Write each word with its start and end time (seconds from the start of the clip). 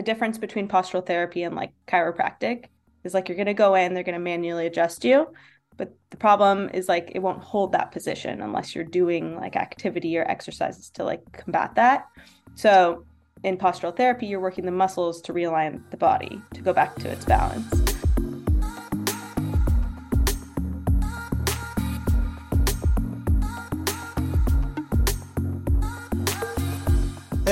the 0.00 0.04
difference 0.04 0.38
between 0.38 0.66
postural 0.66 1.04
therapy 1.04 1.42
and 1.42 1.54
like 1.54 1.72
chiropractic 1.86 2.68
is 3.04 3.12
like 3.12 3.28
you're 3.28 3.36
going 3.36 3.44
to 3.44 3.52
go 3.52 3.74
in, 3.74 3.92
they're 3.92 4.02
going 4.02 4.14
to 4.14 4.18
manually 4.18 4.64
adjust 4.64 5.04
you. 5.04 5.26
But 5.76 5.94
the 6.08 6.16
problem 6.16 6.70
is 6.72 6.88
like 6.88 7.12
it 7.14 7.18
won't 7.18 7.42
hold 7.42 7.72
that 7.72 7.92
position 7.92 8.40
unless 8.40 8.74
you're 8.74 8.82
doing 8.82 9.36
like 9.36 9.56
activity 9.56 10.16
or 10.16 10.22
exercises 10.22 10.88
to 10.94 11.04
like 11.04 11.20
combat 11.32 11.74
that. 11.74 12.06
So 12.54 13.04
in 13.44 13.58
postural 13.58 13.94
therapy, 13.94 14.24
you're 14.24 14.40
working 14.40 14.64
the 14.64 14.72
muscles 14.72 15.20
to 15.20 15.34
realign 15.34 15.82
the 15.90 15.98
body 15.98 16.40
to 16.54 16.62
go 16.62 16.72
back 16.72 16.94
to 16.94 17.10
its 17.10 17.26
balance. 17.26 17.89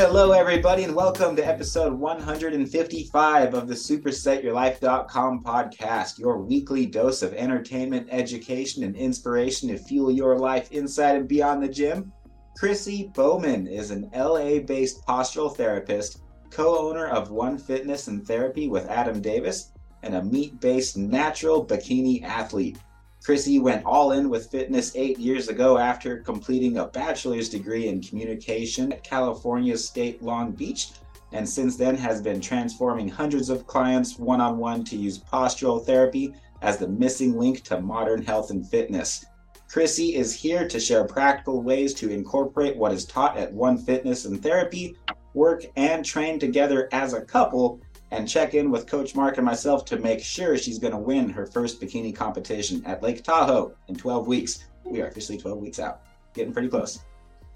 Hello, 0.00 0.30
everybody, 0.30 0.84
and 0.84 0.94
welcome 0.94 1.34
to 1.34 1.44
episode 1.44 1.92
155 1.92 3.52
of 3.52 3.66
the 3.66 3.74
SuperSetYourLife.com 3.74 5.42
podcast, 5.42 6.20
your 6.20 6.38
weekly 6.38 6.86
dose 6.86 7.24
of 7.24 7.34
entertainment, 7.34 8.06
education, 8.12 8.84
and 8.84 8.94
inspiration 8.94 9.70
to 9.70 9.76
fuel 9.76 10.12
your 10.12 10.38
life 10.38 10.70
inside 10.70 11.16
and 11.16 11.26
beyond 11.26 11.64
the 11.64 11.68
gym. 11.68 12.12
Chrissy 12.56 13.10
Bowman 13.12 13.66
is 13.66 13.90
an 13.90 14.08
LA 14.14 14.60
based 14.60 15.04
postural 15.04 15.56
therapist, 15.56 16.22
co 16.50 16.88
owner 16.88 17.08
of 17.08 17.32
One 17.32 17.58
Fitness 17.58 18.06
and 18.06 18.24
Therapy 18.24 18.68
with 18.68 18.86
Adam 18.86 19.20
Davis, 19.20 19.72
and 20.04 20.14
a 20.14 20.22
meat 20.22 20.60
based 20.60 20.96
natural 20.96 21.66
bikini 21.66 22.22
athlete. 22.22 22.78
Chrissy 23.28 23.58
went 23.58 23.84
all 23.84 24.12
in 24.12 24.30
with 24.30 24.50
fitness 24.50 24.96
eight 24.96 25.18
years 25.18 25.48
ago 25.48 25.76
after 25.76 26.16
completing 26.16 26.78
a 26.78 26.86
bachelor's 26.86 27.50
degree 27.50 27.88
in 27.88 28.00
communication 28.00 28.90
at 28.90 29.04
California 29.04 29.76
State 29.76 30.22
Long 30.22 30.52
Beach, 30.52 30.92
and 31.32 31.46
since 31.46 31.76
then 31.76 31.94
has 31.94 32.22
been 32.22 32.40
transforming 32.40 33.06
hundreds 33.06 33.50
of 33.50 33.66
clients 33.66 34.18
one 34.18 34.40
on 34.40 34.56
one 34.56 34.82
to 34.84 34.96
use 34.96 35.18
postural 35.18 35.84
therapy 35.84 36.32
as 36.62 36.78
the 36.78 36.88
missing 36.88 37.38
link 37.38 37.62
to 37.64 37.82
modern 37.82 38.22
health 38.22 38.50
and 38.50 38.66
fitness. 38.66 39.26
Chrissy 39.68 40.14
is 40.14 40.32
here 40.32 40.66
to 40.66 40.80
share 40.80 41.04
practical 41.04 41.60
ways 41.60 41.92
to 41.96 42.08
incorporate 42.08 42.78
what 42.78 42.92
is 42.92 43.04
taught 43.04 43.36
at 43.36 43.52
One 43.52 43.76
Fitness 43.76 44.24
and 44.24 44.42
Therapy, 44.42 44.96
work 45.34 45.66
and 45.76 46.02
train 46.02 46.38
together 46.38 46.88
as 46.92 47.12
a 47.12 47.20
couple 47.20 47.78
and 48.10 48.28
check 48.28 48.54
in 48.54 48.70
with 48.70 48.86
Coach 48.86 49.14
Mark 49.14 49.36
and 49.36 49.46
myself 49.46 49.84
to 49.86 49.98
make 49.98 50.22
sure 50.22 50.56
she's 50.56 50.78
going 50.78 50.92
to 50.92 50.98
win 50.98 51.28
her 51.28 51.46
first 51.46 51.80
bikini 51.80 52.14
competition 52.14 52.82
at 52.86 53.02
Lake 53.02 53.22
Tahoe 53.22 53.74
in 53.88 53.96
12 53.96 54.26
weeks. 54.26 54.64
We 54.84 55.02
are 55.02 55.08
officially 55.08 55.38
12 55.38 55.58
weeks 55.58 55.78
out, 55.78 56.02
getting 56.34 56.52
pretty 56.52 56.68
close. 56.68 57.00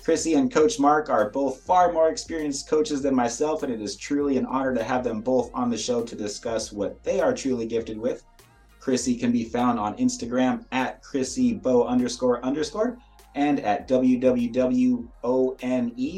Chrissy 0.03 0.35
and 0.35 0.53
Coach 0.53 0.81
Mark 0.81 1.09
are 1.11 1.31
both 1.31 1.61
far 1.61 1.93
more 1.93 2.09
experienced 2.09 2.69
coaches 2.69 3.03
than 3.03 3.15
myself, 3.15 3.63
and 3.63 3.73
it 3.73 3.81
is 3.81 3.97
truly 3.97 4.37
an 4.37 4.47
honor 4.47 4.75
to 4.75 4.83
have 4.83 5.05
them 5.05 5.21
both 5.21 5.51
on 5.55 5.71
the 5.71 5.79
show 5.79 6.03
to 6.03 6.17
discuss 6.17 6.73
what 6.73 7.03
they 7.05 7.21
are 7.21 7.33
truly 7.33 7.67
gifted 7.67 7.97
with. 7.97 8.25
Chrissy 8.81 9.15
can 9.17 9.31
be 9.31 9.45
found 9.45 9.79
on 9.79 9.97
Instagram 9.99 10.65
at 10.73 11.03
Chrissy 11.03 11.55
Bow 11.55 11.87
underscore 11.87 12.45
underscore 12.45 12.99
and 13.37 13.61
at 13.61 13.87
www.one, 13.89 15.09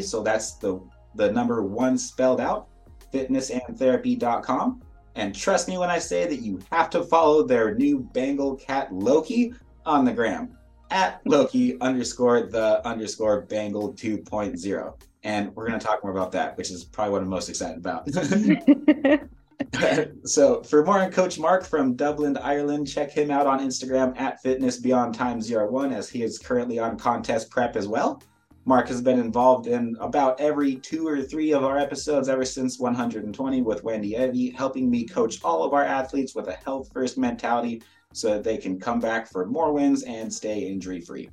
so 0.03 0.23
that's 0.23 0.55
the, 0.55 0.81
the 1.15 1.31
number 1.31 1.63
one 1.63 1.99
spelled 1.99 2.41
out, 2.41 2.69
fitnessandtherapy.com. 3.15 4.83
And 5.17 5.35
trust 5.35 5.69
me 5.69 5.79
when 5.79 5.91
I 5.91 5.99
say 5.99 6.27
that 6.27 6.41
you 6.41 6.61
have 6.73 6.91
to 6.91 7.05
follow 7.05 7.45
their 7.45 7.75
new 7.75 8.01
Bengal 8.01 8.57
cat 8.57 8.93
Loki 8.93 9.55
on 9.87 10.05
the 10.05 10.13
gram 10.13 10.57
at 10.91 11.21
Loki 11.25 11.81
underscore 11.81 12.43
the 12.43 12.87
underscore 12.87 13.43
Bengal 13.43 13.93
2.0. 13.95 15.01
And 15.23 15.55
we're 15.55 15.69
going 15.69 15.79
to 15.79 15.87
talk 15.87 16.03
more 16.03 16.13
about 16.13 16.33
that, 16.33 16.57
which 16.59 16.71
is 16.71 16.85
probably 16.85 17.13
what 17.13 17.23
I'm 17.23 17.29
most 17.29 17.49
excited 17.49 17.79
about. 17.79 18.09
so 20.25 20.63
for 20.63 20.85
more 20.85 21.01
on 21.01 21.11
Coach 21.11 21.39
Mark 21.39 21.65
from 21.65 21.95
Dublin, 21.95 22.37
Ireland, 22.37 22.89
check 22.89 23.11
him 23.11 23.31
out 23.31 23.47
on 23.47 23.61
Instagram 23.61 24.19
at 24.21 24.43
Fitness 24.43 24.79
Beyond 24.79 25.15
Time 25.15 25.41
Zero 25.41 25.71
One, 25.71 25.93
as 25.93 26.09
he 26.09 26.23
is 26.23 26.39
currently 26.39 26.79
on 26.79 26.99
contest 26.99 27.51
prep 27.51 27.77
as 27.77 27.89
well. 27.89 28.23
Mark 28.67 28.89
has 28.89 29.03
been 29.03 29.19
involved 29.19 29.67
in 29.67 29.95
about 30.01 30.41
every 30.41 30.77
two 30.77 31.07
or 31.07 31.21
three 31.21 31.53
of 31.53 31.65
our 31.65 31.77
episodes 31.77 32.31
ever 32.31 32.47
since 32.47 32.79
120 32.79 33.61
with 33.61 33.85
Wendy 33.85 34.17
Evie, 34.17 34.51
helping 34.51 34.91
me 34.91 35.05
coach 35.05 35.45
all 35.45 35.65
of 35.65 35.75
our 35.75 35.85
athletes 35.85 36.35
with 36.35 36.49
a 36.49 36.55
health 36.55 36.89
first 36.95 37.19
mentality 37.19 37.83
so 38.15 38.31
that 38.31 38.43
they 38.43 38.57
can 38.57 38.81
come 38.81 39.01
back 39.01 39.31
for 39.31 39.45
more 39.45 39.75
wins 39.75 40.03
and 40.05 40.33
stay 40.33 40.61
injury 40.61 41.03
free. 41.03 41.29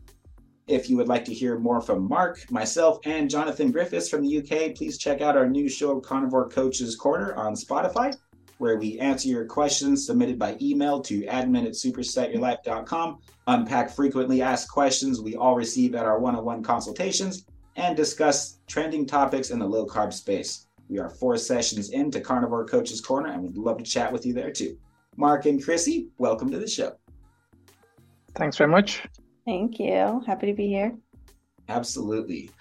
If 0.68 0.90
you 0.90 0.98
would 0.98 1.08
like 1.08 1.24
to 1.26 1.34
hear 1.34 1.58
more 1.58 1.80
from 1.80 2.08
Mark, 2.08 2.52
myself, 2.52 3.00
and 3.06 3.30
Jonathan 3.30 3.72
Griffiths 3.72 4.10
from 4.10 4.24
the 4.24 4.40
UK, 4.40 4.76
please 4.76 4.98
check 4.98 5.22
out 5.22 5.38
our 5.38 5.48
new 5.48 5.70
show, 5.70 6.02
Carnivore 6.02 6.50
Coaches 6.50 6.98
Corner, 6.98 7.34
on 7.36 7.56
Spotify 7.56 8.14
where 8.62 8.78
we 8.78 9.00
answer 9.00 9.28
your 9.28 9.44
questions 9.44 10.06
submitted 10.06 10.38
by 10.38 10.56
email 10.62 11.02
to 11.02 11.24
admin 11.24 11.66
at 11.66 11.72
supersetyourlife.com, 11.72 13.18
unpack 13.48 13.90
frequently 13.90 14.44
asked 14.44 14.70
questions 14.70 15.20
we 15.20 15.36
all 15.36 15.56
receive 15.56 15.96
at 15.96 16.06
our 16.06 16.20
one 16.20 16.36
on 16.36 16.46
one 16.46 16.62
consultations, 16.62 17.48
and 17.76 17.98
discuss 17.98 18.60
trending 18.68 19.04
topics 19.04 19.50
in 19.50 19.58
the 19.58 19.66
low 19.66 19.88
carb 19.88 20.14
space. 20.14 20.68
We 20.90 21.00
are 21.00 21.10
four 21.10 21.38
sessions 21.38 21.90
into 21.90 22.22
Carnivore 22.22 22.68
Coaches 22.68 23.02
Corner, 23.02 23.32
and 23.32 23.42
we'd 23.42 23.58
love 23.58 23.80
to 23.80 23.84
chat 23.84 24.14
with 24.14 24.28
you 24.28 24.34
there 24.34 24.52
too. 24.52 24.78
Mark 25.18 25.48
and 25.48 25.64
Chrissy, 25.64 26.10
welcome 26.20 26.52
to 26.52 26.60
the 26.60 26.68
show. 26.68 26.92
Thanks 28.36 28.58
very 28.58 28.70
much. 28.70 29.02
Thank 29.44 29.80
you. 29.80 30.22
Happy 30.28 30.46
to 30.46 30.54
be 30.54 30.68
here. 30.68 30.96
Absolutely. 31.68 32.52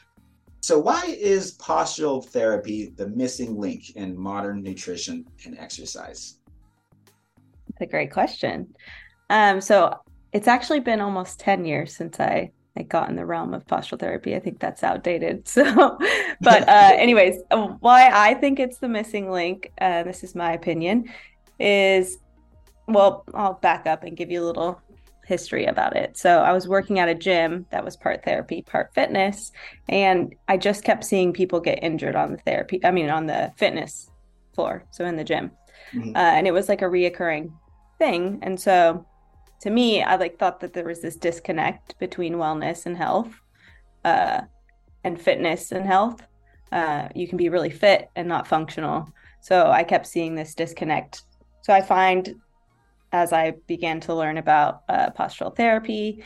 So, 0.60 0.78
why 0.78 1.04
is 1.06 1.56
postural 1.56 2.25
therapy 2.25 2.93
the 2.97 3.09
missing 3.09 3.59
link 3.59 3.97
in 3.97 4.16
modern 4.16 4.62
nutrition 4.62 5.26
and 5.44 5.59
exercise? 5.59 6.37
That's 7.69 7.81
a 7.81 7.87
great 7.87 8.12
question. 8.12 8.75
Um, 9.31 9.60
so, 9.60 9.98
it's 10.32 10.48
actually 10.48 10.81
been 10.81 11.00
almost 11.00 11.41
10 11.41 11.65
years 11.65 11.97
since 11.97 12.21
I, 12.21 12.53
I 12.76 12.82
got 12.82 13.09
in 13.09 13.16
the 13.16 13.25
realm 13.25 13.54
of 13.54 13.66
postural 13.66 13.98
therapy. 13.98 14.37
I 14.37 14.41
think 14.41 14.60
that's 14.60 14.84
outdated. 14.84 15.48
So, 15.48 15.98
but, 16.41 16.69
uh, 16.69 16.92
anyways, 16.94 17.41
why 17.81 18.10
I 18.12 18.34
think 18.34 18.60
it's 18.60 18.78
the 18.78 18.88
missing 18.88 19.31
link, 19.31 19.72
uh, 19.81 20.03
this 20.03 20.22
is 20.22 20.34
my 20.34 20.53
opinion, 20.53 21.10
is 21.59 22.19
well, 22.87 23.25
I'll 23.34 23.54
back 23.54 23.87
up 23.87 24.04
and 24.04 24.16
give 24.16 24.31
you 24.31 24.42
a 24.42 24.47
little 24.47 24.81
history 25.26 25.66
about 25.66 25.97
it. 25.97 26.16
So 26.16 26.41
I 26.41 26.53
was 26.53 26.69
working 26.69 26.98
at 26.98 27.08
a 27.08 27.14
gym 27.14 27.66
that 27.70 27.84
was 27.84 27.97
part 27.97 28.25
therapy, 28.25 28.62
part 28.62 28.92
fitness, 28.94 29.53
and 29.88 30.34
I 30.48 30.56
just 30.56 30.84
kept 30.84 31.04
seeing 31.04 31.32
people 31.32 31.60
get 31.60 31.82
injured 31.82 32.16
on 32.16 32.32
the 32.32 32.38
therapy. 32.38 32.81
I 32.84 32.91
mean, 32.91 33.10
on 33.10 33.26
the 33.26 33.53
fitness 33.56 34.10
floor, 34.54 34.84
so 34.91 35.04
in 35.04 35.16
the 35.16 35.25
gym, 35.25 35.53
mm-hmm. 35.92 36.16
uh, 36.16 36.19
and 36.19 36.47
it 36.47 36.53
was 36.53 36.69
like 36.69 36.82
a 36.82 36.86
reoccurring 36.86 37.53
thing. 37.98 38.41
And 38.42 38.59
so, 38.59 39.06
to 39.62 39.70
me, 39.70 40.03
I 40.03 40.16
like 40.16 40.38
thought 40.38 40.60
that 40.60 40.72
there 40.72 40.86
was 40.86 41.00
this 41.00 41.16
disconnect 41.16 41.98
between 41.98 42.34
wellness 42.34 42.86
and 42.86 42.97
health, 42.97 43.32
uh, 44.04 44.42
and 45.04 45.20
fitness 45.20 45.72
and 45.72 45.86
health. 45.86 46.22
Uh, 46.72 47.09
you 47.14 47.26
can 47.26 47.36
be 47.36 47.48
really 47.48 47.70
fit 47.70 48.09
and 48.16 48.28
not 48.28 48.47
functional. 48.47 49.09
So 49.41 49.70
I 49.70 49.84
kept 49.84 50.06
seeing 50.06 50.34
this 50.34 50.54
disconnect. 50.54 51.22
So 51.62 51.72
I 51.72 51.80
find 51.80 52.34
as 53.12 53.32
I 53.32 53.54
began 53.66 54.00
to 54.00 54.15
learn 54.15 54.38
about 54.38 54.82
uh, 54.88 55.10
postural 55.10 55.54
therapy, 55.54 56.22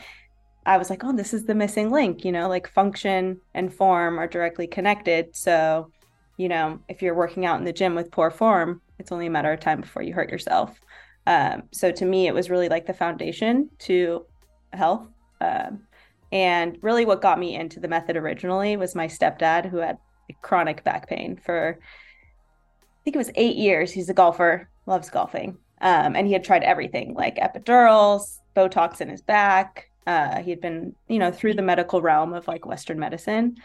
I 0.65 0.77
was 0.77 0.89
like, 0.89 1.03
oh, 1.03 1.15
this 1.15 1.33
is 1.33 1.45
the 1.45 1.55
missing 1.55 1.91
link. 1.91 2.25
You 2.25 2.31
know, 2.31 2.47
like 2.49 2.67
function 2.67 3.39
and 3.53 3.73
form 3.73 4.19
are 4.19 4.27
directly 4.27 4.67
connected. 4.67 5.35
So, 5.35 5.91
you 6.37 6.49
know, 6.49 6.79
if 6.89 7.01
you're 7.01 7.15
working 7.15 7.45
out 7.45 7.59
in 7.59 7.65
the 7.65 7.73
gym 7.73 7.95
with 7.95 8.11
poor 8.11 8.31
form, 8.31 8.81
it's 8.99 9.11
only 9.11 9.27
a 9.27 9.31
matter 9.31 9.51
of 9.51 9.59
time 9.59 9.81
before 9.81 10.01
you 10.01 10.13
hurt 10.13 10.29
yourself. 10.29 10.79
Um, 11.27 11.63
so 11.71 11.91
to 11.91 12.05
me, 12.05 12.27
it 12.27 12.33
was 12.33 12.49
really 12.49 12.69
like 12.69 12.85
the 12.85 12.93
foundation 12.93 13.69
to 13.79 14.25
health. 14.73 15.07
Um, 15.41 15.87
and 16.31 16.77
really, 16.81 17.05
what 17.05 17.21
got 17.21 17.39
me 17.39 17.55
into 17.55 17.79
the 17.79 17.87
method 17.87 18.17
originally 18.17 18.77
was 18.77 18.95
my 18.95 19.07
stepdad, 19.07 19.69
who 19.69 19.77
had 19.77 19.97
chronic 20.41 20.83
back 20.83 21.07
pain 21.07 21.37
for, 21.37 21.79
I 21.79 23.03
think 23.03 23.15
it 23.15 23.19
was 23.19 23.31
eight 23.35 23.55
years. 23.55 23.91
He's 23.91 24.09
a 24.09 24.13
golfer, 24.13 24.69
loves 24.85 25.09
golfing. 25.09 25.57
Um, 25.81 26.15
and 26.15 26.25
he 26.27 26.33
had 26.33 26.43
tried 26.43 26.63
everything 26.63 27.13
like 27.13 27.35
epidurals, 27.35 28.39
Botox 28.55 29.01
in 29.01 29.09
his 29.09 29.21
back. 29.21 29.89
Uh, 30.07 30.41
he 30.41 30.49
had 30.49 30.61
been, 30.61 30.95
you 31.07 31.19
know, 31.19 31.31
through 31.31 31.55
the 31.55 31.61
medical 31.61 32.01
realm 32.01 32.33
of 32.33 32.47
like 32.47 32.65
Western 32.65 32.99
medicine. 32.99 33.55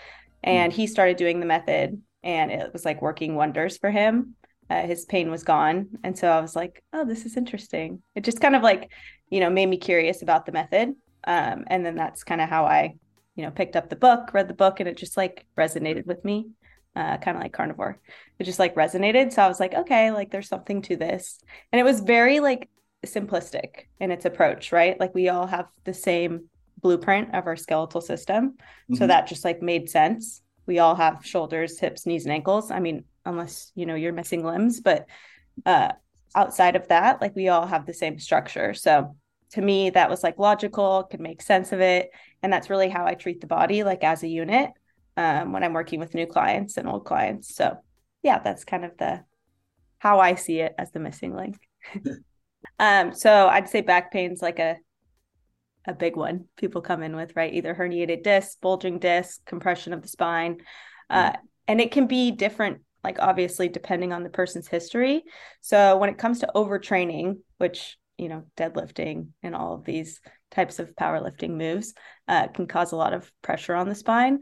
And 0.42 0.72
he 0.72 0.86
started 0.86 1.16
doing 1.16 1.40
the 1.40 1.46
method 1.46 2.00
and 2.22 2.50
it 2.50 2.72
was 2.72 2.84
like 2.84 3.02
working 3.02 3.34
wonders 3.34 3.76
for 3.76 3.90
him. 3.90 4.34
Uh, 4.68 4.82
his 4.82 5.04
pain 5.04 5.30
was 5.30 5.42
gone. 5.42 5.88
And 6.04 6.16
so 6.16 6.30
I 6.30 6.40
was 6.40 6.54
like, 6.54 6.82
oh, 6.92 7.04
this 7.04 7.26
is 7.26 7.36
interesting. 7.36 8.02
It 8.14 8.24
just 8.24 8.40
kind 8.40 8.56
of 8.56 8.62
like, 8.62 8.90
you 9.28 9.40
know, 9.40 9.50
made 9.50 9.66
me 9.66 9.76
curious 9.76 10.22
about 10.22 10.46
the 10.46 10.52
method. 10.52 10.94
Um, 11.24 11.64
and 11.66 11.84
then 11.84 11.96
that's 11.96 12.24
kind 12.24 12.40
of 12.40 12.48
how 12.48 12.64
I, 12.64 12.94
you 13.34 13.44
know, 13.44 13.50
picked 13.50 13.76
up 13.76 13.90
the 13.90 13.96
book, 13.96 14.32
read 14.32 14.48
the 14.48 14.54
book, 14.54 14.80
and 14.80 14.88
it 14.88 14.96
just 14.96 15.16
like 15.16 15.44
resonated 15.56 16.06
with 16.06 16.24
me 16.24 16.50
uh, 17.00 17.17
kind 17.19 17.37
of 17.37 17.43
like 17.43 17.52
carnivore. 17.52 17.99
It 18.38 18.44
just 18.44 18.58
like 18.58 18.75
resonated. 18.75 19.32
So 19.32 19.43
I 19.43 19.49
was 19.49 19.61
like, 19.61 19.75
okay, 19.75 20.11
like 20.11 20.31
there's 20.31 20.49
something 20.49 20.82
to 20.82 20.97
this. 20.97 21.41
And 21.73 21.81
it 21.81 21.85
was 21.85 22.00
very 22.00 22.41
like 22.41 22.69
simplistic 23.06 23.87
in 23.99 24.11
its 24.11 24.25
approach, 24.25 24.73
right? 24.73 24.99
Like 25.00 25.14
we 25.14 25.29
all 25.29 25.47
have 25.47 25.67
the 25.85 25.94
same 25.94 26.49
blueprint 26.81 27.35
of 27.35 27.47
our 27.47 27.56
skeletal 27.56 28.00
system. 28.00 28.50
Mm-hmm. 28.50 28.97
So 28.97 29.06
that 29.06 29.26
just 29.26 29.44
like 29.44 29.62
made 29.62 29.88
sense. 29.88 30.43
We 30.67 30.79
all 30.79 30.94
have 30.94 31.25
shoulders, 31.25 31.79
hips, 31.79 32.06
knees, 32.06 32.25
and 32.25 32.32
ankles. 32.32 32.70
I 32.70 32.81
mean, 32.81 33.05
unless 33.25 33.73
you 33.75 33.87
know 33.87 33.94
you're 33.94 34.12
missing 34.12 34.44
limbs 34.44 34.81
but 34.81 35.06
uh 35.67 35.93
outside 36.35 36.76
of 36.76 36.88
that 36.88 37.20
like 37.20 37.35
we 37.35 37.49
all 37.49 37.67
have 37.67 37.87
the 37.87 37.94
same 37.94 38.19
structure 38.19 38.73
so 38.73 39.17
to 39.50 39.61
me 39.61 39.91
that 39.91 40.08
was 40.08 40.23
like 40.23 40.38
logical 40.38 41.05
could 41.05 41.20
make 41.20 41.43
sense 41.43 41.73
of 41.73 41.81
it 41.81 42.11
and 42.43 42.52
that's 42.52 42.70
really 42.70 42.88
how 42.88 43.05
i 43.05 43.14
treat 43.14 43.41
the 43.41 43.47
body 43.47 43.82
like 43.82 44.05
as 44.05 44.23
a 44.23 44.29
unit 44.29 44.70
um, 45.16 45.52
when 45.52 45.62
i'm 45.62 45.72
working 45.72 46.00
with 46.00 46.14
new 46.14 46.26
clients 46.26 46.76
and 46.76 46.88
old 46.88 47.04
clients. 47.04 47.54
So 47.54 47.76
yeah 48.22 48.38
that's 48.38 48.64
kind 48.64 48.84
of 48.84 48.96
the 48.98 49.24
how 49.98 50.20
i 50.20 50.34
see 50.34 50.60
it 50.60 50.74
as 50.78 50.90
the 50.92 51.00
missing 51.00 51.34
link. 51.34 51.58
Um 52.78 53.14
so 53.14 53.48
i'd 53.48 53.70
say 53.70 53.80
back 53.80 54.12
pain's 54.12 54.42
like 54.42 54.58
a 54.58 54.76
a 55.86 55.94
big 55.94 56.14
one 56.14 56.44
people 56.56 56.82
come 56.82 57.02
in 57.02 57.16
with 57.16 57.34
right? 57.34 57.54
Either 57.54 57.74
herniated 57.74 58.22
disc 58.22 58.60
bulging 58.60 58.98
disc 58.98 59.42
compression 59.46 59.94
of 59.94 60.02
the 60.02 60.08
spine 60.08 60.58
uh, 61.08 61.32
and 61.66 61.80
it 61.80 61.90
can 61.90 62.06
be 62.06 62.30
different 62.30 62.82
like 63.02 63.18
obviously 63.18 63.68
depending 63.68 64.12
on 64.12 64.22
the 64.22 64.28
person's 64.28 64.68
history. 64.68 65.22
So 65.62 65.96
when 65.96 66.10
it 66.10 66.18
comes 66.18 66.40
to 66.40 66.50
overtraining 66.54 67.38
which 67.58 67.96
you 68.18 68.28
know 68.28 68.44
deadlifting 68.56 69.28
and 69.42 69.54
all 69.54 69.74
of 69.74 69.84
these 69.84 70.20
types 70.50 70.78
of 70.78 70.94
powerlifting 70.94 71.56
moves 71.56 71.94
uh, 72.28 72.48
can 72.48 72.66
cause 72.66 72.92
a 72.92 72.96
lot 72.96 73.14
of 73.14 73.30
pressure 73.40 73.74
on 73.74 73.88
the 73.88 73.94
spine 73.94 74.40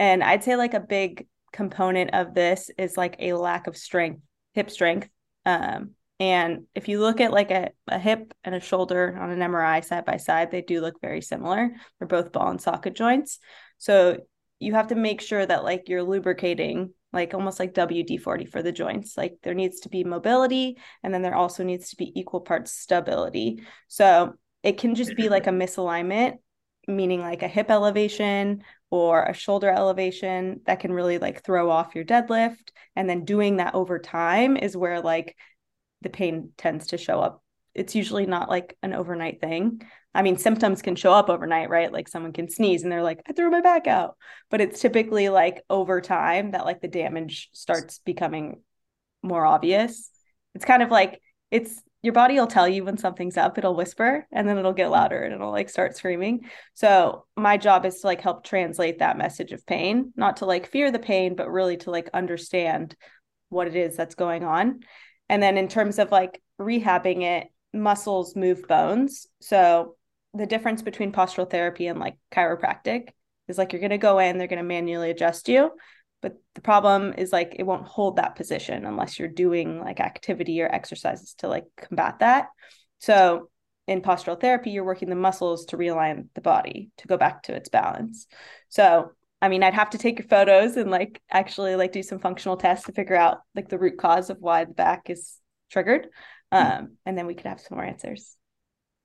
and 0.00 0.24
i'd 0.24 0.42
say 0.42 0.56
like 0.56 0.74
a 0.74 0.80
big 0.80 1.28
component 1.52 2.12
of 2.14 2.34
this 2.34 2.70
is 2.76 2.96
like 2.96 3.14
a 3.20 3.34
lack 3.34 3.68
of 3.68 3.76
strength 3.76 4.20
hip 4.54 4.70
strength 4.70 5.08
um, 5.46 5.92
and 6.18 6.64
if 6.74 6.88
you 6.88 7.00
look 7.00 7.20
at 7.20 7.32
like 7.32 7.50
a, 7.50 7.70
a 7.86 7.98
hip 7.98 8.34
and 8.42 8.54
a 8.54 8.60
shoulder 8.60 9.16
on 9.20 9.30
an 9.30 9.38
mri 9.38 9.84
side 9.84 10.04
by 10.04 10.16
side 10.16 10.50
they 10.50 10.62
do 10.62 10.80
look 10.80 11.00
very 11.00 11.20
similar 11.20 11.70
they're 11.98 12.08
both 12.08 12.32
ball 12.32 12.50
and 12.50 12.60
socket 12.60 12.94
joints 12.94 13.38
so 13.78 14.16
you 14.58 14.74
have 14.74 14.88
to 14.88 14.94
make 14.94 15.20
sure 15.20 15.44
that 15.44 15.64
like 15.64 15.88
you're 15.88 16.02
lubricating 16.02 16.92
like 17.12 17.34
almost 17.34 17.58
like 17.58 17.74
WD 17.74 18.20
40 18.20 18.44
for 18.44 18.62
the 18.62 18.70
joints. 18.70 19.16
Like 19.16 19.38
there 19.42 19.54
needs 19.54 19.80
to 19.80 19.88
be 19.88 20.04
mobility 20.04 20.78
and 21.02 21.12
then 21.12 21.22
there 21.22 21.34
also 21.34 21.64
needs 21.64 21.90
to 21.90 21.96
be 21.96 22.12
equal 22.18 22.40
parts 22.40 22.72
stability. 22.72 23.62
So 23.88 24.34
it 24.62 24.78
can 24.78 24.94
just 24.94 25.16
be 25.16 25.28
like 25.28 25.46
a 25.46 25.50
misalignment, 25.50 26.34
meaning 26.86 27.20
like 27.20 27.42
a 27.42 27.48
hip 27.48 27.70
elevation 27.70 28.62
or 28.90 29.22
a 29.22 29.32
shoulder 29.32 29.70
elevation 29.70 30.60
that 30.66 30.80
can 30.80 30.92
really 30.92 31.18
like 31.18 31.44
throw 31.44 31.70
off 31.70 31.94
your 31.94 32.04
deadlift. 32.04 32.70
And 32.96 33.08
then 33.08 33.24
doing 33.24 33.56
that 33.56 33.74
over 33.74 33.98
time 33.98 34.56
is 34.56 34.76
where 34.76 35.00
like 35.00 35.36
the 36.02 36.10
pain 36.10 36.50
tends 36.56 36.88
to 36.88 36.98
show 36.98 37.20
up. 37.20 37.42
It's 37.74 37.94
usually 37.94 38.26
not 38.26 38.48
like 38.48 38.76
an 38.82 38.92
overnight 38.92 39.40
thing. 39.40 39.82
I 40.12 40.22
mean, 40.22 40.38
symptoms 40.38 40.82
can 40.82 40.96
show 40.96 41.12
up 41.12 41.30
overnight, 41.30 41.70
right? 41.70 41.92
Like 41.92 42.08
someone 42.08 42.32
can 42.32 42.48
sneeze 42.48 42.82
and 42.82 42.90
they're 42.90 43.02
like, 43.02 43.22
I 43.28 43.32
threw 43.32 43.48
my 43.48 43.60
back 43.60 43.86
out. 43.86 44.16
But 44.50 44.60
it's 44.60 44.80
typically 44.80 45.28
like 45.28 45.62
over 45.70 46.00
time 46.00 46.50
that 46.50 46.64
like 46.64 46.80
the 46.80 46.88
damage 46.88 47.48
starts 47.52 48.00
becoming 48.00 48.62
more 49.22 49.46
obvious. 49.46 50.10
It's 50.56 50.64
kind 50.64 50.82
of 50.82 50.90
like 50.90 51.20
it's 51.52 51.80
your 52.02 52.12
body 52.14 52.34
will 52.38 52.46
tell 52.46 52.66
you 52.66 52.84
when 52.84 52.96
something's 52.96 53.36
up, 53.36 53.58
it'll 53.58 53.74
whisper 53.74 54.26
and 54.32 54.48
then 54.48 54.56
it'll 54.56 54.72
get 54.72 54.88
mm. 54.88 54.92
louder 54.92 55.22
and 55.22 55.34
it'll 55.34 55.50
like 55.50 55.68
start 55.68 55.96
screaming. 55.96 56.48
So 56.74 57.26
my 57.36 57.56
job 57.56 57.84
is 57.84 58.00
to 58.00 58.06
like 58.06 58.20
help 58.20 58.44
translate 58.44 59.00
that 59.00 59.18
message 59.18 59.52
of 59.52 59.66
pain, 59.66 60.12
not 60.16 60.38
to 60.38 60.46
like 60.46 60.70
fear 60.70 60.90
the 60.90 60.98
pain, 60.98 61.34
but 61.36 61.50
really 61.50 61.76
to 61.78 61.90
like 61.90 62.08
understand 62.14 62.96
what 63.50 63.66
it 63.66 63.76
is 63.76 63.96
that's 63.96 64.14
going 64.14 64.44
on. 64.44 64.80
And 65.28 65.42
then 65.42 65.58
in 65.58 65.68
terms 65.68 65.98
of 65.98 66.10
like 66.10 66.42
rehabbing 66.58 67.22
it, 67.22 67.48
muscles 67.72 68.34
move 68.34 68.66
bones. 68.66 69.26
So 69.40 69.96
the 70.34 70.46
difference 70.46 70.82
between 70.82 71.12
postural 71.12 71.50
therapy 71.50 71.86
and 71.86 71.98
like 71.98 72.16
chiropractic 72.32 73.10
is 73.48 73.58
like 73.58 73.72
you're 73.72 73.80
going 73.80 73.90
to 73.90 73.98
go 73.98 74.18
in, 74.18 74.38
they're 74.38 74.46
going 74.46 74.58
to 74.58 74.64
manually 74.64 75.10
adjust 75.10 75.48
you. 75.48 75.70
But 76.22 76.36
the 76.54 76.60
problem 76.60 77.14
is 77.16 77.32
like 77.32 77.56
it 77.58 77.64
won't 77.64 77.86
hold 77.86 78.16
that 78.16 78.36
position 78.36 78.84
unless 78.84 79.18
you're 79.18 79.28
doing 79.28 79.80
like 79.80 80.00
activity 80.00 80.60
or 80.60 80.72
exercises 80.72 81.34
to 81.38 81.48
like 81.48 81.64
combat 81.76 82.18
that. 82.20 82.48
So 82.98 83.48
in 83.86 84.02
postural 84.02 84.40
therapy, 84.40 84.70
you're 84.70 84.84
working 84.84 85.08
the 85.08 85.16
muscles 85.16 85.66
to 85.66 85.76
realign 85.76 86.28
the 86.34 86.40
body 86.40 86.90
to 86.98 87.08
go 87.08 87.16
back 87.16 87.44
to 87.44 87.54
its 87.54 87.68
balance. 87.68 88.26
So 88.68 89.12
I 89.42 89.48
mean, 89.48 89.62
I'd 89.62 89.74
have 89.74 89.90
to 89.90 89.98
take 89.98 90.18
your 90.18 90.28
photos 90.28 90.76
and 90.76 90.90
like 90.90 91.22
actually 91.30 91.74
like 91.76 91.92
do 91.92 92.02
some 92.02 92.18
functional 92.18 92.56
tests 92.56 92.86
to 92.86 92.92
figure 92.92 93.16
out 93.16 93.38
like 93.54 93.68
the 93.68 93.78
root 93.78 93.96
cause 93.96 94.28
of 94.28 94.36
why 94.40 94.64
the 94.64 94.74
back 94.74 95.08
is 95.08 95.38
triggered. 95.70 96.08
Um, 96.52 96.96
and 97.06 97.16
then 97.16 97.26
we 97.26 97.34
could 97.34 97.46
have 97.46 97.60
some 97.60 97.76
more 97.76 97.84
answers. 97.84 98.36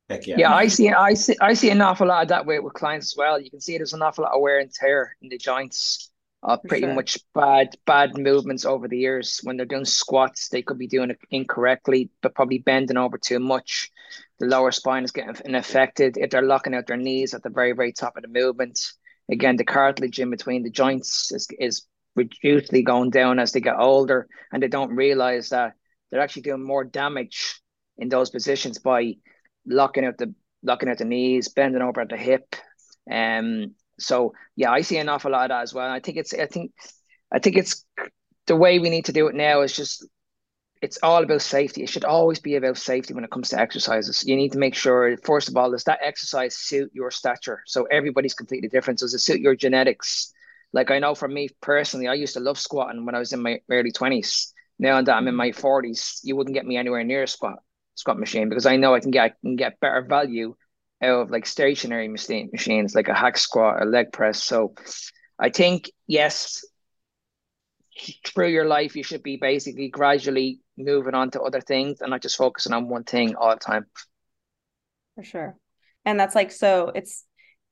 Heck 0.09 0.27
yeah. 0.27 0.35
Yeah, 0.37 0.53
I 0.53 0.67
see 0.67 0.89
I 0.89 1.13
see 1.13 1.35
I 1.41 1.53
see 1.53 1.69
an 1.69 1.81
awful 1.81 2.07
lot 2.07 2.23
of 2.23 2.27
that 2.29 2.45
way 2.45 2.59
with 2.59 2.73
clients 2.73 3.13
as 3.13 3.17
well. 3.17 3.39
You 3.39 3.49
can 3.49 3.61
see 3.61 3.77
there's 3.77 3.93
an 3.93 4.01
awful 4.01 4.23
lot 4.23 4.33
of 4.33 4.41
wear 4.41 4.59
and 4.59 4.71
tear 4.71 5.15
in 5.21 5.29
the 5.29 5.37
joints. 5.37 6.11
Uh, 6.47 6.57
pretty 6.57 6.85
sure. 6.85 6.93
much 6.93 7.17
bad 7.33 7.69
bad 7.87 8.15
movements 8.19 8.65
over 8.65 8.87
the 8.87 8.99
years. 8.99 9.39
When 9.41 9.57
they're 9.57 9.65
doing 9.65 9.83
squats, 9.83 10.49
they 10.49 10.61
could 10.61 10.77
be 10.77 10.87
doing 10.87 11.09
it 11.09 11.17
incorrectly, 11.31 12.11
but 12.21 12.35
probably 12.35 12.59
bending 12.59 12.97
over 12.97 13.17
too 13.17 13.39
much. 13.39 13.89
The 14.37 14.45
lower 14.45 14.71
spine 14.71 15.03
is 15.03 15.11
getting 15.11 15.55
affected. 15.55 16.17
If 16.17 16.29
they're 16.29 16.43
locking 16.43 16.75
out 16.75 16.85
their 16.85 16.97
knees 16.97 17.33
at 17.33 17.41
the 17.41 17.49
very 17.49 17.71
very 17.71 17.93
top 17.93 18.15
of 18.15 18.21
the 18.21 18.29
movement, 18.29 18.79
again 19.31 19.55
the 19.55 19.63
cartilage 19.63 20.19
in 20.19 20.29
between 20.29 20.61
the 20.61 20.69
joints 20.69 21.31
is 21.31 21.47
is 21.59 21.87
reducedly 22.15 22.83
going 22.83 23.09
down 23.09 23.39
as 23.39 23.51
they 23.51 23.59
get 23.59 23.79
older, 23.79 24.27
and 24.53 24.61
they 24.61 24.67
don't 24.67 24.95
realize 24.95 25.49
that 25.49 25.73
they're 26.11 26.21
actually 26.21 26.43
doing 26.43 26.63
more 26.63 26.83
damage 26.83 27.59
in 27.97 28.07
those 28.07 28.29
positions 28.29 28.77
by 28.77 29.15
locking 29.65 30.05
out 30.05 30.19
the 30.19 30.31
locking 30.61 30.89
out 30.89 30.99
the 30.99 31.05
knees, 31.05 31.49
bending 31.49 31.81
over 31.81 32.01
at 32.01 32.09
the 32.09 32.17
hip. 32.17 32.55
Um, 33.09 33.73
so 33.99 34.33
yeah, 34.55 34.71
I 34.71 34.81
see 34.81 34.97
an 34.97 35.09
awful 35.09 35.31
lot 35.31 35.45
of 35.45 35.49
that 35.49 35.63
as 35.63 35.73
well. 35.73 35.89
I 35.89 35.99
think 35.99 36.17
it's 36.17 36.33
I 36.33 36.45
think 36.45 36.71
I 37.31 37.39
think 37.39 37.57
it's 37.57 37.85
the 38.47 38.55
way 38.55 38.79
we 38.79 38.89
need 38.89 39.05
to 39.05 39.13
do 39.13 39.27
it 39.27 39.35
now 39.35 39.61
is 39.61 39.75
just 39.75 40.05
it's 40.81 40.99
all 41.01 41.23
about 41.23 41.41
safety. 41.41 41.83
It 41.83 41.89
should 41.89 42.05
always 42.05 42.39
be 42.39 42.55
about 42.55 42.77
safety 42.77 43.13
when 43.13 43.23
it 43.23 43.31
comes 43.31 43.49
to 43.49 43.59
exercises. 43.59 44.23
You 44.25 44.35
need 44.35 44.51
to 44.51 44.59
make 44.59 44.75
sure, 44.75 45.17
first 45.23 45.49
of 45.49 45.57
all, 45.57 45.71
does 45.71 45.85
that 45.85 45.99
exercise 46.03 46.55
suit 46.55 46.91
your 46.93 47.09
stature? 47.11 47.61
So 47.65 47.85
everybody's 47.85 48.35
completely 48.35 48.69
different. 48.69 48.99
Does 48.99 49.13
it 49.13 49.19
suit 49.19 49.39
your 49.39 49.55
genetics? 49.55 50.31
Like 50.73 50.91
I 50.91 50.99
know 50.99 51.15
for 51.15 51.27
me 51.27 51.49
personally, 51.61 52.07
I 52.07 52.13
used 52.13 52.33
to 52.33 52.39
love 52.39 52.59
squatting 52.59 53.05
when 53.05 53.15
I 53.15 53.19
was 53.19 53.33
in 53.33 53.41
my 53.41 53.61
early 53.71 53.91
20s. 53.91 54.51
Now 54.77 55.01
that 55.01 55.15
I'm 55.15 55.27
in 55.27 55.31
mm-hmm. 55.31 55.37
my 55.37 55.51
40s, 55.51 56.19
you 56.23 56.35
wouldn't 56.35 56.53
get 56.53 56.65
me 56.65 56.77
anywhere 56.77 57.03
near 57.03 57.23
a 57.23 57.27
squat 57.27 57.59
squat 57.95 58.19
machine 58.19 58.49
because 58.49 58.65
I 58.65 58.75
know 58.75 58.93
I 58.93 58.99
can 58.99 59.11
get 59.11 59.23
I 59.23 59.33
can 59.41 59.55
get 59.55 59.79
better 59.79 60.01
value 60.01 60.55
of 61.01 61.29
like 61.29 61.45
stationary 61.45 62.07
machine 62.07 62.49
machines 62.51 62.95
like 62.95 63.07
a 63.07 63.13
hack 63.13 63.37
squat, 63.37 63.81
a 63.81 63.85
leg 63.85 64.11
press. 64.11 64.43
So 64.43 64.73
I 65.37 65.49
think 65.49 65.89
yes, 66.07 66.63
through 68.25 68.49
your 68.49 68.65
life 68.65 68.95
you 68.95 69.03
should 69.03 69.23
be 69.23 69.37
basically 69.37 69.89
gradually 69.89 70.59
moving 70.77 71.13
on 71.13 71.31
to 71.31 71.41
other 71.41 71.61
things 71.61 72.01
and 72.01 72.11
not 72.11 72.21
just 72.21 72.37
focusing 72.37 72.73
on 72.73 72.89
one 72.89 73.03
thing 73.03 73.35
all 73.35 73.51
the 73.51 73.59
time. 73.59 73.85
For 75.15 75.23
sure. 75.23 75.57
And 76.03 76.19
that's 76.19 76.35
like 76.35 76.51
so 76.51 76.91
it's 76.93 77.25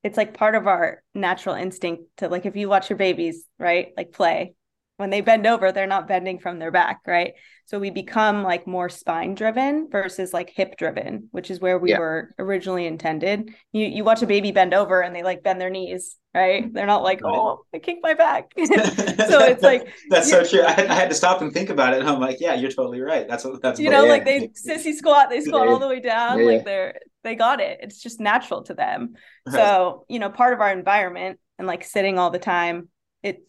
it's 0.03 0.17
like 0.17 0.33
part 0.33 0.55
of 0.55 0.67
our 0.67 1.01
natural 1.13 1.55
instinct 1.55 2.03
to 2.17 2.27
like 2.27 2.45
if 2.45 2.55
you 2.55 2.69
watch 2.69 2.89
your 2.89 2.97
babies, 2.97 3.45
right? 3.59 3.93
Like 3.95 4.11
play 4.11 4.55
when 4.97 5.09
they 5.09 5.21
bend 5.21 5.47
over 5.47 5.71
they're 5.71 5.87
not 5.87 6.07
bending 6.07 6.39
from 6.39 6.59
their 6.59 6.71
back 6.71 7.01
right? 7.07 7.33
So 7.65 7.79
we 7.79 7.89
become 7.89 8.43
like 8.43 8.67
more 8.67 8.89
spine 8.89 9.35
driven 9.35 9.87
versus 9.89 10.33
like 10.33 10.49
hip 10.49 10.77
driven 10.77 11.29
which 11.31 11.49
is 11.49 11.59
where 11.59 11.79
we 11.79 11.91
yeah. 11.91 11.99
were 11.99 12.33
originally 12.37 12.85
intended. 12.85 13.53
You 13.71 13.85
you 13.85 14.03
watch 14.03 14.21
a 14.21 14.27
baby 14.27 14.51
bend 14.51 14.73
over 14.73 15.01
and 15.01 15.15
they 15.15 15.23
like 15.23 15.43
bend 15.43 15.59
their 15.59 15.69
knees 15.69 16.15
right? 16.33 16.73
They're 16.73 16.87
not 16.87 17.03
like 17.03 17.21
oh 17.23 17.63
i 17.73 17.79
kicked 17.79 18.03
my 18.03 18.13
back. 18.13 18.51
So 18.57 19.39
it's 19.39 19.63
like 19.63 19.87
that's 20.09 20.29
so 20.29 20.43
true. 20.43 20.63
I 20.63 20.71
had, 20.71 20.87
I 20.87 20.95
had, 20.95 21.09
to 21.09 21.15
stop 21.15 21.41
and 21.41 21.53
think 21.53 21.69
about 21.69 21.93
it 21.93 21.99
and 21.99 22.09
i'm 22.09 22.19
like 22.19 22.39
yeah 22.39 22.53
you're 22.53 22.71
totally 22.71 23.01
right. 23.01 23.27
That's 23.27 23.43
what 23.43 23.61
that's 23.61 23.79
you 23.79 23.89
know 23.89 24.05
like 24.05 24.25
they 24.25 24.49
sissy 24.49 24.93
squat 24.93 25.29
they 25.29 25.41
squat 25.41 25.67
all 25.67 25.79
the 25.79 25.87
way 25.87 25.99
down 25.99 26.39
yeah. 26.39 26.45
like 26.45 26.65
they're 26.65 26.99
they 27.23 27.35
got 27.35 27.61
it. 27.61 27.79
It's 27.81 28.01
just 28.01 28.19
natural 28.19 28.63
to 28.63 28.73
them. 28.73 29.15
So 29.49 30.05
you 30.07 30.19
know 30.19 30.29
part 30.29 30.53
of 30.53 30.61
our 30.61 30.71
environment 30.71 31.39
and 31.57 31.67
like 31.67 31.83
sitting 31.83 32.17
all 32.17 32.29
the 32.29 32.39
time 32.39 32.89
it 33.21 33.45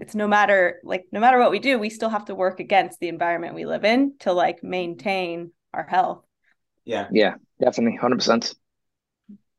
it's 0.00 0.14
no 0.14 0.26
matter 0.26 0.80
like 0.84 1.04
no 1.12 1.20
matter 1.20 1.38
what 1.38 1.50
we 1.50 1.58
do 1.58 1.78
we 1.78 1.90
still 1.90 2.08
have 2.08 2.26
to 2.26 2.34
work 2.34 2.60
against 2.60 3.00
the 3.00 3.08
environment 3.08 3.54
we 3.54 3.66
live 3.66 3.84
in 3.84 4.14
to 4.20 4.32
like 4.32 4.62
maintain 4.62 5.52
our 5.72 5.84
health. 5.84 6.24
Yeah. 6.84 7.08
Yeah 7.10 7.34
definitely 7.60 7.92
100% 7.92 8.54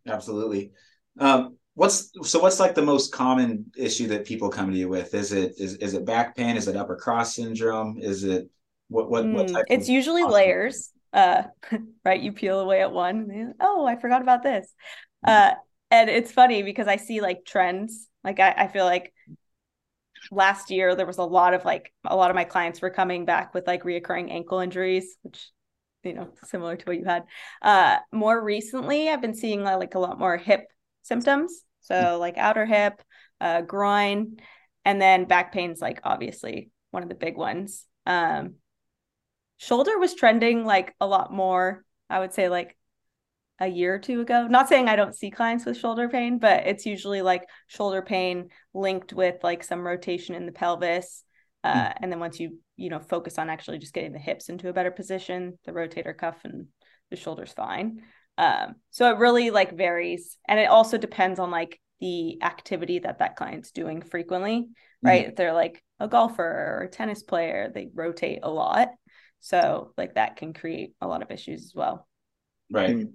absolutely. 0.08 0.72
Um 1.20 1.58
what's 1.74 2.12
so 2.24 2.40
what's 2.40 2.60
like 2.60 2.76
the 2.76 2.82
most 2.82 3.12
common 3.12 3.66
issue 3.78 4.08
that 4.08 4.26
people 4.26 4.50
come 4.50 4.72
to 4.72 4.78
you 4.78 4.90
with? 4.90 5.14
Is 5.14 5.32
it 5.32 5.54
is, 5.58 5.76
is 5.76 5.94
it 5.94 6.06
back 6.06 6.36
pain? 6.36 6.58
Is 6.58 6.68
it 6.68 6.76
upper 6.76 6.96
cross 6.96 7.36
syndrome? 7.36 7.98
Is 8.00 8.24
it 8.24 8.50
what 8.90 9.10
what, 9.10 9.32
what 9.32 9.48
mm, 9.48 9.64
it's 9.70 9.90
usually 9.90 10.24
layers 10.24 10.92
uh 11.14 11.44
right? 12.06 12.22
You 12.22 12.32
peel 12.32 12.60
away 12.60 12.82
at 12.82 12.92
one 12.92 13.54
oh 13.60 13.86
i 13.86 13.96
forgot 13.96 14.22
about 14.22 14.44
this. 14.44 14.72
Uh 15.26 15.52
and 15.90 16.10
it's 16.10 16.32
funny 16.32 16.64
because 16.64 16.88
i 16.88 16.98
see 16.98 17.22
like 17.22 17.46
trends. 17.46 18.08
Like 18.24 18.40
I, 18.40 18.54
I 18.58 18.68
feel 18.68 18.86
like 18.86 19.14
last 20.32 20.72
year 20.72 20.96
there 20.96 21.06
was 21.06 21.18
a 21.18 21.24
lot 21.24 21.54
of 21.54 21.66
like 21.66 21.94
a 22.06 22.16
lot 22.16 22.30
of 22.30 22.36
my 22.36 22.44
clients 22.44 22.82
were 22.82 22.90
coming 22.90 23.26
back 23.26 23.54
with 23.54 23.68
like 23.68 23.84
reoccurring 23.84 24.32
ankle 24.32 24.60
injuries 24.60 25.18
which 25.22 25.50
you 26.04 26.14
know 26.14 26.30
similar 26.44 26.76
to 26.76 26.86
what 26.86 26.98
you 26.98 27.06
had 27.06 27.24
uh 27.62 27.98
more 28.12 28.42
recently 28.42 29.10
i've 29.10 29.22
been 29.22 29.36
seeing 29.36 29.66
uh, 29.66 29.78
like 29.78 29.96
a 29.96 30.00
lot 30.00 30.20
more 30.20 30.38
hip 30.38 30.68
symptoms 31.02 31.64
so 31.82 32.18
like 32.20 32.38
outer 32.38 32.66
hip 32.66 33.02
uh 33.42 33.62
groin 33.62 34.38
and 34.86 35.02
then 35.02 35.26
back 35.26 35.52
pain's 35.52 35.82
like 35.82 36.00
obviously 36.04 36.72
one 36.92 37.04
of 37.04 37.10
the 37.10 37.16
big 37.16 37.38
ones. 37.38 37.86
Um, 38.06 38.56
shoulder 39.58 39.98
was 40.00 40.16
trending 40.16 40.66
like 40.66 40.96
a 41.00 41.08
lot 41.08 41.32
more. 41.32 41.84
I 42.10 42.20
would 42.20 42.34
say 42.34 42.50
like 42.50 42.78
a 43.60 43.68
year 43.68 43.96
or 43.96 44.00
two 44.00 44.22
ago. 44.22 44.48
Not 44.48 44.70
saying 44.70 44.88
I 44.88 44.96
don't 44.96 45.16
see 45.16 45.32
clients 45.32 45.66
with 45.66 45.78
shoulder 45.78 46.08
pain, 46.10 46.38
but 46.38 46.68
it's 46.68 46.86
usually 46.86 47.22
like 47.22 47.48
shoulder 47.68 48.02
pain 48.02 48.50
linked 48.74 49.14
with 49.14 49.44
like 49.44 49.64
some 49.64 49.86
rotation 49.86 50.36
in 50.36 50.46
the 50.46 50.52
pelvis. 50.52 51.24
Uh, 51.64 51.74
mm. 51.74 51.94
And 52.02 52.12
then 52.12 52.20
once 52.20 52.40
you, 52.40 52.60
you 52.76 52.90
know, 52.90 53.00
focus 53.00 53.40
on 53.40 53.50
actually 53.50 53.80
just 53.80 53.94
getting 53.94 54.14
the 54.14 54.20
hips 54.20 54.50
into 54.50 54.70
a 54.70 54.74
better 54.74 54.92
position, 54.92 55.58
the 55.66 55.72
rotator 55.72 56.16
cuff 56.16 56.38
and 56.44 56.68
the 57.10 57.16
shoulder's 57.16 57.54
fine. 57.54 58.04
Um, 58.38 58.76
so 58.92 59.10
it 59.10 59.18
really 59.18 59.50
like 59.50 59.76
varies. 59.76 60.38
And 60.48 60.60
it 60.60 60.70
also 60.70 60.98
depends 60.98 61.40
on 61.40 61.50
like 61.50 61.80
the 62.00 62.42
activity 62.44 63.00
that 63.00 63.20
that 63.20 63.38
client's 63.38 63.72
doing 63.72 64.04
frequently, 64.04 64.68
right? 65.02 65.26
Mm. 65.26 65.30
If 65.30 65.36
they're 65.36 65.54
like 65.54 65.84
a 66.00 66.08
golfer 66.08 66.44
or 66.44 66.84
a 66.84 66.90
tennis 66.90 67.24
player, 67.24 67.72
they 67.74 67.90
rotate 67.92 68.40
a 68.44 68.52
lot. 68.52 68.90
So 69.40 69.94
like 69.98 70.14
that 70.14 70.36
can 70.36 70.54
create 70.54 70.94
a 71.02 71.08
lot 71.08 71.24
of 71.24 71.32
issues 71.32 71.64
as 71.64 71.74
well. 71.74 72.08
Right. 72.70 72.98
Mm 72.98 73.14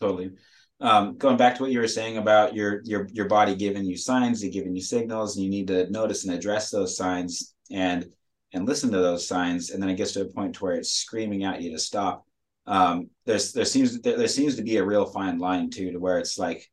totally. 0.00 0.32
Um, 0.80 1.16
going 1.16 1.36
back 1.36 1.56
to 1.56 1.62
what 1.62 1.72
you 1.72 1.80
were 1.80 1.88
saying 1.88 2.18
about 2.18 2.54
your 2.54 2.82
your 2.84 3.08
your 3.12 3.26
body 3.26 3.56
giving 3.56 3.84
you 3.84 3.96
signs, 3.96 4.42
and 4.42 4.52
giving 4.52 4.74
you 4.74 4.82
signals, 4.82 5.36
and 5.36 5.44
you 5.44 5.50
need 5.50 5.66
to 5.68 5.90
notice 5.90 6.24
and 6.24 6.34
address 6.34 6.70
those 6.70 6.96
signs 6.96 7.54
and 7.70 8.06
and 8.52 8.66
listen 8.66 8.90
to 8.92 8.98
those 8.98 9.26
signs, 9.26 9.70
and 9.70 9.82
then 9.82 9.90
it 9.90 9.96
gets 9.96 10.12
to 10.12 10.22
a 10.22 10.32
point 10.32 10.54
to 10.54 10.64
where 10.64 10.74
it's 10.74 10.92
screaming 10.92 11.44
at 11.44 11.60
you 11.60 11.72
to 11.72 11.78
stop. 11.78 12.24
Um, 12.66 13.10
there's 13.26 13.52
there 13.52 13.64
seems 13.64 14.00
there, 14.00 14.16
there 14.16 14.28
seems 14.28 14.56
to 14.56 14.62
be 14.62 14.76
a 14.76 14.84
real 14.84 15.06
fine 15.06 15.38
line 15.38 15.70
too, 15.70 15.90
to 15.90 15.98
where 15.98 16.18
it's 16.18 16.38
like, 16.38 16.64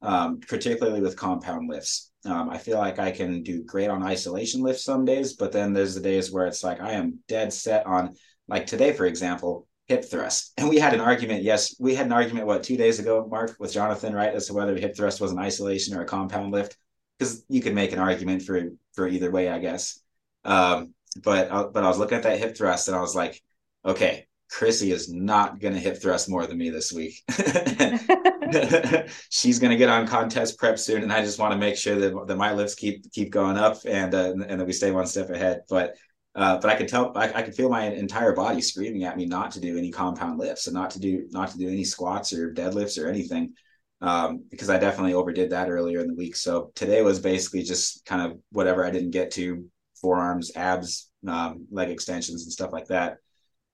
um, 0.00 0.40
particularly 0.40 1.00
with 1.00 1.16
compound 1.16 1.68
lifts. 1.68 2.10
Um, 2.24 2.50
I 2.50 2.58
feel 2.58 2.78
like 2.78 2.98
I 2.98 3.10
can 3.10 3.42
do 3.42 3.64
great 3.64 3.90
on 3.90 4.02
isolation 4.02 4.62
lifts 4.62 4.84
some 4.84 5.04
days, 5.04 5.34
but 5.34 5.52
then 5.52 5.72
there's 5.72 5.94
the 5.94 6.00
days 6.00 6.30
where 6.32 6.46
it's 6.46 6.64
like 6.64 6.80
I 6.80 6.92
am 6.92 7.18
dead 7.28 7.52
set 7.52 7.86
on, 7.86 8.14
like 8.48 8.66
today, 8.66 8.92
for 8.92 9.06
example, 9.06 9.66
hip 9.90 10.04
thrust. 10.04 10.52
And 10.56 10.68
we 10.68 10.78
had 10.78 10.94
an 10.94 11.00
argument. 11.00 11.42
Yes, 11.42 11.74
we 11.80 11.96
had 11.96 12.06
an 12.06 12.12
argument 12.12 12.46
what 12.46 12.62
two 12.62 12.76
days 12.76 13.00
ago, 13.00 13.26
Mark, 13.28 13.56
with 13.58 13.72
Jonathan, 13.72 14.14
right, 14.14 14.32
as 14.32 14.46
to 14.46 14.54
whether 14.54 14.76
hip 14.76 14.96
thrust 14.96 15.20
was 15.20 15.32
an 15.32 15.38
isolation 15.40 15.96
or 15.96 16.02
a 16.02 16.06
compound 16.06 16.52
lift, 16.52 16.76
because 17.18 17.44
you 17.48 17.60
could 17.60 17.74
make 17.74 17.92
an 17.92 17.98
argument 17.98 18.42
for 18.42 18.70
for 18.94 19.08
either 19.08 19.32
way, 19.32 19.48
I 19.48 19.58
guess. 19.58 20.00
Um, 20.44 20.94
but 21.24 21.50
uh, 21.50 21.64
but 21.74 21.82
I 21.82 21.88
was 21.88 21.98
looking 21.98 22.16
at 22.16 22.22
that 22.22 22.38
hip 22.38 22.56
thrust 22.56 22.86
and 22.86 22.96
I 22.96 23.00
was 23.00 23.16
like, 23.16 23.42
okay, 23.84 24.28
Chrissy 24.48 24.92
is 24.92 25.12
not 25.12 25.58
going 25.58 25.74
to 25.74 25.80
hip 25.80 26.00
thrust 26.00 26.28
more 26.28 26.46
than 26.46 26.56
me 26.56 26.70
this 26.70 26.92
week. 26.92 27.20
She's 29.28 29.58
going 29.58 29.72
to 29.72 29.76
get 29.76 29.88
on 29.88 30.06
contest 30.06 30.56
prep 30.56 30.78
soon, 30.78 31.02
and 31.02 31.12
I 31.12 31.24
just 31.24 31.40
want 31.40 31.52
to 31.52 31.58
make 31.58 31.76
sure 31.76 31.96
that, 31.96 32.26
that 32.28 32.36
my 32.36 32.52
lifts 32.52 32.76
keep 32.76 33.10
keep 33.10 33.30
going 33.32 33.56
up 33.56 33.78
and 33.88 34.14
uh, 34.14 34.34
and 34.48 34.60
that 34.60 34.66
we 34.66 34.72
stay 34.72 34.92
one 34.92 35.06
step 35.06 35.30
ahead. 35.30 35.62
But 35.68 35.96
uh, 36.34 36.58
but 36.58 36.70
I 36.70 36.76
could 36.76 36.88
tell, 36.88 37.12
I, 37.16 37.32
I 37.32 37.42
could 37.42 37.54
feel 37.54 37.68
my 37.68 37.86
entire 37.86 38.32
body 38.32 38.60
screaming 38.60 39.04
at 39.04 39.16
me 39.16 39.26
not 39.26 39.50
to 39.52 39.60
do 39.60 39.76
any 39.76 39.90
compound 39.90 40.38
lifts 40.38 40.66
and 40.66 40.74
not 40.74 40.90
to 40.90 41.00
do, 41.00 41.26
not 41.30 41.50
to 41.50 41.58
do 41.58 41.68
any 41.68 41.84
squats 41.84 42.32
or 42.32 42.52
deadlifts 42.52 43.02
or 43.02 43.08
anything, 43.08 43.54
um, 44.00 44.44
because 44.50 44.70
I 44.70 44.78
definitely 44.78 45.14
overdid 45.14 45.50
that 45.50 45.68
earlier 45.68 46.00
in 46.00 46.06
the 46.06 46.14
week. 46.14 46.36
So 46.36 46.70
today 46.74 47.02
was 47.02 47.18
basically 47.18 47.62
just 47.62 48.04
kind 48.06 48.30
of 48.30 48.38
whatever 48.50 48.86
I 48.86 48.90
didn't 48.90 49.10
get 49.10 49.32
to, 49.32 49.66
forearms, 50.00 50.52
abs, 50.56 51.10
um, 51.26 51.66
leg 51.70 51.90
extensions, 51.90 52.44
and 52.44 52.52
stuff 52.52 52.72
like 52.72 52.86
that. 52.86 53.16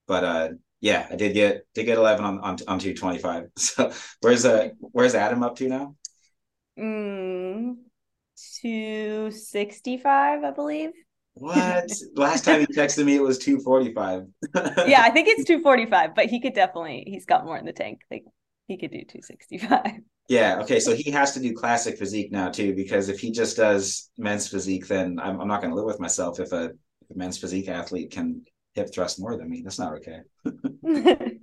But 0.07 0.23
uh, 0.23 0.49
yeah, 0.81 1.07
I 1.09 1.15
did 1.15 1.33
get 1.33 1.65
did 1.73 1.85
get 1.85 1.97
eleven 1.97 2.25
on 2.25 2.39
on, 2.39 2.57
on 2.67 2.79
two 2.79 2.93
twenty 2.93 3.19
five. 3.19 3.49
So 3.57 3.91
where's 4.21 4.45
uh 4.45 4.69
where's 4.79 5.15
Adam 5.15 5.43
up 5.43 5.55
to 5.57 5.67
now? 5.67 5.95
Mm, 6.77 7.75
two 8.61 9.31
sixty 9.31 9.97
five, 9.97 10.43
I 10.43 10.51
believe. 10.51 10.91
What? 11.39 11.91
Last 12.15 12.45
time 12.45 12.61
he 12.61 12.67
texted 12.67 13.05
me, 13.05 13.15
it 13.15 13.21
was 13.21 13.37
245. 13.37 14.27
yeah, 14.87 15.01
I 15.03 15.09
think 15.11 15.27
it's 15.27 15.45
245, 15.45 16.15
but 16.15 16.25
he 16.25 16.39
could 16.39 16.53
definitely, 16.53 17.03
he's 17.07 17.25
got 17.25 17.45
more 17.45 17.57
in 17.57 17.65
the 17.65 17.73
tank. 17.73 18.01
Like 18.09 18.23
he 18.67 18.77
could 18.77 18.91
do 18.91 18.99
265. 18.99 20.01
Yeah. 20.29 20.59
Okay. 20.61 20.79
So 20.79 20.93
he 20.93 21.11
has 21.11 21.33
to 21.33 21.39
do 21.39 21.53
classic 21.53 21.97
physique 21.97 22.31
now 22.31 22.49
too, 22.49 22.75
because 22.75 23.09
if 23.09 23.19
he 23.19 23.31
just 23.31 23.57
does 23.57 24.09
men's 24.17 24.47
physique, 24.47 24.87
then 24.87 25.19
I'm, 25.21 25.39
I'm 25.39 25.47
not 25.47 25.61
going 25.61 25.71
to 25.71 25.75
live 25.75 25.85
with 25.85 25.99
myself 25.99 26.39
if 26.39 26.51
a, 26.51 26.65
if 26.65 27.15
a 27.15 27.17
men's 27.17 27.37
physique 27.37 27.69
athlete 27.69 28.11
can 28.11 28.43
hip 28.73 28.93
thrust 28.93 29.19
more 29.19 29.37
than 29.37 29.49
me. 29.49 29.61
That's 29.63 29.79
not 29.79 29.93
okay. 29.93 30.19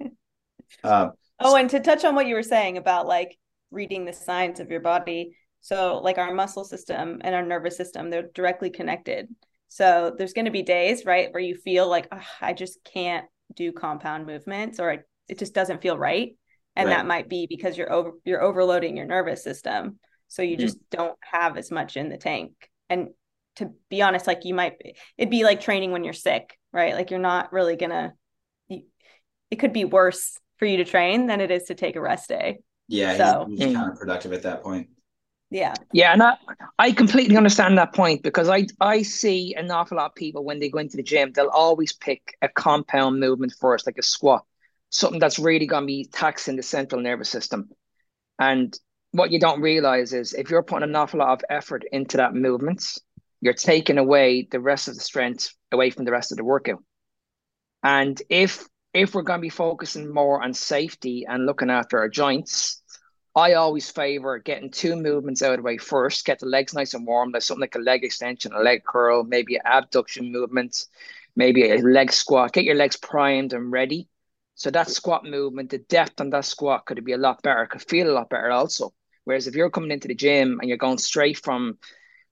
um, 0.84 1.12
oh, 1.40 1.56
and 1.56 1.70
to 1.70 1.80
touch 1.80 2.04
on 2.04 2.14
what 2.14 2.26
you 2.26 2.34
were 2.34 2.42
saying 2.42 2.76
about 2.76 3.06
like 3.06 3.38
reading 3.70 4.04
the 4.04 4.12
signs 4.12 4.60
of 4.60 4.70
your 4.70 4.80
body. 4.80 5.36
So, 5.60 5.98
like 6.02 6.18
our 6.18 6.34
muscle 6.34 6.64
system 6.64 7.22
and 7.24 7.34
our 7.34 7.42
nervous 7.42 7.76
system, 7.76 8.10
they're 8.10 8.28
directly 8.34 8.68
connected. 8.68 9.28
So 9.74 10.14
there's 10.16 10.34
going 10.34 10.44
to 10.44 10.52
be 10.52 10.62
days, 10.62 11.04
right, 11.04 11.32
where 11.32 11.42
you 11.42 11.56
feel 11.56 11.88
like 11.88 12.06
oh, 12.12 12.22
I 12.40 12.52
just 12.52 12.78
can't 12.84 13.26
do 13.56 13.72
compound 13.72 14.24
movements 14.24 14.78
or 14.78 15.04
it 15.28 15.36
just 15.36 15.52
doesn't 15.52 15.82
feel 15.82 15.98
right. 15.98 16.36
And 16.76 16.88
right. 16.88 16.94
that 16.94 17.06
might 17.08 17.28
be 17.28 17.48
because 17.48 17.76
you're 17.76 17.92
over 17.92 18.12
you're 18.24 18.40
overloading 18.40 18.96
your 18.96 19.06
nervous 19.06 19.42
system. 19.42 19.98
So 20.28 20.42
you 20.42 20.56
mm-hmm. 20.56 20.66
just 20.66 20.78
don't 20.90 21.18
have 21.22 21.56
as 21.58 21.72
much 21.72 21.96
in 21.96 22.08
the 22.08 22.16
tank. 22.16 22.52
And 22.88 23.08
to 23.56 23.72
be 23.90 24.00
honest, 24.00 24.28
like 24.28 24.44
you 24.44 24.54
might 24.54 24.74
it'd 25.18 25.28
be 25.28 25.42
like 25.42 25.60
training 25.60 25.90
when 25.90 26.04
you're 26.04 26.12
sick, 26.12 26.56
right? 26.72 26.94
Like 26.94 27.10
you're 27.10 27.18
not 27.18 27.52
really 27.52 27.74
gonna 27.74 28.12
it 28.68 29.56
could 29.58 29.72
be 29.72 29.84
worse 29.84 30.38
for 30.58 30.66
you 30.66 30.76
to 30.76 30.84
train 30.84 31.26
than 31.26 31.40
it 31.40 31.50
is 31.50 31.64
to 31.64 31.74
take 31.74 31.96
a 31.96 32.00
rest 32.00 32.28
day. 32.28 32.58
Yeah, 32.86 33.16
so, 33.16 33.46
he's, 33.48 33.58
he's 33.58 33.76
counterproductive 33.76 34.32
at 34.32 34.42
that 34.44 34.62
point. 34.62 34.88
Yeah. 35.54 35.74
Yeah, 35.92 36.12
and 36.12 36.20
I, 36.20 36.36
I 36.80 36.90
completely 36.90 37.36
understand 37.36 37.78
that 37.78 37.94
point 37.94 38.24
because 38.24 38.48
I 38.48 38.66
I 38.80 39.02
see 39.02 39.54
an 39.54 39.70
awful 39.70 39.98
lot 39.98 40.06
of 40.06 40.14
people 40.16 40.44
when 40.44 40.58
they 40.58 40.68
go 40.68 40.78
into 40.78 40.96
the 40.96 41.02
gym, 41.04 41.30
they'll 41.30 41.46
always 41.46 41.92
pick 41.92 42.36
a 42.42 42.48
compound 42.48 43.20
movement 43.20 43.54
first, 43.60 43.86
like 43.86 43.96
a 43.96 44.02
squat, 44.02 44.44
something 44.90 45.20
that's 45.20 45.38
really 45.38 45.68
going 45.68 45.84
to 45.84 45.86
be 45.86 46.08
taxing 46.12 46.56
the 46.56 46.62
central 46.64 47.00
nervous 47.00 47.28
system. 47.28 47.68
And 48.36 48.76
what 49.12 49.30
you 49.30 49.38
don't 49.38 49.60
realize 49.60 50.12
is 50.12 50.32
if 50.32 50.50
you're 50.50 50.64
putting 50.64 50.88
an 50.88 50.96
awful 50.96 51.20
lot 51.20 51.34
of 51.34 51.44
effort 51.48 51.84
into 51.92 52.16
that 52.16 52.34
movement, 52.34 52.98
you're 53.40 53.54
taking 53.54 53.98
away 53.98 54.48
the 54.50 54.58
rest 54.58 54.88
of 54.88 54.96
the 54.96 55.00
strength 55.00 55.54
away 55.70 55.90
from 55.90 56.04
the 56.04 56.10
rest 56.10 56.32
of 56.32 56.38
the 56.38 56.44
workout. 56.44 56.82
And 57.84 58.20
if 58.28 58.66
if 58.92 59.14
we're 59.14 59.22
going 59.22 59.38
to 59.38 59.42
be 59.42 59.50
focusing 59.50 60.12
more 60.12 60.42
on 60.42 60.52
safety 60.52 61.26
and 61.28 61.46
looking 61.46 61.70
after 61.70 61.98
our 61.98 62.08
joints, 62.08 62.82
I 63.36 63.54
always 63.54 63.90
favor 63.90 64.38
getting 64.38 64.70
two 64.70 64.94
movements 64.94 65.42
out 65.42 65.52
of 65.52 65.56
the 65.58 65.62
way 65.62 65.76
first, 65.76 66.24
get 66.24 66.38
the 66.38 66.46
legs 66.46 66.72
nice 66.72 66.94
and 66.94 67.04
warm. 67.04 67.32
There's 67.32 67.44
something 67.44 67.62
like 67.62 67.74
a 67.74 67.80
leg 67.80 68.04
extension, 68.04 68.52
a 68.52 68.60
leg 68.60 68.84
curl, 68.84 69.24
maybe 69.24 69.56
an 69.56 69.62
abduction 69.64 70.30
movement, 70.30 70.86
maybe 71.34 71.68
a 71.68 71.78
leg 71.78 72.12
squat. 72.12 72.52
Get 72.52 72.62
your 72.62 72.76
legs 72.76 72.96
primed 72.96 73.52
and 73.52 73.72
ready. 73.72 74.08
So 74.54 74.70
that 74.70 74.88
squat 74.88 75.24
movement, 75.24 75.70
the 75.70 75.78
depth 75.78 76.20
on 76.20 76.30
that 76.30 76.44
squat 76.44 76.86
could 76.86 77.04
be 77.04 77.12
a 77.12 77.18
lot 77.18 77.42
better, 77.42 77.66
could 77.66 77.82
feel 77.82 78.08
a 78.08 78.14
lot 78.14 78.30
better 78.30 78.52
also. 78.52 78.94
Whereas 79.24 79.48
if 79.48 79.56
you're 79.56 79.70
coming 79.70 79.90
into 79.90 80.06
the 80.06 80.14
gym 80.14 80.60
and 80.60 80.68
you're 80.68 80.78
going 80.78 80.98
straight 80.98 81.38
from, 81.38 81.78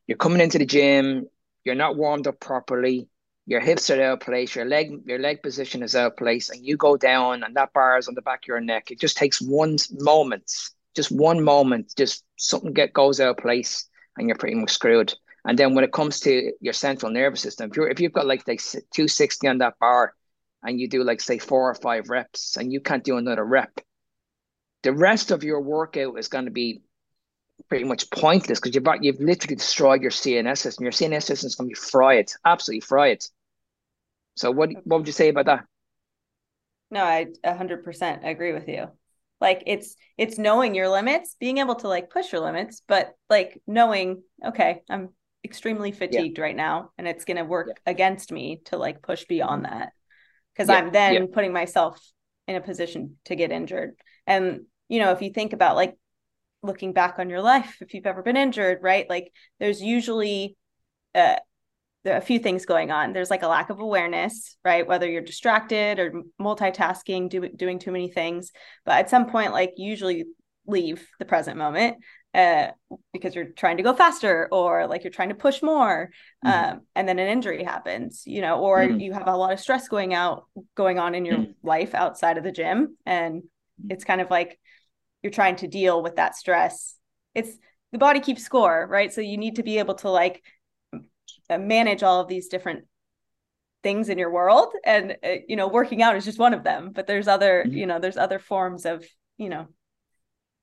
you're 0.07 0.19
coming 0.19 0.41
into 0.41 0.59
the 0.59 0.67
gym, 0.67 1.27
you're 1.65 1.75
not 1.75 1.97
warmed 1.97 2.29
up 2.29 2.39
properly, 2.39 3.09
your 3.47 3.61
hips 3.61 3.91
are 3.91 4.01
out 4.01 4.13
of 4.13 4.21
place, 4.21 4.55
your 4.55 4.67
leg, 4.67 4.93
your 5.05 5.19
leg 5.19 5.43
position 5.43 5.83
is 5.83 5.97
out 5.97 6.13
of 6.13 6.17
place, 6.17 6.51
and 6.51 6.65
you 6.65 6.77
go 6.77 6.97
down 6.97 7.43
and 7.43 7.57
that 7.57 7.73
bar 7.73 7.99
is 7.99 8.07
on 8.07 8.15
the 8.15 8.23
back 8.23 8.45
of 8.45 8.47
your 8.47 8.61
neck. 8.61 8.93
It 8.93 9.01
just 9.01 9.17
takes 9.17 9.43
one 9.43 9.79
moment 9.91 10.53
just 10.95 11.11
one 11.11 11.43
moment, 11.43 11.93
just 11.97 12.25
something 12.37 12.73
get 12.73 12.93
goes 12.93 13.21
out 13.21 13.31
of 13.31 13.37
place 13.39 13.89
and 14.17 14.29
you're 14.29 14.37
pretty 14.37 14.57
much 14.57 14.73
screwed. 14.73 15.15
And 15.45 15.59
then 15.59 15.75
when 15.75 15.85
it 15.85 15.93
comes 15.93 16.21
to 16.21 16.53
your 16.61 16.73
central 16.73 17.11
nervous 17.11 17.41
system, 17.41 17.71
if 17.71 17.77
you're 17.77 17.89
if 17.89 18.01
you've 18.01 18.13
got 18.13 18.27
like 18.27 18.47
like 18.47 18.61
260 18.61 19.49
on 19.49 19.59
that 19.59 19.79
bar 19.81 20.15
and 20.63 20.79
you 20.79 20.89
do 20.89 21.03
like 21.03 21.21
say 21.21 21.39
four 21.39 21.71
or 21.71 21.75
five 21.75 22.11
reps 22.11 22.57
and 22.57 22.73
you 22.73 22.81
can't 22.81 23.03
do 23.03 23.17
another 23.17 23.45
rep, 23.45 23.81
the 24.83 24.93
rest 24.93 25.31
of 25.31 25.43
your 25.43 25.61
workout 25.61 26.19
is 26.19 26.29
going 26.29 26.45
to 26.45 26.51
be 26.51 26.83
pretty 27.69 27.85
much 27.85 28.11
pointless 28.11 28.61
because 28.61 28.75
you've 28.75 28.87
you've 29.03 29.21
literally 29.21 29.57
destroyed 29.57 30.03
your 30.03 30.11
CNS 30.11 30.59
system. 30.59 30.85
Your 30.85 30.93
CNS 30.93 31.25
system 31.25 31.47
is 31.49 31.55
going 31.57 31.71
to 31.71 31.75
be 31.75 31.81
fried, 31.81 32.31
absolutely 32.45 32.83
fried. 32.83 33.25
So 34.37 34.51
what 34.51 34.71
what 34.85 34.99
would 34.99 35.07
you 35.07 35.13
say 35.13 35.29
about 35.29 35.47
that? 35.47 35.65
No, 36.91 37.03
I 37.03 37.29
100% 37.45 38.29
agree 38.29 38.53
with 38.53 38.69
you 38.69 38.89
like 39.43 39.65
it's 39.67 39.97
it's 40.17 40.39
knowing 40.39 40.75
your 40.75 40.89
limits 40.89 41.37
being 41.39 41.59
able 41.59 41.75
to 41.75 41.89
like 41.89 42.09
push 42.09 42.33
your 42.33 42.41
limits 42.41 42.81
but 42.87 43.13
like 43.29 43.61
knowing 43.67 44.23
okay 44.47 44.83
i'm 44.89 45.11
extremely 45.45 45.91
fatigued 45.91 46.39
yeah. 46.39 46.45
right 46.45 46.57
now 46.57 46.91
and 46.97 47.09
it's 47.09 47.25
going 47.25 47.37
to 47.37 47.45
work 47.45 47.67
yeah. 47.69 47.91
against 47.91 48.31
me 48.31 48.61
to 48.65 48.77
like 48.79 49.03
push 49.03 49.25
beyond 49.25 49.65
that 49.65 49.93
because 50.55 50.69
yeah. 50.69 50.77
i'm 50.77 50.93
then 50.93 51.27
putting 51.27 51.53
myself 51.53 52.01
in 52.47 52.55
a 52.55 52.61
position 52.61 53.17
to 53.25 53.35
get 53.35 53.51
injured 53.51 53.95
and 54.27 54.61
you 54.89 55.01
know 55.01 55.11
if 55.11 55.21
you 55.21 55.31
think 55.31 55.53
about 55.53 55.77
like 55.77 55.97
looking 56.63 56.93
back 56.93 57.19
on 57.19 57.29
your 57.29 57.43
life 57.43 57.79
if 57.81 57.93
you've 57.93 58.07
ever 58.07 58.23
been 58.23 58.37
injured 58.37 58.79
right 58.83 59.11
like 59.11 59.33
there's 59.59 59.83
usually 59.83 60.57
uh, 61.15 61.37
there 62.05 62.15
are 62.15 62.19
a 62.19 62.23
few 62.23 62.39
things 62.39 62.67
going 62.67 62.91
on. 62.91 63.13
There's 63.13 63.31
like 63.31 63.43
a 63.43 63.49
lack 63.49 63.71
of 63.71 63.81
awareness, 63.81 64.57
right? 64.65 64.87
Whether 64.87 65.09
you're 65.09 65.23
distracted 65.23 65.99
or 65.99 66.23
multitasking, 66.41 67.29
do, 67.29 67.49
doing 67.49 67.79
too 67.79 67.93
many 67.93 68.11
things. 68.11 68.51
But 68.85 68.99
at 68.99 69.11
some 69.11 69.31
point, 69.31 69.53
like 69.53 69.75
usually 69.77 70.25
leave 70.67 71.07
the 71.19 71.25
present 71.25 71.57
moment. 71.57 71.99
uh, 72.35 72.69
because 73.13 73.35
you're 73.35 73.51
trying 73.57 73.77
to 73.77 73.83
go 73.83 73.95
faster 73.95 74.49
or 74.51 74.87
like 74.87 75.05
you're 75.05 75.11
trying 75.11 75.29
to 75.29 75.35
push 75.35 75.63
more 75.63 76.11
mm-hmm. 76.45 76.73
um, 76.75 76.81
and 76.95 77.07
then 77.07 77.19
an 77.19 77.29
injury 77.29 77.63
happens 77.63 78.23
you 78.27 78.41
know 78.41 78.59
or 78.59 78.81
mm-hmm. 78.81 79.01
you 79.01 79.13
have 79.13 79.27
a 79.27 79.37
lot 79.37 79.53
of 79.53 79.61
stress 79.61 79.89
going 79.89 80.15
out 80.15 80.45
going 80.75 80.99
on 80.99 81.15
in 81.15 81.25
your 81.25 81.37
mm-hmm. 81.37 81.67
life 81.67 81.95
outside 81.95 82.39
of 82.39 82.45
the 82.45 82.53
gym 82.53 82.97
and 83.05 83.43
it's 83.91 84.05
kind 84.05 84.21
of 84.21 84.31
like 84.31 84.59
you're 85.23 85.33
trying 85.33 85.57
to 85.57 85.69
deal 85.69 86.03
with 86.03 86.17
that 86.17 86.35
stress 86.35 86.97
it's 87.35 87.57
the 87.93 87.99
body 87.99 88.21
keeps 88.21 88.43
score 88.43 88.87
right 88.89 89.13
so 89.13 89.21
you 89.21 89.37
need 89.37 89.57
to 89.57 89.63
be 89.63 89.79
able 89.79 89.95
to 89.95 90.09
like 90.09 90.43
manage 91.59 92.03
all 92.03 92.21
of 92.21 92.29
these 92.29 92.49
different 92.49 92.85
things 93.83 94.09
in 94.09 94.19
your 94.19 94.31
world. 94.31 94.73
And 94.85 95.17
uh, 95.25 95.37
you 95.49 95.57
know 95.57 95.69
working 95.69 96.03
out 96.03 96.17
is 96.17 96.25
just 96.25 96.39
one 96.39 96.55
of 96.55 96.65
them 96.65 96.93
but 96.93 97.07
there's 97.07 97.29
other 97.29 97.65
mm-hmm. 97.67 97.77
you 97.77 97.87
know 97.87 97.99
there's 97.99 98.17
other 98.17 98.39
forms 98.39 98.87
of 98.87 99.05
you 99.37 99.49
know 99.49 99.69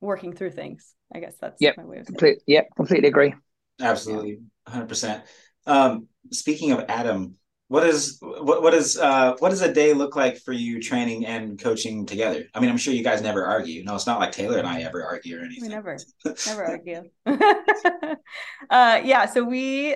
working 0.01 0.33
through 0.33 0.51
things. 0.51 0.93
I 1.13 1.19
guess 1.19 1.35
that's 1.39 1.57
yep. 1.59 1.75
my 1.77 1.85
way 1.85 1.97
of 1.99 2.05
Complete, 2.05 2.39
yep 2.47 2.67
completely 2.75 3.09
agree. 3.09 3.33
Absolutely 3.81 4.39
100% 4.67 5.21
um 5.65 6.07
speaking 6.31 6.71
of 6.71 6.85
adam 6.89 7.35
what 7.69 7.85
is 7.85 8.17
what 8.21 8.61
what 8.63 8.73
is 8.73 8.97
uh 8.97 9.35
what 9.39 9.49
does 9.49 9.61
a 9.61 9.71
day 9.71 9.93
look 9.93 10.15
like 10.15 10.37
for 10.37 10.53
you 10.53 10.81
training 10.81 11.25
and 11.25 11.59
coaching 11.59 12.05
together? 12.05 12.45
I 12.53 12.59
mean 12.59 12.69
i'm 12.69 12.77
sure 12.77 12.93
you 12.93 13.03
guys 13.03 13.21
never 13.21 13.45
argue. 13.45 13.83
No 13.83 13.95
it's 13.95 14.07
not 14.07 14.19
like 14.19 14.31
taylor 14.31 14.57
and 14.57 14.67
i 14.67 14.81
ever 14.81 15.05
argue 15.05 15.37
or 15.37 15.41
anything. 15.41 15.63
we 15.63 15.69
never 15.69 15.97
never 16.47 16.65
argue. 16.65 17.03
Uh 18.69 19.01
yeah 19.03 19.25
so 19.25 19.43
we 19.43 19.95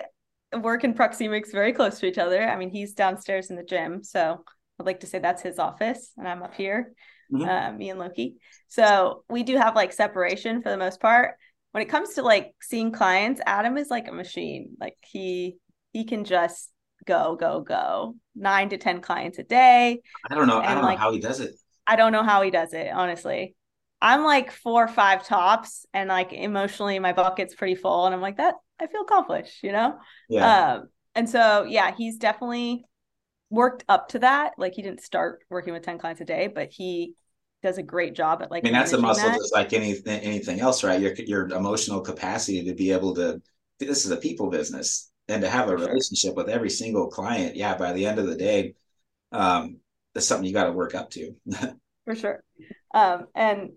work 0.62 0.83
in 0.83 0.93
proxemics 0.93 1.51
very 1.51 1.74
close 1.74 2.00
to 2.00 2.05
each 2.05 2.17
other. 2.17 2.41
I 2.41 2.55
mean, 2.55 2.69
he's 2.69 2.93
downstairs 2.93 3.50
in 3.50 3.55
the 3.55 3.63
gym, 3.63 4.03
so 4.03 4.43
I'd 4.79 4.86
like 4.86 5.01
to 5.01 5.07
say 5.07 5.19
that's 5.19 5.41
his 5.41 5.60
office, 5.60 6.12
and 6.17 6.27
I'm 6.27 6.43
up 6.43 6.53
here, 6.53 6.93
mm-hmm. 7.31 7.48
uh, 7.48 7.72
me 7.72 7.89
and 7.89 8.00
Loki. 8.00 8.36
So 8.67 9.24
we 9.29 9.43
do 9.43 9.57
have 9.57 9.75
like 9.75 9.93
separation 9.93 10.62
for 10.62 10.69
the 10.69 10.77
most 10.77 11.00
part. 11.00 11.36
When 11.72 11.81
it 11.81 11.89
comes 11.89 12.15
to 12.15 12.22
like 12.22 12.53
seeing 12.62 12.91
clients, 12.91 13.41
Adam 13.45 13.77
is 13.77 13.89
like 13.89 14.07
a 14.07 14.12
machine. 14.12 14.75
Like 14.79 14.98
he 15.01 15.57
he 15.91 16.05
can 16.05 16.24
just 16.24 16.72
go 17.05 17.36
go 17.36 17.62
go 17.62 18.15
nine 18.36 18.69
to 18.69 18.77
ten 18.77 19.01
clients 19.01 19.39
a 19.39 19.43
day. 19.43 20.01
I 20.29 20.36
don't 20.36 20.48
know. 20.48 20.60
I 20.60 20.74
don't 20.74 20.83
like, 20.83 20.98
know 20.98 21.03
how 21.03 21.12
he 21.12 21.19
does 21.19 21.39
it. 21.39 21.55
I 21.86 21.95
don't 21.95 22.12
know 22.12 22.24
how 22.24 22.41
he 22.41 22.51
does 22.51 22.74
it, 22.74 22.91
honestly. 22.91 23.55
I'm 24.01 24.24
like 24.24 24.51
four 24.51 24.83
or 24.83 24.88
five 24.89 25.25
tops, 25.25 25.86
and 25.93 26.10
like 26.10 26.33
emotionally, 26.33 27.00
my 27.00 27.13
bucket's 27.13 27.55
pretty 27.55 27.75
full, 27.75 28.05
and 28.05 28.13
I'm 28.13 28.22
like 28.22 28.38
that. 28.38 28.55
I 28.83 28.87
feel 28.87 29.01
accomplished, 29.01 29.63
you 29.63 29.71
know. 29.71 29.97
Yeah. 30.29 30.73
Um, 30.73 30.89
and 31.15 31.29
so 31.29 31.63
yeah, 31.63 31.93
he's 31.95 32.17
definitely 32.17 32.85
worked 33.49 33.83
up 33.87 34.09
to 34.09 34.19
that. 34.19 34.53
Like 34.57 34.73
he 34.73 34.81
didn't 34.81 35.01
start 35.01 35.39
working 35.49 35.73
with 35.73 35.83
ten 35.83 35.97
clients 35.97 36.21
a 36.21 36.25
day, 36.25 36.47
but 36.47 36.69
he 36.71 37.13
does 37.61 37.77
a 37.77 37.83
great 37.83 38.15
job 38.15 38.41
at 38.41 38.51
like. 38.51 38.63
I 38.63 38.67
mean, 38.67 38.73
that's 38.73 38.93
a 38.93 38.97
muscle 38.97 39.29
that. 39.29 39.37
just 39.37 39.53
like 39.53 39.73
anything 39.73 40.19
anything 40.21 40.59
else, 40.59 40.83
right? 40.83 40.99
Your 40.99 41.13
your 41.13 41.47
emotional 41.49 42.01
capacity 42.01 42.63
to 42.65 42.73
be 42.73 42.91
able 42.91 43.15
to. 43.15 43.41
This 43.79 44.05
is 44.05 44.11
a 44.11 44.17
people 44.17 44.49
business, 44.49 45.11
and 45.27 45.41
to 45.41 45.49
have 45.49 45.69
a 45.69 45.75
relationship 45.75 46.35
with 46.35 46.49
every 46.49 46.69
single 46.69 47.07
client. 47.07 47.55
Yeah, 47.55 47.75
by 47.75 47.93
the 47.93 48.05
end 48.05 48.19
of 48.19 48.27
the 48.27 48.35
day, 48.35 48.75
um, 49.31 49.77
that's 50.13 50.27
something 50.27 50.45
you 50.45 50.53
got 50.53 50.65
to 50.65 50.71
work 50.71 50.95
up 50.95 51.09
to. 51.11 51.35
For 52.05 52.15
sure. 52.15 52.43
Um, 52.93 53.27
and 53.33 53.71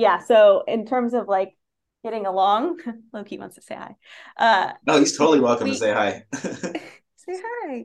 yeah 0.00 0.18
so 0.18 0.64
in 0.66 0.86
terms 0.86 1.14
of 1.14 1.28
like 1.28 1.56
getting 2.02 2.26
along. 2.26 2.78
Loki 3.12 3.38
wants 3.38 3.56
to 3.56 3.62
say 3.62 3.74
hi. 3.74 3.96
Uh 4.36 4.72
no 4.86 4.98
he's 4.98 5.16
totally 5.16 5.40
welcome 5.40 5.64
we, 5.64 5.72
to 5.72 5.78
say 5.78 5.92
hi. 5.92 6.24
Say 7.16 7.38
hi. 7.38 7.84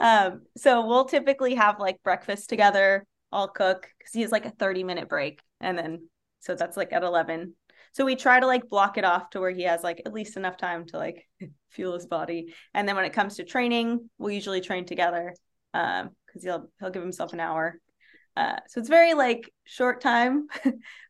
Um 0.00 0.42
so 0.56 0.86
we'll 0.86 1.04
typically 1.04 1.54
have 1.56 1.80
like 1.80 2.02
breakfast 2.02 2.48
together 2.48 3.04
i'll 3.30 3.48
cook 3.48 3.88
because 3.98 4.12
he 4.14 4.22
has 4.22 4.32
like 4.32 4.46
a 4.46 4.50
30 4.50 4.84
minute 4.84 5.08
break 5.08 5.42
and 5.60 5.76
then 5.76 6.08
so 6.40 6.54
that's 6.54 6.78
like 6.78 6.92
at 6.92 7.02
11 7.02 7.54
so 7.92 8.04
we 8.04 8.16
try 8.16 8.38
to 8.40 8.46
like 8.46 8.68
block 8.68 8.96
it 8.96 9.04
off 9.04 9.30
to 9.30 9.40
where 9.40 9.50
he 9.50 9.62
has 9.62 9.82
like 9.82 10.02
at 10.06 10.12
least 10.12 10.36
enough 10.36 10.56
time 10.56 10.86
to 10.86 10.96
like 10.96 11.26
fuel 11.70 11.94
his 11.94 12.06
body. 12.06 12.54
And 12.74 12.88
then 12.88 12.96
when 12.96 13.04
it 13.04 13.12
comes 13.12 13.36
to 13.36 13.44
training 13.44 14.08
we'll 14.18 14.30
usually 14.30 14.60
train 14.60 14.84
together 14.84 15.34
um 15.74 16.10
because 16.26 16.42
he'll 16.44 16.70
he'll 16.78 16.90
give 16.90 17.02
himself 17.02 17.32
an 17.32 17.40
hour. 17.40 17.80
Uh, 18.36 18.60
so 18.68 18.78
it's 18.78 18.88
very 18.88 19.14
like 19.14 19.52
short 19.64 20.00
time, 20.00 20.46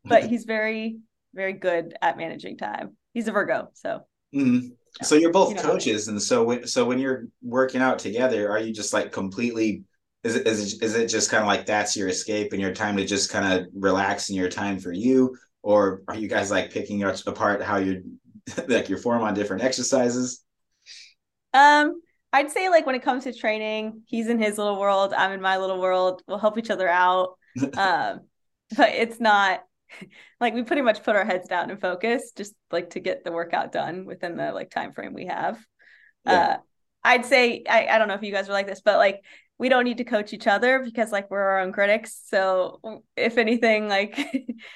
but 0.04 0.24
he's 0.24 0.44
very, 0.44 0.96
very 1.34 1.52
good 1.52 1.94
at 2.00 2.16
managing 2.16 2.56
time. 2.56 2.96
He's 3.14 3.28
a 3.28 3.32
Virgo, 3.32 3.68
so. 3.74 4.00
Mm-hmm. 4.34 4.68
So 5.02 5.14
you're 5.14 5.32
both 5.32 5.50
you 5.50 5.54
know 5.56 5.62
coaches, 5.62 6.08
and 6.08 6.20
so 6.20 6.44
when, 6.44 6.66
so 6.66 6.84
when 6.84 6.98
you're 6.98 7.28
working 7.42 7.80
out 7.80 7.98
together, 7.98 8.50
are 8.50 8.58
you 8.58 8.72
just 8.72 8.92
like 8.92 9.12
completely? 9.12 9.84
Is 10.24 10.34
it 10.34 10.46
is 10.46 10.74
it, 10.74 10.82
is 10.82 10.94
it 10.94 11.06
just 11.06 11.30
kind 11.30 11.42
of 11.42 11.46
like 11.46 11.66
that's 11.66 11.96
your 11.96 12.08
escape 12.08 12.52
and 12.52 12.60
your 12.60 12.72
time 12.72 12.96
to 12.96 13.04
just 13.04 13.30
kind 13.30 13.60
of 13.60 13.68
relax 13.74 14.28
and 14.28 14.36
your 14.36 14.48
time 14.48 14.78
for 14.78 14.92
you, 14.92 15.36
or 15.62 16.02
are 16.08 16.16
you 16.16 16.28
guys 16.28 16.50
like 16.50 16.70
picking 16.70 17.02
apart 17.04 17.62
how 17.62 17.76
you're 17.76 18.02
like 18.68 18.88
your 18.88 18.98
form 18.98 19.22
on 19.22 19.34
different 19.34 19.62
exercises? 19.62 20.42
Um, 21.54 22.00
I'd 22.32 22.50
say 22.50 22.68
like 22.68 22.84
when 22.84 22.94
it 22.94 23.02
comes 23.02 23.24
to 23.24 23.32
training, 23.32 24.02
he's 24.06 24.28
in 24.28 24.40
his 24.40 24.58
little 24.58 24.78
world, 24.78 25.12
I'm 25.12 25.32
in 25.32 25.40
my 25.40 25.58
little 25.58 25.80
world. 25.80 26.22
We'll 26.26 26.38
help 26.38 26.58
each 26.58 26.70
other 26.70 26.88
out. 26.88 27.38
um, 27.76 28.20
but 28.76 28.90
it's 28.90 29.20
not 29.20 29.62
like 30.40 30.55
we 30.55 30.62
pretty 30.62 30.83
much 30.83 31.03
put 31.03 31.16
our 31.16 31.24
heads 31.24 31.48
down 31.48 31.70
and 31.70 31.81
focus 31.81 32.33
just 32.37 32.55
like 32.70 32.90
to 32.90 33.01
get 33.01 33.24
the 33.24 33.33
workout 33.33 33.72
done 33.72 34.05
within 34.07 34.37
the 34.37 34.53
like 34.53 34.70
time 34.70 34.92
frame 34.92 35.14
we 35.14 35.27
have. 35.27 35.59
Yeah. 36.27 36.33
Uh, 36.33 36.57
I'd 37.05 37.24
say 37.24 37.64
I, 37.68 37.87
I 37.87 37.98
don't 37.98 38.09
know 38.09 38.14
if 38.14 38.22
you 38.22 38.33
guys 38.33 38.48
are 38.48 38.53
like 38.53 38.66
this, 38.66 38.83
but 38.85 38.98
like 38.98 39.22
we 39.59 39.68
don't 39.68 39.85
need 39.85 39.98
to 39.98 40.05
coach 40.05 40.33
each 40.33 40.46
other 40.46 40.83
because 40.85 41.11
like 41.11 41.31
we're 41.31 41.40
our 41.40 41.61
own 41.61 41.72
critics. 41.72 42.20
So 42.27 43.03
if 43.16 43.38
anything, 43.38 43.88
like 43.88 44.18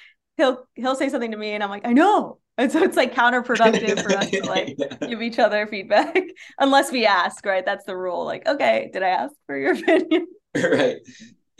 he'll 0.36 0.64
he'll 0.74 0.96
say 0.96 1.08
something 1.08 1.30
to 1.30 1.36
me 1.36 1.52
and 1.52 1.62
I'm 1.62 1.70
like, 1.70 1.86
I 1.86 1.92
know, 1.92 2.38
and 2.58 2.70
so 2.70 2.82
it's 2.82 2.96
like 2.96 3.14
counterproductive 3.14 4.02
for 4.02 4.16
us 4.16 4.30
to 4.30 4.44
like 4.44 4.74
yeah. 4.78 5.08
give 5.08 5.22
each 5.22 5.38
other 5.38 5.66
feedback 5.66 6.18
unless 6.58 6.92
we 6.92 7.06
ask, 7.06 7.44
right? 7.46 7.64
That's 7.64 7.84
the 7.84 7.96
rule. 7.96 8.24
Like, 8.24 8.46
okay, 8.46 8.90
did 8.92 9.02
I 9.02 9.08
ask 9.08 9.34
for 9.46 9.56
your 9.56 9.72
opinion? 9.72 10.26
right. 10.56 10.96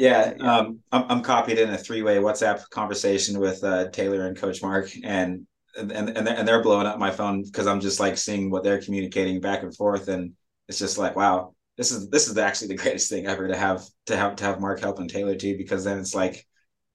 Yeah. 0.03 0.35
Um, 0.41 0.81
I'm, 0.91 1.05
I'm 1.09 1.23
copied 1.23 1.61
in 1.61 1.71
a 1.71 1.79
three-way 1.79 2.17
WhatsApp 2.17 2.69
conversation 2.71 3.39
with 3.39 3.63
uh, 3.63 3.89
Taylor 3.91 4.27
and 4.27 4.37
Coach 4.37 4.61
Mark, 4.61 4.91
and 5.05 5.47
and 5.79 5.93
and 5.93 6.27
they're, 6.27 6.37
and 6.37 6.49
they're 6.49 6.61
blowing 6.61 6.89
up 6.89 6.99
my 6.99 7.13
phone 7.13 7.45
because 7.45 7.69
I'm 7.69 7.79
just 7.79 8.01
like 8.01 8.19
seeing 8.19 8.51
what 8.51 8.65
they're 8.65 8.83
communicating 8.83 9.41
back 9.41 9.63
and 9.63 9.73
forth, 9.77 10.09
and 10.09 10.33
it's 10.69 10.81
just 10.81 10.99
like, 10.99 11.15
wow, 11.15 11.55
this 11.77 11.93
is 11.93 12.11
this 12.11 12.27
is 12.27 12.37
actually 12.37 12.67
the 12.75 12.75
greatest 12.83 13.11
thing 13.11 13.29
ever 13.29 13.47
to 13.47 13.57
have 13.57 13.85
to 14.07 14.17
have 14.17 14.35
to 14.37 14.45
have 14.45 14.61
Mark 14.61 14.81
helping 14.81 15.07
Taylor 15.07 15.37
too, 15.37 15.57
because 15.57 15.85
then 15.85 16.01
it's 16.01 16.17
like, 16.17 16.45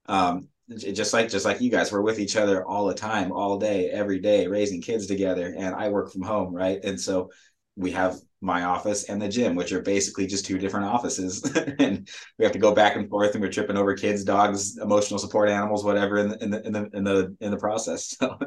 um, 0.08 0.50
just 0.76 1.14
like 1.14 1.30
just 1.30 1.46
like 1.46 1.62
you 1.62 1.72
guys 1.72 1.94
we're 1.94 2.02
with 2.02 2.20
each 2.20 2.36
other 2.36 2.68
all 2.68 2.88
the 2.88 2.94
time 2.94 3.32
all 3.32 3.58
day 3.58 3.90
every 3.90 4.20
day 4.20 4.48
raising 4.48 4.82
kids 4.82 5.08
together 5.08 5.56
and 5.58 5.74
i 5.74 5.88
work 5.88 6.12
from 6.12 6.24
home 6.24 6.54
right 6.54 6.84
and 6.84 7.00
so 7.00 7.30
we 7.78 7.92
have 7.92 8.18
my 8.42 8.64
office 8.64 9.06
and 9.06 9.22
the 9.22 9.28
gym 9.28 9.56
which 9.56 9.72
are 9.72 9.82
basically 9.82 10.28
just 10.28 10.46
two 10.46 10.58
different 10.58 10.86
offices 10.86 11.44
and 11.80 12.08
we 12.38 12.46
have 12.46 12.52
to 12.52 12.60
go 12.60 12.74
back 12.74 12.96
and 12.96 13.10
forth 13.10 13.34
and 13.34 13.42
we're 13.42 13.52
tripping 13.52 13.78
over 13.78 13.96
kids 13.96 14.24
dogs 14.24 14.78
emotional 14.78 15.20
support 15.20 15.50
animals 15.50 15.84
whatever 15.84 16.18
in 16.18 16.30
the 16.30 16.44
in 16.44 16.52
the 16.52 16.66
in 16.66 16.72
the 16.74 16.90
in 16.94 17.04
the, 17.04 17.36
in 17.42 17.52
the 17.52 17.58
process 17.58 18.16
so 18.20 18.38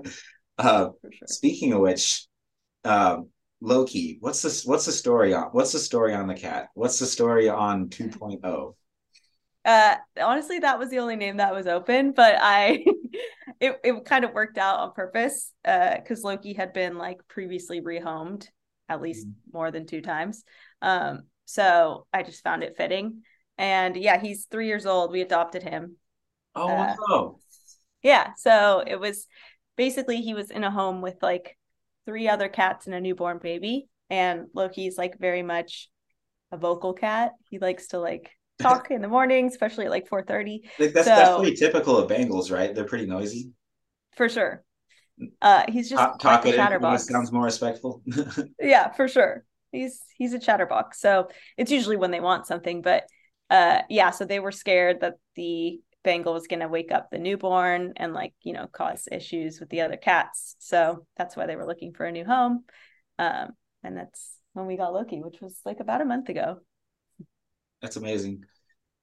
uh, 0.58 0.88
sure. 1.12 1.26
speaking 1.26 1.72
of 1.72 1.80
which 1.80 2.26
um, 2.84 3.28
Loki, 3.60 4.16
what's 4.20 4.40
the 4.40 4.62
what's 4.68 4.86
the 4.86 4.92
story 4.92 5.34
on 5.34 5.48
what's 5.52 5.72
the 5.72 5.78
story 5.78 6.14
on 6.14 6.26
the 6.26 6.34
cat? 6.34 6.68
What's 6.72 6.98
the 6.98 7.04
story 7.04 7.46
on 7.46 7.90
2.0? 7.90 8.74
uh 9.64 9.94
honestly 10.22 10.58
that 10.58 10.78
was 10.78 10.88
the 10.90 10.98
only 10.98 11.16
name 11.16 11.36
that 11.36 11.54
was 11.54 11.66
open 11.66 12.12
but 12.12 12.36
i 12.40 12.82
it, 13.60 13.78
it 13.84 14.04
kind 14.04 14.24
of 14.24 14.32
worked 14.32 14.56
out 14.56 14.78
on 14.78 14.92
purpose 14.92 15.52
uh 15.66 15.96
because 15.96 16.24
loki 16.24 16.54
had 16.54 16.72
been 16.72 16.96
like 16.96 17.20
previously 17.28 17.80
rehomed 17.80 18.48
at 18.90 19.00
least 19.00 19.26
mm-hmm. 19.26 19.56
more 19.56 19.70
than 19.70 19.86
two 19.86 20.02
times 20.02 20.44
um 20.82 21.22
so 21.46 22.06
i 22.12 22.22
just 22.22 22.44
found 22.44 22.62
it 22.62 22.76
fitting 22.76 23.22
and 23.56 23.96
yeah 23.96 24.20
he's 24.20 24.46
three 24.46 24.66
years 24.66 24.84
old 24.84 25.10
we 25.10 25.22
adopted 25.22 25.62
him 25.62 25.96
oh 26.54 26.68
uh, 26.68 26.94
wow. 27.08 27.36
yeah 28.02 28.32
so 28.36 28.82
it 28.86 29.00
was 29.00 29.26
basically 29.76 30.20
he 30.20 30.34
was 30.34 30.50
in 30.50 30.64
a 30.64 30.70
home 30.70 31.00
with 31.00 31.16
like 31.22 31.56
three 32.04 32.28
other 32.28 32.48
cats 32.48 32.86
and 32.86 32.94
a 32.94 33.00
newborn 33.00 33.38
baby 33.38 33.88
and 34.10 34.46
loki's 34.54 34.98
like 34.98 35.18
very 35.18 35.42
much 35.42 35.88
a 36.52 36.58
vocal 36.58 36.92
cat 36.92 37.32
he 37.48 37.58
likes 37.58 37.88
to 37.88 37.98
like 37.98 38.30
talk 38.60 38.90
in 38.90 39.00
the 39.00 39.08
morning, 39.08 39.46
especially 39.46 39.86
at 39.86 39.90
like 39.90 40.08
4:30. 40.08 40.60
Like 40.78 40.92
that's 40.92 41.06
so, 41.06 41.14
that's 41.14 41.38
pretty 41.38 41.56
typical 41.56 41.96
of 41.96 42.10
Bengals, 42.10 42.52
right? 42.52 42.74
They're 42.74 42.84
pretty 42.84 43.06
noisy. 43.06 43.52
For 44.16 44.28
sure. 44.28 44.62
Uh 45.42 45.64
he's 45.68 45.90
just 45.90 46.20
talk, 46.20 46.46
it 46.46 46.56
chatterbox. 46.56 47.06
sounds 47.06 47.32
more 47.32 47.44
respectful. 47.44 48.02
yeah, 48.60 48.90
for 48.92 49.08
sure. 49.08 49.44
He's 49.72 50.00
he's 50.16 50.32
a 50.32 50.38
chatterbox. 50.38 51.00
So 51.00 51.28
it's 51.56 51.70
usually 51.70 51.96
when 51.96 52.10
they 52.10 52.20
want 52.20 52.46
something, 52.46 52.82
but 52.82 53.04
uh 53.50 53.82
yeah, 53.88 54.10
so 54.10 54.24
they 54.24 54.40
were 54.40 54.52
scared 54.52 55.00
that 55.00 55.14
the 55.36 55.80
Bengal 56.02 56.32
was 56.32 56.46
going 56.46 56.60
to 56.60 56.68
wake 56.68 56.92
up 56.92 57.10
the 57.10 57.18
newborn 57.18 57.92
and 57.96 58.14
like, 58.14 58.32
you 58.42 58.54
know, 58.54 58.66
cause 58.66 59.06
issues 59.12 59.60
with 59.60 59.68
the 59.68 59.82
other 59.82 59.98
cats. 59.98 60.56
So 60.58 61.06
that's 61.18 61.36
why 61.36 61.44
they 61.44 61.56
were 61.56 61.66
looking 61.66 61.92
for 61.92 62.06
a 62.06 62.12
new 62.12 62.24
home. 62.24 62.64
Um 63.18 63.50
and 63.82 63.96
that's 63.96 64.36
when 64.52 64.66
we 64.66 64.76
got 64.76 64.92
Loki, 64.92 65.22
which 65.22 65.40
was 65.40 65.58
like 65.64 65.80
about 65.80 66.00
a 66.00 66.04
month 66.04 66.28
ago. 66.28 66.58
That's 67.80 67.96
amazing. 67.96 68.44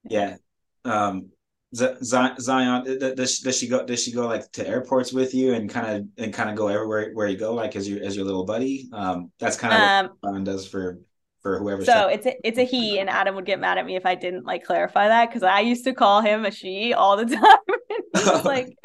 Yeah. 0.10 0.38
Um, 0.86 1.30
Zion, 1.76 3.16
does, 3.16 3.40
does 3.40 3.58
she 3.58 3.68
go? 3.68 3.86
Does 3.86 4.02
she 4.02 4.12
go 4.12 4.26
like 4.26 4.52
to 4.54 4.68
airports 4.68 5.12
with 5.12 5.34
you 5.34 5.54
and 5.54 5.70
kind 5.70 5.88
of 5.88 6.24
and 6.24 6.34
kind 6.34 6.50
of 6.50 6.56
go 6.56 6.68
everywhere 6.68 7.12
where 7.14 7.28
you 7.28 7.38
go, 7.38 7.54
like 7.54 7.76
as 7.76 7.88
your 7.90 8.04
as 8.04 8.16
your 8.16 8.26
little 8.26 8.46
buddy? 8.46 8.90
Um, 8.94 9.32
that's 9.38 9.58
kind 9.58 9.74
of 9.74 9.80
um, 9.82 10.18
what 10.22 10.32
Zion 10.32 10.44
does 10.46 10.68
for 10.68 11.00
for 11.42 11.60
whoever. 11.60 11.84
So 11.84 12.08
it's 12.08 12.26
a, 12.26 12.36
it's 12.48 12.58
a 12.58 12.64
he, 12.64 13.00
and 13.00 13.10
Adam 13.10 13.36
would 13.36 13.46
get 13.46 13.60
mad 13.60 13.78
at 13.78 13.86
me 13.86 13.96
if 13.96 14.06
I 14.06 14.16
didn't 14.16 14.46
like 14.46 14.64
clarify 14.64 15.10
that 15.10 15.30
because 15.30 15.44
I 15.44 15.60
used 15.60 15.84
to 15.84 15.94
call 15.94 16.22
him 16.22 16.46
a 16.46 16.52
she 16.52 16.94
all 16.94 17.18
the 17.18 17.26
time. 18.16 18.44
like, 18.46 18.78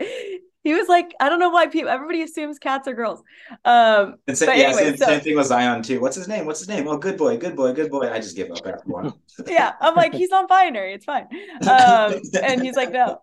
he 0.64 0.74
was 0.74 0.88
like, 0.88 1.12
I 1.20 1.28
don't 1.28 1.40
know 1.40 1.50
why 1.50 1.66
people 1.66 1.90
everybody 1.90 2.22
assumes 2.22 2.58
cats 2.58 2.86
are 2.86 2.94
girls. 2.94 3.22
Um, 3.64 4.16
and 4.28 4.38
so, 4.38 4.46
yeah, 4.46 4.68
anyway, 4.68 4.82
same, 4.84 4.96
so, 4.96 5.04
same, 5.06 5.20
thing 5.20 5.36
with 5.36 5.46
Zion 5.46 5.82
too. 5.82 6.00
What's 6.00 6.16
his 6.16 6.28
name? 6.28 6.46
What's 6.46 6.60
his 6.60 6.68
name? 6.68 6.86
Oh, 6.86 6.96
good 6.96 7.16
boy, 7.16 7.36
good 7.36 7.56
boy, 7.56 7.72
good 7.72 7.90
boy. 7.90 8.10
I 8.10 8.18
just 8.18 8.36
give 8.36 8.50
up 8.50 8.58
after 8.58 8.82
one. 8.84 9.12
yeah, 9.46 9.72
I'm 9.80 9.94
like, 9.94 10.14
he's 10.14 10.30
non-binary. 10.30 10.94
It's 10.94 11.04
fine. 11.04 11.26
Um, 11.68 12.20
and 12.42 12.62
he's 12.62 12.76
like, 12.76 12.92
no. 12.92 13.18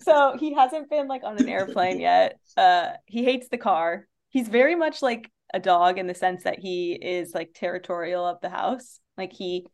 So 0.00 0.36
he 0.38 0.54
hasn't 0.54 0.88
been 0.88 1.08
like 1.08 1.24
on 1.24 1.36
an 1.38 1.48
airplane 1.48 2.00
yet. 2.00 2.38
Uh, 2.56 2.92
he 3.06 3.24
hates 3.24 3.48
the 3.48 3.58
car. 3.58 4.06
He's 4.30 4.48
very 4.48 4.74
much 4.74 5.02
like 5.02 5.30
a 5.52 5.60
dog 5.60 5.98
in 5.98 6.06
the 6.06 6.14
sense 6.14 6.44
that 6.44 6.58
he 6.58 6.92
is 6.92 7.34
like 7.34 7.50
territorial 7.54 8.24
of 8.26 8.40
the 8.40 8.50
house. 8.50 9.00
Like 9.16 9.32
he, 9.32 9.66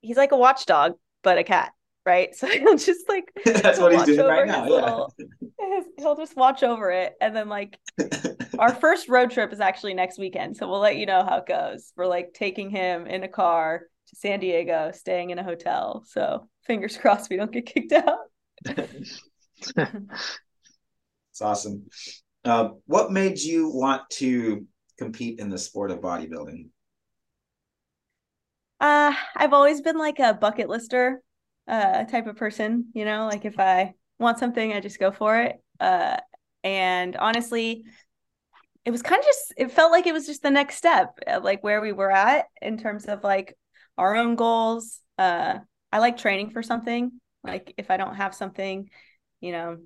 he's 0.00 0.16
like 0.16 0.32
a 0.32 0.36
watchdog, 0.36 0.94
but 1.22 1.38
a 1.38 1.44
cat 1.44 1.72
right? 2.04 2.34
So 2.42 2.48
he'll 2.48 2.76
just 2.76 3.08
like 3.08 3.32
that's 3.44 3.78
what 3.78 3.92
he's 3.92 4.04
doing 4.04 4.26
right 4.26 4.46
now. 4.46 4.66
Little. 4.66 5.14
His, 5.18 5.84
he'll 5.98 6.16
just 6.16 6.36
watch 6.36 6.62
over 6.62 6.90
it, 6.90 7.14
and 7.20 7.34
then 7.34 7.48
like 7.48 7.78
our 8.58 8.74
first 8.74 9.08
road 9.08 9.30
trip 9.30 9.52
is 9.52 9.60
actually 9.60 9.94
next 9.94 10.18
weekend, 10.18 10.56
so 10.56 10.68
we'll 10.68 10.80
let 10.80 10.96
you 10.96 11.06
know 11.06 11.24
how 11.24 11.38
it 11.38 11.46
goes. 11.46 11.92
We're 11.96 12.06
like 12.06 12.34
taking 12.34 12.70
him 12.70 13.06
in 13.06 13.22
a 13.22 13.28
car 13.28 13.82
to 14.08 14.16
San 14.16 14.40
Diego, 14.40 14.90
staying 14.92 15.30
in 15.30 15.38
a 15.38 15.44
hotel. 15.44 16.04
So 16.06 16.48
fingers 16.66 16.96
crossed 16.96 17.30
we 17.30 17.36
don't 17.36 17.52
get 17.52 17.66
kicked 17.66 17.92
out. 17.92 18.18
it's 18.64 19.20
awesome. 21.40 21.86
Uh, 22.44 22.70
what 22.86 23.12
made 23.12 23.38
you 23.38 23.68
want 23.68 24.02
to 24.10 24.66
compete 24.98 25.38
in 25.38 25.48
the 25.48 25.58
sport 25.58 25.90
of 25.92 26.00
bodybuilding? 26.00 26.66
Uh, 28.80 29.14
I've 29.36 29.52
always 29.52 29.80
been 29.80 29.96
like 29.96 30.18
a 30.18 30.34
bucket 30.34 30.68
lister 30.68 31.22
uh 31.68 32.04
type 32.04 32.26
of 32.26 32.36
person 32.36 32.88
you 32.94 33.04
know 33.04 33.26
like 33.26 33.44
if 33.44 33.58
i 33.58 33.94
want 34.18 34.38
something 34.38 34.72
i 34.72 34.80
just 34.80 34.98
go 34.98 35.10
for 35.10 35.40
it. 35.40 35.56
Uh 35.80 36.16
and 36.64 37.16
honestly 37.16 37.84
it 38.84 38.90
was 38.90 39.02
kind 39.02 39.20
of 39.20 39.24
just 39.24 39.54
it 39.56 39.70
felt 39.70 39.92
like 39.92 40.06
it 40.06 40.12
was 40.12 40.26
just 40.26 40.42
the 40.42 40.50
next 40.50 40.76
step 40.76 41.18
uh, 41.26 41.40
like 41.42 41.62
where 41.62 41.80
we 41.80 41.92
were 41.92 42.10
at 42.10 42.46
in 42.60 42.76
terms 42.78 43.06
of 43.06 43.22
like 43.22 43.56
our 43.98 44.16
own 44.16 44.34
goals. 44.36 45.00
Uh 45.18 45.58
i 45.92 45.98
like 45.98 46.16
training 46.16 46.50
for 46.50 46.62
something. 46.62 47.12
Like 47.44 47.74
if 47.76 47.90
i 47.90 47.96
don't 47.96 48.16
have 48.16 48.34
something 48.34 48.88
you 49.40 49.52
know 49.52 49.78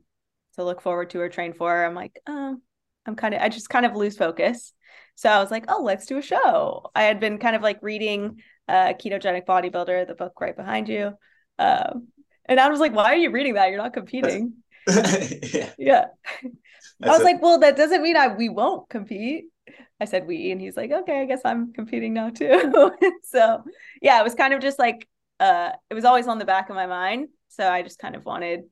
to 0.54 0.64
look 0.64 0.80
forward 0.80 1.10
to 1.10 1.20
or 1.20 1.28
train 1.28 1.52
for 1.52 1.84
i'm 1.84 1.94
like 1.94 2.18
oh 2.26 2.56
i'm 3.04 3.16
kind 3.16 3.34
of 3.34 3.42
i 3.42 3.48
just 3.50 3.68
kind 3.68 3.86
of 3.86 3.94
lose 3.96 4.16
focus. 4.16 4.72
So 5.14 5.28
i 5.30 5.40
was 5.40 5.50
like 5.50 5.64
oh 5.68 5.82
let's 5.82 6.06
do 6.06 6.18
a 6.18 6.22
show. 6.22 6.90
I 6.94 7.04
had 7.04 7.20
been 7.20 7.38
kind 7.38 7.56
of 7.56 7.62
like 7.62 7.78
reading 7.82 8.40
uh 8.68 8.94
ketogenic 8.94 9.46
bodybuilder 9.46 10.06
the 10.06 10.14
book 10.14 10.40
right 10.40 10.56
behind 10.56 10.88
you 10.88 11.12
um, 11.58 12.08
and 12.46 12.60
I 12.60 12.68
was 12.68 12.80
like, 12.80 12.94
why 12.94 13.12
are 13.12 13.16
you 13.16 13.30
reading 13.30 13.54
that? 13.54 13.70
You're 13.70 13.82
not 13.82 13.92
competing. 13.92 14.54
yeah. 14.88 15.70
yeah. 15.78 16.04
I 17.02 17.08
was 17.08 17.22
like, 17.22 17.42
well, 17.42 17.58
that 17.60 17.76
doesn't 17.76 18.02
mean 18.02 18.16
I 18.16 18.28
we 18.28 18.48
won't 18.48 18.88
compete. 18.88 19.46
I 20.00 20.04
said 20.04 20.26
we, 20.26 20.52
and 20.52 20.60
he's 20.60 20.76
like, 20.76 20.92
okay, 20.92 21.20
I 21.20 21.24
guess 21.24 21.40
I'm 21.44 21.72
competing 21.72 22.14
now 22.14 22.30
too. 22.30 22.92
so 23.24 23.64
yeah, 24.00 24.20
it 24.20 24.24
was 24.24 24.34
kind 24.34 24.54
of 24.54 24.60
just 24.60 24.78
like 24.78 25.08
uh 25.40 25.70
it 25.90 25.94
was 25.94 26.04
always 26.04 26.28
on 26.28 26.38
the 26.38 26.44
back 26.44 26.70
of 26.70 26.76
my 26.76 26.86
mind. 26.86 27.28
So 27.48 27.68
I 27.68 27.82
just 27.82 27.98
kind 27.98 28.14
of 28.14 28.24
wanted 28.24 28.64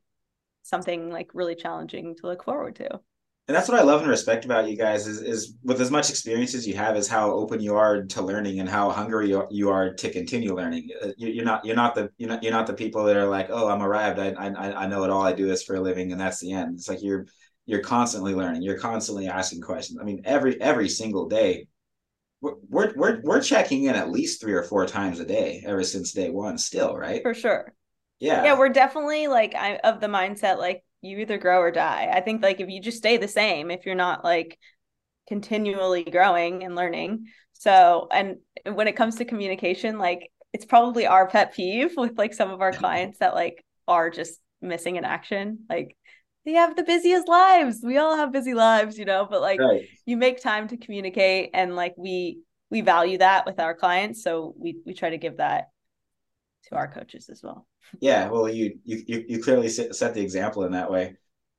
something 0.63 1.11
like 1.11 1.31
really 1.35 1.55
challenging 1.55 2.15
to 2.17 2.27
look 2.27 2.45
forward 2.45 2.77
to 2.77 3.01
and 3.47 3.55
that's 3.55 3.69
what 3.69 3.79
I 3.79 3.83
love 3.83 4.01
and 4.01 4.09
respect 4.09 4.47
about 4.47 4.69
you 4.71 4.77
guys 4.77 5.07
is 5.07 5.21
is 5.21 5.55
with 5.63 5.81
as 5.81 5.91
much 5.91 6.09
experience 6.09 6.55
as 6.55 6.67
you 6.67 6.75
have 6.77 6.97
is 6.97 7.07
how 7.07 7.31
open 7.31 7.61
you 7.61 7.77
are 7.77 8.03
to 8.03 8.23
learning 8.23 8.61
and 8.61 8.69
how 8.69 8.91
hungry 8.91 9.37
you 9.51 9.69
are 9.69 9.93
to 9.93 10.11
continue 10.11 10.55
learning. 10.55 10.89
Uh, 11.03 11.09
you're 11.19 11.45
not 11.45 11.63
you're 11.63 11.77
not 11.77 11.95
the 11.95 12.09
you're 12.17 12.31
not 12.31 12.43
you're 12.43 12.53
not 12.53 12.67
the 12.67 12.73
people 12.73 13.05
that 13.05 13.17
are 13.17 13.27
like 13.27 13.49
oh 13.51 13.69
I'm 13.69 13.83
arrived 13.83 14.19
I 14.19 14.31
I 14.31 14.85
I 14.85 14.87
know 14.87 15.05
it 15.05 15.11
all 15.11 15.23
I 15.23 15.35
do 15.35 15.47
this 15.47 15.63
for 15.63 15.77
a 15.77 15.81
living 15.81 16.13
and 16.13 16.21
that's 16.21 16.41
the 16.41 16.53
end. 16.53 16.77
It's 16.77 16.89
like 16.89 17.03
you're 17.03 17.27
you're 17.67 17.83
constantly 17.83 18.35
learning. 18.35 18.63
You're 18.63 18.79
constantly 18.79 19.29
asking 19.29 19.61
questions. 19.61 19.99
I 20.01 20.05
mean 20.05 20.23
every 20.25 20.61
every 20.61 20.89
single 20.89 21.29
day. 21.29 21.69
We're, 22.41 22.93
we're 22.95 23.21
we're 23.23 23.41
checking 23.41 23.85
in 23.85 23.95
at 23.95 24.11
least 24.11 24.41
three 24.41 24.53
or 24.53 24.65
four 24.65 24.85
times 24.85 25.19
a 25.19 25.25
day 25.25 25.65
ever 25.67 25.83
since 25.83 26.13
day 26.13 26.29
one 26.29 26.59
still 26.59 26.95
right 26.95 27.23
for 27.23 27.33
sure 27.33 27.73
yeah 28.21 28.45
yeah 28.45 28.59
we're 28.59 28.69
definitely 28.69 29.29
like 29.29 29.55
I, 29.55 29.77
of 29.77 29.99
the 29.99 30.09
mindset 30.09 30.59
like 30.59 30.84
you 31.05 31.19
either 31.19 31.39
grow 31.39 31.61
or 31.61 31.71
die. 31.71 32.11
I 32.13 32.21
think 32.21 32.43
like 32.43 32.61
if 32.61 32.69
you 32.69 32.81
just 32.81 32.99
stay 32.99 33.17
the 33.17 33.29
same, 33.29 33.71
if 33.71 33.85
you're 33.87 33.95
not 33.95 34.25
like 34.25 34.59
continually 35.29 36.05
growing 36.05 36.65
and 36.65 36.75
learning. 36.75 37.27
So, 37.53 38.09
and 38.11 38.37
when 38.65 38.89
it 38.89 38.97
comes 38.97 39.17
to 39.17 39.25
communication, 39.25 39.99
like 39.99 40.31
it's 40.53 40.65
probably 40.65 41.07
our 41.07 41.29
pet 41.29 41.55
peeve 41.55 41.95
with 41.97 42.19
like 42.19 42.35
some 42.35 42.51
of 42.51 42.61
our 42.61 42.73
clients 42.83 43.19
that 43.19 43.35
like 43.35 43.65
are 43.87 44.11
just 44.11 44.41
missing 44.63 44.97
in 44.97 45.05
action. 45.05 45.61
Like 45.69 45.97
they 46.45 46.53
have 46.53 46.77
the 46.77 46.83
busiest 46.83 47.29
lives. 47.29 47.81
We 47.83 47.99
all 47.99 48.17
have 48.17 48.33
busy 48.33 48.55
lives, 48.55 48.99
you 48.99 49.05
know, 49.05 49.27
but 49.29 49.41
like 49.41 49.61
right. 49.61 49.83
you 50.07 50.17
make 50.17 50.43
time 50.43 50.69
to 50.69 50.77
communicate 50.77 51.51
and 51.55 51.77
like 51.77 51.95
we 51.97 52.41
we 52.71 52.81
value 52.81 53.19
that 53.19 53.47
with 53.47 53.61
our 53.61 53.75
clients. 53.75 54.23
So 54.23 54.55
we 54.59 54.79
we 54.85 54.95
try 54.95 55.11
to 55.11 55.19
give 55.19 55.37
that 55.37 55.69
to 56.69 56.77
our 56.77 56.89
coaches 56.89 57.29
as 57.31 57.43
well. 57.43 57.67
Yeah, 58.01 58.29
well, 58.29 58.49
you 58.49 58.79
you 58.85 59.25
you 59.29 59.43
clearly 59.43 59.69
set 59.69 60.15
the 60.15 60.21
example 60.23 60.65
in 60.65 60.73
that 60.73 60.91
way. 60.91 61.17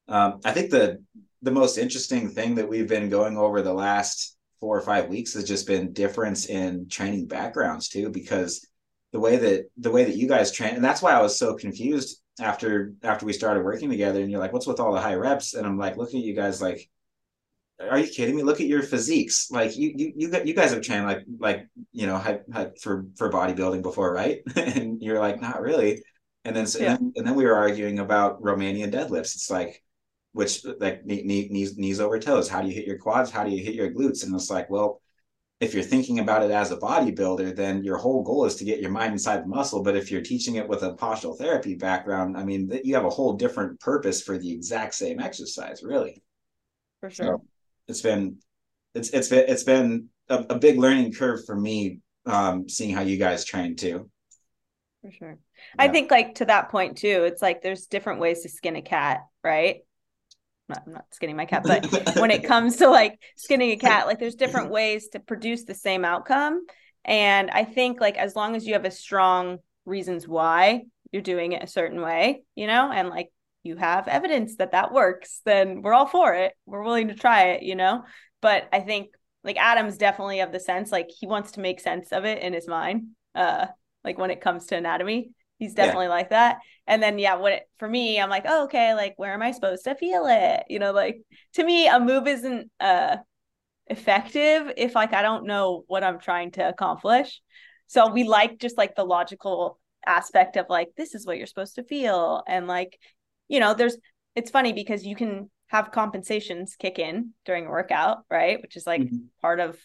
Um, 0.08 0.40
I 0.46 0.52
think 0.52 0.72
the 0.72 1.04
the 1.42 1.52
most 1.52 1.78
interesting 1.78 2.30
thing 2.30 2.56
that 2.56 2.68
we've 2.68 2.88
been 2.88 3.10
going 3.10 3.38
over 3.38 3.62
the 3.62 3.74
last 3.74 4.38
four 4.60 4.78
or 4.78 4.82
five 4.82 5.10
weeks 5.10 5.34
has 5.34 5.44
just 5.44 5.68
been 5.68 5.94
difference 5.94 6.48
in 6.48 6.88
training 6.90 7.28
backgrounds 7.28 7.90
too, 7.90 8.10
because 8.10 8.68
the 9.12 9.20
way 9.20 9.38
that 9.38 9.70
the 9.78 9.92
way 9.92 10.04
that 10.06 10.16
you 10.18 10.28
guys 10.28 10.52
train, 10.52 10.76
and 10.76 10.84
that's 10.84 11.02
why 11.02 11.14
I 11.14 11.22
was 11.22 11.38
so 11.38 11.56
confused 11.56 12.22
after 12.40 12.94
after 13.04 13.26
we 13.26 13.34
started 13.34 13.64
working 13.64 13.90
together. 13.90 14.22
And 14.22 14.30
you're 14.32 14.40
like, 14.40 14.54
"What's 14.54 14.68
with 14.68 14.80
all 14.80 14.94
the 14.94 15.02
high 15.02 15.16
reps?" 15.16 15.54
And 15.54 15.66
I'm 15.66 15.78
like, 15.78 15.98
looking 15.98 16.20
at 16.20 16.26
you 16.26 16.36
guys 16.36 16.62
like 16.62 16.90
are 17.80 18.00
you 18.00 18.08
kidding 18.08 18.36
me? 18.36 18.44
Look 18.44 18.62
at 18.62 18.68
your 18.68 18.84
physiques. 18.84 19.52
Like 19.52 19.76
you, 19.76 19.94
you, 19.96 20.14
you, 20.16 20.42
you 20.46 20.54
guys 20.54 20.72
have 20.72 20.82
trained 20.82 21.06
like, 21.06 21.26
like 21.40 21.68
you 21.92 22.08
know, 22.08 22.20
for 22.82 23.06
for 23.18 23.30
bodybuilding 23.30 23.82
before, 23.82 24.14
right? 24.14 24.40
and 24.56 25.02
you're 25.02 25.20
like, 25.20 25.42
not 25.42 25.62
really. 25.62 26.02
And 26.46 26.56
then, 26.56 26.68
so, 26.68 26.80
yeah. 26.80 26.92
and 26.92 27.00
then, 27.00 27.14
and 27.18 27.28
then 27.28 27.36
we 27.36 27.46
were 27.46 27.56
arguing 27.56 28.00
about 28.00 28.42
Romanian 28.42 28.92
deadlifts. 28.92 29.36
It's 29.36 29.52
like, 29.52 29.84
which 30.34 30.66
like 30.80 31.06
knee, 31.06 31.24
knees, 31.50 31.78
knees 31.78 32.00
over 32.00 32.20
toes. 32.20 32.48
How 32.48 32.62
do 32.62 32.68
you 32.68 32.74
hit 32.74 32.86
your 32.86 32.98
quads? 32.98 33.32
How 33.32 33.44
do 33.44 33.52
you 33.52 33.64
hit 33.64 33.76
your 33.76 33.92
glutes? 33.92 34.24
And 34.24 34.34
it's 34.36 34.50
like, 34.50 34.70
well, 34.70 35.02
if 35.60 35.74
you're 35.74 35.84
thinking 35.84 36.20
about 36.20 36.44
it 36.44 36.52
as 36.52 36.72
a 36.72 36.78
bodybuilder, 36.78 37.56
then 37.56 37.84
your 37.84 37.98
whole 37.98 38.22
goal 38.24 38.46
is 38.46 38.56
to 38.58 38.66
get 38.66 38.80
your 38.80 38.92
mind 38.92 39.14
inside 39.14 39.44
the 39.44 39.48
muscle. 39.48 39.82
But 39.82 39.96
if 39.96 40.12
you're 40.12 40.22
teaching 40.22 40.56
it 40.56 40.68
with 40.68 40.84
a 40.84 40.94
postural 40.94 41.38
therapy 41.38 41.76
background, 41.76 42.38
I 42.38 42.44
mean, 42.44 42.80
you 42.84 42.96
have 42.96 43.06
a 43.06 43.10
whole 43.10 43.34
different 43.34 43.80
purpose 43.80 44.22
for 44.22 44.38
the 44.38 44.52
exact 44.52 44.94
same 44.94 45.20
exercise, 45.20 45.82
really. 45.84 46.22
For 47.00 47.10
sure. 47.10 47.26
So, 47.26 47.46
it's 47.88 48.02
been 48.02 48.38
it's 48.94 49.10
it's 49.10 49.30
been 49.30 49.46
it's 49.48 49.64
been 49.64 50.10
a, 50.30 50.46
a 50.50 50.60
big 50.60 50.78
learning 50.78 51.14
curve 51.14 51.46
for 51.46 51.56
me 51.56 52.00
um 52.26 52.68
seeing 52.68 52.96
how 52.96 53.02
you 53.02 53.18
guys 53.18 53.46
train 53.46 53.76
too 53.76 54.10
for 55.02 55.12
sure 55.12 55.38
yeah. 55.78 55.84
i 55.84 55.88
think 55.88 56.12
like 56.12 56.36
to 56.36 56.46
that 56.46 56.70
point 56.70 56.98
too 56.98 57.24
it's 57.24 57.42
like 57.42 57.62
there's 57.62 57.88
different 57.88 58.20
ways 58.20 58.42
to 58.42 58.50
skin 58.50 58.76
a 58.76 58.82
cat 58.82 59.22
right 59.44 59.78
I'm 60.68 60.74
not, 60.74 60.84
I'm 60.88 60.94
not 60.94 61.06
skinning 61.12 61.36
my 61.36 61.46
cat 61.46 61.64
but 61.64 62.16
when 62.16 62.32
it 62.32 62.44
comes 62.44 62.78
to 62.78 62.90
like 62.90 63.20
skinning 63.36 63.72
a 63.72 63.78
cat 63.78 64.08
like 64.08 64.20
there's 64.20 64.36
different 64.36 64.72
ways 64.72 65.10
to 65.10 65.20
produce 65.20 65.64
the 65.66 65.76
same 65.76 66.06
outcome 66.06 66.66
and 67.04 67.50
i 67.52 67.64
think 67.64 68.02
like 68.02 68.18
as 68.18 68.36
long 68.36 68.56
as 68.56 68.66
you 68.66 68.74
have 68.74 68.86
a 68.86 68.92
strong 68.92 69.60
reasons 69.86 70.28
why 70.28 70.84
you're 71.12 71.22
doing 71.22 71.52
it 71.52 71.64
a 71.64 71.68
certain 71.68 72.02
way 72.02 72.44
you 72.56 72.68
know 72.68 72.92
and 72.92 73.10
like 73.10 73.30
you 73.66 73.76
have 73.76 74.08
evidence 74.08 74.58
that 74.58 74.72
that 74.72 74.94
works, 74.94 75.42
then 75.44 75.82
we're 75.82 75.94
all 75.94 76.06
for 76.06 76.34
it. 76.36 76.54
We're 76.66 76.84
willing 76.84 77.08
to 77.08 77.16
try 77.16 77.50
it, 77.50 77.64
you 77.64 77.76
know? 77.76 78.04
But 78.42 78.70
I 78.72 78.82
think 78.82 79.10
like 79.44 79.58
Adam's 79.58 79.98
definitely 79.98 80.40
of 80.42 80.52
the 80.52 80.60
sense 80.60 80.92
like 80.92 81.10
he 81.10 81.28
wants 81.28 81.54
to 81.54 81.60
make 81.60 81.80
sense 81.80 82.12
of 82.12 82.26
it 82.26 82.42
in 82.42 82.54
his 82.54 82.68
mind. 82.68 83.08
Uh 83.34 83.66
like 84.04 84.20
when 84.20 84.30
it 84.30 84.42
comes 84.42 84.68
to 84.68 84.78
anatomy, 84.78 85.32
he's 85.60 85.74
definitely 85.74 86.06
yeah. 86.06 86.12
like 86.12 86.30
that. 86.30 86.58
And 86.88 87.02
then 87.02 87.18
yeah, 87.18 87.36
when 87.36 87.54
it 87.54 87.64
for 87.78 87.88
me, 87.88 88.20
I'm 88.20 88.30
like, 88.30 88.46
oh, 88.48 88.66
okay, 88.66 88.94
like 88.94 89.14
where 89.18 89.34
am 89.34 89.42
I 89.42 89.52
supposed 89.52 89.84
to 89.86 89.96
feel 89.96 90.26
it? 90.28 90.64
You 90.70 90.80
know, 90.80 90.92
like 90.92 91.22
to 91.54 91.64
me, 91.64 91.88
a 91.88 92.00
move 92.00 92.28
isn't 92.28 92.70
uh 92.80 93.18
effective 93.88 94.72
if 94.78 94.96
like 94.96 95.14
I 95.14 95.22
don't 95.22 95.46
know 95.46 95.84
what 95.88 96.04
I'm 96.04 96.20
trying 96.20 96.52
to 96.52 96.68
accomplish. 96.68 97.42
So 97.88 98.12
we 98.12 98.24
like 98.24 98.60
just 98.60 98.78
like 98.78 98.96
the 98.96 99.04
logical 99.04 99.80
aspect 100.06 100.56
of 100.58 100.68
like 100.70 100.90
this 100.98 101.16
is 101.16 101.26
what 101.26 101.38
you're 101.38 101.48
supposed 101.48 101.76
to 101.76 101.84
feel 101.84 102.44
and 102.48 102.68
like 102.68 103.00
you 103.48 103.60
know, 103.60 103.74
there's 103.74 103.98
it's 104.36 104.52
funny 104.52 104.74
because 104.74 105.06
you 105.06 105.16
can 105.16 105.50
have 105.68 105.92
compensations 105.92 106.76
kick 106.78 107.00
in 107.00 107.32
during 107.46 107.66
a 107.66 107.70
workout, 107.70 108.20
right? 108.30 108.62
Which 108.62 108.76
is 108.76 108.86
like 108.86 109.02
mm-hmm. 109.02 109.26
part 109.42 109.60
of 109.60 109.78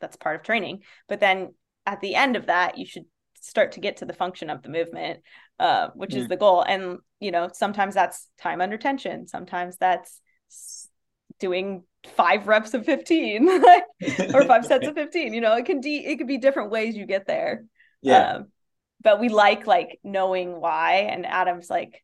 that's 0.00 0.16
part 0.16 0.36
of 0.36 0.42
training. 0.42 0.80
But 1.08 1.20
then 1.20 1.54
at 1.86 2.00
the 2.00 2.14
end 2.14 2.36
of 2.36 2.46
that, 2.46 2.78
you 2.78 2.86
should 2.86 3.04
start 3.44 3.72
to 3.72 3.80
get 3.80 3.98
to 3.98 4.04
the 4.04 4.12
function 4.12 4.50
of 4.50 4.62
the 4.62 4.68
movement. 4.68 5.20
uh, 5.58 5.88
which 5.94 6.10
mm. 6.10 6.18
is 6.18 6.28
the 6.28 6.36
goal. 6.36 6.62
And 6.62 6.98
you 7.20 7.30
know, 7.30 7.48
sometimes 7.52 7.94
that's 7.94 8.28
time 8.40 8.60
under 8.60 8.76
tension. 8.76 9.26
Sometimes 9.26 9.76
that's 9.76 10.20
doing 11.38 11.84
five 12.16 12.46
reps 12.46 12.74
of 12.74 12.84
15 12.84 13.48
or 14.34 14.44
five 14.44 14.66
sets 14.66 14.86
of 14.86 14.94
15 14.94 15.32
you 15.32 15.40
know 15.40 15.56
it 15.56 15.64
can 15.64 15.80
de- 15.80 16.04
it 16.04 16.16
could 16.16 16.26
be 16.26 16.38
different 16.38 16.70
ways 16.70 16.96
you 16.96 17.06
get 17.06 17.26
there 17.26 17.64
yeah 18.02 18.34
um, 18.34 18.46
but 19.00 19.20
we 19.20 19.28
like 19.28 19.66
like 19.66 19.98
knowing 20.04 20.60
why 20.60 21.08
and 21.10 21.24
adam's 21.24 21.70
like 21.70 22.02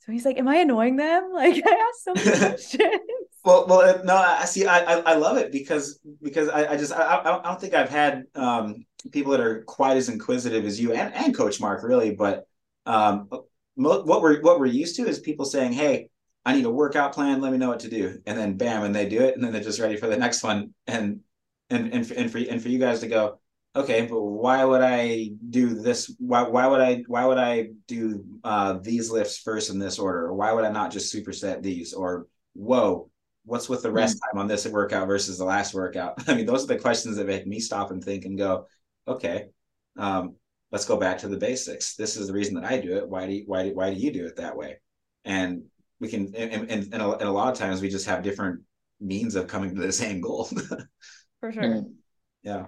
so 0.00 0.12
he's 0.12 0.24
like 0.24 0.38
am 0.38 0.48
i 0.48 0.56
annoying 0.56 0.96
them 0.96 1.30
like 1.34 1.60
i 1.66 1.88
asked 1.88 2.04
so 2.04 2.14
many 2.14 2.38
questions 2.38 3.00
well 3.44 3.66
well 3.66 4.04
no 4.04 4.14
i 4.14 4.44
see 4.44 4.66
i 4.66 4.78
i, 5.00 5.14
love 5.14 5.36
it 5.36 5.50
because 5.50 5.98
because 6.22 6.48
i, 6.48 6.72
I 6.72 6.76
just 6.76 6.92
I, 6.92 7.20
I 7.24 7.42
don't 7.42 7.60
think 7.60 7.74
i've 7.74 7.90
had 7.90 8.24
um 8.34 8.84
people 9.12 9.32
that 9.32 9.40
are 9.40 9.62
quite 9.64 9.96
as 9.96 10.08
inquisitive 10.08 10.64
as 10.64 10.80
you 10.80 10.92
and, 10.92 11.14
and 11.14 11.36
coach 11.36 11.60
mark 11.60 11.82
really 11.82 12.14
but 12.14 12.46
um 12.86 13.28
what 13.74 14.22
we're 14.22 14.40
what 14.40 14.60
we're 14.60 14.66
used 14.66 14.96
to 14.96 15.06
is 15.06 15.18
people 15.18 15.44
saying 15.44 15.72
hey 15.72 16.08
I 16.44 16.54
need 16.54 16.64
a 16.64 16.70
workout 16.70 17.12
plan. 17.12 17.40
Let 17.40 17.52
me 17.52 17.58
know 17.58 17.68
what 17.68 17.80
to 17.80 17.90
do. 17.90 18.20
And 18.26 18.38
then 18.38 18.56
bam, 18.56 18.84
and 18.84 18.94
they 18.94 19.08
do 19.08 19.20
it. 19.20 19.34
And 19.34 19.44
then 19.44 19.52
they're 19.52 19.62
just 19.62 19.80
ready 19.80 19.96
for 19.96 20.06
the 20.06 20.16
next 20.16 20.42
one. 20.42 20.74
And, 20.86 21.20
and, 21.68 21.92
and, 21.92 22.10
and 22.10 22.32
for, 22.32 22.38
and 22.38 22.62
for 22.62 22.68
you 22.68 22.78
guys 22.78 23.00
to 23.00 23.08
go, 23.08 23.40
okay, 23.76 24.06
but 24.06 24.20
why 24.20 24.64
would 24.64 24.80
I 24.80 25.30
do 25.50 25.74
this? 25.74 26.14
Why, 26.18 26.42
why 26.42 26.66
would 26.66 26.80
I, 26.80 27.04
why 27.06 27.26
would 27.26 27.38
I 27.38 27.68
do 27.86 28.24
uh, 28.42 28.78
these 28.80 29.10
lifts 29.10 29.38
first 29.38 29.70
in 29.70 29.78
this 29.78 29.98
order? 29.98 30.26
Or 30.26 30.34
why 30.34 30.52
would 30.52 30.64
I 30.64 30.72
not 30.72 30.90
just 30.90 31.14
superset 31.14 31.62
these? 31.62 31.92
Or, 31.92 32.26
whoa, 32.54 33.10
what's 33.44 33.68
with 33.68 33.82
the 33.82 33.92
rest 33.92 34.16
mm-hmm. 34.16 34.36
time 34.36 34.40
on 34.40 34.48
this 34.48 34.66
workout 34.66 35.06
versus 35.06 35.36
the 35.36 35.44
last 35.44 35.74
workout? 35.74 36.14
I 36.28 36.34
mean, 36.34 36.46
those 36.46 36.64
are 36.64 36.68
the 36.68 36.78
questions 36.78 37.16
that 37.16 37.26
make 37.26 37.46
me 37.46 37.60
stop 37.60 37.90
and 37.90 38.02
think 38.02 38.24
and 38.24 38.38
go, 38.38 38.66
okay, 39.06 39.46
um, 39.96 40.36
let's 40.72 40.86
go 40.86 40.96
back 40.96 41.18
to 41.18 41.28
the 41.28 41.36
basics. 41.36 41.96
This 41.96 42.16
is 42.16 42.26
the 42.26 42.32
reason 42.32 42.54
that 42.54 42.64
I 42.64 42.80
do 42.80 42.96
it. 42.96 43.08
Why 43.08 43.26
do 43.26 43.32
you, 43.32 43.44
why 43.46 43.64
do, 43.64 43.74
why 43.74 43.92
do 43.92 44.00
you 44.00 44.12
do 44.12 44.26
it 44.26 44.36
that 44.36 44.56
way? 44.56 44.78
And 45.24 45.64
we 46.00 46.08
can 46.08 46.34
and, 46.34 46.70
and, 46.70 46.92
and, 46.92 47.02
a, 47.02 47.10
and 47.12 47.28
a 47.28 47.32
lot 47.32 47.52
of 47.52 47.58
times 47.58 47.80
we 47.80 47.88
just 47.88 48.06
have 48.06 48.22
different 48.22 48.62
means 49.00 49.34
of 49.34 49.46
coming 49.46 49.74
to 49.74 49.80
the 49.80 49.92
same 50.04 50.20
goal. 50.20 50.48
For 51.40 51.52
sure. 51.52 51.84
Yeah. 52.42 52.66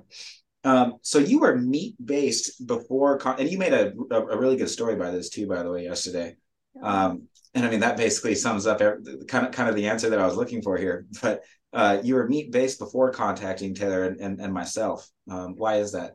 Um, 0.64 0.94
so 1.02 1.18
you 1.18 1.40
were 1.40 1.56
meat 1.56 1.96
based 2.04 2.66
before 2.66 3.20
and 3.38 3.50
you 3.50 3.58
made 3.58 3.72
a, 3.72 3.92
a, 4.14 4.38
really 4.38 4.56
good 4.56 4.68
story 4.68 4.94
by 4.94 5.10
this 5.10 5.28
too 5.28 5.48
by 5.48 5.62
the 5.62 5.70
way 5.70 5.84
yesterday. 5.84 6.36
Um, 6.82 7.28
and 7.54 7.66
i 7.66 7.70
mean 7.70 7.80
that 7.80 7.98
basically 7.98 8.34
sums 8.34 8.66
up 8.66 8.80
every, 8.80 9.02
kind 9.26 9.44
of 9.44 9.52
kind 9.52 9.68
of 9.68 9.74
the 9.74 9.86
answer 9.86 10.08
that 10.08 10.18
i 10.18 10.24
was 10.24 10.36
looking 10.36 10.62
for 10.62 10.76
here. 10.76 11.06
But 11.20 11.42
uh, 11.72 11.98
you 12.02 12.14
were 12.14 12.28
meat 12.28 12.52
based 12.52 12.78
before 12.78 13.10
contacting 13.10 13.74
taylor 13.74 14.04
and, 14.04 14.20
and, 14.20 14.40
and 14.40 14.52
myself. 14.52 15.08
Um, 15.30 15.54
why 15.56 15.76
is 15.76 15.92
that 15.92 16.12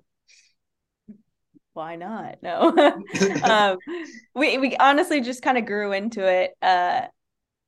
why 1.78 1.96
not? 1.96 2.40
No. 2.42 2.76
um, 3.44 3.78
we 4.34 4.58
we 4.58 4.76
honestly 4.78 5.22
just 5.22 5.44
kind 5.44 5.58
of 5.58 5.66
grew 5.66 5.94
into 5.94 6.28
it. 6.28 6.52
Uh, 6.62 7.02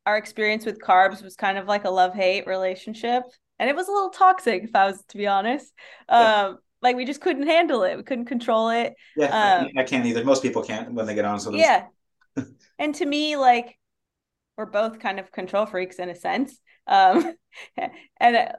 our 0.06 0.18
experience 0.18 0.66
with 0.66 0.82
carbs 0.82 1.24
was 1.24 1.36
kind 1.36 1.60
of 1.60 1.68
like 1.68 1.86
a 1.86 1.90
love 1.92 2.16
hate 2.16 2.48
relationship, 2.48 3.22
and 3.60 3.70
it 3.70 3.76
was 3.76 3.88
a 3.88 3.92
little 3.92 4.10
toxic, 4.10 4.64
if 4.64 4.76
I 4.76 4.88
was 4.88 5.04
to 5.10 5.18
be 5.18 5.28
honest. 5.28 5.72
Um, 6.10 6.22
yeah. 6.22 6.54
Like 6.82 6.96
we 6.96 7.06
just 7.06 7.22
couldn't 7.22 7.46
handle 7.46 7.84
it. 7.84 7.98
We 7.98 8.04
couldn't 8.04 8.26
control 8.26 8.70
it. 8.70 8.96
Yeah, 9.16 9.60
um, 9.60 9.70
I 9.78 9.84
can't 9.84 10.06
either. 10.06 10.26
Most 10.26 10.42
people 10.42 10.64
can't 10.64 10.92
when 10.92 11.06
they 11.06 11.14
get 11.14 11.26
on. 11.26 11.40
So 11.40 11.54
yeah. 11.54 11.86
and 12.80 12.96
to 12.96 13.06
me, 13.06 13.36
like 13.36 13.78
we're 14.58 14.66
both 14.66 15.00
kind 15.00 15.20
of 15.20 15.32
control 15.32 15.68
freaks 15.68 15.98
in 15.98 16.10
a 16.10 16.16
sense. 16.16 16.60
Um, 16.88 17.36
and 18.18 18.36
uh, 18.36 18.52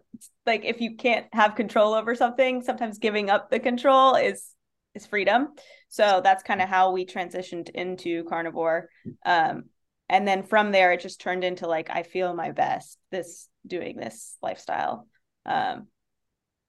like 0.47 0.65
if 0.65 0.81
you 0.81 0.95
can't 0.97 1.27
have 1.33 1.57
control 1.57 1.95
over 1.95 2.15
something, 2.15 2.63
sometimes 2.63 2.99
giving 2.99 3.31
up 3.31 3.51
the 3.51 3.59
control 3.59 4.15
is 4.15 4.55
is 4.95 5.07
freedom. 5.07 5.49
So 5.89 6.21
that's 6.23 6.43
kind 6.43 6.61
of 6.61 6.69
how 6.69 6.93
we 6.93 7.07
transitioned 7.07 7.71
into 7.71 8.25
carnivore. 8.25 8.89
Um, 9.25 9.65
and 10.09 10.27
then 10.27 10.43
from 10.43 10.73
there, 10.73 10.93
it 10.93 11.01
just 11.01 11.21
turned 11.21 11.45
into 11.45 11.67
like 11.67 11.91
I 11.91 12.03
feel 12.03 12.35
my 12.35 12.51
best 12.51 12.99
this 13.11 13.49
doing 13.67 13.97
this 13.97 14.37
lifestyle. 14.43 15.07
Um, 15.47 15.87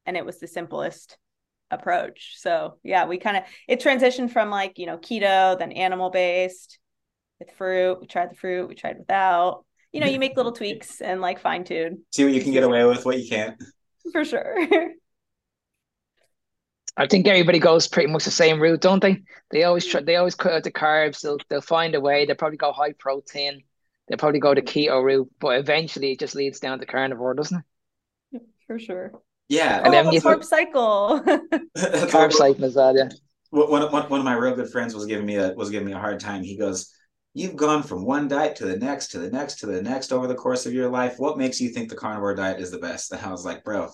and 0.06 0.16
it 0.16 0.26
was 0.26 0.40
the 0.40 0.48
simplest 0.48 1.18
approach. 1.72 2.36
So 2.38 2.78
yeah, 2.84 3.06
we 3.06 3.18
kind 3.18 3.38
of 3.38 3.44
it 3.68 3.82
transitioned 3.82 4.32
from 4.32 4.50
like 4.50 4.78
you 4.78 4.86
know 4.86 4.98
keto, 4.98 5.58
then 5.58 5.72
animal 5.72 6.10
based 6.10 6.78
with 7.40 7.52
fruit. 7.52 8.00
We 8.00 8.08
tried 8.08 8.32
the 8.32 8.36
fruit, 8.36 8.68
we 8.68 8.76
tried 8.76 9.00
without. 9.00 9.66
You 9.92 10.00
know, 10.00 10.08
you 10.08 10.20
make 10.20 10.38
little 10.38 10.52
tweaks 10.54 11.02
and 11.02 11.22
like 11.22 11.40
fine 11.40 11.64
tune. 11.64 12.04
See 12.12 12.24
what 12.24 12.34
you 12.34 12.42
can 12.42 12.52
get 12.52 12.64
away 12.64 12.86
with, 12.86 13.06
what 13.06 13.20
you 13.20 13.28
can't. 13.28 13.62
For 14.12 14.24
sure. 14.24 14.68
I 16.98 17.08
think 17.08 17.28
everybody 17.28 17.60
goes 17.60 17.88
pretty 17.88 18.12
much 18.12 18.26
the 18.26 18.32
same 18.32 18.60
route, 18.60 18.82
don't 18.82 19.02
they? 19.02 19.24
They 19.50 19.64
always 19.64 19.86
try. 19.86 20.02
They 20.02 20.18
always 20.18 20.36
cut 20.36 20.54
out 20.54 20.64
the 20.64 20.72
carbs. 20.72 21.22
They'll 21.22 21.38
they'll 21.50 21.62
find 21.62 21.96
a 21.96 22.02
way. 22.02 22.26
They'll 22.26 22.36
probably 22.36 22.58
go 22.58 22.72
high 22.74 22.94
protein. 22.94 23.64
They'll 24.08 24.18
probably 24.18 24.40
go 24.40 24.54
the 24.54 24.62
keto 24.62 25.02
route, 25.04 25.32
but 25.40 25.58
eventually 25.58 26.12
it 26.12 26.20
just 26.20 26.36
leads 26.36 26.60
down 26.60 26.80
to 26.80 26.86
carnivore, 26.86 27.34
doesn't 27.34 27.64
it? 28.34 28.42
For 28.68 28.78
sure. 28.78 29.14
Yeah, 29.48 29.82
oh, 29.82 29.86
and 29.86 29.88
oh, 29.88 29.92
then 29.92 30.06
the 30.14 30.20
carb 30.22 30.44
cycle. 30.44 31.22
carb 31.78 32.34
cycle 32.34 32.64
is 32.64 32.74
that, 32.76 32.96
yeah. 32.96 33.10
One, 33.50 33.92
one, 33.92 34.10
one 34.10 34.20
of 34.20 34.26
my 34.26 34.34
real 34.34 34.56
good 34.56 34.70
friends 34.70 34.96
was 34.96 35.06
giving 35.06 35.26
me 35.26 35.36
a 35.36 35.54
was 35.54 35.70
giving 35.70 35.88
me 35.88 35.94
a 35.94 36.00
hard 36.00 36.20
time. 36.20 36.44
He 36.44 36.58
goes, 36.58 36.94
"You've 37.34 37.58
gone 37.58 37.84
from 37.84 38.06
one 38.06 38.28
diet 38.28 38.56
to 38.58 38.66
the 38.66 38.78
next, 38.78 39.10
to 39.10 39.20
the 39.20 39.30
next, 39.30 39.60
to 39.60 39.66
the 39.66 39.82
next 39.82 40.12
over 40.12 40.28
the 40.28 40.36
course 40.36 40.66
of 40.66 40.74
your 40.74 40.90
life. 40.90 41.16
What 41.18 41.38
makes 41.38 41.60
you 41.60 41.70
think 41.70 41.90
the 41.90 41.96
carnivore 41.96 42.36
diet 42.36 42.62
is 42.62 42.72
the 42.72 42.80
best?" 42.80 43.12
And 43.12 43.22
I 43.22 43.30
was 43.30 43.46
like, 43.46 43.64
"Bro, 43.66 43.90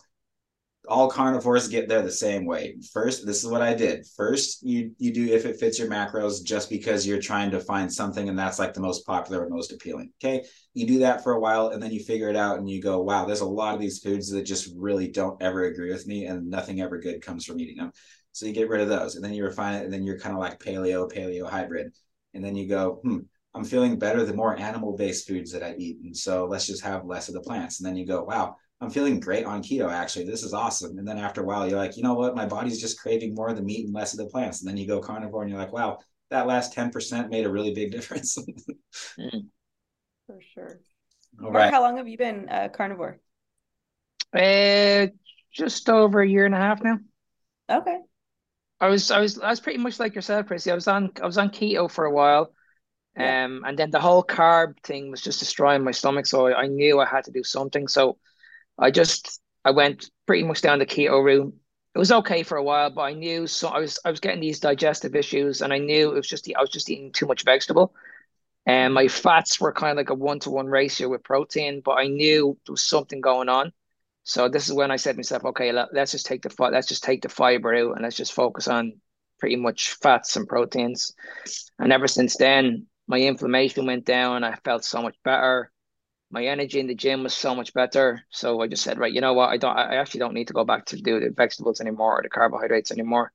all 0.87 1.09
carnivores 1.09 1.67
get 1.67 1.87
there 1.87 2.01
the 2.01 2.11
same 2.11 2.45
way. 2.45 2.75
First, 2.93 3.25
this 3.25 3.43
is 3.43 3.49
what 3.49 3.61
I 3.61 3.73
did. 3.73 4.05
First, 4.15 4.63
you 4.63 4.91
you 4.97 5.13
do 5.13 5.25
if 5.33 5.45
it 5.45 5.59
fits 5.59 5.79
your 5.79 5.89
macros 5.89 6.43
just 6.43 6.69
because 6.69 7.05
you're 7.05 7.21
trying 7.21 7.51
to 7.51 7.59
find 7.59 7.91
something 7.91 8.29
and 8.29 8.37
that's 8.37 8.59
like 8.59 8.73
the 8.73 8.79
most 8.79 9.05
popular 9.05 9.45
or 9.45 9.49
most 9.49 9.71
appealing. 9.71 10.11
Okay. 10.23 10.45
You 10.73 10.87
do 10.87 10.99
that 10.99 11.23
for 11.23 11.33
a 11.33 11.39
while 11.39 11.69
and 11.69 11.81
then 11.81 11.91
you 11.91 12.03
figure 12.03 12.29
it 12.29 12.35
out 12.35 12.57
and 12.57 12.69
you 12.69 12.81
go, 12.81 13.01
wow, 13.01 13.25
there's 13.25 13.41
a 13.41 13.45
lot 13.45 13.75
of 13.75 13.81
these 13.81 13.99
foods 13.99 14.29
that 14.31 14.43
just 14.43 14.71
really 14.75 15.07
don't 15.07 15.41
ever 15.41 15.63
agree 15.63 15.91
with 15.91 16.07
me 16.07 16.25
and 16.25 16.49
nothing 16.49 16.81
ever 16.81 16.99
good 16.99 17.21
comes 17.21 17.45
from 17.45 17.59
eating 17.59 17.77
them. 17.77 17.91
So 18.31 18.45
you 18.45 18.53
get 18.53 18.69
rid 18.69 18.81
of 18.81 18.89
those 18.89 19.15
and 19.15 19.23
then 19.23 19.33
you 19.33 19.43
refine 19.43 19.75
it 19.75 19.83
and 19.83 19.93
then 19.93 20.03
you're 20.03 20.19
kind 20.19 20.35
of 20.35 20.39
like 20.39 20.59
paleo, 20.59 21.11
paleo 21.11 21.49
hybrid. 21.49 21.93
And 22.33 22.43
then 22.43 22.55
you 22.55 22.67
go, 22.67 22.99
hmm, 23.03 23.19
I'm 23.55 23.63
feeling 23.63 23.97
better 23.97 24.23
the 24.23 24.33
more 24.33 24.57
animal 24.57 24.95
based 24.95 25.27
foods 25.27 25.51
that 25.51 25.63
I 25.63 25.73
eat. 25.77 25.97
And 26.03 26.15
so 26.15 26.45
let's 26.45 26.67
just 26.67 26.83
have 26.83 27.05
less 27.05 27.27
of 27.27 27.33
the 27.33 27.41
plants. 27.41 27.79
And 27.79 27.87
then 27.87 27.95
you 27.95 28.05
go, 28.05 28.23
wow, 28.23 28.55
I'm 28.79 28.89
feeling 28.91 29.19
great 29.19 29.45
on 29.45 29.63
keto 29.63 29.91
actually. 29.91 30.25
This 30.25 30.43
is 30.43 30.53
awesome. 30.53 30.97
And 30.97 31.07
then 31.07 31.17
after 31.17 31.41
a 31.41 31.45
while, 31.45 31.67
you're 31.67 31.79
like, 31.79 31.97
you 31.97 32.03
know 32.03 32.13
what? 32.13 32.35
My 32.35 32.45
body's 32.45 32.79
just 32.79 32.99
craving 32.99 33.33
more 33.33 33.49
of 33.49 33.55
the 33.55 33.63
meat 33.63 33.85
and 33.85 33.93
less 33.93 34.13
of 34.13 34.19
the 34.19 34.27
plants. 34.27 34.61
And 34.61 34.69
then 34.69 34.77
you 34.77 34.87
go 34.87 34.99
carnivore 34.99 35.41
and 35.41 35.49
you're 35.49 35.59
like, 35.59 35.73
wow, 35.73 35.99
that 36.29 36.47
last 36.47 36.73
10% 36.73 37.29
made 37.29 37.45
a 37.45 37.51
really 37.51 37.73
big 37.73 37.91
difference. 37.97 38.37
mm. 39.17 39.45
For 40.27 40.39
sure. 40.53 40.79
All 41.43 41.51
Mark, 41.51 41.55
right. 41.55 41.73
How 41.73 41.81
long 41.81 41.97
have 41.97 42.07
you 42.07 42.17
been 42.17 42.49
uh, 42.49 42.69
carnivore? 42.69 43.19
Uh, 44.33 45.07
just 45.51 45.89
over 45.89 46.21
a 46.21 46.27
year 46.27 46.45
and 46.45 46.53
a 46.53 46.57
half 46.57 46.83
now. 46.83 46.99
Okay. 47.69 47.97
I 48.79 48.87
was 48.89 49.09
I 49.09 49.19
was 49.19 49.39
I 49.39 49.49
was 49.49 49.59
pretty 49.59 49.79
much 49.79 49.99
like 49.99 50.13
yourself, 50.13 50.45
Chrissy. 50.45 50.69
I 50.69 50.75
was 50.75 50.87
on 50.87 51.11
I 51.21 51.25
was 51.25 51.37
on 51.37 51.49
keto 51.49 51.89
for 51.89 52.05
a 52.05 52.11
while. 52.11 52.53
Yeah. 53.17 53.45
Um, 53.45 53.63
and 53.65 53.79
then 53.79 53.89
the 53.89 53.99
whole 53.99 54.23
carb 54.23 54.79
thing 54.83 55.09
was 55.09 55.21
just 55.21 55.39
destroying 55.39 55.83
my 55.83 55.91
stomach. 55.91 56.27
So 56.27 56.47
I, 56.47 56.61
I 56.61 56.67
knew 56.67 56.99
I 56.99 57.05
had 57.05 57.23
to 57.23 57.31
do 57.31 57.43
something. 57.43 57.87
So 57.87 58.17
I 58.77 58.91
just 58.91 59.41
I 59.65 59.71
went 59.71 60.09
pretty 60.25 60.43
much 60.43 60.61
down 60.61 60.79
the 60.79 60.85
keto 60.85 61.23
route. 61.23 61.53
It 61.95 61.99
was 61.99 62.11
okay 62.11 62.43
for 62.43 62.57
a 62.57 62.63
while, 62.63 62.91
but 62.91 63.01
I 63.01 63.13
knew 63.13 63.47
so 63.47 63.69
I 63.69 63.79
was 63.79 63.99
I 64.05 64.11
was 64.11 64.19
getting 64.19 64.41
these 64.41 64.59
digestive 64.59 65.15
issues, 65.15 65.61
and 65.61 65.73
I 65.73 65.79
knew 65.79 66.11
it 66.11 66.15
was 66.15 66.27
just 66.27 66.49
I 66.55 66.61
was 66.61 66.69
just 66.69 66.89
eating 66.89 67.11
too 67.11 67.25
much 67.25 67.43
vegetable, 67.43 67.93
and 68.65 68.93
my 68.93 69.07
fats 69.07 69.59
were 69.59 69.73
kind 69.73 69.91
of 69.91 69.97
like 69.97 70.09
a 70.11 70.13
one 70.13 70.39
to 70.41 70.51
one 70.51 70.67
ratio 70.67 71.09
with 71.09 71.23
protein. 71.23 71.81
But 71.83 71.93
I 71.93 72.07
knew 72.07 72.57
there 72.65 72.73
was 72.73 72.83
something 72.83 73.21
going 73.21 73.49
on, 73.49 73.73
so 74.23 74.47
this 74.47 74.67
is 74.67 74.73
when 74.73 74.91
I 74.91 74.97
said 74.97 75.13
to 75.13 75.17
myself, 75.17 75.45
okay, 75.45 75.71
let, 75.71 75.95
us 75.97 76.11
just 76.11 76.25
take 76.25 76.43
the 76.43 76.53
let's 76.69 76.87
just 76.87 77.03
take 77.03 77.21
the 77.23 77.29
fiber 77.29 77.73
out, 77.73 77.93
and 77.93 78.03
let's 78.03 78.17
just 78.17 78.33
focus 78.33 78.67
on 78.67 78.93
pretty 79.39 79.55
much 79.55 79.93
fats 80.01 80.35
and 80.35 80.47
proteins. 80.47 81.13
And 81.79 81.91
ever 81.91 82.07
since 82.07 82.37
then, 82.37 82.87
my 83.07 83.19
inflammation 83.19 83.85
went 83.85 84.05
down. 84.05 84.43
I 84.43 84.55
felt 84.63 84.83
so 84.83 85.01
much 85.01 85.15
better 85.23 85.71
my 86.29 86.45
energy 86.45 86.79
in 86.79 86.87
the 86.87 86.95
gym 86.95 87.23
was 87.23 87.33
so 87.33 87.55
much 87.55 87.73
better. 87.73 88.23
So 88.29 88.61
I 88.61 88.67
just 88.67 88.83
said, 88.83 88.99
right, 88.99 89.13
you 89.13 89.21
know 89.21 89.33
what? 89.33 89.49
I 89.49 89.57
don't. 89.57 89.77
I 89.77 89.95
actually 89.95 90.19
don't 90.19 90.33
need 90.33 90.47
to 90.47 90.53
go 90.53 90.65
back 90.65 90.85
to 90.87 91.01
do 91.01 91.19
the 91.19 91.29
vegetables 91.29 91.79
anymore 91.79 92.19
or 92.19 92.21
the 92.21 92.29
carbohydrates 92.29 92.91
anymore. 92.91 93.31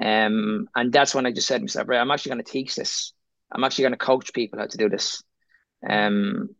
Um, 0.00 0.68
and 0.74 0.92
that's 0.92 1.14
when 1.14 1.26
I 1.26 1.32
just 1.32 1.48
said 1.48 1.58
to 1.58 1.62
myself, 1.62 1.88
right, 1.88 2.00
I'm 2.00 2.10
actually 2.10 2.32
going 2.32 2.44
to 2.44 2.52
teach 2.52 2.76
this. 2.76 3.12
I'm 3.50 3.64
actually 3.64 3.82
going 3.82 3.92
to 3.92 3.98
coach 3.98 4.32
people 4.32 4.58
how 4.58 4.66
to 4.66 4.76
do 4.76 4.88
this. 4.88 5.22
Um, 5.88 6.50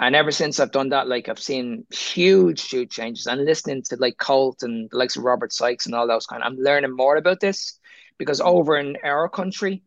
and 0.00 0.14
ever 0.14 0.30
since 0.30 0.60
I've 0.60 0.70
done 0.70 0.90
that, 0.90 1.08
like 1.08 1.28
I've 1.28 1.40
seen 1.40 1.84
huge, 1.92 2.68
huge 2.68 2.90
changes. 2.90 3.26
And 3.26 3.44
listening 3.44 3.82
to 3.84 3.96
like 3.96 4.16
Colt 4.16 4.62
and 4.62 4.88
the 4.90 4.96
likes 4.96 5.16
of 5.16 5.24
Robert 5.24 5.52
Sikes 5.52 5.86
and 5.86 5.94
all 5.94 6.06
those 6.06 6.26
kind, 6.26 6.42
of, 6.42 6.46
I'm 6.46 6.58
learning 6.58 6.94
more 6.94 7.16
about 7.16 7.40
this 7.40 7.78
because 8.16 8.40
over 8.40 8.76
in 8.76 8.96
our 9.04 9.28
country, 9.28 9.82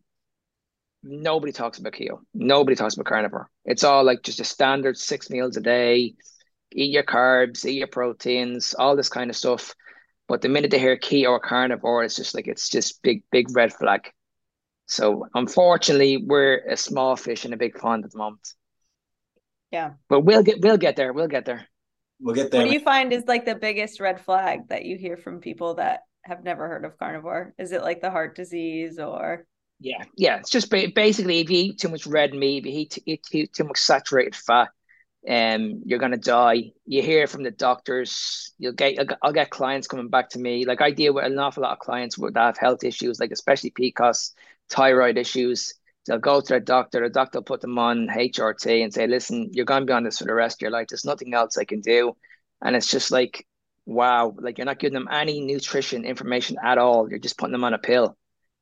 nobody 1.02 1.52
talks 1.52 1.78
about 1.78 1.92
keto. 1.92 2.20
Nobody 2.34 2.76
talks 2.76 2.94
about 2.94 3.06
carnivore. 3.06 3.48
It's 3.64 3.84
all 3.84 4.04
like 4.04 4.22
just 4.22 4.40
a 4.40 4.44
standard 4.44 4.96
six 4.96 5.30
meals 5.30 5.56
a 5.56 5.60
day, 5.60 6.14
eat 6.72 6.90
your 6.90 7.02
carbs, 7.02 7.64
eat 7.64 7.78
your 7.78 7.88
proteins, 7.88 8.74
all 8.74 8.96
this 8.96 9.08
kind 9.08 9.30
of 9.30 9.36
stuff. 9.36 9.74
But 10.28 10.40
the 10.40 10.48
minute 10.48 10.70
they 10.70 10.78
hear 10.78 10.96
keto 10.96 11.30
or 11.30 11.40
carnivore, 11.40 12.04
it's 12.04 12.16
just 12.16 12.34
like 12.34 12.46
it's 12.46 12.68
just 12.68 13.02
big, 13.02 13.22
big 13.30 13.54
red 13.54 13.72
flag. 13.72 14.10
So 14.86 15.26
unfortunately, 15.34 16.18
we're 16.18 16.58
a 16.68 16.76
small 16.76 17.16
fish 17.16 17.44
in 17.44 17.52
a 17.52 17.56
big 17.56 17.74
pond 17.74 18.04
at 18.04 18.12
the 18.12 18.18
moment. 18.18 18.46
Yeah. 19.70 19.92
But 20.08 20.20
we'll 20.20 20.42
get 20.42 20.60
we'll 20.60 20.76
get 20.76 20.96
there. 20.96 21.12
We'll 21.12 21.28
get 21.28 21.44
there. 21.44 21.66
We'll 22.20 22.34
get 22.34 22.50
there. 22.50 22.60
What 22.60 22.68
do 22.68 22.74
you 22.74 22.80
find 22.80 23.12
is 23.12 23.24
like 23.26 23.44
the 23.44 23.54
biggest 23.54 24.00
red 24.00 24.20
flag 24.20 24.68
that 24.68 24.84
you 24.84 24.96
hear 24.96 25.16
from 25.16 25.40
people 25.40 25.74
that 25.74 26.00
have 26.24 26.44
never 26.44 26.68
heard 26.68 26.84
of 26.84 26.98
carnivore? 26.98 27.54
Is 27.58 27.72
it 27.72 27.82
like 27.82 28.00
the 28.00 28.10
heart 28.10 28.36
disease 28.36 28.98
or? 28.98 29.46
Yeah, 29.82 30.04
yeah. 30.16 30.38
It's 30.38 30.50
just 30.50 30.70
basically 30.70 31.40
if 31.40 31.50
you 31.50 31.58
eat 31.58 31.78
too 31.78 31.88
much 31.88 32.06
red 32.06 32.32
meat, 32.32 32.64
if 32.64 32.72
you 32.72 32.80
eat, 32.80 32.98
eat 33.04 33.22
too, 33.24 33.46
too 33.48 33.64
much 33.64 33.78
saturated 33.78 34.36
fat, 34.36 34.68
um, 35.28 35.82
you're 35.84 35.98
gonna 35.98 36.16
die. 36.16 36.72
You 36.86 37.02
hear 37.02 37.26
from 37.26 37.42
the 37.42 37.50
doctors. 37.50 38.52
You'll 38.58 38.74
get. 38.74 39.16
I'll 39.22 39.32
get 39.32 39.50
clients 39.50 39.88
coming 39.88 40.08
back 40.08 40.30
to 40.30 40.38
me. 40.38 40.64
Like 40.66 40.80
I 40.80 40.92
deal 40.92 41.14
with 41.14 41.24
an 41.24 41.38
awful 41.38 41.64
lot 41.64 41.72
of 41.72 41.80
clients 41.80 42.16
that 42.16 42.36
have 42.36 42.58
health 42.58 42.84
issues, 42.84 43.18
like 43.18 43.32
especially 43.32 43.70
PCOS, 43.70 44.32
thyroid 44.70 45.18
issues. 45.18 45.74
They'll 46.06 46.18
go 46.18 46.40
to 46.40 46.46
their 46.46 46.60
doctor. 46.60 47.00
The 47.02 47.10
doctor 47.10 47.38
will 47.38 47.44
put 47.44 47.60
them 47.60 47.78
on 47.78 48.08
HRT 48.08 48.82
and 48.82 48.94
say, 48.94 49.08
"Listen, 49.08 49.50
you're 49.52 49.66
to 49.66 49.84
be 49.84 49.92
on 49.92 50.04
this 50.04 50.18
for 50.18 50.24
the 50.24 50.34
rest 50.34 50.58
of 50.58 50.62
your 50.62 50.70
life. 50.70 50.86
There's 50.88 51.04
nothing 51.04 51.34
else 51.34 51.58
I 51.58 51.64
can 51.64 51.80
do." 51.80 52.16
And 52.60 52.76
it's 52.76 52.90
just 52.90 53.10
like, 53.10 53.46
wow, 53.86 54.32
like 54.38 54.58
you're 54.58 54.64
not 54.64 54.78
giving 54.78 54.94
them 54.94 55.08
any 55.10 55.40
nutrition 55.40 56.04
information 56.04 56.56
at 56.62 56.78
all. 56.78 57.10
You're 57.10 57.18
just 57.18 57.36
putting 57.38 57.52
them 57.52 57.64
on 57.64 57.74
a 57.74 57.78
pill. 57.78 58.16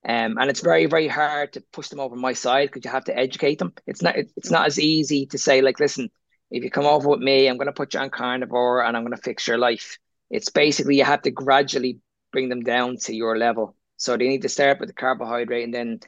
Um, 0.07 0.39
and 0.39 0.49
it's 0.49 0.61
very, 0.61 0.87
very 0.87 1.09
hard 1.09 1.53
to 1.53 1.63
push 1.73 1.89
them 1.89 2.01
over 2.01 2.17
my 2.17 2.33
side 2.33 2.69
because 2.69 2.85
you 2.85 2.91
have 2.91 3.05
to 3.05 3.17
educate 3.17 3.59
them. 3.59 3.75
It's 3.87 4.03
not, 4.03 4.17
it's 4.17 4.51
not 4.51 4.67
as 4.67 4.81
easy 4.81 5.27
to 5.27 5.39
say 5.39 5.61
like, 5.61 5.79
listen, 5.79 6.11
if 6.51 6.65
you 6.65 6.71
come 6.71 6.87
over 6.87 7.09
with 7.09 7.21
me, 7.21 7.47
I'm 7.47 7.59
going 7.59 7.67
to 7.67 7.73
put 7.73 7.95
you 7.95 8.01
on 8.01 8.11
carnivore 8.11 8.83
and 8.83 8.97
I'm 8.97 9.05
going 9.05 9.17
to 9.17 9.23
fix 9.23 9.47
your 9.47 9.59
life. 9.59 9.99
It's 10.31 10.51
basically 10.51 10.97
you 10.97 11.05
have 11.05 11.23
to 11.23 11.31
gradually 11.31 11.99
bring 12.33 12.49
them 12.49 12.63
down 12.63 12.97
to 13.03 13.15
your 13.15 13.37
level. 13.37 13.77
So 13.99 14.17
they 14.17 14.29
need 14.29 14.43
to 14.43 14.49
start 14.49 14.81
with 14.81 14.89
the 14.89 14.95
carbohydrate 14.95 15.65
and 15.65 15.75
then 15.75 16.01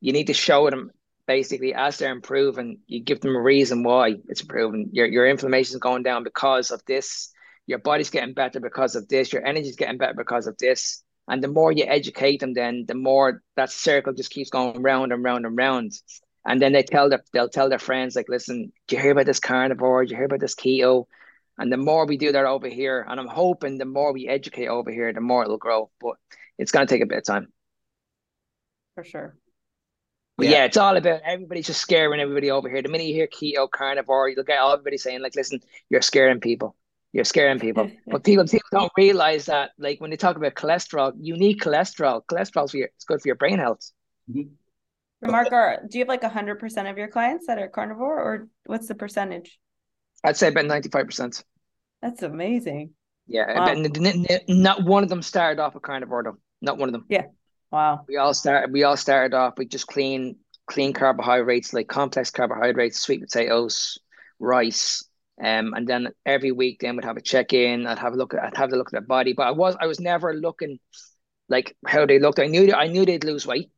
you 0.00 0.12
need 0.12 0.28
to 0.28 0.34
show 0.34 0.70
them 0.70 0.90
basically 1.26 1.74
as 1.74 1.98
they're 1.98 2.12
improving, 2.12 2.78
you 2.86 3.00
give 3.00 3.20
them 3.20 3.36
a 3.36 3.40
reason 3.40 3.82
why 3.82 4.16
it's 4.28 4.42
improving. 4.42 4.90
Your 4.92 5.06
your 5.06 5.26
inflammation 5.26 5.76
is 5.76 5.80
going 5.80 6.02
down 6.02 6.24
because 6.24 6.70
of 6.70 6.82
this. 6.86 7.30
Your 7.66 7.78
body's 7.78 8.10
getting 8.10 8.34
better 8.34 8.60
because 8.60 8.94
of 8.94 9.08
this. 9.08 9.32
Your 9.32 9.44
energy's 9.44 9.76
getting 9.76 9.98
better 9.98 10.14
because 10.14 10.46
of 10.46 10.56
this. 10.58 11.02
And 11.26 11.42
the 11.42 11.48
more 11.48 11.72
you 11.72 11.84
educate 11.84 12.40
them, 12.40 12.52
then 12.54 12.84
the 12.86 12.94
more 12.94 13.42
that 13.56 13.70
circle 13.70 14.12
just 14.12 14.30
keeps 14.30 14.50
going 14.50 14.82
round 14.82 15.12
and 15.12 15.24
round 15.24 15.46
and 15.46 15.56
round. 15.56 15.92
And 16.46 16.60
then 16.60 16.72
they 16.72 16.82
tell 16.82 17.08
their 17.08 17.24
they'll 17.32 17.48
tell 17.48 17.70
their 17.70 17.78
friends 17.78 18.14
like, 18.14 18.28
listen, 18.28 18.72
do 18.86 18.96
you 18.96 19.02
hear 19.02 19.12
about 19.12 19.26
this 19.26 19.40
carnivore? 19.40 20.04
Do 20.04 20.10
you 20.10 20.16
hear 20.16 20.26
about 20.26 20.40
this 20.40 20.54
keto? 20.54 21.06
And 21.56 21.72
the 21.72 21.76
more 21.76 22.04
we 22.04 22.16
do 22.16 22.32
that 22.32 22.44
over 22.44 22.68
here, 22.68 23.06
and 23.08 23.18
I'm 23.18 23.28
hoping 23.28 23.78
the 23.78 23.84
more 23.84 24.12
we 24.12 24.28
educate 24.28 24.66
over 24.66 24.90
here, 24.90 25.12
the 25.12 25.20
more 25.20 25.44
it'll 25.44 25.56
grow. 25.56 25.90
But 26.00 26.16
it's 26.58 26.72
going 26.72 26.86
to 26.86 26.92
take 26.92 27.02
a 27.02 27.06
bit 27.06 27.18
of 27.18 27.24
time. 27.24 27.52
For 28.96 29.04
sure. 29.04 29.36
But 30.36 30.46
yeah. 30.46 30.52
yeah. 30.52 30.64
it's 30.64 30.76
all 30.76 30.96
about 30.96 31.22
everybody's 31.24 31.66
just 31.66 31.80
scaring 31.80 32.20
everybody 32.20 32.50
over 32.50 32.68
here. 32.68 32.82
The 32.82 32.88
minute 32.88 33.06
you 33.06 33.14
hear 33.14 33.28
keto 33.28 33.70
carnivore, 33.70 34.28
you'll 34.28 34.44
get 34.44 34.58
everybody 34.60 34.98
saying, 34.98 35.22
like, 35.22 35.36
listen, 35.36 35.60
you're 35.88 36.02
scaring 36.02 36.40
people. 36.40 36.74
You're 37.14 37.24
scaring 37.24 37.60
people. 37.60 37.90
but 38.08 38.24
people 38.24 38.44
people 38.44 38.68
don't 38.72 38.92
realize 38.98 39.46
that 39.46 39.70
like 39.78 40.00
when 40.00 40.10
they 40.10 40.16
talk 40.16 40.36
about 40.36 40.54
cholesterol, 40.54 41.12
you 41.18 41.36
need 41.36 41.60
cholesterol. 41.60 42.22
Cholesterol 42.26 42.68
for 42.68 42.76
your, 42.76 42.88
it's 42.88 43.04
good 43.04 43.22
for 43.22 43.28
your 43.28 43.36
brain 43.36 43.58
health. 43.58 43.88
Mm-hmm. 44.28 45.30
Mark, 45.30 45.48
do 45.88 45.96
you 45.96 46.00
have 46.00 46.08
like 46.08 46.24
hundred 46.24 46.58
percent 46.58 46.88
of 46.88 46.98
your 46.98 47.08
clients 47.08 47.46
that 47.46 47.58
are 47.58 47.68
carnivore 47.68 48.20
or 48.20 48.48
what's 48.66 48.88
the 48.88 48.96
percentage? 48.96 49.58
I'd 50.24 50.36
say 50.36 50.48
about 50.48 50.64
95%. 50.64 51.44
That's 52.02 52.22
amazing. 52.22 52.90
Yeah. 53.26 53.58
Wow. 53.58 53.84
Not 54.48 54.84
one 54.84 55.02
of 55.02 55.08
them 55.08 55.22
started 55.22 55.62
off 55.62 55.76
a 55.76 55.80
carnivore 55.80 56.24
though. 56.24 56.38
Not 56.60 56.78
one 56.78 56.88
of 56.88 56.92
them. 56.94 57.06
Yeah. 57.08 57.26
Wow. 57.70 58.04
We 58.08 58.16
all 58.16 58.34
started 58.34 58.72
we 58.72 58.82
all 58.82 58.96
started 58.96 59.34
off 59.34 59.54
with 59.56 59.68
just 59.68 59.86
clean 59.86 60.36
clean 60.66 60.92
carbohydrates 60.92 61.72
like 61.72 61.88
complex 61.88 62.30
carbohydrates, 62.30 63.00
sweet 63.00 63.20
potatoes, 63.20 63.98
rice. 64.40 65.04
Um, 65.42 65.74
and 65.74 65.86
then 65.86 66.08
every 66.24 66.52
week 66.52 66.80
then 66.80 66.92
we 66.92 66.96
would 66.96 67.04
have 67.04 67.16
a 67.16 67.22
check 67.22 67.52
in. 67.52 67.86
I'd 67.86 67.98
have 67.98 68.12
a 68.12 68.16
look 68.16 68.34
at 68.34 68.44
I'd 68.44 68.56
have 68.56 68.72
a 68.72 68.76
look 68.76 68.88
at 68.88 68.92
their 68.92 69.00
body, 69.00 69.32
but 69.32 69.46
I 69.46 69.50
was 69.50 69.76
I 69.80 69.86
was 69.86 70.00
never 70.00 70.34
looking 70.34 70.78
like 71.48 71.76
how 71.86 72.06
they 72.06 72.18
looked. 72.18 72.38
I 72.38 72.46
knew 72.46 72.72
I 72.72 72.86
knew 72.86 73.04
they'd 73.04 73.24
lose 73.24 73.46
weight 73.46 73.70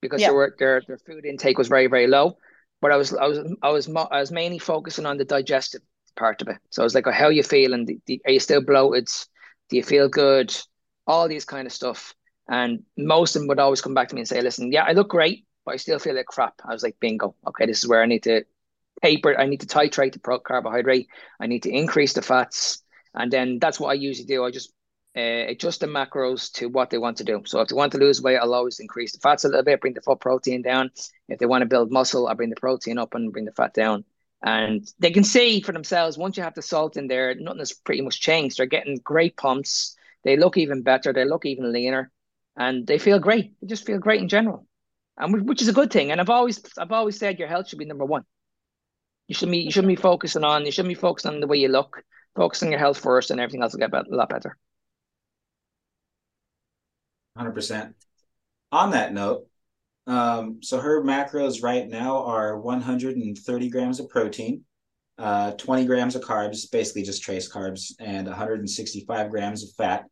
because 0.00 0.20
yeah. 0.20 0.30
were, 0.30 0.54
their 0.58 0.82
their 0.86 0.98
food 0.98 1.24
intake 1.24 1.56
was 1.56 1.68
very 1.68 1.86
very 1.86 2.06
low. 2.06 2.36
But 2.80 2.90
I 2.90 2.96
was 2.96 3.14
I 3.14 3.26
was 3.26 3.38
I 3.62 3.70
was 3.70 3.88
I 3.88 4.20
was 4.20 4.32
mainly 4.32 4.58
focusing 4.58 5.06
on 5.06 5.16
the 5.16 5.24
digestive 5.24 5.82
part 6.16 6.42
of 6.42 6.48
it. 6.48 6.58
So 6.70 6.82
I 6.82 6.84
was 6.84 6.94
like, 6.94 7.06
oh, 7.06 7.12
how 7.12 7.28
you 7.28 7.42
feeling? 7.42 8.00
Are 8.26 8.32
you 8.32 8.40
still 8.40 8.60
bloated? 8.60 9.08
Do 9.68 9.76
you 9.76 9.82
feel 9.82 10.08
good? 10.08 10.54
All 11.06 11.28
these 11.28 11.44
kind 11.44 11.66
of 11.66 11.72
stuff. 11.72 12.14
And 12.48 12.82
most 12.98 13.36
of 13.36 13.40
them 13.40 13.48
would 13.48 13.58
always 13.58 13.80
come 13.80 13.94
back 13.94 14.08
to 14.08 14.14
me 14.14 14.20
and 14.20 14.28
say, 14.28 14.42
listen, 14.42 14.70
yeah, 14.70 14.84
I 14.84 14.92
look 14.92 15.08
great, 15.08 15.46
but 15.64 15.74
I 15.74 15.76
still 15.78 15.98
feel 15.98 16.14
like 16.14 16.26
crap. 16.26 16.54
I 16.64 16.72
was 16.72 16.82
like, 16.82 16.96
bingo. 17.00 17.34
Okay, 17.46 17.66
this 17.66 17.82
is 17.82 17.88
where 17.88 18.02
I 18.02 18.06
need 18.06 18.22
to 18.24 18.44
taper. 19.02 19.38
I 19.38 19.46
need 19.46 19.60
to 19.60 19.66
titrate 19.66 20.12
the 20.12 20.38
carbohydrate. 20.38 21.08
I 21.40 21.46
need 21.46 21.62
to 21.64 21.70
increase 21.70 22.12
the 22.12 22.22
fats. 22.22 22.82
And 23.14 23.32
then 23.32 23.58
that's 23.58 23.78
what 23.78 23.88
I 23.88 23.94
usually 23.94 24.26
do. 24.26 24.44
I 24.44 24.50
just 24.50 24.72
uh, 25.16 25.20
adjust 25.20 25.80
the 25.80 25.86
macros 25.86 26.52
to 26.54 26.66
what 26.66 26.90
they 26.90 26.98
want 26.98 27.18
to 27.18 27.24
do. 27.24 27.42
So 27.46 27.60
if 27.60 27.68
they 27.68 27.76
want 27.76 27.92
to 27.92 27.98
lose 27.98 28.20
weight, 28.20 28.38
I'll 28.38 28.54
always 28.54 28.80
increase 28.80 29.12
the 29.12 29.20
fats 29.20 29.44
a 29.44 29.48
little 29.48 29.62
bit, 29.62 29.80
bring 29.80 29.94
the 29.94 30.00
full 30.00 30.16
protein 30.16 30.62
down. 30.62 30.90
If 31.28 31.38
they 31.38 31.46
want 31.46 31.62
to 31.62 31.66
build 31.66 31.92
muscle, 31.92 32.26
I'll 32.26 32.34
bring 32.34 32.50
the 32.50 32.56
protein 32.56 32.98
up 32.98 33.14
and 33.14 33.32
bring 33.32 33.44
the 33.44 33.52
fat 33.52 33.74
down. 33.74 34.04
And 34.42 34.86
they 34.98 35.10
can 35.10 35.24
see 35.24 35.60
for 35.60 35.72
themselves 35.72 36.18
once 36.18 36.36
you 36.36 36.42
have 36.42 36.54
the 36.54 36.62
salt 36.62 36.96
in 36.96 37.06
there, 37.06 37.34
nothing 37.34 37.60
has 37.60 37.72
pretty 37.72 38.02
much 38.02 38.20
changed. 38.20 38.58
They're 38.58 38.66
getting 38.66 38.98
great 38.98 39.36
pumps. 39.36 39.96
They 40.24 40.36
look 40.36 40.56
even 40.56 40.82
better. 40.82 41.12
They 41.12 41.24
look 41.24 41.46
even 41.46 41.72
leaner 41.72 42.10
and 42.56 42.86
they 42.86 42.98
feel 42.98 43.18
great. 43.18 43.54
They 43.60 43.66
just 43.66 43.86
feel 43.86 43.98
great 43.98 44.20
in 44.20 44.28
general, 44.28 44.66
and 45.16 45.48
which 45.48 45.62
is 45.62 45.68
a 45.68 45.72
good 45.72 45.92
thing. 45.92 46.10
And 46.10 46.20
I've 46.20 46.30
always 46.30 46.60
I've 46.78 46.92
always 46.92 47.18
said 47.18 47.38
your 47.38 47.48
health 47.48 47.68
should 47.68 47.78
be 47.78 47.84
number 47.84 48.04
one. 48.04 48.24
You 49.28 49.34
should 49.34 49.50
be 49.50 49.58
you 49.58 49.70
shouldn't 49.70 49.88
be 49.88 49.96
focusing 49.96 50.44
on 50.44 50.66
you 50.66 50.72
shouldn't 50.72 50.94
be 50.94 51.00
focusing 51.00 51.32
on 51.32 51.40
the 51.40 51.46
way 51.46 51.58
you 51.58 51.68
look. 51.68 52.02
Focus 52.36 52.62
on 52.62 52.70
your 52.70 52.80
health 52.80 52.98
first, 52.98 53.30
and 53.30 53.40
everything 53.40 53.62
else 53.62 53.72
will 53.72 53.80
get 53.80 53.94
a 53.94 54.04
lot 54.08 54.28
better. 54.28 54.56
Hundred 57.36 57.52
percent. 57.52 57.94
On 58.72 58.90
that 58.90 59.12
note, 59.12 59.46
um, 60.06 60.58
so 60.62 60.80
her 60.80 61.02
macros 61.02 61.62
right 61.62 61.88
now 61.88 62.24
are 62.24 62.58
130 62.58 63.70
grams 63.70 64.00
of 64.00 64.08
protein, 64.08 64.64
uh, 65.18 65.52
20 65.52 65.86
grams 65.86 66.16
of 66.16 66.22
carbs, 66.22 66.70
basically 66.70 67.02
just 67.02 67.22
trace 67.22 67.50
carbs, 67.50 67.92
and 68.00 68.26
165 68.26 69.30
grams 69.30 69.62
of 69.62 69.70
fat. 69.76 70.04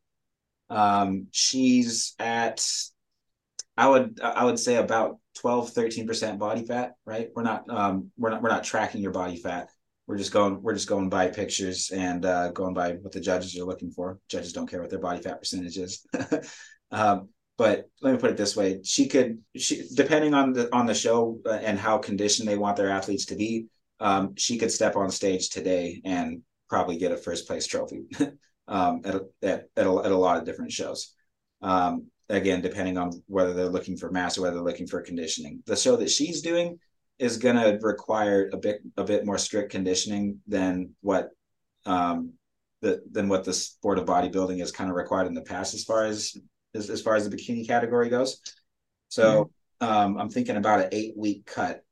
Um, 0.71 1.27
she's 1.33 2.15
at 2.19 2.65
I 3.77 3.89
would 3.89 4.21
I 4.23 4.45
would 4.45 4.59
say 4.59 4.77
about 4.77 5.19
12 5.37 5.73
13% 5.73 6.39
body 6.39 6.65
fat, 6.65 6.95
right? 7.07 7.29
We're 7.35 7.43
not 7.43 7.69
um 7.69 8.11
we're 8.17 8.31
not 8.31 8.43
we're 8.43 8.51
not 8.51 8.65
tracking 8.65 9.03
your 9.03 9.13
body 9.13 9.37
fat. 9.37 9.71
We're 10.07 10.19
just 10.19 10.33
going 10.33 10.63
we're 10.63 10.75
just 10.75 10.89
going 10.89 11.09
by 11.09 11.29
pictures 11.29 11.91
and 11.91 12.25
uh, 12.25 12.51
going 12.51 12.75
by 12.75 12.93
what 12.93 13.13
the 13.13 13.21
judges 13.21 13.59
are 13.59 13.65
looking 13.65 13.91
for. 13.91 14.19
Judges 14.29 14.53
don't 14.53 14.69
care 14.69 14.81
what 14.81 14.91
their 14.91 14.99
body 14.99 15.23
fat 15.23 15.39
percentage 15.39 15.79
is. 15.79 16.07
um, 16.91 17.29
but 17.57 17.89
let 18.01 18.13
me 18.13 18.19
put 18.19 18.31
it 18.31 18.37
this 18.37 18.57
way: 18.57 18.81
she 18.83 19.07
could, 19.09 19.39
she 19.57 19.87
depending 19.95 20.35
on 20.35 20.53
the 20.53 20.75
on 20.75 20.87
the 20.87 20.95
show 20.95 21.39
uh, 21.47 21.53
and 21.53 21.79
how 21.79 21.99
conditioned 21.99 22.49
they 22.49 22.59
want 22.59 22.77
their 22.77 22.91
athletes 22.91 23.27
to 23.27 23.37
be, 23.37 23.67
um, 24.01 24.35
she 24.37 24.59
could 24.59 24.73
step 24.73 24.97
on 24.97 25.11
stage 25.11 25.51
today 25.51 26.01
and 26.05 26.43
probably 26.69 26.97
get 26.97 27.13
a 27.13 27.17
first 27.17 27.47
place 27.47 27.67
trophy. 27.67 28.05
um, 28.69 29.03
at, 29.05 29.15
at, 29.43 29.69
at, 29.77 29.87
a, 29.87 29.97
at 30.05 30.13
a 30.13 30.17
lot 30.17 30.39
of 30.39 30.45
different 30.45 30.73
shows. 30.73 31.15
Um, 31.61 32.07
again, 32.33 32.63
depending 32.63 32.97
on 32.97 33.23
whether 33.27 33.53
they're 33.53 33.67
looking 33.67 33.97
for 33.97 34.11
mass 34.11 34.39
or 34.39 34.43
whether 34.43 34.57
they're 34.57 34.65
looking 34.65 34.87
for 34.87 35.03
conditioning. 35.03 35.63
The 35.67 35.77
show 35.77 35.97
that 35.97 36.11
she's 36.11 36.41
doing 36.41 36.79
is 37.19 37.37
going 37.37 37.57
to 37.57 37.79
require 37.83 38.51
a 38.53 38.57
bit 38.57 38.81
a 38.97 39.05
bit 39.05 39.25
more 39.25 39.39
strict 39.39 39.71
conditioning 39.71 40.41
than 40.47 40.91
what 41.03 41.31
um, 41.85 42.33
the, 42.81 43.03
than 43.11 43.29
what 43.29 43.45
the 43.45 43.53
sport 43.53 43.99
of 43.99 44.07
bodybuilding 44.07 44.59
has 44.59 44.73
kind 44.73 44.91
of 44.91 44.97
required 44.97 45.27
in 45.27 45.35
the 45.35 45.43
past 45.43 45.75
as 45.75 45.85
far 45.85 46.07
as 46.07 46.37
as, 46.75 46.89
as 46.89 47.03
far 47.03 47.15
as 47.15 47.29
the 47.29 47.37
bikini 47.37 47.67
category 47.67 48.09
goes. 48.09 48.41
So 49.09 49.51
mm-hmm. 49.81 49.87
um, 49.87 50.19
I'm 50.19 50.31
thinking 50.31 50.57
about 50.57 50.81
an 50.81 50.89
eight 50.91 51.15
week 51.17 51.45
cut, 51.45 51.85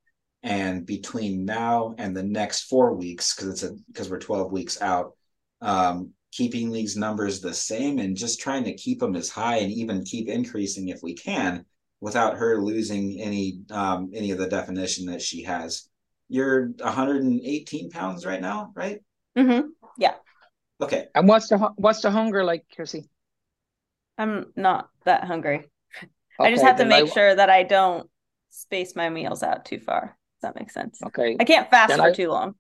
and 0.43 0.87
between 0.87 1.45
now 1.45 1.95
and 1.99 2.17
the 2.17 2.23
next 2.23 2.63
four 2.63 2.95
weeks, 2.95 3.35
because 3.35 3.51
it's 3.51 3.63
a 3.63 3.77
because 3.89 4.09
we're 4.09 4.19
12 4.19 4.51
weeks 4.51 4.81
out, 4.81 5.13
um, 5.61 6.13
keeping 6.33 6.71
these 6.71 6.97
numbers 6.97 7.41
the 7.41 7.55
same 7.55 7.99
and 7.99 8.17
just 8.17 8.41
trying 8.41 8.65
to 8.65 8.75
keep 8.75 9.01
them 9.01 9.17
as 9.17 9.29
high 9.29 9.57
and 9.57 9.73
even 9.73 10.05
keep 10.05 10.29
increasing 10.29 10.89
if 10.89 11.03
we 11.03 11.15
can 11.15 11.65
without 12.01 12.37
her 12.37 12.61
losing 12.61 13.21
any 13.21 13.61
um, 13.71 14.11
any 14.15 14.31
of 14.31 14.39
the 14.39 14.49
definition 14.49 15.07
that 15.07 15.23
she 15.23 15.43
has. 15.43 15.89
You're 16.29 16.69
118 16.79 17.91
pounds 17.91 18.25
right 18.25 18.41
now, 18.41 18.73
right? 18.75 19.01
Mm-hmm. 19.37 19.69
Yeah. 19.99 20.15
Okay. 20.81 21.09
And 21.15 21.29
what's 21.29 21.49
the 21.49 21.59
what's 21.77 22.01
the 22.01 22.11
hunger 22.11 22.45
like, 22.45 22.65
Chrissy? 22.75 23.09
I'm 24.17 24.53
not 24.57 24.89
that 25.05 25.25
hungry. 25.25 25.69
Okay, 26.39 26.49
I 26.49 26.51
just 26.51 26.63
have 26.63 26.77
to 26.77 26.85
make 26.85 27.05
I... 27.05 27.09
sure 27.09 27.35
that 27.35 27.51
I 27.51 27.65
don't 27.65 28.09
space 28.51 28.95
my 28.95 29.09
meals 29.09 29.43
out 29.43 29.65
too 29.65 29.79
far. 29.79 30.17
Does 30.41 30.43
that 30.43 30.59
make 30.59 30.71
sense? 30.71 31.01
Okay. 31.05 31.37
I 31.39 31.45
can't 31.45 31.71
fast 31.71 31.89
then 31.89 31.99
for 31.99 32.05
I... 32.05 32.13
too 32.13 32.29
long. 32.29 32.55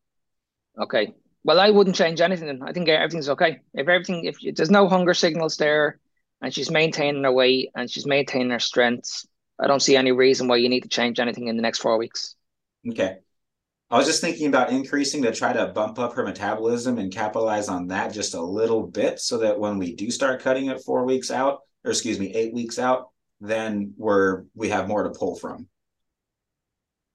Okay. 0.78 1.14
Well, 1.42 1.58
I 1.58 1.70
wouldn't 1.70 1.96
change 1.96 2.20
anything. 2.20 2.62
I 2.62 2.72
think 2.72 2.88
everything's 2.88 3.30
okay. 3.30 3.60
If 3.74 3.88
everything, 3.88 4.24
if 4.24 4.38
there's 4.54 4.70
no 4.70 4.88
hunger 4.88 5.14
signals 5.14 5.56
there, 5.56 5.98
and 6.42 6.52
she's 6.52 6.70
maintaining 6.70 7.24
her 7.24 7.32
weight 7.32 7.70
and 7.74 7.90
she's 7.90 8.06
maintaining 8.06 8.50
her 8.50 8.58
strength, 8.58 9.26
I 9.58 9.66
don't 9.66 9.80
see 9.80 9.96
any 9.96 10.12
reason 10.12 10.48
why 10.48 10.56
you 10.56 10.68
need 10.68 10.82
to 10.82 10.88
change 10.88 11.20
anything 11.20 11.48
in 11.48 11.56
the 11.56 11.62
next 11.62 11.78
four 11.78 11.98
weeks. 11.98 12.34
Okay. 12.88 13.18
I 13.90 13.96
was 13.96 14.06
just 14.06 14.20
thinking 14.20 14.46
about 14.46 14.70
increasing 14.70 15.22
to 15.22 15.32
try 15.32 15.52
to 15.52 15.66
bump 15.66 15.98
up 15.98 16.14
her 16.14 16.24
metabolism 16.24 16.98
and 16.98 17.12
capitalize 17.12 17.68
on 17.68 17.88
that 17.88 18.12
just 18.12 18.34
a 18.34 18.40
little 18.40 18.86
bit 18.86 19.18
so 19.18 19.38
that 19.38 19.58
when 19.58 19.78
we 19.78 19.94
do 19.94 20.10
start 20.10 20.42
cutting 20.42 20.66
it 20.66 20.80
four 20.82 21.04
weeks 21.04 21.30
out, 21.30 21.60
or 21.84 21.90
excuse 21.90 22.18
me, 22.18 22.32
eight 22.32 22.54
weeks 22.54 22.78
out, 22.78 23.08
then 23.40 23.94
we're 23.96 24.44
we 24.54 24.68
have 24.68 24.86
more 24.86 25.02
to 25.02 25.10
pull 25.10 25.34
from. 25.34 25.66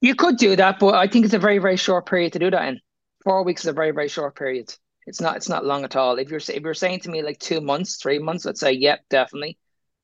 You 0.01 0.15
could 0.15 0.37
do 0.37 0.55
that, 0.57 0.79
but 0.79 0.95
I 0.95 1.07
think 1.07 1.25
it's 1.25 1.33
a 1.33 1.39
very, 1.39 1.59
very 1.59 1.77
short 1.77 2.07
period 2.07 2.33
to 2.33 2.39
do 2.39 2.51
that 2.51 2.67
in. 2.67 2.81
Four 3.25 3.43
weeks 3.43 3.61
is 3.61 3.69
a 3.69 3.73
very, 3.73 3.91
very 3.91 4.07
short 4.07 4.35
period. 4.35 4.73
It's 5.07 5.19
not 5.19 5.35
it's 5.35 5.49
not 5.49 5.65
long 5.65 5.83
at 5.83 5.95
all. 5.95 6.17
If 6.17 6.29
you're 6.29 6.39
if 6.39 6.61
you're 6.61 6.73
saying 6.73 7.01
to 7.01 7.09
me 7.09 7.21
like 7.21 7.39
two 7.39 7.59
months, 7.59 7.97
three 7.97 8.19
months, 8.19 8.45
I'd 8.45 8.57
say 8.57 8.71
yep, 8.71 9.01
definitely. 9.09 9.57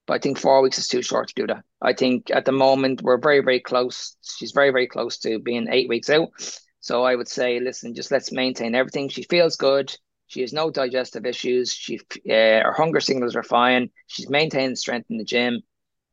But 0.07 0.15
I 0.15 0.19
think 0.19 0.39
four 0.39 0.61
weeks 0.61 0.79
is 0.79 0.87
too 0.87 1.01
short 1.01 1.27
to 1.29 1.33
do 1.35 1.47
that. 1.47 1.63
I 1.81 1.93
think 1.93 2.31
at 2.31 2.45
the 2.45 2.51
moment 2.51 3.01
we're 3.01 3.19
very, 3.19 3.39
very 3.39 3.59
close. 3.59 4.17
She's 4.21 4.51
very, 4.51 4.71
very 4.71 4.87
close 4.87 5.19
to 5.19 5.39
being 5.39 5.67
eight 5.69 5.87
weeks 5.87 6.09
out. 6.09 6.29
So 6.79 7.03
I 7.03 7.15
would 7.15 7.27
say, 7.27 7.59
listen, 7.59 7.93
just 7.93 8.11
let's 8.11 8.31
maintain 8.31 8.73
everything. 8.73 9.07
She 9.07 9.23
feels 9.23 9.55
good. 9.55 9.95
She 10.25 10.41
has 10.41 10.53
no 10.53 10.71
digestive 10.71 11.25
issues. 11.25 11.73
She 11.73 11.99
uh, 11.99 12.63
her 12.65 12.73
hunger 12.75 12.99
signals 12.99 13.35
are 13.35 13.43
fine. 13.43 13.91
She's 14.07 14.29
maintaining 14.29 14.75
strength 14.75 15.11
in 15.11 15.17
the 15.17 15.23
gym. 15.23 15.61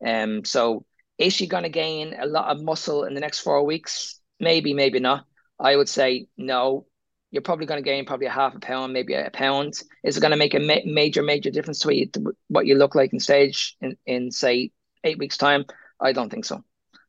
Um, 0.05 0.45
so 0.45 0.85
is 1.17 1.33
she 1.33 1.47
going 1.47 1.63
to 1.63 1.69
gain 1.69 2.15
a 2.19 2.27
lot 2.27 2.49
of 2.49 2.61
muscle 2.63 3.03
in 3.05 3.15
the 3.15 3.19
next 3.19 3.39
four 3.39 3.65
weeks? 3.65 4.19
Maybe, 4.39 4.73
maybe 4.73 4.99
not. 4.99 5.25
I 5.59 5.75
would 5.75 5.89
say 5.89 6.27
no 6.37 6.85
you're 7.31 7.41
probably 7.41 7.65
going 7.65 7.81
to 7.81 7.87
gain 7.87 8.05
probably 8.05 8.27
a 8.27 8.31
half 8.31 8.55
a 8.55 8.59
pound, 8.59 8.93
maybe 8.93 9.13
a 9.13 9.29
pound. 9.31 9.75
Is 10.03 10.17
it 10.17 10.21
going 10.21 10.31
to 10.31 10.37
make 10.37 10.55
a 10.55 10.59
ma- 10.59 10.85
major, 10.85 11.21
major 11.21 11.51
difference 11.51 11.79
to 11.79 11.87
what 11.87 11.95
you, 11.95 12.09
what 12.47 12.65
you 12.65 12.75
look 12.75 12.95
like 12.95 13.13
in 13.13 13.19
stage 13.19 13.75
in, 13.81 13.97
in 14.05 14.31
say 14.31 14.71
eight 15.03 15.19
weeks 15.19 15.37
time? 15.37 15.65
I 15.99 16.11
don't 16.11 16.29
think 16.29 16.45
so. 16.45 16.63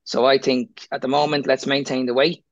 So 0.04 0.26
I 0.26 0.38
think 0.38 0.86
at 0.92 1.02
the 1.02 1.08
moment, 1.08 1.46
let's 1.46 1.66
maintain 1.66 2.06
the 2.06 2.14
weight. 2.14 2.44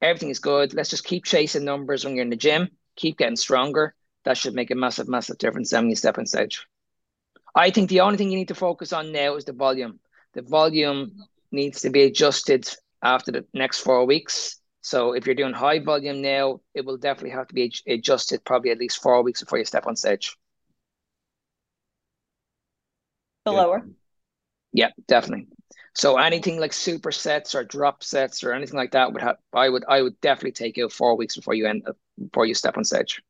Everything 0.00 0.30
is 0.30 0.38
good. 0.38 0.72
Let's 0.72 0.90
just 0.90 1.04
keep 1.04 1.24
chasing 1.24 1.64
numbers 1.64 2.04
when 2.04 2.14
you're 2.14 2.24
in 2.24 2.30
the 2.30 2.36
gym. 2.36 2.68
Keep 2.96 3.18
getting 3.18 3.36
stronger. 3.36 3.94
That 4.24 4.36
should 4.36 4.54
make 4.54 4.70
a 4.70 4.74
massive, 4.74 5.08
massive 5.08 5.38
difference 5.38 5.72
when 5.72 5.90
you 5.90 5.96
step 5.96 6.18
on 6.18 6.26
stage. 6.26 6.66
I 7.54 7.70
think 7.70 7.90
the 7.90 8.00
only 8.00 8.16
thing 8.16 8.30
you 8.30 8.38
need 8.38 8.48
to 8.48 8.54
focus 8.54 8.92
on 8.92 9.12
now 9.12 9.34
is 9.36 9.44
the 9.44 9.52
volume. 9.52 9.98
The 10.34 10.42
volume 10.42 11.12
needs 11.50 11.80
to 11.82 11.90
be 11.90 12.02
adjusted 12.02 12.68
after 13.02 13.32
the 13.32 13.44
next 13.52 13.80
four 13.80 14.06
weeks 14.06 14.59
so 14.82 15.12
if 15.12 15.26
you're 15.26 15.34
doing 15.34 15.52
high 15.52 15.78
volume 15.78 16.22
now, 16.22 16.60
it 16.74 16.84
will 16.84 16.96
definitely 16.96 17.30
have 17.30 17.48
to 17.48 17.54
be 17.54 17.72
adjusted 17.86 18.44
probably 18.44 18.70
at 18.70 18.78
least 18.78 19.02
four 19.02 19.22
weeks 19.22 19.40
before 19.40 19.58
you 19.58 19.64
step 19.64 19.86
on 19.86 19.96
stage. 19.96 20.36
The 23.44 23.52
lower. 23.52 23.86
Yeah, 24.72 24.90
definitely. 25.06 25.48
So 25.94 26.16
anything 26.16 26.60
like 26.60 26.70
supersets 26.70 27.54
or 27.54 27.64
drop 27.64 28.02
sets 28.04 28.44
or 28.44 28.52
anything 28.52 28.76
like 28.76 28.92
that 28.92 29.12
would 29.12 29.22
have 29.22 29.36
I 29.52 29.68
would 29.68 29.84
I 29.88 30.02
would 30.02 30.20
definitely 30.20 30.52
take 30.52 30.78
out 30.78 30.92
four 30.92 31.16
weeks 31.16 31.36
before 31.36 31.54
you 31.54 31.66
end 31.66 31.86
before 32.18 32.46
you 32.46 32.54
step 32.54 32.76
on 32.76 32.84
stage. 32.84 33.22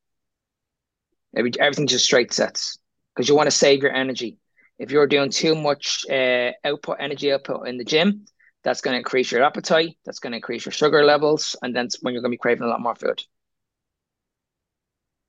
Every, 1.35 1.51
everything 1.59 1.87
just 1.87 2.05
straight 2.05 2.33
sets 2.33 2.77
because 3.15 3.27
you 3.27 3.35
want 3.35 3.47
to 3.47 3.55
save 3.55 3.81
your 3.81 3.93
energy. 3.93 4.37
If 4.77 4.91
you're 4.91 5.07
doing 5.07 5.31
too 5.31 5.55
much 5.55 6.05
uh, 6.09 6.51
output 6.63 6.97
energy 6.99 7.31
output 7.31 7.67
in 7.67 7.77
the 7.77 7.83
gym, 7.83 8.25
that's 8.63 8.81
going 8.81 8.93
to 8.93 8.99
increase 8.99 9.31
your 9.31 9.43
appetite. 9.43 9.97
That's 10.05 10.19
going 10.19 10.31
to 10.31 10.37
increase 10.37 10.65
your 10.65 10.71
sugar 10.71 11.03
levels. 11.03 11.55
And 11.61 11.75
then 11.75 11.89
when 12.01 12.13
you're 12.13 12.21
going 12.21 12.31
to 12.31 12.37
be 12.37 12.39
craving 12.39 12.63
a 12.63 12.67
lot 12.67 12.81
more 12.81 12.95
food. 12.95 13.21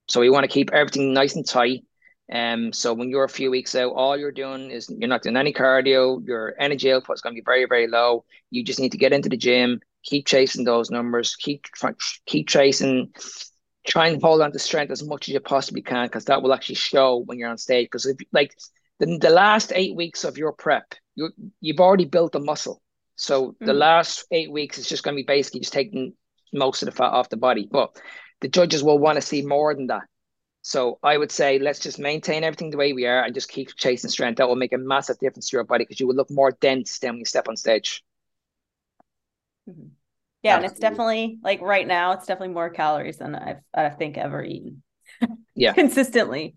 So 0.09 0.21
we 0.21 0.31
want 0.31 0.45
to 0.45 0.49
keep 0.49 0.71
everything 0.73 1.13
nice 1.13 1.37
and 1.37 1.47
tight. 1.47 1.85
Um, 2.33 2.73
so 2.73 2.95
when 2.95 3.09
you're 3.09 3.25
a 3.25 3.29
few 3.29 3.51
weeks 3.51 3.75
out, 3.75 3.93
all 3.93 4.17
you're 4.17 4.33
doing 4.33 4.71
is 4.71 4.89
you're 4.89 5.09
not 5.09 5.23
doing 5.23 5.37
any 5.37 5.53
cardio. 5.53 6.27
Your 6.27 6.55
energy 6.59 6.93
output 6.93 7.17
is 7.17 7.21
going 7.21 7.35
to 7.35 7.41
be 7.41 7.45
very, 7.45 7.67
very 7.67 7.87
low. 7.87 8.25
You 8.51 8.65
just 8.65 8.81
need 8.81 8.93
to 8.93 8.99
get 8.99 9.13
into 9.13 9.29
the 9.29 9.37
gym, 9.37 9.81
keep 10.03 10.27
chasing 10.27 10.65
those 10.65 10.91
numbers, 10.91 11.37
keep 11.37 11.67
keep 12.27 12.49
chasing, 12.49 13.13
try 13.87 14.09
and 14.09 14.23
hold 14.23 14.41
on 14.41 14.53
to 14.53 14.59
strength 14.59 14.91
as 14.91 15.03
much 15.03 15.29
as 15.29 15.35
you 15.35 15.41
possibly 15.41 15.83
can, 15.83 16.07
because 16.07 16.25
that 16.27 16.43
will 16.43 16.55
actually 16.55 16.77
show 16.77 17.19
when 17.19 17.39
you're 17.39 17.51
on 17.51 17.59
stage. 17.59 17.87
Because 17.87 18.07
if 18.07 18.17
like 18.33 18.55
the, 18.99 19.19
the 19.19 19.31
last 19.31 19.73
eight 19.75 19.95
weeks 19.95 20.25
of 20.25 20.39
your 20.39 20.53
prep, 20.53 20.95
you 21.15 21.31
you've 21.61 21.81
already 21.81 22.07
built 22.07 22.33
the 22.33 22.41
muscle. 22.41 22.81
So 23.17 23.49
mm-hmm. 23.49 23.67
the 23.67 23.75
last 23.75 24.25
eight 24.31 24.51
weeks 24.51 24.79
is 24.79 24.89
just 24.89 25.03
going 25.03 25.17
to 25.17 25.23
be 25.23 25.27
basically 25.27 25.61
just 25.61 25.73
taking 25.73 26.15
most 26.53 26.83
of 26.83 26.87
the 26.87 26.93
fat 26.93 27.13
off 27.13 27.29
the 27.29 27.37
body. 27.37 27.69
But 27.71 27.97
the 28.41 28.49
judges 28.49 28.83
will 28.83 28.99
want 28.99 29.17
to 29.17 29.23
see 29.23 29.43
more 29.43 29.75
than 29.75 29.89
that. 29.89 30.03
So 30.63 30.99
I 31.03 31.19
would 31.19 31.33
say 31.33 31.59
let's 31.59 31.81
just 31.81 31.99
maintain 31.99 32.45
everything 32.45 32.71
the 32.71 32.77
way 32.77 32.93
we 32.93 33.07
are 33.07 33.23
and 33.23 33.35
just 33.35 33.49
keep 33.49 33.75
chasing 33.77 34.11
strength. 34.11 34.39
That 34.39 34.49
will 34.49 34.57
make 34.57 34.73
a 34.73 34.79
massive 34.79 35.19
difference 35.19 35.51
to 35.51 35.57
your 35.57 35.65
body 35.65 35.85
because 35.85 35.99
you 35.99 36.07
will 36.07 36.15
look 36.15 36.31
more 36.31 36.53
dense 36.53 36.99
than 37.01 37.11
when 37.11 37.19
you 37.19 37.25
step 37.25 37.49
on 37.49 37.57
stage. 37.57 38.03
Mm-hmm. 39.69 39.89
Yeah, 40.43 40.57
and 40.57 40.65
it's 40.65 40.79
definitely 40.79 41.39
like 41.43 41.61
right 41.61 41.87
now, 41.87 42.13
it's 42.13 42.27
definitely 42.27 42.55
more 42.55 42.71
calories 42.71 43.19
than 43.19 43.37
I've 43.37 43.61
I 43.73 43.91
think 43.91 44.19
ever 44.19 44.43
eaten. 44.43 44.83
yeah, 45.55 45.73
consistently 45.75 46.57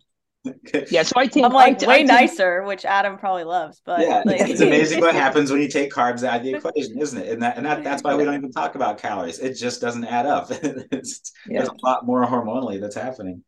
yeah, 0.90 1.04
so 1.04 1.14
I 1.18 1.28
think 1.28 1.46
I'm 1.46 1.54
like 1.54 1.82
I, 1.84 1.88
way 1.88 1.94
I 1.94 1.98
think, 1.98 2.08
nicer, 2.08 2.64
which 2.64 2.86
Adam 2.86 3.18
probably 3.18 3.44
loves. 3.44 3.82
But 3.86 4.02
yeah, 4.02 4.24
like... 4.26 4.42
it's 4.42 4.62
amazing 4.62 5.02
what 5.02 5.16
happens 5.26 5.52
when 5.52 5.62
you 5.62 5.68
take 5.68 5.92
carbs 5.92 6.24
out 6.24 6.38
of 6.38 6.44
the 6.44 6.56
equation, 6.56 7.00
isn't 7.00 7.22
it? 7.22 7.32
And 7.32 7.42
that 7.42 7.58
and 7.58 7.66
that, 7.66 7.84
that's 7.84 8.04
why 8.04 8.16
we 8.16 8.24
don't 8.24 8.36
even 8.36 8.52
talk 8.52 8.76
about 8.76 8.98
calories. 8.98 9.40
It 9.40 9.54
just 9.54 9.82
doesn't 9.82 10.06
add 10.06 10.26
up. 10.26 10.48
it's, 10.52 11.32
yeah. 11.48 11.60
There's 11.60 11.70
a 11.70 11.86
lot 11.86 12.06
more 12.06 12.26
hormonally 12.26 12.80
that's 12.80 12.96
happening. 12.96 13.44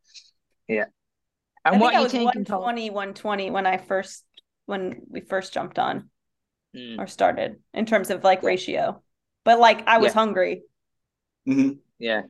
Yeah. 0.67 0.85
And 1.65 1.75
I 1.75 1.79
what 1.79 1.91
think 1.91 1.99
I 1.99 2.03
was 2.03 2.13
120, 2.13 2.89
120 2.89 3.51
when 3.51 3.65
I 3.65 3.77
first 3.77 4.23
when 4.65 5.01
we 5.09 5.21
first 5.21 5.53
jumped 5.53 5.79
on 5.79 6.09
mm. 6.75 6.99
or 6.99 7.07
started 7.07 7.57
in 7.73 7.85
terms 7.85 8.09
of 8.09 8.23
like 8.23 8.43
ratio. 8.43 9.01
But 9.43 9.59
like 9.59 9.87
I 9.87 9.97
was 9.97 10.09
yeah. 10.09 10.13
hungry. 10.13 10.63
Mm-hmm. 11.47 11.73
Yeah. 11.99 12.21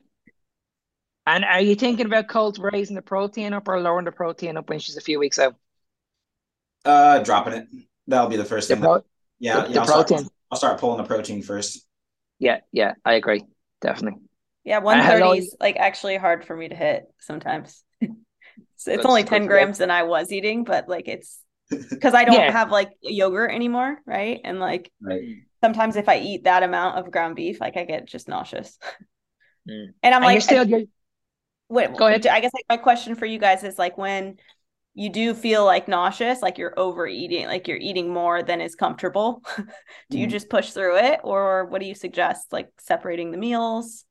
And 1.28 1.44
are 1.44 1.60
you 1.60 1.74
thinking 1.74 2.06
about 2.06 2.26
Colt 2.26 2.58
raising 2.58 2.96
the 2.96 3.02
protein 3.02 3.52
up 3.52 3.68
or 3.68 3.78
lowering 3.80 4.06
the 4.06 4.12
protein 4.12 4.56
up 4.56 4.70
when 4.70 4.78
she's 4.78 4.96
a 4.96 5.02
few 5.02 5.18
weeks 5.18 5.38
out? 5.38 5.56
Uh, 6.86 7.18
dropping 7.18 7.52
it. 7.52 7.66
That'll 8.06 8.30
be 8.30 8.38
the 8.38 8.46
first 8.46 8.68
the 8.68 8.76
thing. 8.76 8.82
Pro- 8.82 8.94
that, 8.94 9.04
yeah, 9.38 9.60
the, 9.60 9.66
yeah. 9.66 9.72
The 9.74 9.80
I'll 9.80 9.86
protein. 9.86 10.18
Start, 10.20 10.32
I'll 10.50 10.58
start 10.58 10.80
pulling 10.80 10.96
the 10.96 11.04
protein 11.04 11.42
first. 11.42 11.86
Yeah, 12.38 12.60
yeah, 12.72 12.94
I 13.04 13.14
agree. 13.14 13.44
Definitely. 13.82 14.22
Yeah, 14.64 14.78
one 14.78 15.02
thirty 15.02 15.40
is 15.40 15.54
like 15.60 15.76
actually 15.76 16.16
hard 16.16 16.46
for 16.46 16.56
me 16.56 16.68
to 16.68 16.74
hit 16.74 17.04
sometimes. 17.20 17.84
so 18.76 18.90
it's 18.90 19.04
only 19.04 19.24
ten 19.24 19.46
grams 19.46 19.78
than 19.78 19.90
I 19.90 20.04
was 20.04 20.32
eating, 20.32 20.64
but 20.64 20.88
like 20.88 21.08
it's 21.08 21.40
because 21.90 22.14
I 22.14 22.24
don't 22.24 22.36
yeah. 22.36 22.50
have 22.52 22.70
like 22.70 22.90
yogurt 23.02 23.50
anymore, 23.50 23.98
right? 24.06 24.40
And 24.44 24.60
like 24.60 24.90
right. 25.02 25.20
sometimes 25.62 25.96
if 25.96 26.08
I 26.08 26.20
eat 26.20 26.44
that 26.44 26.62
amount 26.62 26.96
of 26.96 27.10
ground 27.10 27.36
beef, 27.36 27.60
like 27.60 27.76
I 27.76 27.84
get 27.84 28.06
just 28.06 28.28
nauseous. 28.28 28.78
Mm. 29.68 29.88
And 30.02 30.14
I'm 30.14 30.22
and 30.22 30.32
like, 30.32 30.42
still, 30.42 30.74
I, 30.74 30.86
Wait, 31.68 31.94
go 31.96 32.06
ahead. 32.06 32.26
I 32.26 32.40
guess 32.40 32.52
like 32.54 32.64
my 32.68 32.76
question 32.76 33.14
for 33.14 33.26
you 33.26 33.38
guys 33.38 33.62
is 33.62 33.78
like 33.78 33.98
when 33.98 34.36
you 34.94 35.10
do 35.10 35.34
feel 35.34 35.64
like 35.64 35.86
nauseous, 35.86 36.42
like 36.42 36.58
you're 36.58 36.78
overeating, 36.78 37.46
like 37.46 37.68
you're 37.68 37.76
eating 37.76 38.12
more 38.12 38.42
than 38.42 38.60
is 38.60 38.74
comfortable. 38.74 39.42
do 39.56 39.62
mm-hmm. 39.62 40.16
you 40.16 40.26
just 40.26 40.48
push 40.48 40.72
through 40.72 40.96
it, 40.98 41.20
or 41.22 41.66
what 41.66 41.80
do 41.80 41.86
you 41.86 41.94
suggest? 41.94 42.52
Like 42.52 42.70
separating 42.80 43.30
the 43.30 43.38
meals. 43.38 44.04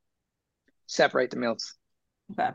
Separate 0.86 1.32
the 1.32 1.38
meals. 1.38 1.76
Okay. 2.32 2.52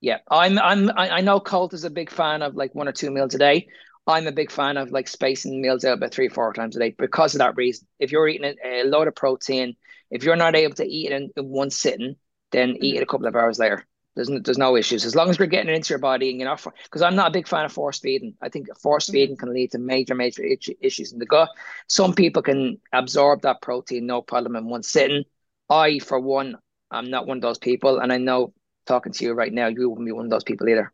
Yeah, 0.00 0.18
I'm. 0.30 0.58
I'm. 0.58 0.92
I 0.96 1.20
know 1.22 1.40
Colt 1.40 1.74
is 1.74 1.84
a 1.84 1.90
big 1.90 2.10
fan 2.10 2.42
of 2.42 2.54
like 2.54 2.74
one 2.74 2.86
or 2.86 2.92
two 2.92 3.10
meals 3.10 3.34
a 3.34 3.38
day. 3.38 3.66
I'm 4.06 4.26
a 4.26 4.32
big 4.32 4.52
fan 4.52 4.76
of 4.76 4.92
like 4.92 5.08
spacing 5.08 5.60
meals 5.60 5.84
out 5.84 5.94
about 5.94 6.12
three, 6.12 6.28
four 6.28 6.52
times 6.52 6.76
a 6.76 6.78
day 6.78 6.94
because 6.96 7.34
of 7.34 7.40
that 7.40 7.56
reason. 7.56 7.88
If 7.98 8.12
you're 8.12 8.28
eating 8.28 8.54
a, 8.64 8.82
a 8.82 8.84
load 8.84 9.08
of 9.08 9.16
protein, 9.16 9.74
if 10.12 10.22
you're 10.22 10.36
not 10.36 10.54
able 10.54 10.76
to 10.76 10.86
eat 10.86 11.10
it 11.10 11.22
in, 11.22 11.30
in 11.36 11.48
one 11.48 11.70
sitting, 11.70 12.14
then 12.52 12.70
mm-hmm. 12.70 12.84
eat 12.84 12.96
it 12.96 13.02
a 13.02 13.06
couple 13.06 13.26
of 13.26 13.34
hours 13.34 13.58
later. 13.58 13.84
There's 14.18 14.28
no, 14.28 14.40
there's 14.40 14.58
no 14.58 14.76
issues 14.76 15.04
as 15.04 15.14
long 15.14 15.30
as 15.30 15.38
we're 15.38 15.46
getting 15.46 15.70
it 15.70 15.76
into 15.76 15.90
your 15.90 16.00
body 16.00 16.28
and 16.28 16.40
you're 16.40 16.48
not 16.48 16.60
because 16.82 17.02
I'm 17.02 17.14
not 17.14 17.28
a 17.28 17.32
big 17.32 17.46
fan 17.46 17.64
of 17.64 17.72
force 17.72 18.00
feeding. 18.00 18.34
I 18.42 18.48
think 18.48 18.66
force 18.76 19.04
mm-hmm. 19.04 19.12
feeding 19.12 19.36
can 19.36 19.54
lead 19.54 19.70
to 19.70 19.78
major 19.78 20.16
major 20.16 20.42
issues 20.80 21.12
in 21.12 21.20
the 21.20 21.24
gut. 21.24 21.48
Some 21.86 22.14
people 22.14 22.42
can 22.42 22.80
absorb 22.92 23.42
that 23.42 23.62
protein 23.62 24.06
no 24.06 24.20
problem 24.20 24.56
in 24.56 24.64
one 24.64 24.82
sitting. 24.82 25.22
I, 25.70 26.00
for 26.00 26.18
one, 26.18 26.56
I'm 26.90 27.10
not 27.10 27.28
one 27.28 27.36
of 27.36 27.42
those 27.42 27.58
people, 27.58 28.00
and 28.00 28.12
I 28.12 28.18
know 28.18 28.52
talking 28.86 29.12
to 29.12 29.24
you 29.24 29.34
right 29.34 29.52
now, 29.52 29.68
you 29.68 29.88
wouldn't 29.88 30.04
be 30.04 30.10
one 30.10 30.24
of 30.24 30.30
those 30.32 30.42
people 30.42 30.68
either. 30.68 30.92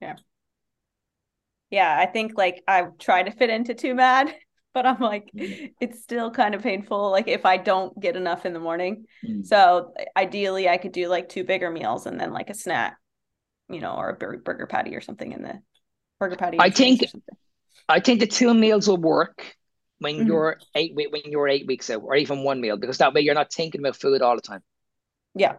Yeah. 0.00 0.14
Yeah, 1.70 1.98
I 1.98 2.06
think 2.06 2.34
like 2.36 2.62
I've 2.68 2.98
tried 2.98 3.24
to 3.24 3.32
fit 3.32 3.50
into 3.50 3.74
too 3.74 3.96
mad 3.96 4.32
but 4.76 4.84
I'm 4.84 5.00
like, 5.00 5.30
mm. 5.34 5.72
it's 5.80 6.02
still 6.02 6.30
kind 6.30 6.54
of 6.54 6.62
painful. 6.62 7.10
Like 7.10 7.28
if 7.28 7.46
I 7.46 7.56
don't 7.56 7.98
get 7.98 8.14
enough 8.14 8.44
in 8.44 8.52
the 8.52 8.60
morning. 8.60 9.06
Mm. 9.26 9.46
So 9.46 9.94
ideally, 10.14 10.68
I 10.68 10.76
could 10.76 10.92
do 10.92 11.08
like 11.08 11.30
two 11.30 11.44
bigger 11.44 11.70
meals 11.70 12.04
and 12.04 12.20
then 12.20 12.30
like 12.30 12.50
a 12.50 12.54
snack, 12.54 12.98
you 13.70 13.80
know, 13.80 13.94
or 13.94 14.10
a 14.10 14.12
burger 14.12 14.66
patty 14.66 14.94
or 14.94 15.00
something 15.00 15.32
in 15.32 15.40
the 15.40 15.62
burger 16.20 16.36
patty. 16.36 16.58
I 16.60 16.68
think, 16.68 17.00
I 17.88 18.00
think 18.00 18.20
the 18.20 18.26
two 18.26 18.52
meals 18.52 18.86
will 18.86 18.98
work 18.98 19.56
when 19.98 20.16
mm-hmm. 20.16 20.26
you're 20.26 20.58
eight 20.74 20.94
when 20.94 21.22
you're 21.24 21.48
eight 21.48 21.66
weeks 21.66 21.88
out, 21.88 22.02
or 22.02 22.14
even 22.14 22.44
one 22.44 22.60
meal, 22.60 22.76
because 22.76 22.98
that 22.98 23.14
way 23.14 23.22
you're 23.22 23.34
not 23.34 23.50
thinking 23.50 23.80
about 23.80 23.96
food 23.96 24.20
all 24.20 24.36
the 24.36 24.42
time. 24.42 24.62
Yeah. 25.34 25.54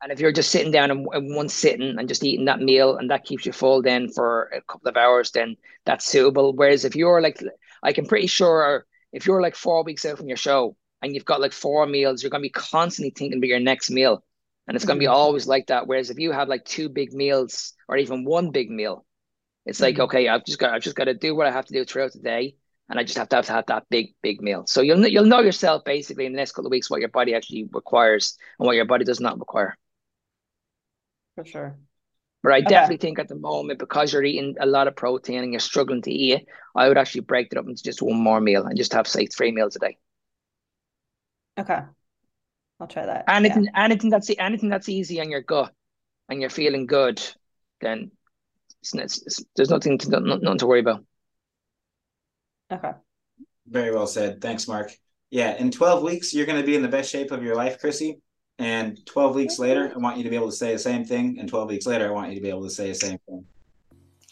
And 0.00 0.12
if 0.12 0.20
you're 0.20 0.30
just 0.30 0.52
sitting 0.52 0.70
down 0.70 0.92
in, 0.92 1.04
in 1.14 1.34
one 1.34 1.48
sitting 1.48 1.98
and 1.98 2.06
just 2.06 2.22
eating 2.22 2.44
that 2.44 2.60
meal 2.60 2.96
and 2.96 3.10
that 3.10 3.24
keeps 3.24 3.44
you 3.44 3.50
full 3.50 3.82
then 3.82 4.08
for 4.08 4.44
a 4.54 4.60
couple 4.60 4.88
of 4.88 4.96
hours, 4.96 5.32
then 5.32 5.56
that's 5.84 6.06
suitable. 6.06 6.52
Whereas 6.52 6.84
if 6.84 6.94
you're 6.94 7.20
like 7.20 7.42
like 7.86 7.98
I'm 7.98 8.06
pretty 8.06 8.26
sure 8.26 8.84
if 9.12 9.26
you're 9.26 9.40
like 9.40 9.54
four 9.54 9.84
weeks 9.84 10.04
out 10.04 10.18
from 10.18 10.26
your 10.26 10.36
show 10.36 10.76
and 11.00 11.14
you've 11.14 11.24
got 11.24 11.40
like 11.40 11.52
four 11.52 11.86
meals, 11.86 12.22
you're 12.22 12.30
going 12.30 12.42
to 12.42 12.46
be 12.46 12.50
constantly 12.50 13.10
thinking 13.10 13.38
about 13.38 13.46
your 13.46 13.60
next 13.60 13.90
meal. 13.90 14.24
And 14.66 14.74
it's 14.74 14.84
going 14.84 14.98
to 14.98 15.00
be 15.00 15.06
mm-hmm. 15.06 15.14
always 15.14 15.46
like 15.46 15.68
that. 15.68 15.86
Whereas 15.86 16.10
if 16.10 16.18
you 16.18 16.32
have 16.32 16.48
like 16.48 16.64
two 16.64 16.88
big 16.88 17.12
meals 17.12 17.74
or 17.88 17.96
even 17.96 18.24
one 18.24 18.50
big 18.50 18.68
meal, 18.68 19.06
it's 19.64 19.80
like, 19.80 19.94
mm-hmm. 19.94 20.02
okay, 20.02 20.28
I've 20.28 20.44
just 20.44 20.58
got, 20.58 20.74
I've 20.74 20.82
just 20.82 20.96
got 20.96 21.04
to 21.04 21.14
do 21.14 21.36
what 21.36 21.46
I 21.46 21.52
have 21.52 21.66
to 21.66 21.72
do 21.72 21.84
throughout 21.84 22.12
the 22.12 22.18
day. 22.18 22.56
And 22.88 22.98
I 22.98 23.04
just 23.04 23.18
have 23.18 23.28
to 23.28 23.36
have 23.36 23.46
to 23.46 23.52
have 23.52 23.66
that 23.66 23.84
big, 23.88 24.14
big 24.20 24.40
meal. 24.42 24.64
So 24.66 24.80
you'll, 24.80 25.06
you'll 25.06 25.24
know 25.24 25.40
yourself 25.40 25.84
basically 25.84 26.26
in 26.26 26.32
the 26.32 26.36
next 26.36 26.52
couple 26.52 26.66
of 26.66 26.72
weeks 26.72 26.90
what 26.90 27.00
your 27.00 27.08
body 27.08 27.34
actually 27.34 27.68
requires 27.72 28.36
and 28.58 28.66
what 28.66 28.74
your 28.74 28.84
body 28.84 29.04
does 29.04 29.20
not 29.20 29.38
require. 29.38 29.76
For 31.36 31.44
sure. 31.44 31.78
But 32.46 32.52
I 32.52 32.58
okay. 32.58 32.68
definitely 32.68 32.98
think 32.98 33.18
at 33.18 33.26
the 33.26 33.34
moment, 33.34 33.80
because 33.80 34.12
you're 34.12 34.22
eating 34.22 34.54
a 34.60 34.66
lot 34.66 34.86
of 34.86 34.94
protein 34.94 35.42
and 35.42 35.52
you're 35.52 35.58
struggling 35.58 36.00
to 36.02 36.12
eat 36.12 36.32
it, 36.34 36.46
I 36.76 36.86
would 36.86 36.96
actually 36.96 37.22
break 37.22 37.48
it 37.50 37.58
up 37.58 37.66
into 37.66 37.82
just 37.82 38.00
one 38.00 38.20
more 38.20 38.40
meal 38.40 38.64
and 38.64 38.76
just 38.76 38.92
have, 38.92 39.08
say, 39.08 39.26
three 39.26 39.50
meals 39.50 39.74
a 39.74 39.80
day. 39.80 39.98
Okay. 41.58 41.80
I'll 42.78 42.86
try 42.86 43.04
that. 43.04 43.24
Anything, 43.26 43.64
yeah. 43.64 43.84
anything 43.84 44.10
that's 44.10 44.30
anything 44.38 44.68
that's 44.68 44.88
easy 44.88 45.20
on 45.20 45.28
your 45.28 45.40
gut 45.40 45.72
and 46.28 46.40
you're 46.40 46.48
feeling 46.48 46.86
good, 46.86 47.20
then 47.80 48.12
it's, 48.80 48.94
it's, 48.94 49.22
it's, 49.22 49.44
there's 49.56 49.70
nothing 49.70 49.98
to 49.98 50.20
nothing 50.20 50.58
to 50.58 50.66
worry 50.68 50.78
about. 50.78 51.04
Okay. 52.72 52.92
Very 53.66 53.92
well 53.92 54.06
said. 54.06 54.40
Thanks, 54.40 54.68
Mark. 54.68 54.92
Yeah, 55.30 55.56
in 55.56 55.72
12 55.72 56.00
weeks, 56.04 56.32
you're 56.32 56.46
going 56.46 56.60
to 56.60 56.66
be 56.66 56.76
in 56.76 56.82
the 56.82 56.86
best 56.86 57.10
shape 57.10 57.32
of 57.32 57.42
your 57.42 57.56
life, 57.56 57.80
Chrissy. 57.80 58.20
And 58.58 59.04
12 59.06 59.34
weeks 59.34 59.58
later, 59.58 59.92
I 59.94 59.98
want 59.98 60.16
you 60.16 60.24
to 60.24 60.30
be 60.30 60.36
able 60.36 60.50
to 60.50 60.56
say 60.56 60.72
the 60.72 60.78
same 60.78 61.04
thing. 61.04 61.38
And 61.38 61.48
12 61.48 61.68
weeks 61.68 61.86
later, 61.86 62.08
I 62.08 62.10
want 62.10 62.30
you 62.30 62.36
to 62.36 62.40
be 62.40 62.48
able 62.48 62.64
to 62.64 62.70
say 62.70 62.88
the 62.88 62.94
same 62.94 63.18
thing. 63.28 63.44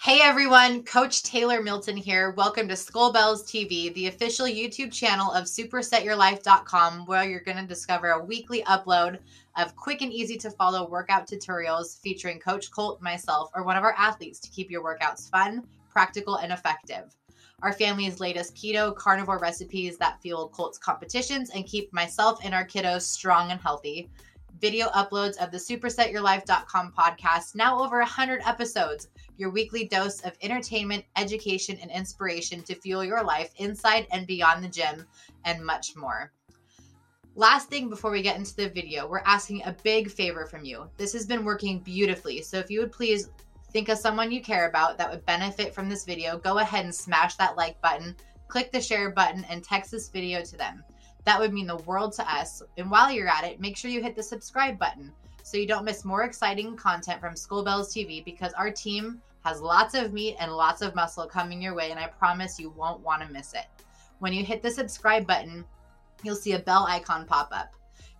Hey 0.04 0.20
everyone, 0.20 0.82
Coach 0.82 1.22
Taylor 1.22 1.62
Milton 1.62 1.96
here. 1.96 2.32
Welcome 2.32 2.68
to 2.68 2.76
Skull 2.76 3.10
Bells 3.10 3.50
TV, 3.50 3.92
the 3.94 4.08
official 4.08 4.44
YouTube 4.44 4.92
channel 4.92 5.32
of 5.32 5.44
supersetyourlife.com, 5.44 7.06
where 7.06 7.24
you're 7.24 7.40
going 7.40 7.56
to 7.56 7.66
discover 7.66 8.10
a 8.10 8.22
weekly 8.22 8.62
upload 8.64 9.18
of 9.56 9.74
quick 9.76 10.02
and 10.02 10.12
easy 10.12 10.36
to 10.36 10.50
follow 10.50 10.90
workout 10.90 11.26
tutorials 11.26 12.00
featuring 12.02 12.38
Coach 12.38 12.70
Colt, 12.70 13.00
myself, 13.00 13.50
or 13.54 13.64
one 13.64 13.78
of 13.78 13.82
our 13.82 13.94
athletes 13.96 14.38
to 14.40 14.50
keep 14.50 14.70
your 14.70 14.84
workouts 14.84 15.30
fun, 15.30 15.66
practical, 15.90 16.36
and 16.36 16.52
effective. 16.52 17.14
Our 17.64 17.72
family's 17.72 18.20
latest 18.20 18.54
keto 18.54 18.94
carnivore 18.94 19.38
recipes 19.38 19.96
that 19.96 20.20
fuel 20.20 20.50
Colt's 20.50 20.76
competitions 20.76 21.48
and 21.48 21.64
keep 21.64 21.90
myself 21.94 22.38
and 22.44 22.54
our 22.54 22.66
kiddos 22.66 23.04
strong 23.04 23.52
and 23.52 23.58
healthy 23.58 24.10
video 24.60 24.88
uploads 24.88 25.38
of 25.38 25.50
the 25.50 25.56
supersetyourlife.com 25.56 26.92
podcast, 26.92 27.54
now 27.54 27.82
over 27.82 28.00
100 28.00 28.42
episodes, 28.44 29.08
your 29.38 29.48
weekly 29.48 29.86
dose 29.86 30.20
of 30.20 30.36
entertainment, 30.42 31.06
education, 31.16 31.78
and 31.80 31.90
inspiration 31.90 32.62
to 32.64 32.74
fuel 32.74 33.02
your 33.02 33.24
life 33.24 33.50
inside 33.56 34.06
and 34.12 34.26
beyond 34.26 34.62
the 34.62 34.68
gym, 34.68 35.06
and 35.46 35.64
much 35.64 35.96
more. 35.96 36.32
Last 37.34 37.70
thing 37.70 37.88
before 37.88 38.10
we 38.10 38.20
get 38.20 38.36
into 38.36 38.54
the 38.56 38.68
video, 38.68 39.08
we're 39.08 39.22
asking 39.24 39.62
a 39.64 39.74
big 39.82 40.10
favor 40.10 40.44
from 40.44 40.66
you. 40.66 40.86
This 40.98 41.14
has 41.14 41.24
been 41.24 41.46
working 41.46 41.80
beautifully, 41.80 42.42
so 42.42 42.58
if 42.58 42.70
you 42.70 42.80
would 42.80 42.92
please 42.92 43.30
think 43.74 43.88
of 43.88 43.98
someone 43.98 44.30
you 44.30 44.40
care 44.40 44.68
about 44.68 44.96
that 44.96 45.10
would 45.10 45.26
benefit 45.26 45.74
from 45.74 45.88
this 45.88 46.04
video, 46.04 46.38
go 46.38 46.58
ahead 46.58 46.84
and 46.84 46.94
smash 46.94 47.34
that 47.34 47.56
like 47.56 47.78
button, 47.82 48.14
click 48.46 48.70
the 48.70 48.80
share 48.80 49.10
button, 49.10 49.44
and 49.50 49.64
text 49.64 49.90
this 49.90 50.08
video 50.08 50.42
to 50.44 50.56
them. 50.56 50.84
That 51.24 51.40
would 51.40 51.52
mean 51.52 51.66
the 51.66 51.78
world 51.78 52.12
to 52.12 52.32
us. 52.32 52.62
And 52.78 52.88
while 52.88 53.10
you're 53.10 53.28
at 53.28 53.42
it, 53.42 53.60
make 53.60 53.76
sure 53.76 53.90
you 53.90 54.00
hit 54.00 54.14
the 54.14 54.22
subscribe 54.22 54.78
button 54.78 55.10
so 55.42 55.56
you 55.56 55.66
don't 55.66 55.84
miss 55.84 56.04
more 56.04 56.22
exciting 56.22 56.76
content 56.76 57.20
from 57.20 57.34
Skull 57.34 57.64
Bells 57.64 57.92
TV 57.92 58.24
because 58.24 58.52
our 58.52 58.70
team 58.70 59.20
has 59.44 59.60
lots 59.60 59.94
of 59.94 60.12
meat 60.12 60.36
and 60.38 60.52
lots 60.52 60.80
of 60.80 60.94
muscle 60.94 61.26
coming 61.26 61.60
your 61.60 61.74
way, 61.74 61.90
and 61.90 61.98
I 61.98 62.06
promise 62.06 62.60
you 62.60 62.70
won't 62.70 63.00
want 63.00 63.22
to 63.22 63.32
miss 63.32 63.54
it. 63.54 63.66
When 64.20 64.32
you 64.32 64.44
hit 64.44 64.62
the 64.62 64.70
subscribe 64.70 65.26
button, 65.26 65.64
you'll 66.22 66.36
see 66.36 66.52
a 66.52 66.60
bell 66.60 66.86
icon 66.88 67.26
pop 67.26 67.48
up. 67.50 67.74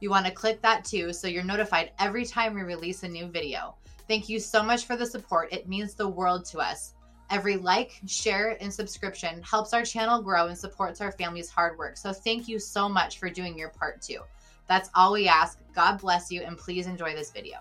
You 0.05 0.11
want 0.11 0.27
to 0.27 0.33
click 0.33 0.61
that 0.61 0.85
too 0.85 1.15
so 1.15 1.29
you're 1.29 1.43
notified 1.43 1.93
every 1.99 2.27
time 2.27 2.53
we 2.53 2.61
release 2.61 3.05
a 3.05 3.09
new 3.09 3.27
video. 3.27 3.75
Thank 4.07 4.29
you 4.29 4.39
so 4.39 4.63
much 4.63 4.85
for 4.85 4.97
the 4.97 5.07
support. 5.07 5.51
It 5.51 5.67
means 5.67 5.95
the 5.95 6.07
world 6.07 6.45
to 6.51 6.59
us. 6.59 6.93
Every 7.31 7.57
like, 7.57 8.03
share, 8.07 8.59
and 8.61 8.71
subscription 8.71 9.43
helps 9.43 9.73
our 9.73 9.83
channel 9.83 10.21
grow 10.21 10.49
and 10.49 10.59
supports 10.59 11.01
our 11.01 11.11
family's 11.11 11.49
hard 11.49 11.79
work. 11.79 11.97
So 11.97 12.13
thank 12.13 12.49
you 12.49 12.59
so 12.59 12.87
much 12.87 13.19
for 13.19 13.31
doing 13.31 13.57
your 13.57 13.71
part 13.71 14.03
too. 14.03 14.19
That's 14.69 14.91
all 14.95 15.15
we 15.15 15.27
ask. 15.27 15.59
God 15.75 15.99
bless 16.03 16.31
you, 16.31 16.43
and 16.43 16.59
please 16.59 16.87
enjoy 16.87 17.15
this 17.15 17.31
video. 17.31 17.61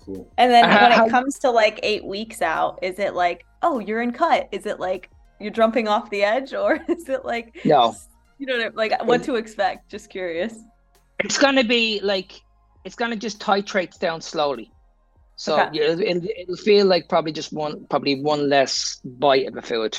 Cool. 0.00 0.30
And 0.36 0.52
then 0.52 0.66
uh, 0.66 0.80
when 0.82 1.06
it 1.06 1.10
comes 1.10 1.38
to 1.38 1.50
like 1.50 1.80
eight 1.82 2.04
weeks 2.04 2.42
out, 2.42 2.78
is 2.82 2.98
it 2.98 3.14
like, 3.14 3.46
oh, 3.62 3.78
you're 3.78 4.02
in 4.02 4.12
cut? 4.12 4.50
Is 4.52 4.66
it 4.66 4.80
like 4.80 5.08
you're 5.40 5.50
jumping 5.50 5.88
off 5.88 6.10
the 6.10 6.24
edge, 6.24 6.52
or 6.62 6.78
is 6.90 7.08
it 7.08 7.24
like 7.24 7.58
no? 7.64 7.96
You 8.36 8.44
know, 8.44 8.70
like 8.74 9.02
what 9.06 9.24
to 9.24 9.36
expect? 9.36 9.88
Just 9.88 10.10
curious. 10.10 10.56
It's 11.24 11.38
gonna 11.38 11.64
be 11.64 12.00
like 12.02 12.40
it's 12.84 12.94
gonna 12.94 13.16
just 13.16 13.40
titrate 13.40 13.98
down 13.98 14.20
slowly. 14.20 14.72
So 15.36 15.58
okay. 15.58 15.70
yeah, 15.72 15.84
it'll, 15.84 16.26
it'll 16.36 16.56
feel 16.56 16.86
like 16.86 17.08
probably 17.08 17.32
just 17.32 17.50
one, 17.50 17.86
probably 17.88 18.20
one 18.20 18.50
less 18.50 19.00
bite 19.02 19.46
of 19.46 19.56
a 19.56 19.62
food. 19.62 19.96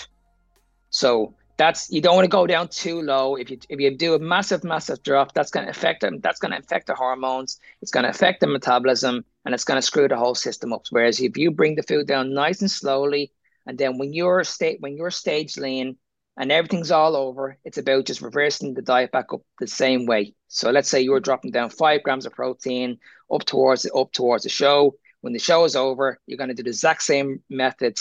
So 0.91 1.33
that's 1.57 1.91
you 1.91 1.99
don't 1.99 2.15
want 2.15 2.25
to 2.25 2.29
go 2.29 2.45
down 2.45 2.67
too 2.67 3.01
low. 3.01 3.35
If 3.35 3.49
you 3.49 3.57
if 3.69 3.79
you 3.79 3.97
do 3.97 4.13
a 4.13 4.19
massive, 4.19 4.63
massive 4.63 5.01
drop, 5.01 5.33
that's 5.33 5.49
going 5.49 5.65
to 5.65 5.71
affect 5.71 6.01
them. 6.01 6.19
That's 6.19 6.39
going 6.39 6.51
to 6.51 6.59
affect 6.59 6.87
the 6.87 6.95
hormones. 6.95 7.59
It's 7.81 7.91
going 7.91 8.03
to 8.03 8.09
affect 8.09 8.39
the 8.39 8.47
metabolism, 8.47 9.25
and 9.45 9.55
it's 9.55 9.63
going 9.63 9.79
to 9.79 9.81
screw 9.81 10.07
the 10.07 10.15
whole 10.15 10.35
system 10.35 10.73
up. 10.73 10.83
Whereas 10.91 11.19
if 11.19 11.37
you 11.37 11.49
bring 11.49 11.75
the 11.75 11.83
food 11.83 12.07
down 12.07 12.33
nice 12.33 12.61
and 12.61 12.69
slowly, 12.69 13.31
and 13.65 13.77
then 13.77 13.97
when 13.97 14.13
you're 14.13 14.43
state 14.43 14.77
when 14.79 14.95
you're 14.95 15.11
stage 15.11 15.57
lean 15.57 15.97
and 16.41 16.51
everything's 16.51 16.91
all 16.91 17.15
over, 17.15 17.57
it's 17.63 17.77
about 17.77 18.05
just 18.05 18.21
reversing 18.21 18.73
the 18.73 18.81
diet 18.81 19.13
back 19.13 19.31
up 19.31 19.41
the 19.61 19.67
same 19.67 20.05
way. 20.05 20.33
So 20.49 20.71
let's 20.71 20.89
say 20.89 20.99
you 20.99 21.11
were 21.11 21.21
dropping 21.21 21.51
down 21.51 21.69
five 21.69 22.03
grams 22.03 22.25
of 22.25 22.33
protein 22.33 22.97
up 23.33 23.45
towards 23.45 23.89
up 23.95 24.11
towards 24.11 24.43
the 24.43 24.49
show 24.49 24.95
when 25.21 25.33
the 25.33 25.39
show 25.39 25.63
is 25.63 25.75
over, 25.75 26.19
you're 26.25 26.37
going 26.37 26.49
to 26.49 26.55
do 26.55 26.63
the 26.63 26.69
exact 26.69 27.03
same 27.03 27.41
method 27.49 27.97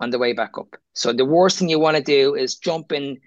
on 0.00 0.10
the 0.10 0.18
way 0.18 0.32
back 0.32 0.58
up. 0.58 0.76
So 0.94 1.12
the 1.12 1.24
worst 1.24 1.58
thing 1.58 1.68
you 1.68 1.78
want 1.78 1.96
to 1.96 2.02
do 2.02 2.34
is 2.34 2.56
jump 2.56 2.92
in 2.92 3.18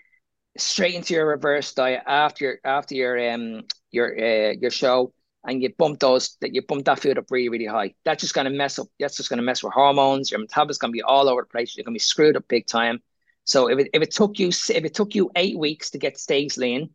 straight 0.58 0.94
into 0.94 1.14
your 1.14 1.28
reverse 1.28 1.74
diet 1.74 2.04
after 2.06 2.44
your 2.46 2.60
after 2.66 2.96
your 2.96 3.34
um 3.34 3.62
your 3.92 4.14
uh, 4.18 4.54
your 4.60 4.72
show 4.72 5.14
and 5.46 5.64
you 5.64 5.70
bump 5.78 6.00
those 6.00 6.36
that 6.42 6.54
you 6.54 6.62
bump 6.62 6.84
that 6.86 7.00
food 7.00 7.18
up 7.18 7.32
really 7.32 7.50
really 7.50 7.66
high. 7.66 7.94
That's 8.04 8.22
just 8.22 8.34
going 8.34 8.46
to 8.46 8.52
mess 8.52 8.78
up. 8.78 8.88
That's 9.00 9.18
just 9.18 9.30
going 9.30 9.38
to 9.38 9.44
mess 9.44 9.64
with 9.64 9.74
hormones. 9.74 10.30
Your 10.30 10.42
metabolism 10.42 10.80
going 10.82 10.92
to 10.92 10.98
be 10.98 11.02
all 11.02 11.30
over 11.30 11.42
the 11.42 11.48
place. 11.48 11.76
You're 11.76 11.86
going 11.86 11.94
to 11.94 11.96
be 11.96 12.00
screwed 12.00 12.36
up 12.36 12.48
big 12.48 12.68
time. 12.68 13.02
So 13.46 13.70
if 13.70 13.80
it, 13.80 13.90
if 13.94 14.02
it 14.02 14.12
took 14.12 14.40
you 14.40 14.50
if 14.50 14.70
it 14.70 14.94
took 14.94 15.16
you 15.16 15.32
eight 15.36 15.58
weeks 15.58 15.92
to 15.92 15.98
get 15.98 16.18
stage 16.18 16.58
lean, 16.58 16.90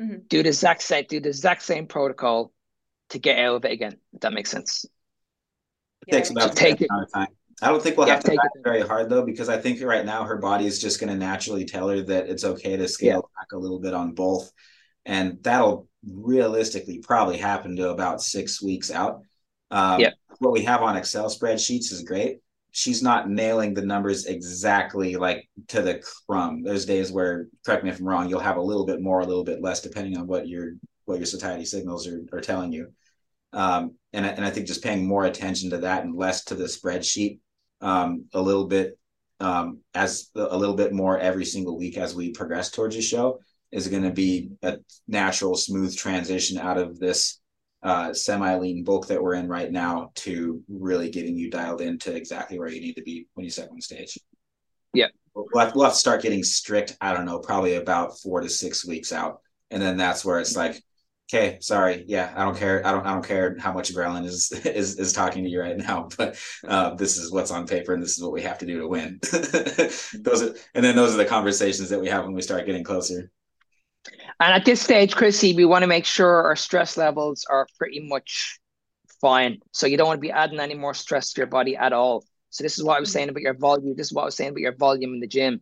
mm-hmm. 0.00 0.18
do 0.28 0.42
the 0.42 0.48
exact 0.50 0.82
same 0.82 1.04
do 1.08 1.20
the 1.20 1.28
exact 1.28 1.62
same 1.62 1.86
protocol 1.86 2.52
to 3.10 3.18
get 3.18 3.38
out 3.38 3.56
of 3.56 3.64
it 3.64 3.72
again. 3.72 3.96
If 4.12 4.20
that 4.20 4.32
makes 4.32 4.50
sense. 4.50 4.84
It 6.06 6.12
takes 6.12 6.30
about 6.30 6.54
take 6.54 6.80
it. 6.80 6.88
of 6.90 7.12
time. 7.12 7.28
I 7.62 7.68
don't 7.68 7.82
think 7.82 7.96
we'll 7.96 8.06
yeah, 8.06 8.14
have 8.14 8.24
to 8.24 8.30
take 8.30 8.38
it 8.38 8.62
very 8.62 8.82
hard 8.82 9.08
though, 9.08 9.24
because 9.24 9.48
I 9.48 9.58
think 9.58 9.82
right 9.82 10.04
now 10.04 10.24
her 10.24 10.36
body 10.36 10.66
is 10.66 10.80
just 10.80 11.00
going 11.00 11.10
to 11.10 11.18
naturally 11.18 11.64
tell 11.64 11.88
her 11.88 12.02
that 12.02 12.28
it's 12.28 12.44
okay 12.44 12.76
to 12.76 12.86
scale 12.86 13.08
yeah. 13.08 13.40
back 13.40 13.52
a 13.52 13.58
little 13.58 13.80
bit 13.80 13.94
on 13.94 14.12
both, 14.12 14.52
and 15.06 15.42
that'll 15.42 15.88
realistically 16.06 16.98
probably 16.98 17.38
happen 17.38 17.76
to 17.76 17.88
about 17.88 18.22
six 18.22 18.62
weeks 18.62 18.90
out. 18.90 19.22
Um, 19.70 20.00
yeah. 20.00 20.10
What 20.38 20.52
we 20.52 20.64
have 20.64 20.82
on 20.82 20.96
Excel 20.96 21.30
spreadsheets 21.30 21.92
is 21.92 22.02
great. 22.02 22.40
She's 22.76 23.02
not 23.02 23.30
nailing 23.30 23.72
the 23.72 23.86
numbers 23.86 24.26
exactly 24.26 25.16
like 25.16 25.48
to 25.68 25.80
the 25.80 26.02
crumb. 26.26 26.62
There's 26.62 26.84
days 26.84 27.10
where, 27.10 27.48
correct 27.64 27.84
me 27.84 27.88
if 27.88 28.00
I'm 28.00 28.06
wrong, 28.06 28.28
you'll 28.28 28.40
have 28.40 28.58
a 28.58 28.62
little 28.62 28.84
bit 28.84 29.00
more, 29.00 29.20
a 29.20 29.26
little 29.26 29.44
bit 29.44 29.62
less, 29.62 29.80
depending 29.80 30.18
on 30.18 30.26
what 30.26 30.46
your 30.46 30.74
what 31.06 31.16
your 31.16 31.24
satiety 31.24 31.64
signals 31.64 32.06
are, 32.06 32.20
are 32.34 32.42
telling 32.42 32.72
you. 32.72 32.88
Um, 33.54 33.94
and, 34.12 34.26
and 34.26 34.44
I 34.44 34.50
think 34.50 34.66
just 34.66 34.84
paying 34.84 35.08
more 35.08 35.24
attention 35.24 35.70
to 35.70 35.78
that 35.78 36.04
and 36.04 36.14
less 36.14 36.44
to 36.44 36.54
the 36.54 36.64
spreadsheet 36.64 37.38
um, 37.80 38.26
a 38.34 38.42
little 38.42 38.66
bit 38.66 38.98
um, 39.40 39.78
as 39.94 40.28
a 40.34 40.58
little 40.58 40.76
bit 40.76 40.92
more 40.92 41.18
every 41.18 41.46
single 41.46 41.78
week 41.78 41.96
as 41.96 42.14
we 42.14 42.32
progress 42.32 42.70
towards 42.70 42.94
the 42.94 43.00
show 43.00 43.40
is 43.72 43.88
going 43.88 44.02
to 44.02 44.10
be 44.10 44.50
a 44.62 44.76
natural, 45.08 45.56
smooth 45.56 45.96
transition 45.96 46.58
out 46.58 46.76
of 46.76 46.98
this 46.98 47.40
uh, 47.86 48.12
semi-lean 48.12 48.82
bulk 48.82 49.06
that 49.06 49.22
we're 49.22 49.34
in 49.34 49.46
right 49.46 49.70
now 49.70 50.10
to 50.16 50.60
really 50.68 51.08
getting 51.08 51.36
you 51.36 51.48
dialed 51.48 51.80
into 51.80 52.12
exactly 52.12 52.58
where 52.58 52.68
you 52.68 52.80
need 52.80 52.94
to 52.94 53.02
be 53.02 53.28
when 53.34 53.44
you 53.44 53.50
step 53.50 53.70
on 53.70 53.80
stage. 53.80 54.18
Yeah, 54.92 55.06
we'll 55.34 55.64
have, 55.64 55.74
we'll 55.76 55.84
have 55.84 55.92
to 55.92 55.98
start 55.98 56.20
getting 56.20 56.42
strict. 56.42 56.96
I 57.00 57.14
don't 57.14 57.26
know, 57.26 57.38
probably 57.38 57.76
about 57.76 58.18
four 58.18 58.40
to 58.40 58.48
six 58.48 58.84
weeks 58.84 59.12
out, 59.12 59.40
and 59.70 59.80
then 59.80 59.96
that's 59.96 60.24
where 60.24 60.40
it's 60.40 60.56
like, 60.56 60.82
okay 61.32 61.58
sorry. 61.60 62.04
Yeah 62.06 62.32
i 62.36 62.44
don't 62.44 62.56
care. 62.56 62.86
I 62.86 62.92
don't 62.92 63.06
i 63.06 63.12
don't 63.12 63.26
care 63.26 63.56
how 63.58 63.72
much 63.72 63.92
ghrelin 63.92 64.24
is 64.24 64.52
is 64.64 64.98
is 64.98 65.12
talking 65.12 65.44
to 65.44 65.50
you 65.50 65.60
right 65.60 65.76
now 65.76 66.08
but 66.18 66.38
uh, 66.66 66.94
this 66.94 67.18
is 67.18 67.32
what's 67.32 67.50
on 67.50 67.66
paper 67.66 67.94
and 67.94 68.02
this 68.02 68.16
is 68.16 68.22
what 68.22 68.32
we 68.32 68.42
have 68.42 68.58
to 68.58 68.66
do 68.66 68.80
to 68.80 68.88
win. 68.88 69.20
Those 69.32 70.42
are 70.42 70.54
and 70.74 70.84
then 70.84 70.96
those 70.96 71.14
are 71.14 71.18
the 71.18 71.24
conversations 71.24 71.88
that 71.90 72.00
we 72.00 72.08
have 72.08 72.24
when 72.24 72.34
we 72.34 72.42
start 72.42 72.66
getting 72.66 72.84
closer 72.84 73.30
and 74.40 74.52
at 74.52 74.64
this 74.64 74.80
stage 74.80 75.14
chrissy 75.14 75.54
we 75.54 75.64
want 75.64 75.82
to 75.82 75.88
make 75.88 76.04
sure 76.04 76.44
our 76.44 76.56
stress 76.56 76.96
levels 76.96 77.44
are 77.48 77.66
pretty 77.78 78.00
much 78.00 78.58
fine 79.20 79.58
so 79.72 79.86
you 79.86 79.96
don't 79.96 80.06
want 80.06 80.18
to 80.18 80.28
be 80.28 80.30
adding 80.30 80.60
any 80.60 80.74
more 80.74 80.94
stress 80.94 81.32
to 81.32 81.40
your 81.40 81.46
body 81.46 81.76
at 81.76 81.92
all 81.92 82.24
so 82.50 82.62
this 82.62 82.78
is 82.78 82.84
what 82.84 82.96
i 82.96 83.00
was 83.00 83.08
mm-hmm. 83.08 83.14
saying 83.14 83.28
about 83.28 83.42
your 83.42 83.54
volume 83.54 83.94
this 83.96 84.08
is 84.08 84.12
what 84.12 84.22
i 84.22 84.26
was 84.26 84.36
saying 84.36 84.50
about 84.50 84.60
your 84.60 84.76
volume 84.76 85.14
in 85.14 85.20
the 85.20 85.26
gym 85.26 85.60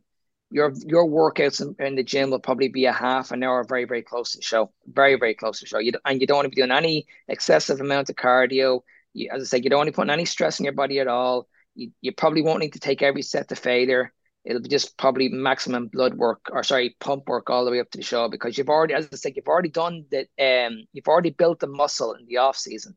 your 0.55 0.73
your 0.87 1.05
workouts 1.05 1.61
in, 1.61 1.75
in, 1.85 1.97
the 1.97 2.03
gym 2.05 2.31
will 2.31 2.39
probably 2.39 2.69
be 2.69 2.85
a 2.85 2.93
half 2.93 3.33
an 3.33 3.43
hour, 3.43 3.65
very 3.65 3.85
very 3.85 4.03
close 4.03 4.33
to 4.33 4.41
show, 4.43 4.71
very 4.87 5.17
very 5.17 5.35
close 5.35 5.59
to 5.59 5.67
show. 5.67 5.79
You 5.79 5.93
and 6.05 6.21
you 6.21 6.29
don't 6.29 6.37
want 6.37 6.47
to 6.47 6.51
be 6.51 6.57
doing 6.57 6.71
any 6.71 7.07
excessive 7.27 7.81
amount 7.81 8.09
of 8.09 8.15
cardio. 8.15 8.83
You, 9.15 9.31
as 9.33 9.43
I 9.43 9.47
said, 9.47 9.65
you 9.65 9.71
don't 9.71 9.79
want 9.79 9.89
to 9.89 9.93
be 9.93 9.97
putting 9.97 10.13
any 10.13 10.25
stress 10.25 10.61
in 10.61 10.65
your 10.65 10.73
body 10.73 11.01
at 11.01 11.09
all. 11.09 11.49
You, 11.75 11.91
you 12.01 12.13
probably 12.13 12.43
won't 12.43 12.61
need 12.61 12.75
to 12.75 12.79
take 12.79 13.03
every 13.03 13.23
set 13.23 13.49
to 13.49 13.57
failure. 13.57 14.13
It'll 14.45 14.63
be 14.63 14.69
just 14.69 14.97
probably 14.99 15.29
maximum 15.29 15.89
blood 15.89 16.15
work 16.15 16.51
or 16.51 16.63
sorry 16.63 16.97
pump 17.01 17.29
work 17.29 17.49
all 17.51 17.65
the 17.65 17.71
way 17.71 17.81
up 17.81 17.91
to 17.93 17.99
the 17.99 18.05
show 18.05 18.29
because 18.29 18.59
you've 18.59 18.69
already, 18.69 18.95
as 18.95 19.09
I 19.13 19.17
said, 19.17 19.35
you've 19.37 19.49
already 19.49 19.71
done 19.71 20.05
that. 20.11 20.29
Um, 20.39 20.85
you've 20.93 21.09
already 21.09 21.31
built 21.31 21.61
the 21.61 21.67
muscle 21.67 22.13
in 22.13 22.27
the 22.27 22.39
off 22.39 22.57
season 22.57 22.97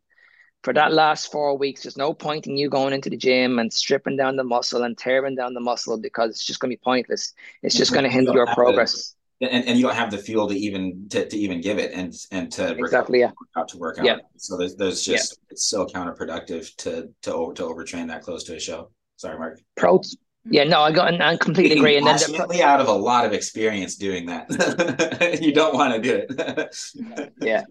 for 0.63 0.73
that 0.73 0.91
last 0.91 1.31
four 1.31 1.57
weeks, 1.57 1.83
there's 1.83 1.97
no 1.97 2.13
point 2.13 2.47
in 2.47 2.57
you 2.57 2.69
going 2.69 2.93
into 2.93 3.09
the 3.09 3.17
gym 3.17 3.59
and 3.59 3.71
stripping 3.71 4.17
down 4.17 4.35
the 4.35 4.43
muscle 4.43 4.83
and 4.83 4.97
tearing 4.97 5.35
down 5.35 5.53
the 5.53 5.61
muscle 5.61 5.97
because 5.97 6.31
it's 6.31 6.45
just 6.45 6.59
going 6.59 6.69
to 6.69 6.75
be 6.75 6.81
pointless. 6.83 7.33
It's 7.63 7.75
just 7.75 7.93
going 7.93 8.03
to 8.03 8.09
hinder 8.09 8.33
your 8.33 8.47
progress. 8.47 9.15
The, 9.39 9.53
and, 9.53 9.65
and 9.65 9.77
you 9.77 9.85
don't 9.85 9.95
have 9.95 10.11
the 10.11 10.17
fuel 10.17 10.47
to 10.49 10.55
even 10.55 11.07
to, 11.09 11.25
to 11.25 11.37
even 11.37 11.61
give 11.61 11.77
it 11.77 11.93
and 11.93 12.13
and 12.31 12.51
to 12.53 12.75
exactly 12.75 13.19
yeah 13.19 13.31
out 13.55 13.67
to 13.69 13.77
work 13.77 13.99
out. 13.99 14.05
Yeah. 14.05 14.17
So 14.35 14.57
there's 14.57 14.75
there's 14.75 15.03
just 15.03 15.37
yeah. 15.37 15.51
it's 15.51 15.65
so 15.65 15.85
counterproductive 15.85 16.75
to 16.77 17.09
to 17.21 17.33
over, 17.33 17.53
to 17.53 17.63
overtrain 17.63 18.07
that 18.07 18.23
close 18.23 18.43
to 18.45 18.55
a 18.55 18.59
show. 18.59 18.89
Sorry, 19.15 19.37
Mark. 19.37 19.61
Pro. 19.75 20.01
Yeah, 20.49 20.63
no, 20.63 20.81
I 20.81 20.91
got 20.91 21.13
and 21.13 21.21
I 21.21 21.37
completely 21.37 21.77
agree. 21.77 21.97
And 21.97 22.07
then 22.07 22.17
the, 22.17 22.63
out 22.63 22.79
of 22.79 22.87
a 22.87 22.93
lot 22.93 23.25
of 23.25 23.33
experience 23.33 23.95
doing 23.95 24.25
that, 24.27 25.39
you 25.41 25.53
don't 25.53 25.73
want 25.73 25.93
to 25.93 26.01
do 26.01 26.25
it. 26.27 27.33
yeah, 27.41 27.63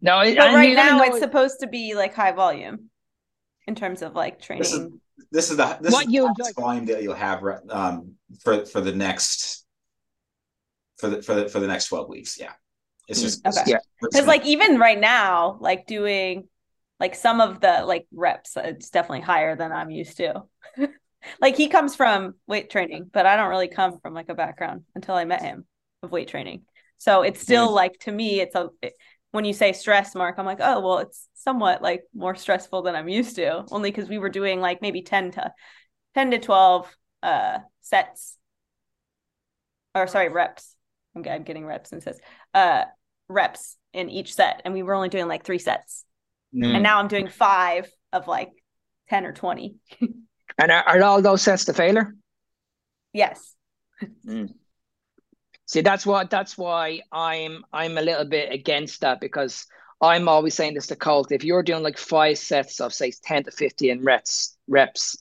no, 0.00 0.22
but 0.36 0.54
right 0.54 0.74
now 0.74 1.02
it's 1.02 1.18
supposed 1.18 1.60
to 1.60 1.66
be 1.66 1.94
like 1.94 2.14
high 2.14 2.32
volume 2.32 2.90
in 3.66 3.74
terms 3.74 4.02
of 4.02 4.14
like 4.14 4.40
training. 4.40 4.62
This 4.62 4.72
is, 4.72 4.88
this 5.30 5.50
is 5.50 5.56
the 5.56 5.78
this 5.80 5.92
what 5.92 6.06
is 6.06 6.12
you 6.12 6.32
the 6.36 6.52
volume 6.56 6.86
that 6.86 7.02
you'll 7.02 7.14
have 7.14 7.42
um, 7.70 8.14
for 8.40 8.64
for 8.64 8.80
the 8.80 8.92
next 8.92 9.66
for 10.96 11.08
the 11.08 11.22
for 11.22 11.34
the 11.34 11.48
for 11.48 11.60
the 11.60 11.66
next 11.66 11.88
twelve 11.88 12.08
weeks. 12.08 12.38
Yeah, 12.38 12.52
it's 13.08 13.20
just 13.20 13.46
okay. 13.46 13.62
yeah 13.66 13.78
because 14.00 14.26
like 14.26 14.46
even 14.46 14.78
right 14.78 14.98
now, 14.98 15.58
like 15.60 15.86
doing 15.86 16.48
like 17.00 17.14
some 17.14 17.40
of 17.40 17.60
the 17.60 17.84
like 17.84 18.06
reps, 18.12 18.56
it's 18.56 18.90
definitely 18.90 19.20
higher 19.20 19.56
than 19.56 19.72
I'm 19.72 19.90
used 19.90 20.16
to. 20.18 20.44
like 21.40 21.56
he 21.56 21.68
comes 21.68 21.94
from 21.94 22.34
weight 22.46 22.70
training, 22.70 23.10
but 23.12 23.26
I 23.26 23.36
don't 23.36 23.50
really 23.50 23.68
come 23.68 23.98
from 24.00 24.14
like 24.14 24.28
a 24.28 24.34
background 24.34 24.84
until 24.94 25.14
I 25.14 25.24
met 25.24 25.42
him 25.42 25.66
of 26.02 26.10
weight 26.10 26.28
training. 26.28 26.62
So 26.98 27.22
it's 27.22 27.40
still 27.40 27.72
like 27.72 27.98
to 28.00 28.12
me, 28.12 28.40
it's 28.40 28.54
a 28.54 28.68
it, 28.82 28.94
when 29.32 29.44
you 29.44 29.52
say 29.52 29.74
stress 29.74 30.14
mark 30.14 30.36
i'm 30.38 30.46
like 30.46 30.60
oh 30.62 30.80
well 30.80 30.98
it's 30.98 31.28
somewhat 31.34 31.82
like 31.82 32.04
more 32.14 32.34
stressful 32.34 32.80
than 32.80 32.96
i'm 32.96 33.08
used 33.08 33.36
to 33.36 33.66
only 33.70 33.90
because 33.90 34.08
we 34.08 34.16
were 34.16 34.30
doing 34.30 34.60
like 34.60 34.80
maybe 34.80 35.02
10 35.02 35.32
to 35.32 35.52
10 36.14 36.30
to 36.30 36.38
12 36.38 36.96
uh 37.22 37.58
sets. 37.82 38.38
Or 39.94 40.06
sorry 40.06 40.28
reps. 40.28 40.74
I'm, 41.14 41.22
I'm 41.28 41.44
getting 41.44 41.66
reps 41.66 41.92
and 41.92 42.02
says 42.02 42.18
uh 42.54 42.84
reps 43.28 43.76
in 43.92 44.08
each 44.08 44.34
set 44.34 44.62
and 44.64 44.72
we 44.72 44.82
were 44.82 44.94
only 44.94 45.08
doing 45.08 45.28
like 45.28 45.44
three 45.44 45.58
sets. 45.58 46.04
Mm. 46.54 46.74
and 46.74 46.82
now 46.82 47.00
i'm 47.00 47.08
doing 47.08 47.28
five 47.28 47.90
of 48.12 48.28
like 48.28 48.50
10 49.10 49.26
or 49.26 49.32
20 49.32 49.74
and 50.58 50.70
are, 50.70 50.84
are 50.86 51.02
all 51.02 51.22
those 51.22 51.42
sets 51.42 51.64
to 51.64 51.72
failure 51.72 52.14
yes 53.12 53.54
mm. 54.26 54.52
See, 55.66 55.80
that's 55.80 56.06
what 56.06 56.30
that's 56.30 56.56
why 56.56 57.00
I'm 57.10 57.64
I'm 57.72 57.98
a 57.98 58.02
little 58.02 58.24
bit 58.24 58.52
against 58.52 59.00
that 59.00 59.20
because 59.20 59.66
I'm 60.00 60.28
always 60.28 60.54
saying 60.54 60.74
this 60.74 60.86
to 60.88 60.96
Colt. 60.96 61.32
If 61.32 61.42
you're 61.42 61.64
doing 61.64 61.82
like 61.82 61.98
five 61.98 62.38
sets 62.38 62.80
of 62.80 62.94
say 62.94 63.10
10 63.10 63.44
to 63.44 63.50
15 63.50 64.04
reps 64.04 64.56
reps, 64.68 65.16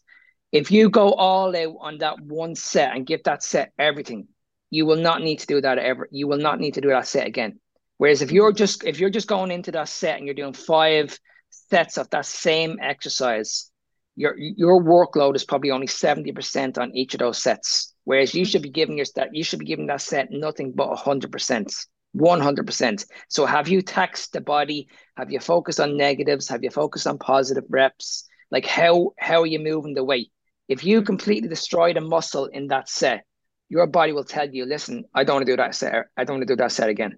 if 0.52 0.70
you 0.70 0.90
go 0.90 1.14
all 1.14 1.56
out 1.56 1.76
on 1.80 1.98
that 2.00 2.22
one 2.22 2.56
set 2.56 2.96
and 2.96 3.08
give 3.08 3.24
that 3.24 3.42
set 3.42 3.74
everything, 3.80 4.28
you 4.70 4.86
will 4.86 4.98
not 4.98 5.22
need 5.22 5.40
to 5.40 5.48
do 5.48 5.62
that 5.62 5.80
ever. 5.80 6.08
You 6.12 6.28
will 6.28 6.38
not 6.38 6.60
need 6.60 6.76
to 6.76 6.82
do 6.82 6.90
that 6.90 7.08
set 7.08 7.26
again. 7.26 7.60
Whereas 7.98 8.22
if 8.22 8.32
you're 8.32 8.52
just 8.52 8.84
if 8.84 9.00
you're 9.00 9.10
just 9.10 9.28
going 9.28 9.50
into 9.50 9.72
that 9.72 9.90
set 9.90 10.18
and 10.18 10.28
you're 10.28 10.36
doing 10.36 10.54
five 10.54 11.20
sets 11.50 11.98
of 11.98 12.08
that 12.12 12.28
same 12.28 12.78
exercise, 12.80 13.72
your 14.16 14.36
your 14.38 14.82
workload 14.82 15.36
is 15.36 15.44
probably 15.44 15.72
only 15.72 15.88
70% 15.88 16.78
on 16.78 16.96
each 16.96 17.14
of 17.14 17.20
those 17.20 17.42
sets. 17.42 17.94
Whereas 18.06 18.34
you 18.34 18.44
mm-hmm. 18.44 18.50
should 18.50 18.62
be 18.62 18.70
giving 18.70 18.98
your 18.98 19.06
that 19.16 19.36
you 19.36 19.44
should 19.44 19.60
be 19.60 19.66
giving 19.66 19.88
that 19.88 20.02
set 20.02 20.32
nothing 20.32 20.72
but 20.74 20.96
hundred 20.96 21.32
percent. 21.32 21.74
100%. 22.16 23.06
So 23.28 23.46
have 23.46 23.68
you 23.68 23.82
taxed 23.82 24.32
the 24.32 24.40
body? 24.40 24.88
Have 25.18 25.32
you 25.32 25.42
focused 25.42 25.82
on 25.82 25.98
negatives? 25.98 26.48
Have 26.48 26.64
you 26.64 26.70
focused 26.70 27.08
on 27.08 27.18
positive 27.18 27.66
reps? 27.70 28.26
Like 28.50 28.66
how 28.66 29.12
how 29.20 29.42
are 29.42 29.46
you 29.46 29.60
moving 29.60 29.96
the 29.96 30.04
weight? 30.04 30.32
If 30.70 30.86
you 30.86 31.00
mm-hmm. 31.00 31.08
completely 31.08 31.50
destroy 31.50 31.94
the 31.94 32.00
muscle 32.00 32.46
in 32.46 32.68
that 32.68 32.88
set, 32.88 33.26
your 33.68 33.86
body 33.86 34.14
will 34.14 34.24
tell 34.24 34.50
you, 34.50 34.66
listen, 34.66 35.04
I 35.14 35.26
don't 35.26 35.38
want 35.38 35.46
to 35.48 35.52
do 35.52 35.58
that 35.58 35.76
set. 35.76 36.06
I 36.16 36.24
don't 36.24 36.38
want 36.38 36.48
to 36.48 36.54
do 36.54 36.62
that 36.62 36.72
set 36.72 36.88
again. 36.88 37.18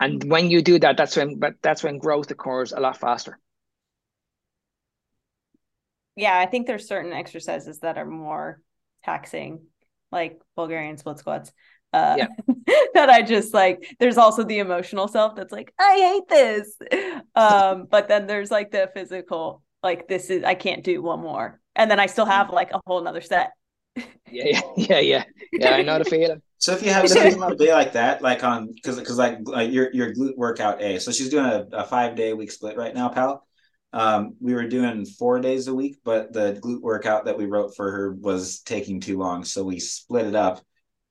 And 0.00 0.24
when 0.24 0.50
you 0.50 0.62
do 0.62 0.78
that, 0.78 0.96
that's 0.96 1.16
when 1.16 1.38
but 1.38 1.56
that's 1.60 1.82
when 1.82 1.98
growth 1.98 2.30
occurs 2.30 2.72
a 2.72 2.80
lot 2.80 2.96
faster 2.96 3.38
yeah, 6.20 6.38
I 6.38 6.46
think 6.46 6.66
there's 6.66 6.86
certain 6.86 7.12
exercises 7.12 7.80
that 7.80 7.98
are 7.98 8.06
more 8.06 8.60
taxing, 9.04 9.62
like 10.12 10.40
Bulgarian 10.56 10.96
split 10.98 11.18
squats. 11.18 11.52
Uh, 11.92 12.16
yeah. 12.18 12.26
that 12.94 13.10
I 13.10 13.22
just 13.22 13.52
like. 13.52 13.96
There's 13.98 14.18
also 14.18 14.44
the 14.44 14.58
emotional 14.58 15.08
self 15.08 15.34
that's 15.34 15.52
like, 15.52 15.72
I 15.78 15.96
hate 15.96 16.28
this. 16.28 16.76
Um, 17.34 17.86
but 17.90 18.08
then 18.08 18.26
there's 18.26 18.50
like 18.50 18.70
the 18.70 18.90
physical, 18.94 19.62
like 19.82 20.08
this 20.08 20.30
is 20.30 20.44
I 20.44 20.54
can't 20.54 20.84
do 20.84 21.02
one 21.02 21.20
more, 21.20 21.60
and 21.74 21.90
then 21.90 21.98
I 21.98 22.06
still 22.06 22.26
have 22.26 22.50
like 22.50 22.70
a 22.72 22.80
whole 22.86 23.02
nother 23.02 23.20
set. 23.20 23.50
yeah, 23.96 24.04
yeah, 24.30 24.60
yeah, 24.76 24.98
yeah. 25.00 25.24
Yeah, 25.52 25.74
I 25.74 25.82
know 25.82 25.98
the 25.98 26.04
feeling. 26.04 26.42
So 26.58 26.74
if 26.74 26.82
you 26.82 26.90
have 26.90 27.04
a 27.04 27.56
day 27.56 27.72
like 27.72 27.94
that, 27.94 28.20
like 28.20 28.44
on 28.44 28.72
because 28.72 28.98
because 28.98 29.16
like, 29.16 29.38
like 29.44 29.72
your 29.72 29.92
your 29.94 30.12
glute 30.12 30.36
workout 30.36 30.82
A, 30.82 31.00
so 31.00 31.10
she's 31.10 31.30
doing 31.30 31.46
a, 31.46 31.66
a 31.72 31.84
five 31.84 32.16
day 32.16 32.34
week 32.34 32.52
split 32.52 32.76
right 32.76 32.94
now, 32.94 33.08
pal. 33.08 33.46
Um, 33.92 34.36
we 34.40 34.54
were 34.54 34.68
doing 34.68 35.04
four 35.04 35.40
days 35.40 35.66
a 35.66 35.74
week, 35.74 35.98
but 36.04 36.32
the 36.32 36.60
glute 36.62 36.80
workout 36.80 37.24
that 37.24 37.36
we 37.36 37.46
wrote 37.46 37.74
for 37.74 37.90
her 37.90 38.12
was 38.12 38.60
taking 38.60 39.00
too 39.00 39.18
long. 39.18 39.44
So 39.44 39.64
we 39.64 39.80
split 39.80 40.26
it 40.26 40.36
up 40.36 40.60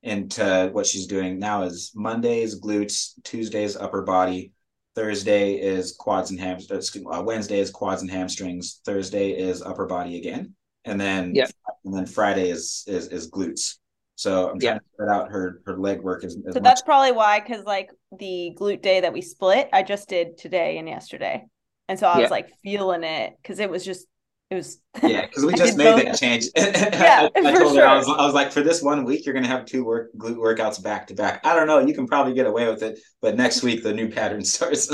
into 0.01 0.69
what 0.71 0.85
she's 0.85 1.07
doing 1.07 1.39
now 1.39 1.63
is 1.63 1.91
Mondays, 1.93 2.59
glutes, 2.59 3.21
Tuesdays, 3.23 3.75
upper 3.75 4.03
body, 4.03 4.53
Thursday 4.95 5.53
is 5.55 5.95
quads 5.97 6.31
and 6.31 6.39
hamstrings, 6.39 6.95
uh, 7.11 7.21
Wednesday 7.21 7.59
is 7.59 7.69
quads 7.69 8.01
and 8.01 8.09
hamstrings, 8.09 8.81
Thursday 8.85 9.31
is 9.31 9.61
upper 9.61 9.85
body 9.85 10.17
again. 10.17 10.55
And 10.85 10.99
then 10.99 11.35
yeah. 11.35 11.47
and 11.83 11.93
then 11.93 12.05
Friday 12.05 12.49
is 12.49 12.85
is 12.87 13.07
is 13.07 13.29
glutes. 13.29 13.75
So 14.15 14.49
I'm 14.49 14.59
trying 14.59 14.75
yeah. 14.75 14.79
to 14.79 14.85
spread 14.93 15.09
out 15.09 15.31
her 15.31 15.61
her 15.65 15.77
leg 15.77 16.01
work 16.01 16.23
as, 16.23 16.37
as 16.47 16.53
so 16.53 16.59
that's 16.59 16.81
probably 16.81 17.11
why 17.11 17.39
because 17.39 17.65
like 17.65 17.91
the 18.17 18.55
glute 18.57 18.81
day 18.81 19.01
that 19.01 19.13
we 19.13 19.21
split, 19.21 19.69
I 19.73 19.83
just 19.83 20.09
did 20.09 20.37
today 20.37 20.77
and 20.77 20.87
yesterday. 20.87 21.45
And 21.89 21.97
so 21.97 22.07
I 22.07 22.17
yeah. 22.17 22.21
was 22.21 22.31
like 22.31 22.53
feeling 22.61 23.03
it 23.03 23.33
because 23.41 23.59
it 23.59 23.69
was 23.69 23.83
just 23.83 24.05
it 24.51 24.55
was 24.55 24.79
yeah 25.03 25.25
because 25.25 25.43
we 25.43 25.53
just 25.55 25.75
made 25.75 25.85
both. 25.85 26.05
that 26.05 26.17
change. 26.17 26.45
Yeah 26.55 27.27
I, 27.35 27.39
I 27.39 27.53
told 27.55 27.73
sure. 27.73 27.81
her 27.81 27.87
I 27.87 27.97
was, 27.97 28.07
I 28.07 28.25
was 28.25 28.35
like 28.35 28.51
for 28.51 28.61
this 28.61 28.83
one 28.83 29.03
week 29.03 29.25
you're 29.25 29.33
gonna 29.33 29.47
have 29.47 29.65
two 29.65 29.83
work 29.83 30.11
glute 30.15 30.37
workouts 30.37 30.81
back 30.81 31.07
to 31.07 31.15
back. 31.15 31.43
I 31.43 31.55
don't 31.55 31.65
know 31.65 31.79
you 31.79 31.95
can 31.95 32.05
probably 32.05 32.35
get 32.35 32.45
away 32.45 32.69
with 32.69 32.83
it 32.83 32.99
but 33.21 33.35
next 33.35 33.63
week 33.63 33.81
the 33.81 33.91
new 33.91 34.07
pattern 34.07 34.45
starts. 34.45 34.87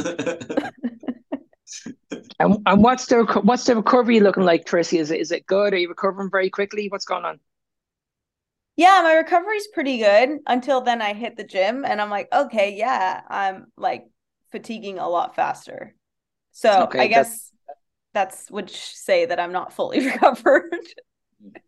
And, 2.39 2.57
and 2.65 2.83
what's 2.83 3.05
the 3.07 3.23
what's 3.43 3.65
the 3.65 3.75
recovery 3.75 4.21
looking 4.21 4.43
like 4.43 4.65
chrissy 4.65 4.97
is 4.99 5.11
it 5.11 5.19
is 5.19 5.31
it 5.31 5.45
good? 5.45 5.73
Are 5.73 5.77
you 5.77 5.89
recovering 5.89 6.29
very 6.31 6.49
quickly? 6.49 6.87
What's 6.87 7.05
going 7.05 7.25
on? 7.25 7.39
Yeah 8.77 9.01
my 9.03 9.13
recovery's 9.15 9.67
pretty 9.67 9.97
good 9.97 10.39
until 10.47 10.81
then 10.81 11.01
i 11.01 11.13
hit 11.13 11.37
the 11.37 11.45
gym 11.45 11.85
and 11.85 12.01
i'm 12.01 12.09
like 12.09 12.27
okay 12.33 12.75
yeah 12.75 13.21
i'm 13.29 13.67
like 13.77 14.03
fatiguing 14.51 14.99
a 14.99 15.07
lot 15.07 15.35
faster 15.35 15.94
so 16.55 16.83
okay, 16.83 16.99
I 16.99 17.07
guess 17.07 17.51
that's, 18.13 18.37
that's 18.37 18.51
would 18.51 18.69
say 18.69 19.25
that 19.25 19.41
I'm 19.41 19.51
not 19.51 19.73
fully 19.73 20.05
recovered. 20.05 20.73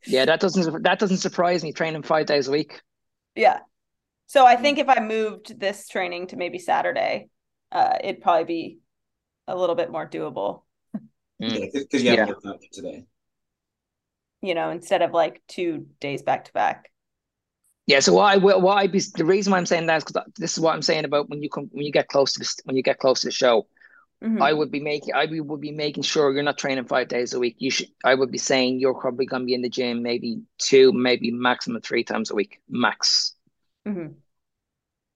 yeah, 0.05 0.23
that 0.23 0.39
doesn't 0.39 0.83
that 0.83 0.97
doesn't 0.97 1.17
surprise 1.17 1.61
me. 1.61 1.73
Training 1.73 2.03
five 2.03 2.25
days 2.25 2.47
a 2.47 2.51
week. 2.51 2.81
Yeah. 3.35 3.59
So 4.27 4.45
I 4.45 4.55
think 4.55 4.79
if 4.79 4.87
I 4.87 5.01
moved 5.01 5.59
this 5.59 5.89
training 5.89 6.27
to 6.27 6.37
maybe 6.37 6.57
Saturday, 6.57 7.27
uh, 7.73 7.97
it'd 8.01 8.21
probably 8.21 8.45
be 8.45 8.79
a 9.45 9.57
little 9.57 9.75
bit 9.75 9.91
more 9.91 10.09
doable. 10.09 10.63
Yeah, 11.39 11.65
because 11.73 12.03
you 12.03 12.17
have 12.17 12.33
yeah. 12.43 12.53
today. 12.71 13.03
You 14.41 14.55
know, 14.55 14.69
instead 14.69 15.01
of 15.01 15.11
like 15.11 15.41
two 15.49 15.87
days 15.99 16.21
back 16.21 16.45
to 16.45 16.53
back. 16.53 16.89
Yeah. 17.87 17.99
So 17.99 18.13
why 18.13 18.37
why 18.37 18.83
I 18.83 18.87
be 18.87 19.01
the 19.15 19.25
reason 19.25 19.51
why 19.51 19.57
I'm 19.57 19.65
saying 19.65 19.87
that 19.87 19.97
is 19.97 20.03
because 20.05 20.23
this 20.37 20.53
is 20.53 20.61
what 20.61 20.73
I'm 20.73 20.81
saying 20.81 21.03
about 21.03 21.29
when 21.29 21.43
you 21.43 21.49
come 21.49 21.67
when 21.73 21.85
you 21.85 21.91
get 21.91 22.07
close 22.07 22.31
to 22.33 22.39
this 22.39 22.55
when 22.63 22.77
you 22.77 22.83
get 22.83 22.99
close 22.99 23.19
to 23.19 23.27
the 23.27 23.31
show. 23.31 23.67
Mm-hmm. 24.23 24.41
I 24.41 24.51
would 24.51 24.71
be 24.71 24.79
making 24.79 25.13
I 25.13 25.25
would 25.25 25.61
be 25.61 25.71
making 25.71 26.03
sure 26.03 26.33
you're 26.33 26.41
not 26.41 26.57
training 26.57 26.85
five 26.85 27.07
days 27.07 27.33
a 27.33 27.39
week. 27.39 27.55
You 27.59 27.69
should 27.69 27.89
I 28.03 28.15
would 28.15 28.31
be 28.31 28.39
saying 28.39 28.79
you're 28.79 28.95
probably 28.95 29.27
gonna 29.27 29.45
be 29.45 29.53
in 29.53 29.61
the 29.61 29.69
gym 29.69 30.01
maybe 30.01 30.41
two, 30.57 30.91
maybe 30.91 31.29
maximum 31.31 31.81
three 31.81 32.03
times 32.03 32.31
a 32.31 32.35
week, 32.35 32.59
max. 32.67 33.35
Mm-hmm. 33.87 34.13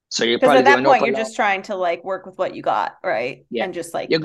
So 0.08 0.24
you're 0.24 0.38
probably 0.38 0.58
at 0.58 0.64
that 0.66 0.84
point 0.84 1.04
you're 1.04 1.16
just 1.16 1.34
trying 1.34 1.62
to 1.62 1.74
like 1.74 2.04
work 2.04 2.26
with 2.26 2.38
what 2.38 2.54
you 2.54 2.62
got, 2.62 2.98
right? 3.02 3.44
Yeah, 3.50 3.64
and 3.64 3.74
just 3.74 3.92
like 3.92 4.08
you're 4.10 4.20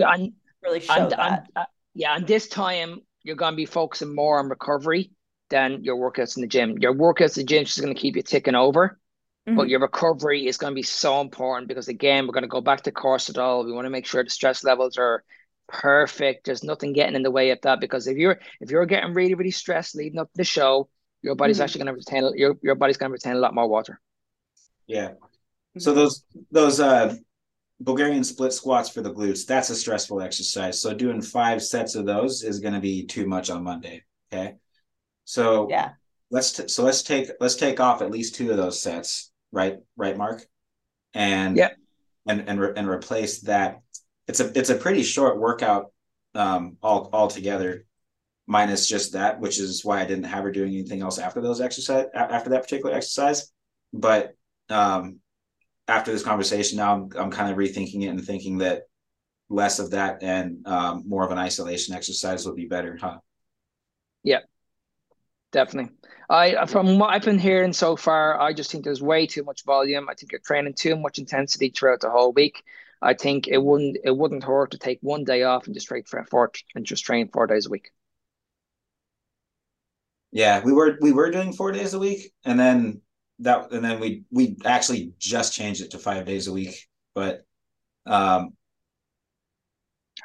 really 0.62 0.80
show 0.80 0.94
and, 0.94 1.12
that. 1.12 1.20
And, 1.20 1.48
uh, 1.56 1.66
yeah, 1.96 2.16
and 2.16 2.28
this 2.28 2.48
time 2.48 3.02
you're 3.24 3.36
gonna 3.36 3.56
be 3.56 3.66
focusing 3.66 4.14
more 4.14 4.38
on 4.38 4.48
recovery 4.48 5.12
than 5.50 5.84
your 5.84 5.96
workouts 5.96 6.38
in 6.38 6.42
the 6.42 6.48
gym. 6.48 6.78
Your 6.78 6.94
workouts 6.94 7.38
in 7.38 7.42
the 7.42 7.48
gym 7.48 7.64
is 7.64 7.76
to 7.76 7.94
keep 7.96 8.16
you 8.16 8.22
ticking 8.22 8.56
over, 8.56 9.00
mm-hmm. 9.48 9.56
but 9.56 9.70
your 9.70 9.80
recovery 9.80 10.48
is 10.48 10.58
going 10.58 10.72
to 10.72 10.76
be 10.76 10.84
so 10.84 11.22
important 11.22 11.68
because 11.68 11.88
again, 11.88 12.28
we're 12.28 12.34
going 12.34 12.44
to 12.44 12.50
go 12.50 12.62
back 12.62 12.82
to 12.82 12.92
cortisol. 12.92 13.66
We 13.66 13.72
want 13.72 13.86
to 13.86 13.90
make 13.90 14.06
sure 14.06 14.24
the 14.24 14.30
stress 14.30 14.64
levels 14.64 14.98
are 14.98 15.24
perfect. 15.68 16.46
There's 16.46 16.64
nothing 16.64 16.94
getting 16.94 17.16
in 17.16 17.24
the 17.24 17.32
way 17.32 17.52
of 17.52 17.60
that 17.62 17.80
because 17.80 18.08
if 18.08 18.18
you're 18.18 18.40
if 18.60 18.72
you're 18.72 18.86
getting 18.86 19.14
really 19.14 19.36
really 19.36 19.52
stressed 19.52 19.96
leading 19.96 20.20
up 20.20 20.28
to 20.28 20.38
the 20.38 20.44
show, 20.44 20.90
your 21.22 21.36
body's 21.36 21.58
mm-hmm. 21.58 21.64
actually 21.64 21.84
going 21.84 21.96
to 21.96 22.00
retain 22.00 22.38
your 22.38 22.58
your 22.62 22.76
body's 22.76 22.98
going 22.98 23.10
to 23.10 23.14
retain 23.14 23.34
a 23.34 23.40
lot 23.40 23.56
more 23.56 23.68
water. 23.68 24.00
Yeah. 24.86 25.14
So 25.78 25.94
those 25.94 26.24
those 26.52 26.80
uh 26.80 27.16
Bulgarian 27.80 28.24
split 28.24 28.54
squats 28.54 28.90
for 28.90 29.02
the 29.02 29.14
glutes, 29.14 29.46
that's 29.46 29.70
a 29.70 29.76
stressful 29.76 30.22
exercise. 30.22 30.82
So 30.82 30.94
doing 30.94 31.22
five 31.22 31.62
sets 31.62 31.94
of 31.94 32.06
those 32.06 32.44
is 32.44 32.60
going 32.60 32.74
to 32.74 32.80
be 32.80 33.06
too 33.06 33.28
much 33.28 33.50
on 33.52 33.64
Monday. 33.64 34.04
Okay. 34.34 34.56
So 35.26 35.68
yeah, 35.70 35.92
let's 36.32 36.54
t- 36.54 36.68
so 36.68 36.84
let's 36.84 37.04
take 37.04 37.30
let's 37.40 37.56
take 37.56 37.80
off 37.80 38.02
at 38.02 38.12
least 38.12 38.36
two 38.36 38.50
of 38.52 38.58
those 38.58 38.82
sets, 38.82 39.32
right? 39.52 39.78
Right, 39.96 40.18
Mark. 40.18 40.44
And 41.14 41.58
yeah, 41.58 41.70
and 42.28 42.48
and 42.48 42.60
re- 42.60 42.74
and 42.76 42.88
replace 42.88 43.42
that. 43.42 43.82
It's 44.28 44.40
a 44.40 44.58
it's 44.58 44.70
a 44.70 44.76
pretty 44.76 45.04
short 45.04 45.40
workout 45.40 45.92
um 46.38 46.78
all 46.82 47.10
all 47.12 47.28
together 47.28 47.86
minus 48.46 48.88
just 48.88 49.14
that 49.14 49.40
which 49.40 49.60
is 49.60 49.84
why 49.84 50.00
i 50.00 50.06
didn't 50.06 50.26
have 50.26 50.44
her 50.44 50.52
doing 50.52 50.74
anything 50.74 51.02
else 51.02 51.18
after 51.18 51.42
those 51.42 51.60
exercise 51.60 52.06
after 52.14 52.52
that 52.52 52.64
particular 52.64 52.96
exercise 52.96 53.52
but 53.92 54.36
um 54.70 55.20
after 55.88 56.12
this 56.12 56.24
conversation 56.24 56.78
now 56.78 56.94
I'm, 56.94 57.10
I'm 57.18 57.32
kind 57.32 57.52
of 57.52 57.58
rethinking 57.58 58.04
it 58.04 58.08
and 58.08 58.24
thinking 58.24 58.60
that 58.60 58.84
less 59.50 59.80
of 59.80 59.92
that 59.92 60.22
and 60.22 60.68
um, 60.68 61.04
more 61.08 61.24
of 61.24 61.32
an 61.32 61.38
isolation 61.38 61.96
exercise 61.96 62.46
would 62.46 62.56
be 62.56 62.66
better 62.66 62.98
huh 63.00 63.18
yeah 64.24 64.40
definitely 65.52 65.92
i 66.30 66.66
from 66.66 67.00
what 67.00 67.10
i've 67.12 67.24
been 67.24 67.40
hearing 67.40 67.74
so 67.74 67.96
far 67.96 68.40
i 68.42 68.54
just 68.54 68.72
think 68.72 68.84
there's 68.84 69.02
way 69.02 69.26
too 69.28 69.44
much 69.44 69.64
volume. 69.64 70.10
I 70.10 70.14
think 70.14 70.32
you're 70.32 70.42
training 70.42 70.74
too 70.74 70.96
much 70.96 71.20
intensity 71.20 71.70
throughout 71.70 72.02
the 72.02 72.10
whole 72.10 72.34
week. 72.34 72.64
I 73.02 73.14
think 73.14 73.48
it 73.48 73.60
wouldn't 73.60 73.98
it 74.04 74.16
wouldn't 74.16 74.44
hurt 74.44 74.72
to 74.72 74.78
take 74.78 75.00
one 75.02 75.24
day 75.24 75.44
off 75.44 75.66
and 75.66 75.74
just 75.74 75.88
train 75.88 76.04
for 76.04 76.24
four 76.26 76.52
and 76.76 76.86
just 76.86 77.06
train 77.06 77.30
four 77.30 77.48
days 77.48 77.66
a 77.68 77.70
week. 77.70 77.92
Yeah 80.32 80.62
we 80.64 80.74
were 80.74 80.98
we 81.02 81.12
were 81.14 81.32
doing 81.32 81.54
four 81.54 81.72
days 81.72 81.94
a 81.94 82.00
week 82.00 82.34
and 82.44 82.60
then 82.60 83.02
that 83.40 83.72
and 83.72 83.86
then 83.86 84.00
we 84.00 84.24
we 84.32 84.58
actually 84.66 85.14
just 85.20 85.54
changed 85.54 85.82
it 85.82 85.92
to 85.92 86.00
five 86.00 86.26
days 86.26 86.48
a 86.48 86.54
week. 86.54 86.76
But 87.16 87.46
um 88.06 88.57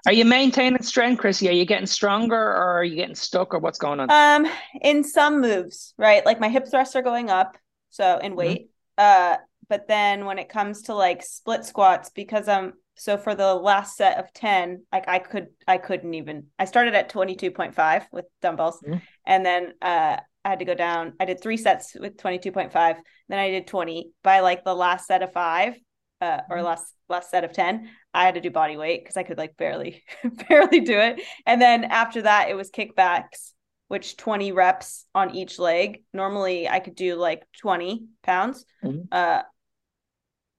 are 0.06 0.12
you 0.12 0.24
maintaining 0.24 0.82
strength 0.82 1.20
chrissy 1.20 1.48
are 1.48 1.52
you 1.52 1.64
getting 1.64 1.86
stronger 1.86 2.36
or 2.36 2.78
are 2.78 2.84
you 2.84 2.96
getting 2.96 3.14
stuck 3.14 3.54
or 3.54 3.58
what's 3.58 3.78
going 3.78 4.00
on 4.00 4.10
um 4.10 4.50
in 4.80 5.04
some 5.04 5.40
moves 5.40 5.94
right 5.98 6.24
like 6.26 6.40
my 6.40 6.48
hip 6.48 6.66
thrusts 6.70 6.96
are 6.96 7.02
going 7.02 7.30
up 7.30 7.56
so 7.90 8.18
in 8.18 8.32
mm-hmm. 8.32 8.38
weight 8.38 8.70
mm-hmm. 8.98 9.34
uh 9.34 9.36
but 9.68 9.88
then 9.88 10.24
when 10.24 10.38
it 10.38 10.48
comes 10.48 10.82
to 10.82 10.94
like 10.94 11.22
split 11.22 11.64
squats 11.64 12.10
because 12.10 12.48
i'm 12.48 12.72
so 12.94 13.16
for 13.16 13.34
the 13.34 13.54
last 13.54 13.96
set 13.96 14.18
of 14.18 14.32
10 14.32 14.84
like 14.92 15.08
i 15.08 15.18
could 15.18 15.48
i 15.66 15.78
couldn't 15.78 16.14
even 16.14 16.46
i 16.58 16.64
started 16.64 16.94
at 16.94 17.10
22.5 17.10 18.04
with 18.12 18.26
dumbbells 18.40 18.80
mm-hmm. 18.82 18.98
and 19.26 19.46
then 19.46 19.72
uh 19.82 20.16
I 20.44 20.48
had 20.48 20.58
to 20.58 20.64
go 20.64 20.74
down. 20.74 21.14
I 21.20 21.24
did 21.24 21.40
three 21.40 21.56
sets 21.56 21.94
with 21.98 22.16
22.5. 22.16 22.96
Then 23.28 23.38
I 23.38 23.50
did 23.50 23.66
20. 23.66 24.10
By 24.22 24.40
like 24.40 24.64
the 24.64 24.74
last 24.74 25.06
set 25.06 25.22
of 25.22 25.32
five, 25.32 25.76
uh, 26.20 26.40
or 26.50 26.56
mm-hmm. 26.56 26.66
last 26.66 26.92
last 27.08 27.30
set 27.30 27.44
of 27.44 27.52
10, 27.52 27.88
I 28.14 28.24
had 28.24 28.34
to 28.34 28.40
do 28.40 28.50
body 28.50 28.76
weight 28.76 29.02
because 29.02 29.16
I 29.16 29.22
could 29.22 29.38
like 29.38 29.56
barely 29.56 30.02
barely 30.48 30.80
do 30.80 30.98
it. 30.98 31.20
And 31.46 31.60
then 31.60 31.84
after 31.84 32.22
that, 32.22 32.48
it 32.50 32.54
was 32.54 32.70
kickbacks, 32.70 33.52
which 33.88 34.16
20 34.16 34.52
reps 34.52 35.06
on 35.14 35.34
each 35.34 35.58
leg. 35.58 36.02
Normally 36.12 36.68
I 36.68 36.80
could 36.80 36.94
do 36.94 37.16
like 37.16 37.44
20 37.60 38.06
pounds, 38.22 38.64
mm-hmm. 38.84 39.02
uh 39.10 39.42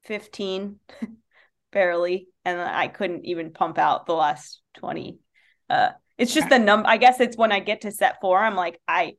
15 0.05 0.79
barely. 1.71 2.27
And 2.45 2.59
I 2.59 2.87
couldn't 2.87 3.25
even 3.25 3.53
pump 3.53 3.77
out 3.77 4.05
the 4.05 4.13
last 4.13 4.61
20. 4.75 5.19
Uh 5.69 5.89
it's 6.17 6.33
just 6.33 6.49
the 6.49 6.59
number. 6.59 6.87
I 6.87 6.97
guess 6.97 7.19
it's 7.19 7.37
when 7.37 7.51
I 7.51 7.59
get 7.59 7.81
to 7.81 7.91
set 7.91 8.21
four, 8.21 8.39
I'm 8.39 8.55
like, 8.55 8.79
I 8.87 9.13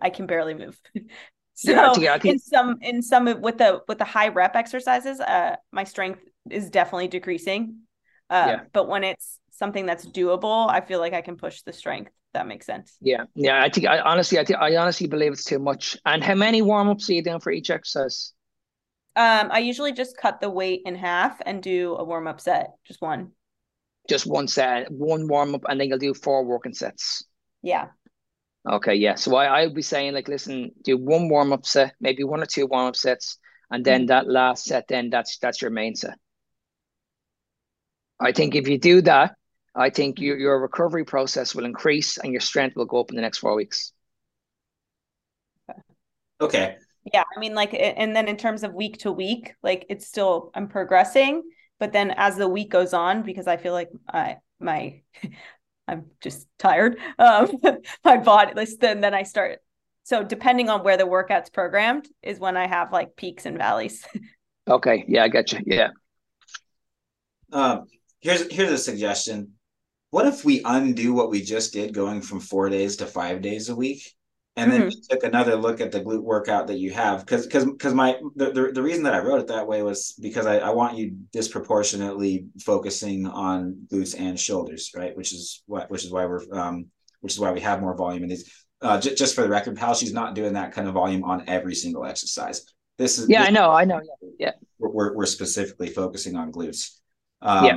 I 0.00 0.10
can 0.10 0.26
barely 0.26 0.54
move. 0.54 0.78
so 1.54 1.96
yeah, 1.96 2.18
in 2.22 2.38
some 2.38 2.78
in 2.82 3.02
some 3.02 3.40
with 3.40 3.58
the 3.58 3.80
with 3.88 3.98
the 3.98 4.04
high 4.04 4.28
rep 4.28 4.54
exercises, 4.54 5.20
uh, 5.20 5.56
my 5.72 5.84
strength 5.84 6.20
is 6.50 6.70
definitely 6.70 7.08
decreasing. 7.08 7.80
Uh, 8.30 8.46
yeah. 8.48 8.60
But 8.72 8.88
when 8.88 9.04
it's 9.04 9.38
something 9.50 9.86
that's 9.86 10.06
doable, 10.06 10.68
I 10.68 10.80
feel 10.80 11.00
like 11.00 11.12
I 11.12 11.20
can 11.20 11.36
push 11.36 11.62
the 11.62 11.72
strength. 11.72 12.10
That 12.32 12.48
makes 12.48 12.66
sense. 12.66 12.96
Yeah, 13.00 13.24
yeah. 13.36 13.62
I 13.62 13.68
think 13.68 13.86
I 13.86 14.00
honestly, 14.00 14.40
I 14.40 14.44
think 14.44 14.58
I 14.58 14.76
honestly 14.76 15.06
believe 15.06 15.32
it's 15.32 15.44
too 15.44 15.60
much. 15.60 15.96
And 16.04 16.22
how 16.22 16.34
many 16.34 16.62
warm 16.62 16.88
ups 16.88 17.08
are 17.08 17.12
you 17.12 17.22
doing 17.22 17.38
for 17.38 17.52
each 17.52 17.70
exercise? 17.70 18.32
Um, 19.14 19.50
I 19.52 19.60
usually 19.60 19.92
just 19.92 20.16
cut 20.16 20.40
the 20.40 20.50
weight 20.50 20.82
in 20.84 20.96
half 20.96 21.40
and 21.46 21.62
do 21.62 21.94
a 21.94 22.02
warm 22.02 22.26
up 22.26 22.40
set, 22.40 22.70
just 22.84 23.00
one. 23.00 23.30
Just 24.08 24.26
one 24.26 24.48
set, 24.48 24.90
one 24.90 25.28
warm 25.28 25.54
up, 25.54 25.62
and 25.68 25.80
then 25.80 25.88
you'll 25.88 25.98
do 25.98 26.12
four 26.12 26.44
working 26.44 26.74
sets. 26.74 27.24
Yeah. 27.62 27.88
Okay, 28.68 28.96
yeah. 28.96 29.14
So 29.14 29.36
I 29.36 29.44
I 29.60 29.66
would 29.66 29.74
be 29.74 29.82
saying 29.82 30.14
like, 30.14 30.26
listen, 30.26 30.72
do 30.82 30.96
one 30.96 31.28
warm 31.28 31.52
up 31.52 31.64
set, 31.64 31.94
maybe 32.00 32.24
one 32.24 32.42
or 32.42 32.46
two 32.46 32.66
warm 32.66 32.88
up 32.88 32.96
sets, 32.96 33.38
and 33.70 33.84
then 33.84 34.02
mm-hmm. 34.02 34.06
that 34.08 34.28
last 34.28 34.64
set, 34.64 34.88
then 34.88 35.08
that's 35.08 35.38
that's 35.38 35.62
your 35.62 35.70
main 35.70 35.94
set. 35.94 36.18
I 38.24 38.32
think 38.32 38.54
if 38.54 38.66
you 38.68 38.78
do 38.78 39.02
that, 39.02 39.36
I 39.74 39.90
think 39.90 40.18
your 40.18 40.38
your 40.38 40.60
recovery 40.60 41.04
process 41.04 41.54
will 41.54 41.64
increase 41.64 42.16
and 42.18 42.32
your 42.32 42.40
strength 42.40 42.76
will 42.76 42.86
go 42.86 43.00
up 43.00 43.10
in 43.10 43.16
the 43.16 43.22
next 43.22 43.38
four 43.38 43.54
weeks. 43.54 43.92
Okay. 46.40 46.76
Yeah, 47.12 47.24
I 47.36 47.38
mean, 47.38 47.54
like, 47.54 47.74
and 47.74 48.16
then 48.16 48.28
in 48.28 48.38
terms 48.38 48.62
of 48.62 48.72
week 48.72 48.98
to 48.98 49.12
week, 49.12 49.54
like 49.62 49.84
it's 49.90 50.06
still 50.06 50.50
I'm 50.54 50.68
progressing, 50.68 51.42
but 51.78 51.92
then 51.92 52.12
as 52.16 52.36
the 52.36 52.48
week 52.48 52.70
goes 52.70 52.94
on, 52.94 53.22
because 53.22 53.46
I 53.46 53.58
feel 53.58 53.74
like 53.74 53.90
I 54.08 54.38
my 54.58 55.02
I'm 55.88 56.06
just 56.22 56.48
tired. 56.58 56.96
Um, 57.18 57.50
my 58.04 58.16
body, 58.16 58.52
then 58.80 59.02
then 59.02 59.12
I 59.12 59.24
start. 59.24 59.58
So 60.04 60.22
depending 60.22 60.70
on 60.70 60.82
where 60.82 60.96
the 60.96 61.06
workout's 61.06 61.50
programmed 61.50 62.08
is 62.22 62.38
when 62.38 62.56
I 62.56 62.66
have 62.66 62.90
like 62.90 63.16
peaks 63.16 63.44
and 63.44 63.58
valleys. 63.58 64.06
okay. 64.68 65.04
Yeah, 65.08 65.24
I 65.24 65.28
got 65.28 65.52
you. 65.52 65.60
Yeah. 65.66 65.88
Um, 67.52 67.84
here's 68.24 68.52
here's 68.52 68.72
a 68.72 68.78
suggestion. 68.78 69.52
What 70.10 70.26
if 70.26 70.44
we 70.44 70.62
undo 70.64 71.14
what 71.14 71.30
we 71.30 71.42
just 71.42 71.72
did, 71.72 71.94
going 71.94 72.22
from 72.22 72.40
four 72.40 72.68
days 72.68 72.96
to 72.96 73.06
five 73.06 73.40
days 73.40 73.68
a 73.68 73.76
week? 73.76 74.02
and 74.56 74.70
then 74.70 74.82
mm-hmm. 74.82 74.98
took 75.10 75.24
another 75.24 75.56
look 75.56 75.80
at 75.80 75.90
the 75.90 76.00
glute 76.00 76.22
workout 76.22 76.68
that 76.68 76.78
you 76.78 76.92
have 76.92 77.20
because 77.20 77.46
because 77.46 77.64
because 77.64 77.94
my 77.94 78.16
the, 78.36 78.52
the, 78.52 78.72
the 78.72 78.82
reason 78.82 79.02
that 79.04 79.14
i 79.14 79.18
wrote 79.18 79.40
it 79.40 79.48
that 79.48 79.66
way 79.66 79.82
was 79.82 80.14
because 80.20 80.46
I, 80.46 80.58
I 80.58 80.70
want 80.70 80.96
you 80.96 81.16
disproportionately 81.32 82.46
focusing 82.60 83.26
on 83.26 83.86
glutes 83.92 84.18
and 84.18 84.38
shoulders 84.38 84.92
right 84.94 85.16
which 85.16 85.32
is 85.32 85.62
what 85.66 85.90
which 85.90 86.04
is 86.04 86.10
why 86.10 86.26
we're 86.26 86.42
um 86.52 86.86
which 87.20 87.32
is 87.32 87.40
why 87.40 87.52
we 87.52 87.60
have 87.60 87.80
more 87.80 87.96
volume 87.96 88.22
in 88.22 88.28
these 88.28 88.50
uh 88.80 89.00
j- 89.00 89.14
just 89.14 89.34
for 89.34 89.42
the 89.42 89.48
record 89.48 89.76
pal 89.76 89.94
she's 89.94 90.12
not 90.12 90.34
doing 90.34 90.52
that 90.52 90.72
kind 90.72 90.88
of 90.88 90.94
volume 90.94 91.24
on 91.24 91.44
every 91.48 91.74
single 91.74 92.04
exercise 92.04 92.64
this 92.98 93.18
is 93.18 93.28
yeah 93.28 93.40
this, 93.40 93.48
i 93.48 93.52
know 93.52 93.70
i 93.70 93.84
know 93.84 94.00
yeah, 94.04 94.28
yeah. 94.38 94.52
We're, 94.78 95.14
we're 95.14 95.26
specifically 95.26 95.88
focusing 95.88 96.36
on 96.36 96.52
glutes 96.52 96.98
um, 97.42 97.64
yeah 97.64 97.76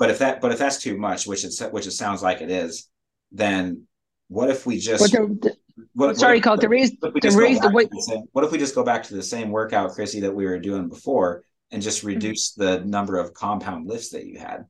but 0.00 0.10
if 0.10 0.18
that 0.18 0.40
but 0.40 0.50
if 0.50 0.58
that's 0.58 0.78
too 0.78 0.98
much 0.98 1.28
which 1.28 1.44
it 1.44 1.72
which 1.72 1.86
it 1.86 1.92
sounds 1.92 2.24
like 2.24 2.40
it 2.40 2.50
is 2.50 2.88
then 3.30 3.86
what 4.26 4.50
if 4.50 4.66
we 4.66 4.78
just 4.78 5.12
the, 5.12 5.56
what, 5.94 6.16
sorry, 6.16 6.38
what 6.38 6.44
Colt, 6.44 6.60
the 6.60 6.68
reason 6.68 6.96
the 7.00 7.10
reason 7.10 7.72
the 7.72 8.06
same, 8.06 8.24
what 8.32 8.44
if 8.44 8.52
we 8.52 8.58
just 8.58 8.74
go 8.74 8.84
back 8.84 9.02
to 9.04 9.14
the 9.14 9.22
same 9.22 9.50
workout, 9.50 9.92
Chrissy, 9.92 10.20
that 10.20 10.34
we 10.34 10.44
were 10.44 10.58
doing 10.58 10.88
before 10.88 11.44
and 11.70 11.82
just 11.82 11.98
mm-hmm. 11.98 12.08
reduce 12.08 12.52
mm-hmm. 12.52 12.62
the 12.62 12.84
number 12.84 13.18
of 13.18 13.34
compound 13.34 13.86
lifts 13.86 14.10
that 14.10 14.26
you 14.26 14.38
had? 14.38 14.66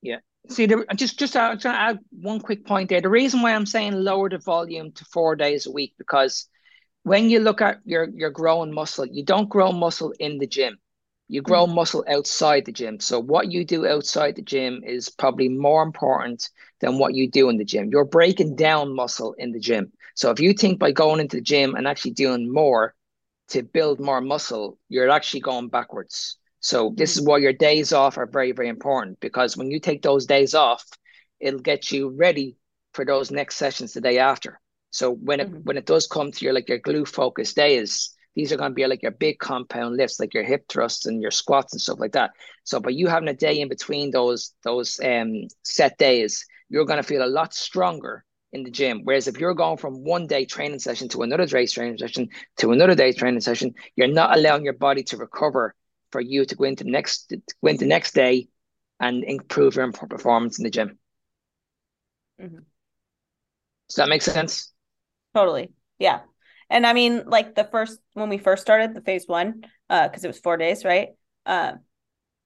Yeah. 0.00 0.18
See, 0.48 0.66
the, 0.66 0.84
just 0.96 1.18
just 1.18 1.34
to, 1.34 1.56
to 1.60 1.68
add 1.68 2.00
one 2.10 2.40
quick 2.40 2.66
point 2.66 2.88
there. 2.88 3.00
The 3.00 3.08
reason 3.08 3.42
why 3.42 3.54
I'm 3.54 3.66
saying 3.66 3.92
lower 3.92 4.28
the 4.28 4.38
volume 4.38 4.92
to 4.92 5.04
four 5.04 5.36
days 5.36 5.66
a 5.66 5.72
week 5.72 5.94
because 5.98 6.48
when 7.04 7.30
you 7.30 7.40
look 7.40 7.60
at 7.60 7.78
your 7.84 8.08
your 8.10 8.30
growing 8.30 8.74
muscle, 8.74 9.06
you 9.06 9.24
don't 9.24 9.48
grow 9.48 9.70
muscle 9.70 10.12
in 10.18 10.38
the 10.38 10.46
gym. 10.46 10.78
You 11.32 11.40
grow 11.40 11.64
mm-hmm. 11.64 11.76
muscle 11.76 12.04
outside 12.06 12.66
the 12.66 12.72
gym. 12.72 13.00
So 13.00 13.18
what 13.18 13.50
you 13.50 13.64
do 13.64 13.86
outside 13.86 14.36
the 14.36 14.42
gym 14.42 14.82
is 14.84 15.08
probably 15.08 15.48
more 15.48 15.82
important 15.82 16.50
than 16.80 16.98
what 16.98 17.14
you 17.14 17.30
do 17.30 17.48
in 17.48 17.56
the 17.56 17.64
gym. 17.64 17.88
You're 17.90 18.04
breaking 18.04 18.54
down 18.54 18.94
muscle 18.94 19.32
in 19.38 19.52
the 19.52 19.58
gym. 19.58 19.92
So 20.14 20.30
if 20.30 20.40
you 20.40 20.52
think 20.52 20.78
by 20.78 20.92
going 20.92 21.20
into 21.20 21.38
the 21.38 21.42
gym 21.42 21.74
and 21.74 21.88
actually 21.88 22.10
doing 22.10 22.52
more 22.52 22.94
to 23.48 23.62
build 23.62 23.98
more 23.98 24.20
muscle, 24.20 24.78
you're 24.90 25.08
actually 25.08 25.40
going 25.40 25.70
backwards. 25.70 26.36
So 26.60 26.92
this 26.94 27.16
is 27.16 27.22
mm-hmm. 27.22 27.30
why 27.30 27.38
your 27.38 27.54
days 27.54 27.94
off 27.94 28.18
are 28.18 28.26
very, 28.26 28.52
very 28.52 28.68
important 28.68 29.18
because 29.20 29.56
when 29.56 29.70
you 29.70 29.80
take 29.80 30.02
those 30.02 30.26
days 30.26 30.54
off, 30.54 30.84
it'll 31.40 31.60
get 31.60 31.90
you 31.90 32.10
ready 32.10 32.58
for 32.92 33.06
those 33.06 33.30
next 33.30 33.56
sessions 33.56 33.94
the 33.94 34.02
day 34.02 34.18
after. 34.18 34.60
So 34.90 35.10
when 35.10 35.40
it 35.40 35.48
mm-hmm. 35.48 35.62
when 35.64 35.78
it 35.78 35.86
does 35.86 36.06
come 36.06 36.30
to 36.30 36.44
your 36.44 36.52
like 36.52 36.68
your 36.68 36.78
glute 36.78 37.08
focus 37.08 37.54
days, 37.54 38.14
these 38.34 38.52
are 38.52 38.56
going 38.56 38.70
to 38.70 38.74
be 38.74 38.86
like 38.86 39.02
your 39.02 39.12
big 39.12 39.38
compound 39.38 39.96
lifts, 39.96 40.18
like 40.18 40.34
your 40.34 40.44
hip 40.44 40.64
thrusts 40.68 41.06
and 41.06 41.20
your 41.20 41.30
squats 41.30 41.72
and 41.72 41.80
stuff 41.80 42.00
like 42.00 42.12
that. 42.12 42.30
So, 42.64 42.80
but 42.80 42.94
you 42.94 43.08
having 43.08 43.28
a 43.28 43.34
day 43.34 43.60
in 43.60 43.68
between 43.68 44.10
those 44.10 44.54
those 44.64 45.00
um 45.04 45.48
set 45.62 45.98
days, 45.98 46.46
you're 46.68 46.86
going 46.86 47.02
to 47.02 47.02
feel 47.02 47.24
a 47.24 47.26
lot 47.26 47.54
stronger 47.54 48.24
in 48.52 48.64
the 48.64 48.70
gym. 48.70 49.00
Whereas 49.04 49.28
if 49.28 49.38
you're 49.38 49.54
going 49.54 49.78
from 49.78 50.04
one 50.04 50.26
day 50.26 50.44
training 50.44 50.78
session 50.78 51.08
to 51.08 51.22
another 51.22 51.46
day's 51.46 51.72
training 51.72 51.98
session 51.98 52.28
to 52.58 52.72
another 52.72 52.94
day's 52.94 53.16
training 53.16 53.40
session, 53.40 53.74
you're 53.96 54.08
not 54.08 54.36
allowing 54.36 54.64
your 54.64 54.74
body 54.74 55.02
to 55.04 55.16
recover 55.16 55.74
for 56.10 56.20
you 56.20 56.44
to 56.44 56.54
go 56.54 56.64
into 56.64 56.84
the 56.84 56.90
next 56.90 57.26
to 57.26 57.36
go 57.62 57.68
into 57.68 57.80
the 57.80 57.88
next 57.88 58.14
day 58.14 58.48
and 59.00 59.24
improve 59.24 59.74
your 59.74 59.90
performance 59.92 60.58
in 60.58 60.64
the 60.64 60.70
gym. 60.70 60.98
Mm-hmm. 62.40 62.58
Does 63.88 63.96
that 63.96 64.08
make 64.08 64.22
sense? 64.22 64.72
Totally. 65.34 65.70
Yeah. 65.98 66.20
And 66.72 66.86
I 66.86 66.94
mean, 66.94 67.24
like 67.26 67.54
the 67.54 67.64
first 67.64 68.00
when 68.14 68.30
we 68.30 68.38
first 68.38 68.62
started 68.62 68.94
the 68.94 69.02
phase 69.02 69.28
one, 69.28 69.62
uh, 69.90 70.08
because 70.08 70.24
it 70.24 70.28
was 70.28 70.38
four 70.38 70.56
days, 70.56 70.84
right? 70.84 71.10
Uh, 71.44 71.72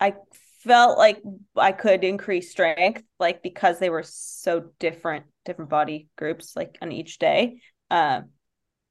I 0.01 0.14
felt 0.64 0.99
like 0.99 1.22
I 1.55 1.70
could 1.70 2.03
increase 2.03 2.51
strength, 2.51 3.03
like 3.20 3.43
because 3.43 3.79
they 3.79 3.89
were 3.89 4.03
so 4.05 4.70
different, 4.81 5.27
different 5.45 5.70
body 5.70 6.09
groups, 6.18 6.57
like 6.57 6.77
on 6.83 6.91
each 6.91 7.18
day. 7.18 7.61
Um, 7.91 8.31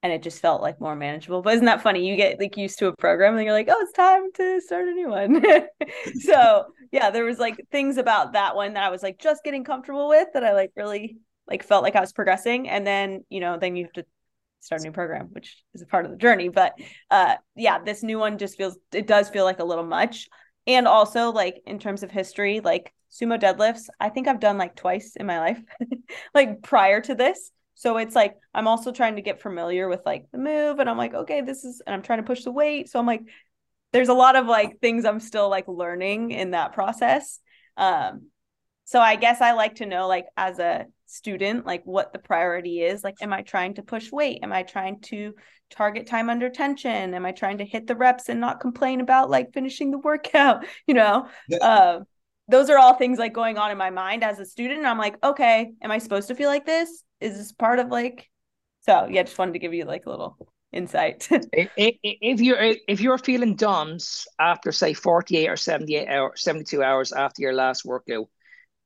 and 0.02 0.14
it 0.14 0.24
just 0.24 0.40
felt 0.40 0.62
like 0.62 0.80
more 0.80 0.96
manageable. 0.96 1.42
But 1.42 1.56
isn't 1.56 1.66
that 1.66 1.82
funny? 1.82 2.08
You 2.08 2.16
get 2.16 2.40
like 2.40 2.56
used 2.56 2.80
to 2.80 2.88
a 2.88 2.96
program 2.96 3.36
and 3.36 3.44
you're 3.44 3.54
like, 3.54 3.68
oh, 3.70 3.82
it's 3.82 3.92
time 3.92 4.32
to 4.36 4.62
start 4.62 4.88
a 4.88 4.92
new 4.92 5.10
one. 5.10 5.44
so 6.22 6.66
yeah, 6.92 7.10
there 7.10 7.26
was 7.26 7.40
like 7.40 7.60
things 7.72 7.98
about 7.98 8.34
that 8.34 8.56
one 8.56 8.76
that 8.76 8.84
I 8.84 8.90
was 8.90 9.04
like 9.04 9.20
just 9.20 9.44
getting 9.44 9.66
comfortable 9.66 10.08
with 10.08 10.30
that 10.34 10.46
I 10.46 10.54
like 10.54 10.72
really 10.78 11.18
like 11.48 11.64
felt 11.64 11.84
like 11.84 11.96
I 11.96 12.02
was 12.02 12.14
progressing. 12.14 12.70
And 12.70 12.86
then, 12.88 13.26
you 13.30 13.40
know, 13.40 13.58
then 13.58 13.76
you 13.76 13.86
have 13.86 13.94
to 13.94 14.06
start 14.66 14.82
a 14.82 14.84
new 14.84 14.92
program, 14.92 15.28
which 15.32 15.64
is 15.74 15.82
a 15.82 15.86
part 15.86 16.06
of 16.06 16.12
the 16.12 16.18
journey. 16.18 16.50
But 16.50 16.74
uh 17.12 17.36
yeah, 17.56 17.80
this 17.80 18.04
new 18.04 18.20
one 18.20 18.38
just 18.38 18.58
feels 18.58 18.78
it 18.94 19.08
does 19.08 19.30
feel 19.30 19.46
like 19.46 19.60
a 19.60 19.66
little 19.66 19.86
much. 19.86 20.28
And 20.68 20.88
also 20.88 21.32
like 21.32 21.62
in 21.66 21.80
terms 21.80 22.04
of 22.04 22.12
history, 22.12 22.60
like 22.60 22.94
sumo 23.12 23.40
deadlifts, 23.40 23.88
I 24.00 24.10
think 24.10 24.28
I've 24.28 24.40
done 24.40 24.58
like 24.58 24.76
twice 24.76 25.16
in 25.16 25.26
my 25.26 25.40
life, 25.40 25.62
like 26.34 26.64
prior 26.64 27.02
to 27.02 27.16
this. 27.16 27.52
So 27.76 27.98
it's 27.98 28.16
like 28.16 28.38
I'm 28.54 28.68
also 28.68 28.92
trying 28.92 29.18
to 29.18 29.22
get 29.22 29.42
familiar 29.42 29.88
with 29.88 30.02
like 30.06 30.26
the 30.32 30.38
move 30.38 30.80
and 30.80 30.90
I'm 30.90 30.98
like, 30.98 31.14
okay, 31.14 31.42
this 31.42 31.64
is 31.64 31.82
and 31.86 31.94
I'm 31.94 32.02
trying 32.02 32.20
to 32.20 32.24
push 32.24 32.44
the 32.44 32.52
weight. 32.52 32.90
So 32.90 33.00
I'm 33.00 33.06
like, 33.06 33.22
there's 33.92 34.10
a 34.10 34.14
lot 34.14 34.36
of 34.36 34.48
like 34.48 34.80
things 34.80 35.06
I'm 35.06 35.20
still 35.20 35.50
like 35.50 35.68
learning 35.68 36.32
in 36.32 36.52
that 36.52 36.74
process. 36.74 37.40
Um 37.78 38.30
so 38.86 39.00
I 39.00 39.16
guess 39.16 39.42
I 39.42 39.54
like 39.54 39.76
to 39.76 39.86
know 39.86 40.08
like 40.08 40.28
as 40.38 40.60
a 40.60 40.86
student 41.06 41.66
like 41.66 41.84
what 41.86 42.14
the 42.14 42.20
priority 42.20 42.82
is 42.82 43.04
like 43.04 43.16
am 43.22 43.32
i 43.32 43.42
trying 43.42 43.74
to 43.76 43.84
push 43.84 44.12
weight? 44.12 44.40
Am 44.44 44.52
i 44.52 44.64
trying 44.64 45.00
to 45.02 45.34
target 45.70 46.08
time 46.08 46.30
under 46.30 46.50
tension? 46.50 47.14
Am 47.14 47.26
i 47.26 47.32
trying 47.32 47.60
to 47.60 47.66
hit 47.66 47.88
the 47.88 47.96
reps 47.96 48.30
and 48.30 48.40
not 48.40 48.60
complain 48.60 49.02
about 49.02 49.30
like 49.30 49.54
finishing 49.54 49.92
the 49.92 50.00
workout? 50.00 50.66
You 50.88 50.94
know 50.96 51.28
yeah. 51.48 51.58
uh, 51.58 52.00
those 52.48 52.70
are 52.70 52.78
all 52.78 52.94
things 52.94 53.18
like 53.18 53.34
going 53.34 53.58
on 53.58 53.72
in 53.72 53.78
my 53.78 53.90
mind 53.90 54.24
as 54.24 54.40
a 54.40 54.46
student 54.46 54.80
and 54.80 54.88
i'm 54.88 55.00
like 55.00 55.16
okay 55.24 55.72
am 55.82 55.92
i 55.92 55.98
supposed 55.98 56.28
to 56.28 56.36
feel 56.36 56.50
like 56.50 56.66
this? 56.66 57.04
Is 57.20 57.38
this 57.38 57.52
part 57.52 57.80
of 57.80 57.88
like 57.90 58.30
so 58.82 59.08
yeah 59.10 59.24
just 59.24 59.38
wanted 59.38 59.54
to 59.54 59.60
give 59.60 59.74
you 59.74 59.86
like 59.86 60.06
a 60.06 60.10
little 60.10 60.38
insight. 60.76 61.28
If 61.54 62.42
you're 62.42 62.76
if 62.88 63.02
you're 63.02 63.18
feeling 63.18 63.56
DOMS 63.56 64.28
after 64.40 64.72
say 64.72 64.94
48 64.94 65.50
or 65.50 65.58
78 65.58 66.08
hours 66.08 66.42
72 66.44 66.84
hours 66.84 67.12
after 67.12 67.42
your 67.42 67.54
last 67.54 67.86
workout 67.86 68.28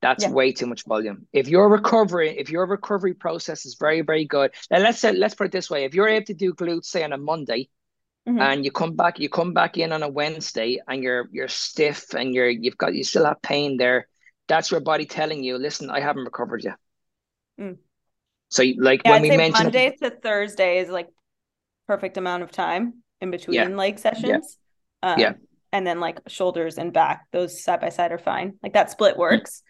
that's 0.02 0.24
yeah. 0.24 0.32
way 0.32 0.52
too 0.52 0.66
much 0.66 0.86
volume. 0.86 1.28
If 1.34 1.48
your 1.48 1.70
recovery, 1.70 2.38
if 2.38 2.50
your 2.50 2.66
recovery 2.66 3.14
process 3.14 3.66
is 3.66 3.76
very, 3.80 4.02
very 4.02 4.26
good, 4.26 4.52
now 4.72 4.80
let's 4.80 5.00
say 5.00 5.12
let's 5.12 5.36
put 5.36 5.48
it 5.48 5.52
this 5.52 5.70
way: 5.70 5.84
if 5.84 5.94
you're 5.94 6.08
able 6.08 6.26
to 6.28 6.34
do 6.34 6.54
glutes 6.54 6.86
say 6.86 7.04
on 7.04 7.14
a 7.14 7.18
Monday, 7.18 7.70
mm-hmm. 8.28 8.40
and 8.40 8.64
you 8.64 8.72
come 8.72 8.96
back, 8.96 9.20
you 9.20 9.30
come 9.30 9.54
back 9.54 9.78
in 9.78 9.92
on 9.92 10.04
a 10.04 10.10
Wednesday, 10.10 10.80
and 10.88 11.04
you're 11.04 11.28
you're 11.32 11.48
stiff 11.50 12.14
and 12.14 12.34
you're 12.34 12.50
you've 12.50 12.78
got 12.78 12.94
you 12.94 13.04
still 13.04 13.26
have 13.26 13.42
pain 13.42 13.78
there. 13.78 14.08
That's 14.48 14.72
your 14.72 14.80
body 14.80 15.06
telling 15.06 15.44
you, 15.44 15.58
listen, 15.58 15.90
I 15.90 16.00
haven't 16.00 16.24
recovered 16.24 16.64
yet. 16.64 16.76
Mm. 17.60 17.78
So 18.50 18.64
like 18.78 19.02
yeah, 19.06 19.12
when 19.12 19.26
I'd 19.26 19.30
we 19.30 19.38
mentioned 19.38 19.66
Monday 19.66 19.96
to 20.02 20.10
Thursday 20.10 20.80
is 20.80 20.90
like 20.90 21.08
perfect 21.88 22.18
amount 22.18 22.44
of 22.44 22.52
time 22.52 23.04
in 23.20 23.32
between 23.32 23.56
yeah. 23.56 23.68
leg 23.68 24.00
sessions. 24.00 24.58
Yeah. 25.04 25.14
Um, 25.14 25.20
yeah. 25.20 25.34
And 25.72 25.86
then 25.86 26.00
like 26.00 26.20
shoulders 26.28 26.78
and 26.78 26.92
back, 26.92 27.28
those 27.32 27.64
side 27.64 27.82
by 27.82 27.90
side 27.90 28.12
are 28.12 28.18
fine. 28.18 28.56
Like 28.64 28.74
that 28.74 28.90
split 28.92 29.16
mm. 29.16 29.20
works. 29.20 29.62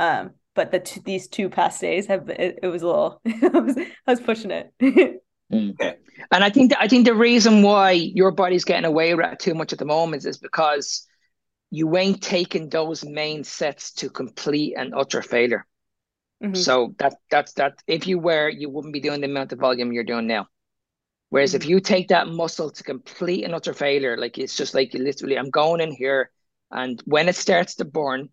Um, 0.00 0.30
but 0.54 0.72
the 0.72 0.80
t- 0.80 1.02
these 1.04 1.28
two 1.28 1.50
past 1.50 1.80
days 1.80 2.06
have 2.06 2.28
it, 2.30 2.58
it 2.62 2.66
was 2.66 2.82
a 2.82 2.86
little 2.86 3.20
I, 3.26 3.58
was, 3.58 3.76
I 3.76 4.10
was 4.10 4.20
pushing 4.20 4.50
it. 4.50 4.72
okay. 5.54 5.96
And 6.32 6.42
I 6.42 6.50
think 6.50 6.70
that 6.70 6.80
I 6.80 6.88
think 6.88 7.04
the 7.04 7.14
reason 7.14 7.62
why 7.62 7.92
your 7.92 8.32
body's 8.32 8.64
getting 8.64 8.86
away 8.86 9.14
with 9.14 9.38
too 9.38 9.54
much 9.54 9.72
at 9.72 9.78
the 9.78 9.84
moment 9.84 10.24
is 10.24 10.38
because 10.38 11.06
you 11.70 11.96
ain't 11.96 12.22
taking 12.22 12.68
those 12.68 13.04
main 13.04 13.44
sets 13.44 13.92
to 13.92 14.08
complete 14.08 14.74
and 14.76 14.94
utter 14.94 15.22
failure. 15.22 15.66
Mm-hmm. 16.42 16.54
So 16.54 16.94
that 16.98 17.16
that's 17.30 17.52
that 17.54 17.74
if 17.86 18.06
you 18.06 18.18
were, 18.18 18.48
you 18.48 18.70
wouldn't 18.70 18.94
be 18.94 19.00
doing 19.00 19.20
the 19.20 19.28
amount 19.28 19.52
of 19.52 19.58
volume 19.58 19.92
you're 19.92 20.02
doing 20.02 20.26
now. 20.26 20.46
Whereas 21.28 21.52
mm-hmm. 21.52 21.62
if 21.62 21.68
you 21.68 21.80
take 21.80 22.08
that 22.08 22.26
muscle 22.26 22.70
to 22.70 22.82
complete 22.82 23.44
and 23.44 23.54
utter 23.54 23.74
failure, 23.74 24.16
like 24.16 24.38
it's 24.38 24.56
just 24.56 24.74
like 24.74 24.94
you 24.94 25.04
literally, 25.04 25.38
I'm 25.38 25.50
going 25.50 25.82
in 25.82 25.92
here, 25.92 26.30
and 26.70 27.00
when 27.04 27.28
it 27.28 27.36
starts 27.36 27.74
to 27.76 27.84
burn, 27.84 28.30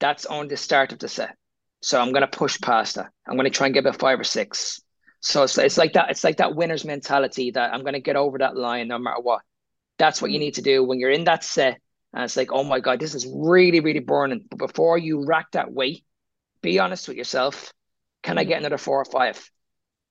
that's 0.00 0.26
on 0.26 0.48
the 0.48 0.56
start 0.56 0.92
of 0.92 0.98
the 0.98 1.08
set. 1.08 1.36
So 1.82 2.00
I'm 2.00 2.12
gonna 2.12 2.26
push 2.26 2.60
past 2.60 2.96
that. 2.96 3.10
I'm 3.26 3.36
gonna 3.36 3.50
try 3.50 3.66
and 3.66 3.74
get 3.74 3.86
about 3.86 4.00
five 4.00 4.18
or 4.18 4.24
six. 4.24 4.80
So 5.20 5.44
it's, 5.44 5.56
it's 5.58 5.78
like 5.78 5.92
that. 5.92 6.10
It's 6.10 6.24
like 6.24 6.38
that 6.38 6.56
winner's 6.56 6.84
mentality 6.84 7.52
that 7.52 7.72
I'm 7.72 7.84
gonna 7.84 8.00
get 8.00 8.16
over 8.16 8.38
that 8.38 8.56
line 8.56 8.88
no 8.88 8.98
matter 8.98 9.20
what. 9.20 9.42
That's 9.98 10.20
what 10.20 10.30
you 10.30 10.38
mm-hmm. 10.38 10.44
need 10.46 10.54
to 10.54 10.62
do 10.62 10.82
when 10.82 10.98
you're 10.98 11.10
in 11.10 11.24
that 11.24 11.44
set. 11.44 11.78
And 12.12 12.24
it's 12.24 12.36
like, 12.36 12.50
oh 12.52 12.64
my 12.64 12.80
god, 12.80 12.98
this 12.98 13.14
is 13.14 13.26
really, 13.30 13.80
really 13.80 14.00
burning. 14.00 14.46
But 14.50 14.58
before 14.58 14.98
you 14.98 15.24
rack 15.24 15.52
that 15.52 15.70
weight, 15.72 16.04
be 16.62 16.78
honest 16.78 17.06
with 17.06 17.16
yourself. 17.16 17.72
Can 18.22 18.36
I 18.36 18.42
mm-hmm. 18.42 18.48
get 18.48 18.58
another 18.60 18.78
four 18.78 19.00
or 19.00 19.04
five? 19.04 19.50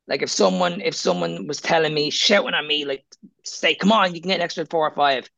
Like 0.08 0.22
if 0.24 0.30
someone, 0.30 0.82
if 0.82 0.96
someone 0.96 1.46
was 1.46 1.62
telling 1.62 1.94
me, 1.94 2.10
shouting 2.10 2.56
at 2.56 2.66
me, 2.66 2.86
like, 2.86 3.06
say, 3.44 3.76
come 3.76 3.92
on, 3.92 4.16
you 4.16 4.22
can 4.22 4.30
get 4.30 4.38
an 4.38 4.42
extra 4.42 4.66
four 4.66 4.88
or 4.88 4.96
five. 4.96 5.30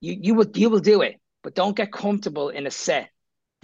You 0.00 0.16
you 0.18 0.34
will 0.34 0.46
you 0.54 0.70
will 0.70 0.80
do 0.80 1.02
it, 1.02 1.20
but 1.42 1.54
don't 1.54 1.76
get 1.76 1.92
comfortable 1.92 2.50
in 2.50 2.66
a 2.66 2.70
set 2.70 3.10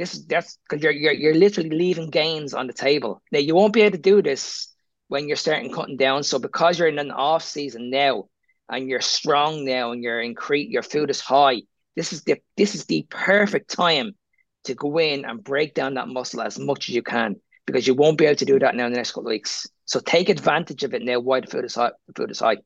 this 0.02 0.14
is 0.14 0.26
that's 0.26 0.58
because 0.68 0.82
you're, 0.82 0.92
you're 0.92 1.12
you're 1.12 1.34
literally 1.34 1.70
leaving 1.70 2.10
gains 2.10 2.54
on 2.54 2.66
the 2.66 2.72
table. 2.72 3.22
Now 3.30 3.38
you 3.38 3.54
won't 3.54 3.72
be 3.72 3.82
able 3.82 3.96
to 3.96 4.02
do 4.02 4.20
this 4.20 4.66
when 5.06 5.28
you're 5.28 5.36
starting 5.36 5.72
cutting 5.72 5.96
down. 5.96 6.24
So 6.24 6.40
because 6.40 6.76
you're 6.76 6.88
in 6.88 6.98
an 6.98 7.12
off 7.12 7.44
season 7.44 7.88
now 7.88 8.24
and 8.68 8.88
you're 8.88 9.00
strong 9.00 9.64
now 9.64 9.92
and 9.92 10.02
you're 10.02 10.20
in 10.20 10.30
increase 10.30 10.70
your 10.70 10.82
food 10.82 11.08
is 11.08 11.20
high, 11.20 11.62
this 11.94 12.12
is 12.12 12.24
the 12.24 12.42
this 12.56 12.74
is 12.74 12.86
the 12.86 13.06
perfect 13.10 13.70
time 13.70 14.16
to 14.64 14.74
go 14.74 14.98
in 14.98 15.24
and 15.24 15.44
break 15.44 15.72
down 15.72 15.94
that 15.94 16.08
muscle 16.08 16.42
as 16.42 16.58
much 16.58 16.88
as 16.88 16.96
you 16.96 17.02
can 17.02 17.36
because 17.64 17.86
you 17.86 17.94
won't 17.94 18.18
be 18.18 18.26
able 18.26 18.36
to 18.36 18.44
do 18.44 18.58
that 18.58 18.74
now 18.74 18.86
in 18.86 18.92
the 18.92 18.96
next 18.96 19.12
couple 19.12 19.28
of 19.28 19.34
weeks. 19.34 19.68
So 19.84 20.00
take 20.00 20.28
advantage 20.30 20.82
of 20.82 20.94
it 20.94 21.02
now 21.02 21.20
while 21.20 21.42
the 21.42 21.46
food 21.46 21.64
is 21.64 21.76
high. 21.76 21.92
The 22.08 22.14
food 22.14 22.30
is 22.32 22.40
high. 22.40 22.56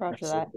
Roger 0.00 0.26
that. 0.26 0.48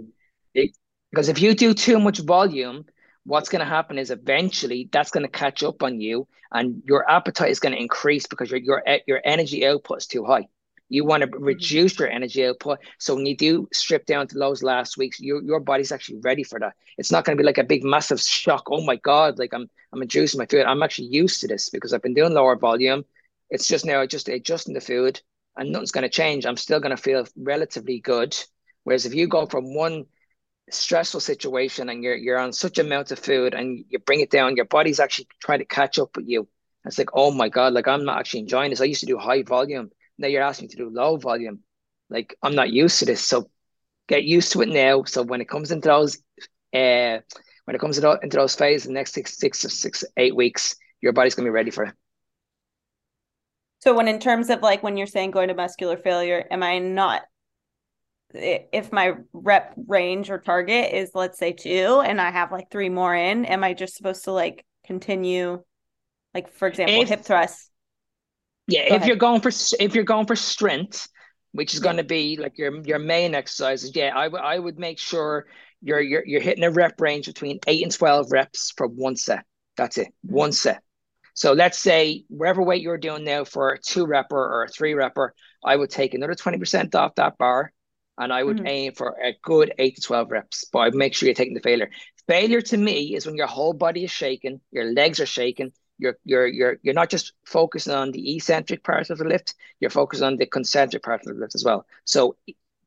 because 1.12 1.30
if 1.30 1.40
you 1.40 1.54
do 1.54 1.76
too 1.76 2.00
much 2.00 2.18
volume, 2.18 2.86
what's 3.28 3.50
going 3.50 3.60
to 3.60 3.66
happen 3.66 3.98
is 3.98 4.10
eventually 4.10 4.88
that's 4.92 5.12
going 5.12 5.26
to 5.26 5.32
catch 5.32 5.62
up 5.62 5.84
on 5.84 6.00
you 6.00 6.26
and 6.54 6.82
your 6.86 7.10
appetite 7.12 7.52
is 7.52 7.60
going 7.60 7.74
to 7.74 7.82
increase 7.82 8.26
because 8.26 8.50
your 8.50 8.60
your 8.60 8.82
your 9.06 9.22
energy 9.26 9.68
output 9.68 9.98
is 9.98 10.08
too 10.08 10.24
high. 10.24 10.48
You 10.88 11.04
want 11.04 11.22
to 11.22 11.28
mm-hmm. 11.28 11.44
reduce 11.44 12.00
your 12.00 12.08
energy 12.08 12.46
output. 12.48 12.80
So 13.00 13.16
when 13.16 13.26
you 13.26 13.36
do 13.36 13.68
strip 13.74 14.06
down 14.06 14.28
to 14.30 14.40
those 14.40 14.64
last 14.64 14.98
weeks 14.98 15.20
your, 15.20 15.44
your 15.44 15.60
body's 15.60 15.92
actually 15.92 16.22
ready 16.24 16.44
for 16.44 16.58
that. 16.60 16.74
It's 16.98 17.12
not 17.12 17.26
going 17.26 17.38
to 17.38 17.42
be 17.42 17.46
like 17.46 17.58
a 17.58 17.66
big 17.66 17.84
massive 17.84 18.22
shock 18.22 18.64
oh 18.72 18.84
my 18.86 18.96
god 18.96 19.38
like 19.38 19.54
i'm 19.54 19.70
i'm 19.92 20.00
reducing 20.00 20.38
my 20.38 20.46
food. 20.46 20.66
I'm 20.66 20.82
actually 20.82 21.10
used 21.10 21.42
to 21.42 21.48
this 21.50 21.70
because 21.70 21.94
i've 21.94 22.02
been 22.02 22.14
doing 22.14 22.34
lower 22.34 22.56
volume. 22.56 23.04
It's 23.50 23.68
just 23.68 23.86
now 23.86 24.06
just 24.06 24.30
adjusting 24.30 24.74
the 24.74 24.82
food 24.82 25.20
and 25.58 25.72
nothing's 25.72 25.92
going 25.92 26.04
to 26.04 26.10
change. 26.10 26.46
I'm 26.46 26.58
still 26.58 26.80
going 26.80 26.96
to 26.96 27.02
feel 27.02 27.28
relatively 27.36 28.00
good. 28.00 28.38
Whereas 28.86 29.06
if 29.06 29.14
you 29.14 29.28
go 29.28 29.46
from 29.48 29.74
one 29.74 30.06
stressful 30.70 31.20
situation 31.20 31.90
and 31.90 32.04
you're 32.04 32.16
you're 32.16 32.40
on 32.40 32.52
such 32.54 32.78
amount 32.80 33.12
of 33.12 33.20
food 33.20 33.54
and 33.54 33.86
you 33.90 34.00
bring 34.00 34.20
it 34.20 34.30
down, 34.30 34.56
your 34.56 34.66
body's 34.66 35.00
actually 35.00 35.28
trying 35.42 35.60
to 35.60 35.66
catch 35.66 36.00
up 36.00 36.16
with 36.16 36.28
you. 36.28 36.48
It's 36.86 36.98
like, 36.98 37.10
oh 37.14 37.32
my 37.32 37.50
God, 37.50 37.74
like 37.74 37.88
I'm 37.88 38.06
not 38.06 38.20
actually 38.20 38.42
enjoying 38.42 38.70
this. 38.70 38.82
I 38.82 38.86
used 38.86 39.02
to 39.02 39.06
do 39.06 39.18
high 39.18 39.44
volume. 39.44 39.92
Now 40.18 40.28
you're 40.28 40.44
asking 40.44 40.66
me 40.66 40.70
to 40.70 40.78
do 40.78 40.90
low 40.90 41.18
volume. 41.18 41.60
Like 42.10 42.36
I'm 42.42 42.56
not 42.56 42.72
used 42.72 43.00
to 43.00 43.06
this. 43.06 43.22
So 43.26 43.50
get 44.08 44.24
used 44.24 44.52
to 44.54 44.62
it 44.62 44.70
now. 44.70 45.04
So 45.04 45.24
when 45.24 45.42
it 45.42 45.50
comes 45.50 45.72
into 45.72 45.88
those 45.88 46.18
uh 46.74 47.20
when 47.66 47.76
it 47.76 47.80
comes 47.80 47.98
into, 47.98 48.18
into 48.24 48.38
those 48.38 48.56
phases 48.56 48.88
the 48.88 48.94
next 48.94 49.14
six, 49.14 49.38
six, 49.38 49.60
six, 49.60 50.04
eight 50.16 50.36
weeks, 50.36 50.76
your 51.02 51.14
body's 51.14 51.36
gonna 51.36 51.48
be 51.48 51.52
ready 51.52 51.72
for 51.72 51.84
it. 51.84 51.94
So 53.80 53.94
when 53.94 54.08
in 54.08 54.20
terms 54.20 54.50
of 54.50 54.62
like 54.62 54.84
when 54.84 54.98
you're 54.98 55.08
saying 55.08 55.32
going 55.32 55.50
to 55.50 55.54
muscular 55.54 55.98
failure, 55.98 56.46
am 56.50 56.64
I 56.64 56.80
not 56.80 57.24
if 58.34 58.92
my 58.92 59.14
rep 59.34 59.74
range 59.88 60.30
or 60.30 60.38
target 60.38 60.94
is 60.94 61.12
let's 61.14 61.40
say 61.40 61.54
two 61.54 62.02
and 62.06 62.20
I 62.20 62.32
have 62.32 62.52
like 62.52 62.70
three 62.70 62.90
more 62.90 63.16
in, 63.16 63.46
am 63.46 63.64
I 63.64 63.74
just 63.74 63.96
supposed 63.96 64.26
to 64.26 64.32
like 64.32 64.66
continue 64.86 65.64
like 66.34 66.52
for 66.52 66.68
example 66.68 67.02
if, 67.02 67.10
hip 67.10 67.24
thrust? 67.24 67.70
Yeah, 68.68 68.82
Go 68.82 68.86
if 68.88 68.92
ahead. 68.98 69.08
you're 69.08 69.18
going 69.18 69.42
for 69.42 69.52
if 69.80 69.96
you're 69.96 70.04
going 70.04 70.26
for 70.26 70.36
strength, 70.36 71.08
which 71.54 71.74
is 71.74 71.80
yeah. 71.80 71.84
going 71.84 71.98
to 71.98 72.04
be 72.04 72.38
like 72.38 72.58
your 72.58 72.82
your 72.82 73.00
main 73.00 73.34
exercises, 73.34 73.96
yeah, 73.96 74.12
I 74.16 74.28
would 74.28 74.42
I 74.42 74.60
would 74.60 74.78
make 74.78 75.00
sure 75.00 75.48
you're 75.82 76.02
you're 76.02 76.26
you're 76.26 76.42
hitting 76.42 76.64
a 76.64 76.72
rep 76.72 77.00
range 77.00 77.28
between 77.28 77.60
eight 77.68 77.84
and 77.84 77.92
twelve 77.92 78.32
reps 78.32 78.74
for 78.76 78.88
one 78.88 79.16
set. 79.16 79.46
That's 79.78 79.98
it, 79.98 80.10
one 80.22 80.52
set. 80.52 80.82
So 81.34 81.54
let's 81.54 81.78
say 81.78 82.24
whatever 82.30 82.64
weight 82.64 82.82
you're 82.82 82.98
doing 82.98 83.24
now 83.24 83.44
for 83.44 83.70
a 83.70 83.80
two 83.80 84.08
repper 84.08 84.32
or 84.32 84.64
a 84.64 84.68
three 84.68 84.94
repper, 84.94 85.30
I 85.64 85.76
would 85.76 85.92
take 85.92 86.16
another 86.16 86.34
20% 86.34 86.96
off 86.96 87.14
that 87.14 87.38
bar 87.38 87.72
and 88.18 88.34
I 88.34 88.44
would 88.44 88.58
mm-hmm. 88.58 88.68
aim 88.68 88.94
for 88.94 89.16
a 89.22 89.36
good 89.44 89.74
eight 89.78 89.96
to 89.96 90.02
12 90.02 90.32
reps, 90.32 90.66
but 90.72 90.80
I 90.80 90.90
make 90.90 91.14
sure 91.14 91.28
you're 91.28 91.36
taking 91.36 91.54
the 91.54 91.62
failure. 91.62 91.90
Failure 92.28 92.62
to 92.62 92.78
me 92.78 93.16
is 93.16 93.26
when 93.26 93.36
your 93.36 93.48
whole 93.48 93.74
body 93.74 94.04
is 94.04 94.12
shaking, 94.12 94.60
your 94.72 94.92
legs 94.92 95.20
are 95.20 95.26
shaking, 95.26 95.72
you're 95.98 96.18
you're 96.24 96.48
you're 96.48 96.78
you're 96.84 96.94
not 96.94 97.10
just 97.10 97.34
focusing 97.46 97.94
on 97.94 98.12
the 98.12 98.36
eccentric 98.36 98.84
part 98.84 99.10
of 99.10 99.18
the 99.18 99.24
lift, 99.24 99.56
you're 99.80 99.90
focused 99.90 100.24
on 100.24 100.38
the 100.38 100.46
concentric 100.46 101.04
part 101.04 101.22
of 101.22 101.28
the 101.28 101.40
lift 101.40 101.56
as 101.56 101.64
well. 101.64 101.86
So 102.06 102.36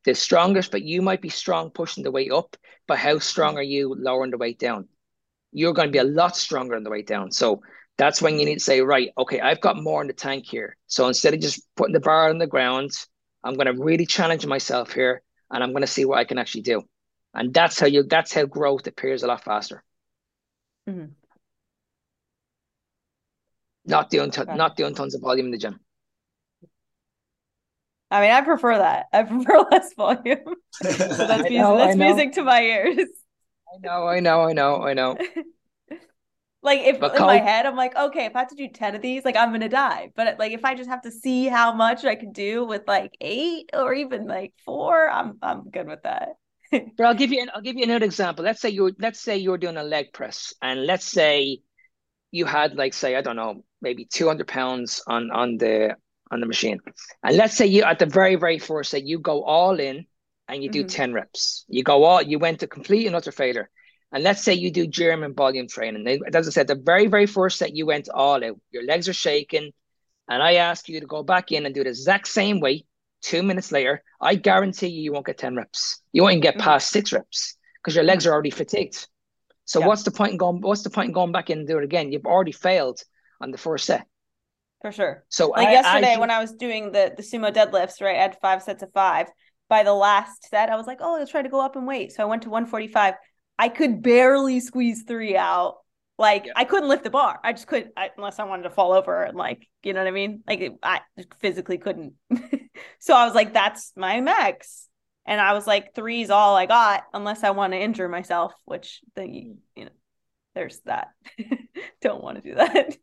the 0.05 0.15
strongest, 0.15 0.71
but 0.71 0.83
you 0.83 1.03
might 1.03 1.23
be 1.23 1.29
strong 1.29 1.71
pushing 1.71 2.05
the 2.05 2.11
weight 2.11 2.33
up, 2.33 2.57
but 2.87 2.99
how 2.99 3.19
strong 3.19 3.57
are 3.57 3.63
you 3.63 3.95
lowering 3.99 4.31
the 4.31 4.39
weight 4.39 4.59
down? 4.59 4.89
You're 5.53 5.75
going 5.75 5.89
to 5.89 5.93
be 5.93 5.99
a 5.99 6.05
lot 6.05 6.37
stronger 6.37 6.77
on 6.77 6.85
the 6.85 6.91
weight 6.91 7.07
down. 7.07 7.33
So 7.33 7.63
that's 7.99 8.23
when 8.23 8.39
you 8.39 8.47
need 8.47 8.55
to 8.55 8.61
say, 8.61 8.81
right, 8.81 9.11
okay, 9.19 9.41
I've 9.41 9.61
got 9.61 9.83
more 9.83 10.01
in 10.01 10.07
the 10.07 10.15
tank 10.15 10.47
here. 10.47 10.77
So 10.87 11.07
instead 11.07 11.35
of 11.35 11.41
just 11.41 11.63
putting 11.77 11.93
the 11.93 12.01
bar 12.01 12.31
on 12.31 12.39
the 12.39 12.47
ground, 12.47 12.93
I'm 13.43 13.55
going 13.55 13.67
to 13.67 13.83
really 13.83 14.07
challenge 14.07 14.47
myself 14.47 14.93
here 14.93 15.23
and 15.51 15.63
I'm 15.63 15.71
going 15.71 15.83
to 15.83 15.87
see 15.87 16.05
what 16.05 16.19
I 16.19 16.25
can 16.25 16.39
actually 16.39 16.63
do. 16.63 16.83
And 17.35 17.55
that's 17.55 17.79
how 17.79 17.87
you 17.87 18.03
that's 18.03 18.33
how 18.33 18.45
growth 18.45 18.87
appears 18.87 19.23
a 19.23 19.29
lot 19.29 19.45
faster. 19.45 19.85
Mm-hmm. 20.89 21.13
Not 23.87 24.11
doing 24.11 24.31
t- 24.31 24.43
not 24.47 24.77
doing 24.77 24.95
tons 24.95 25.15
of 25.15 25.23
volume 25.23 25.47
in 25.47 25.53
the 25.53 25.59
gym. 25.59 25.81
I 28.11 28.21
mean, 28.21 28.31
I 28.33 28.41
prefer 28.41 28.79
that. 28.79 29.07
I 29.13 29.23
prefer 29.25 29.65
less 29.71 29.95
volume. 29.95 30.57
so 30.83 30.89
that's, 30.89 31.49
music, 31.49 31.77
that's 31.77 31.97
music 31.97 32.33
to 32.35 32.43
my 32.43 32.63
ears. 32.63 33.09
I 33.73 33.79
know, 33.81 34.07
I 34.09 34.21
know, 34.21 34.43
I 34.43 34.53
know, 34.53 34.83
I 34.83 34.95
know. 34.95 35.17
like 36.63 36.81
if 36.81 37.01
but 37.01 37.17
in 37.17 37.23
my 37.23 37.39
head, 37.39 37.65
I'm 37.65 37.77
like, 37.77 37.97
okay, 37.97 38.27
if 38.27 38.37
I 38.37 38.41
have 38.41 38.49
to 38.49 38.55
do 38.55 38.69
10 38.69 38.95
of 38.95 39.03
these, 39.03 39.25
like 39.25 39.37
I'm 39.37 39.51
gonna 39.51 39.69
die. 39.69 40.11
But 40.15 40.39
like 40.39 40.53
if 40.53 40.65
I 40.65 40.75
just 40.75 40.91
have 40.91 41.03
to 41.03 41.11
see 41.11 41.47
how 41.47 41.73
much 41.73 42.05
I 42.05 42.17
can 42.17 42.33
do 42.33 42.65
with 42.65 42.83
like 42.87 43.17
eight 43.21 43.71
or 43.73 43.95
even 43.95 44.27
like 44.27 44.53
four, 44.65 45.09
I'm 45.09 45.39
I'm 45.43 45.71
good 45.71 45.87
with 45.87 46.03
that. 46.03 46.31
but 46.71 47.07
I'll 47.07 47.15
give 47.15 47.33
you 47.33 47.43
an, 47.43 47.51
I'll 47.55 47.63
give 47.63 47.77
you 47.77 47.85
another 47.85 48.05
example. 48.05 48.45
Let's 48.45 48.61
say 48.61 48.69
you're 48.69 48.93
let's 48.99 49.21
say 49.21 49.39
you're 49.39 49.59
doing 49.59 49.79
a 49.79 49.83
leg 49.83 50.13
press, 50.13 50.53
and 50.61 50.85
let's 50.85 51.07
say 51.07 51.61
you 52.31 52.45
had 52.45 52.75
like 52.75 52.93
say 52.93 53.17
I 53.17 53.23
don't 53.23 53.37
know 53.37 53.65
maybe 53.81 54.05
200 54.05 54.47
pounds 54.47 55.03
on 55.07 55.31
on 55.31 55.57
the 55.57 55.97
on 56.31 56.41
the 56.41 56.47
machine, 56.47 56.79
and 57.23 57.37
let's 57.37 57.57
say 57.57 57.67
you 57.67 57.85
at 57.85 57.99
the 57.99 58.07
very 58.07 58.37
very 58.37 58.59
first 58.59 58.91
say 58.91 58.99
you 58.99 59.19
go 59.19 59.43
all 59.45 59.81
in 59.81 60.05
and 60.47 60.63
you 60.63 60.69
do 60.69 60.81
mm-hmm. 60.81 60.89
10 60.89 61.13
reps. 61.15 61.65
You 61.69 61.83
go 61.83 62.05
all 62.05 62.21
you 62.21 62.39
went 62.39 62.61
to 62.61 62.67
complete 62.67 63.07
and 63.07 63.17
utter 63.17 63.33
failure. 63.33 63.71
And 64.13 64.25
let's 64.25 64.43
say 64.43 64.55
you 64.55 64.71
do 64.71 64.87
German 64.87 65.35
volume 65.35 65.69
training. 65.69 66.23
As 66.35 66.49
I 66.49 66.51
said, 66.51 66.67
the 66.67 66.75
very, 66.75 67.07
very 67.07 67.27
first 67.27 67.59
set 67.59 67.77
you 67.77 67.87
went 67.87 68.09
all 68.09 68.45
out. 68.45 68.61
Your 68.71 68.85
legs 68.85 69.09
are 69.09 69.15
shaking. 69.15 69.71
And 70.29 70.43
I 70.43 70.55
ask 70.55 70.89
you 70.89 71.01
to 71.01 71.07
go 71.07 71.23
back 71.23 71.53
in 71.53 71.67
and 71.67 71.75
do 71.75 71.85
the 71.85 71.91
exact 71.91 72.29
same 72.29 72.61
way 72.61 72.85
two 73.23 73.43
minutes 73.43 73.73
later. 73.73 74.03
I 74.21 74.35
guarantee 74.35 74.89
you, 74.89 75.03
you 75.03 75.13
won't 75.13 75.27
get 75.27 75.39
10 75.39 75.57
reps. 75.57 76.03
You 76.13 76.23
won't 76.23 76.33
even 76.33 76.43
get 76.43 76.55
mm-hmm. 76.55 76.65
past 76.65 76.91
six 76.91 77.13
reps 77.13 77.57
because 77.83 77.95
your 77.95 78.05
legs 78.05 78.27
are 78.27 78.33
already 78.33 78.51
fatigued. 78.51 79.07
So 79.65 79.81
yeah. 79.81 79.87
what's 79.87 80.03
the 80.03 80.11
point 80.11 80.33
in 80.33 80.39
going? 80.39 80.61
What's 80.61 80.83
the 80.83 80.91
point 80.91 81.09
in 81.09 81.13
going 81.13 81.33
back 81.33 81.51
in 81.51 81.61
and 81.61 81.69
do 81.69 81.79
it 81.79 81.85
again? 81.85 82.11
You've 82.11 82.27
already 82.27 82.53
failed 82.53 83.01
on 83.41 83.53
the 83.53 83.59
first 83.59 83.87
set. 83.87 84.07
For 84.83 84.91
sure. 84.93 85.25
So 85.29 85.49
like 85.49 85.69
I, 85.69 85.73
yesterday 85.73 86.15
I, 86.15 86.19
when 86.19 86.31
I 86.31 86.41
was 86.41 86.53
doing 86.53 86.91
the 86.91 87.13
the 87.17 87.23
sumo 87.23 87.53
deadlifts, 87.53 88.01
right? 88.01 88.17
I 88.17 88.23
had 88.23 88.39
five 88.41 88.63
sets 88.63 88.83
of 88.83 88.93
five. 88.93 89.29
By 89.69 89.85
the 89.85 89.95
last 89.95 90.49
set, 90.51 90.71
I 90.71 90.77
was 90.77 90.89
like, 90.89 90.99
oh, 91.01 91.17
let's 91.19 91.31
try 91.31 91.43
to 91.43 91.49
go 91.49 91.61
up 91.61 91.77
and 91.77 91.87
weight. 91.87 92.11
So 92.11 92.25
I 92.25 92.27
went 92.27 92.43
to 92.43 92.51
145. 92.51 93.15
I 93.61 93.69
could 93.69 94.03
barely 94.03 94.59
squeeze 94.61 95.03
three 95.03 95.37
out. 95.37 95.81
Like 96.17 96.47
yeah. 96.47 96.53
I 96.57 96.65
couldn't 96.65 96.89
lift 96.89 97.05
the 97.05 97.11
bar. 97.11 97.39
I 97.45 97.53
just 97.53 97.67
couldn't 97.67 97.93
I, 97.95 98.09
unless 98.17 98.39
I 98.39 98.45
wanted 98.45 98.63
to 98.63 98.71
fall 98.71 98.95
over 98.95 99.23
and 99.23 99.37
like, 99.37 99.69
you 99.83 99.93
know 99.93 100.01
what 100.01 100.09
I 100.09 100.13
mean? 100.13 100.43
Like 100.49 100.61
it, 100.61 100.73
I 100.83 101.01
physically 101.41 101.77
couldn't. 101.77 102.15
so 103.01 103.15
I 103.15 103.27
was 103.27 103.35
like, 103.35 103.53
that's 103.53 103.93
my 103.97 104.19
max. 104.23 104.89
And 105.27 105.43
I 105.43 105.53
was 105.53 105.67
like, 105.67 105.95
three's 105.95 106.31
all 106.31 106.57
I 106.57 106.65
got 106.65 107.05
unless 107.13 107.45
I 107.45 107.51
want 107.51 107.75
to 107.75 107.79
injure 107.79 108.09
myself, 108.09 108.55
which 108.65 109.03
then 109.15 109.35
you, 109.35 109.59
you 109.77 109.85
know, 109.85 109.91
there's 110.55 110.81
that. 110.87 111.09
Don't 112.01 112.25
want 112.25 112.43
to 112.43 112.49
do 112.49 112.55
that. 112.55 112.97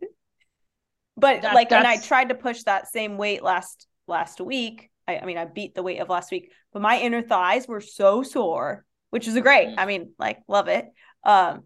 but 1.17 1.43
that, 1.43 1.53
like, 1.53 1.71
and 1.71 1.85
I 1.85 1.97
tried 1.97 2.29
to 2.29 2.35
push 2.35 2.63
that 2.63 2.91
same 2.91 3.17
weight 3.17 3.43
last 3.43 3.85
last 4.07 4.41
week. 4.41 4.89
I, 5.07 5.19
I, 5.19 5.25
mean, 5.25 5.37
I 5.37 5.45
beat 5.45 5.75
the 5.75 5.83
weight 5.83 5.99
of 5.99 6.09
last 6.09 6.31
week, 6.31 6.51
but 6.73 6.81
my 6.81 6.99
inner 6.99 7.21
thighs 7.21 7.67
were 7.67 7.79
so 7.79 8.23
sore, 8.23 8.85
which 9.09 9.27
is 9.27 9.35
a 9.35 9.41
great. 9.41 9.69
Mm. 9.69 9.75
I 9.77 9.85
mean, 9.85 10.13
like, 10.17 10.39
love 10.47 10.67
it. 10.67 10.85
Um, 11.23 11.63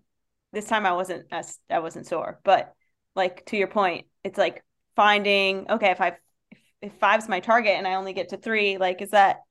this 0.54 0.66
time 0.66 0.86
I 0.86 0.94
wasn't 0.94 1.26
as 1.32 1.58
I 1.70 1.80
wasn't 1.80 2.08
sore, 2.08 2.39
but 2.44 2.74
like 3.16 3.46
to 3.48 3.58
your 3.58 3.68
point, 3.68 4.08
it's 4.24 4.38
like 4.38 4.64
finding 4.96 5.70
okay 5.72 5.92
if 5.92 6.02
I 6.02 6.18
if, 6.52 6.58
if 6.82 6.94
five's 7.00 7.30
my 7.30 7.39
target 7.39 7.74
and 7.74 7.88
I 7.88 7.96
only 7.96 8.14
get 8.14 8.30
to 8.30 8.38
three, 8.38 8.78
like, 8.78 9.02
is 9.02 9.12
that 9.12 9.42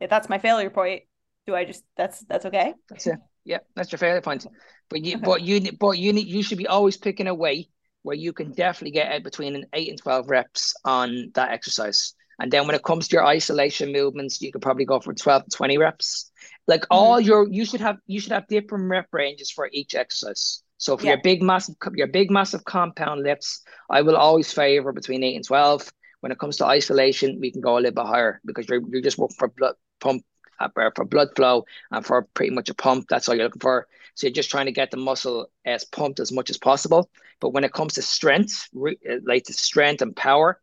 if 0.00 0.10
that's 0.10 0.28
my 0.28 0.38
failure 0.38 0.70
point? 0.70 1.02
Do 1.46 1.54
I 1.54 1.64
just 1.64 1.82
that's 1.96 2.20
that's 2.26 2.46
okay? 2.46 2.74
That's 2.88 3.06
it. 3.06 3.18
Yeah, 3.44 3.58
that's 3.74 3.90
your 3.90 3.98
failure 3.98 4.20
point. 4.20 4.46
But 4.88 5.02
you, 5.02 5.16
okay. 5.16 5.24
but 5.24 5.42
you, 5.42 5.72
but 5.78 5.98
you 5.98 6.12
need 6.12 6.26
you 6.26 6.42
should 6.42 6.58
be 6.58 6.66
always 6.66 6.96
picking 6.96 7.26
a 7.26 7.34
way 7.34 7.68
where 8.02 8.16
you 8.16 8.32
can 8.32 8.52
definitely 8.52 8.92
get 8.92 9.12
it 9.12 9.24
between 9.24 9.54
an 9.54 9.66
eight 9.72 9.88
and 9.88 9.98
twelve 9.98 10.28
reps 10.28 10.74
on 10.84 11.30
that 11.34 11.50
exercise. 11.50 12.14
And 12.40 12.50
then 12.50 12.66
when 12.66 12.74
it 12.74 12.82
comes 12.82 13.06
to 13.08 13.16
your 13.16 13.26
isolation 13.26 13.92
movements, 13.92 14.40
you 14.40 14.50
could 14.50 14.62
probably 14.62 14.86
go 14.86 14.98
for 14.98 15.12
12 15.12 15.44
to 15.44 15.50
20 15.50 15.76
reps. 15.76 16.30
Like 16.66 16.82
mm-hmm. 16.82 16.94
all 16.94 17.20
your 17.20 17.46
you 17.48 17.66
should 17.66 17.82
have 17.82 17.98
you 18.06 18.18
should 18.18 18.32
have 18.32 18.48
different 18.48 18.88
rep 18.88 19.08
ranges 19.12 19.50
for 19.50 19.68
each 19.72 19.94
exercise. 19.94 20.62
So 20.78 20.96
for 20.96 21.04
yeah. 21.04 21.12
your 21.12 21.22
big 21.22 21.42
massive 21.42 21.74
your 21.94 22.06
big 22.06 22.30
massive 22.30 22.64
compound 22.64 23.22
lifts, 23.22 23.62
I 23.90 24.00
will 24.02 24.16
always 24.16 24.52
favor 24.52 24.92
between 24.92 25.22
eight 25.22 25.36
and 25.36 25.44
twelve. 25.44 25.92
When 26.20 26.32
it 26.32 26.38
comes 26.38 26.56
to 26.58 26.66
isolation, 26.66 27.38
we 27.40 27.50
can 27.50 27.60
go 27.60 27.74
a 27.74 27.80
little 27.80 28.02
bit 28.02 28.06
higher 28.06 28.40
because 28.44 28.68
you're 28.68 28.82
you're 28.88 29.02
just 29.02 29.18
working 29.18 29.36
for 29.38 29.48
blood 29.48 29.74
pump 30.00 30.24
uh, 30.58 30.68
for 30.94 31.04
blood 31.04 31.28
flow 31.36 31.64
and 31.90 32.04
for 32.04 32.22
pretty 32.34 32.54
much 32.54 32.70
a 32.70 32.74
pump. 32.74 33.06
That's 33.08 33.28
all 33.28 33.34
you're 33.34 33.44
looking 33.44 33.60
for. 33.60 33.86
So 34.14 34.26
you're 34.26 34.34
just 34.34 34.50
trying 34.50 34.66
to 34.66 34.72
get 34.72 34.90
the 34.90 34.96
muscle 34.96 35.50
as 35.64 35.84
pumped 35.84 36.20
as 36.20 36.32
much 36.32 36.50
as 36.50 36.58
possible. 36.58 37.10
But 37.40 37.50
when 37.50 37.64
it 37.64 37.72
comes 37.72 37.94
to 37.94 38.02
strength, 38.02 38.68
uh, 38.76 39.16
like 39.24 39.44
the 39.44 39.52
strength 39.52 40.02
and 40.02 40.14
power, 40.14 40.60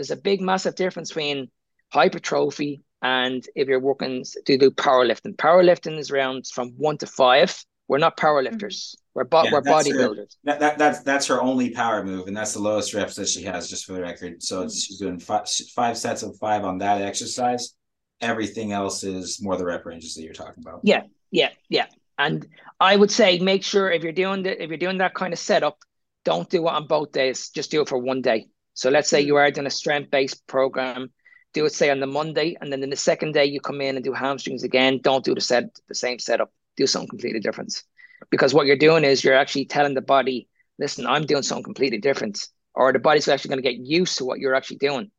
there's 0.00 0.10
a 0.10 0.16
big 0.16 0.40
massive 0.40 0.74
difference 0.76 1.10
between 1.10 1.50
hypertrophy 1.92 2.82
and 3.02 3.46
if 3.54 3.68
you're 3.68 3.78
working 3.80 4.24
to 4.46 4.56
do 4.56 4.70
powerlifting. 4.70 5.36
Powerlifting 5.36 5.98
is 5.98 6.10
around 6.10 6.46
from 6.46 6.70
one 6.78 6.96
to 6.98 7.06
five. 7.06 7.62
We're 7.86 7.98
not 7.98 8.16
powerlifters. 8.16 8.94
Mm-hmm. 8.94 9.00
We're 9.14 9.24
bo- 9.24 9.44
yeah, 9.44 9.52
we're 9.52 9.62
bodybuilders. 9.62 10.36
That, 10.44 10.60
that 10.60 10.78
that's 10.78 11.02
that's 11.02 11.26
her 11.26 11.42
only 11.42 11.70
power 11.70 12.02
move, 12.02 12.28
and 12.28 12.36
that's 12.36 12.54
the 12.54 12.60
lowest 12.60 12.94
reps 12.94 13.16
that 13.16 13.28
she 13.28 13.42
has, 13.42 13.68
just 13.68 13.84
for 13.84 13.92
the 13.92 14.00
record. 14.00 14.42
So 14.42 14.60
mm-hmm. 14.60 14.68
she's 14.68 14.98
doing 14.98 15.18
five, 15.18 15.46
five 15.74 15.98
sets 15.98 16.22
of 16.22 16.34
five 16.38 16.64
on 16.64 16.78
that 16.78 17.02
exercise. 17.02 17.74
Everything 18.22 18.72
else 18.72 19.04
is 19.04 19.42
more 19.42 19.56
the 19.58 19.66
rep 19.66 19.84
ranges 19.84 20.14
that 20.14 20.22
you're 20.22 20.32
talking 20.32 20.62
about. 20.62 20.80
Yeah, 20.82 21.02
yeah, 21.30 21.50
yeah. 21.68 21.86
And 22.16 22.46
I 22.78 22.96
would 22.96 23.10
say 23.10 23.38
make 23.38 23.64
sure 23.64 23.90
if 23.90 24.02
you're 24.02 24.12
doing 24.12 24.44
the, 24.44 24.62
if 24.62 24.70
you're 24.70 24.78
doing 24.78 24.98
that 24.98 25.14
kind 25.14 25.32
of 25.32 25.38
setup, 25.38 25.78
don't 26.24 26.48
do 26.48 26.66
it 26.68 26.70
on 26.70 26.86
both 26.86 27.12
days. 27.12 27.50
Just 27.50 27.70
do 27.70 27.82
it 27.82 27.88
for 27.88 27.98
one 27.98 28.22
day. 28.22 28.46
So 28.74 28.90
let's 28.90 29.08
say 29.08 29.20
you 29.20 29.34
mm. 29.34 29.40
are 29.40 29.50
doing 29.50 29.66
a 29.66 29.70
strength 29.70 30.10
based 30.10 30.46
program, 30.46 31.10
do 31.52 31.64
it 31.64 31.72
say 31.72 31.90
on 31.90 32.00
the 32.00 32.06
Monday, 32.06 32.56
and 32.60 32.72
then 32.72 32.82
in 32.82 32.90
the 32.90 32.96
second 32.96 33.32
day 33.32 33.44
you 33.44 33.60
come 33.60 33.80
in 33.80 33.96
and 33.96 34.04
do 34.04 34.12
hamstrings 34.12 34.62
again. 34.62 35.00
Don't 35.02 35.24
do 35.24 35.34
the 35.34 35.40
set 35.40 35.64
the 35.88 35.94
same 35.94 36.18
setup. 36.18 36.52
Do 36.76 36.86
something 36.86 37.08
completely 37.08 37.40
different. 37.40 37.82
Because 38.30 38.54
what 38.54 38.66
you're 38.66 38.76
doing 38.76 39.04
is 39.04 39.24
you're 39.24 39.34
actually 39.34 39.64
telling 39.64 39.94
the 39.94 40.00
body, 40.00 40.48
listen, 40.78 41.06
I'm 41.06 41.26
doing 41.26 41.42
something 41.42 41.64
completely 41.64 41.98
different. 41.98 42.46
Or 42.74 42.92
the 42.92 42.98
body's 42.98 43.26
actually 43.28 43.48
going 43.48 43.62
to 43.62 43.68
get 43.68 43.84
used 43.84 44.18
to 44.18 44.24
what 44.24 44.38
you're 44.38 44.54
actually 44.54 44.78
doing. 44.78 45.10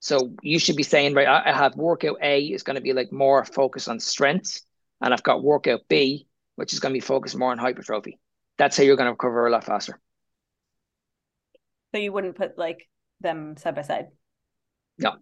So 0.00 0.34
you 0.42 0.58
should 0.58 0.76
be 0.76 0.82
saying, 0.82 1.14
right, 1.14 1.28
I 1.28 1.52
have 1.52 1.76
workout 1.76 2.16
A 2.22 2.40
is 2.40 2.62
going 2.62 2.76
to 2.76 2.80
be 2.80 2.94
like 2.94 3.12
more 3.12 3.44
focused 3.44 3.88
on 3.88 4.00
strength, 4.00 4.62
and 5.02 5.12
I've 5.12 5.22
got 5.22 5.42
workout 5.42 5.82
B, 5.88 6.26
which 6.56 6.72
is 6.72 6.80
going 6.80 6.94
to 6.94 6.96
be 6.96 7.04
focused 7.04 7.36
more 7.36 7.50
on 7.50 7.58
hypertrophy. 7.58 8.18
That's 8.56 8.78
how 8.78 8.82
you're 8.82 8.96
going 8.96 9.08
to 9.08 9.12
recover 9.12 9.46
a 9.46 9.50
lot 9.50 9.64
faster. 9.64 10.00
So 11.92 12.00
you 12.00 12.12
wouldn't 12.12 12.36
put 12.36 12.58
like 12.58 12.88
them 13.20 13.56
side 13.56 13.74
by 13.74 13.82
side? 13.82 14.06
No, 14.98 15.16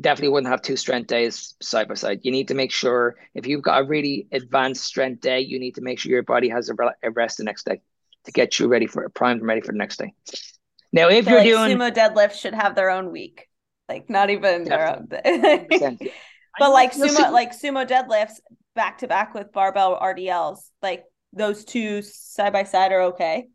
definitely 0.00 0.30
wouldn't 0.30 0.50
have 0.50 0.62
two 0.62 0.76
strength 0.76 1.08
days 1.08 1.54
side 1.60 1.88
by 1.88 1.94
side. 1.94 2.20
You 2.22 2.30
need 2.30 2.48
to 2.48 2.54
make 2.54 2.72
sure 2.72 3.16
if 3.34 3.46
you've 3.46 3.62
got 3.62 3.80
a 3.80 3.84
really 3.84 4.28
advanced 4.32 4.84
strength 4.84 5.20
day, 5.20 5.40
you 5.40 5.58
need 5.58 5.74
to 5.76 5.80
make 5.80 5.98
sure 5.98 6.10
your 6.10 6.22
body 6.22 6.48
has 6.48 6.70
a 6.70 7.10
rest 7.10 7.38
the 7.38 7.44
next 7.44 7.66
day 7.66 7.80
to 8.24 8.32
get 8.32 8.58
you 8.58 8.68
ready 8.68 8.86
for 8.86 9.08
primed 9.08 9.40
and 9.40 9.48
ready 9.48 9.60
for 9.60 9.72
the 9.72 9.78
next 9.78 9.98
day. 9.98 10.14
Now, 10.92 11.08
if 11.08 11.24
so 11.24 11.30
you're 11.30 11.40
like 11.40 11.48
doing 11.48 11.78
sumo 11.78 11.92
deadlifts, 11.92 12.40
should 12.40 12.54
have 12.54 12.74
their 12.74 12.90
own 12.90 13.10
week 13.10 13.48
like 13.88 14.10
not 14.10 14.30
even 14.30 14.64
their 14.64 14.94
own 14.94 15.06
Day. 15.06 15.66
but 16.58 16.70
like 16.70 16.92
sumo 16.92 17.32
like 17.32 17.52
sumo 17.52 17.86
deadlifts 17.86 18.40
back 18.74 18.98
to 18.98 19.08
back 19.08 19.34
with 19.34 19.52
barbell 19.52 19.98
rdls 20.00 20.58
like 20.82 21.04
those 21.32 21.64
two 21.64 22.02
side 22.02 22.52
by 22.52 22.64
side 22.64 22.92
are 22.92 23.02
okay 23.02 23.48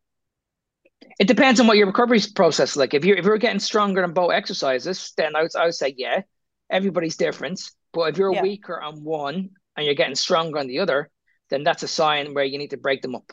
it 1.20 1.28
depends 1.28 1.60
on 1.60 1.68
what 1.68 1.78
your 1.78 1.88
recovery 1.88 2.20
process 2.36 2.72
is 2.72 2.78
like 2.78 2.93
if 2.93 3.06
you're 3.06 3.18
if 3.18 3.26
you're 3.26 3.38
getting 3.38 3.60
stronger 3.60 4.04
on 4.04 4.14
both 4.14 4.32
exercises 4.32 5.14
then 5.18 5.36
i 5.36 5.41
would, 5.41 5.56
I 5.56 5.66
would 5.66 5.76
say 5.76 5.93
yeah 5.97 6.22
everybody's 6.70 7.18
different 7.18 7.62
but 7.93 8.10
if 8.10 8.18
you're 8.18 8.34
yeah. 8.34 8.41
weaker 8.41 8.82
on 8.82 9.04
one 9.04 9.49
and 9.76 9.86
you're 9.86 9.95
getting 9.95 10.16
stronger 10.16 10.60
on 10.60 10.68
the 10.68 10.80
other 10.80 11.10
then 11.49 11.64
that's 11.64 11.84
a 11.84 11.88
sign 11.88 12.34
where 12.34 12.45
you 12.45 12.58
need 12.58 12.72
to 12.72 12.78
break 12.78 13.01
them 13.01 13.16
up 13.16 13.32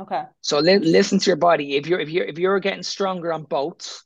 Okay. 0.00 0.22
So 0.40 0.60
li- 0.60 0.78
listen 0.78 1.18
to 1.18 1.26
your 1.26 1.36
body. 1.36 1.76
If 1.76 1.86
you're 1.86 2.00
if 2.00 2.08
you're 2.08 2.24
if 2.24 2.38
you're 2.38 2.58
getting 2.58 2.82
stronger 2.82 3.32
on 3.32 3.42
both, 3.42 4.02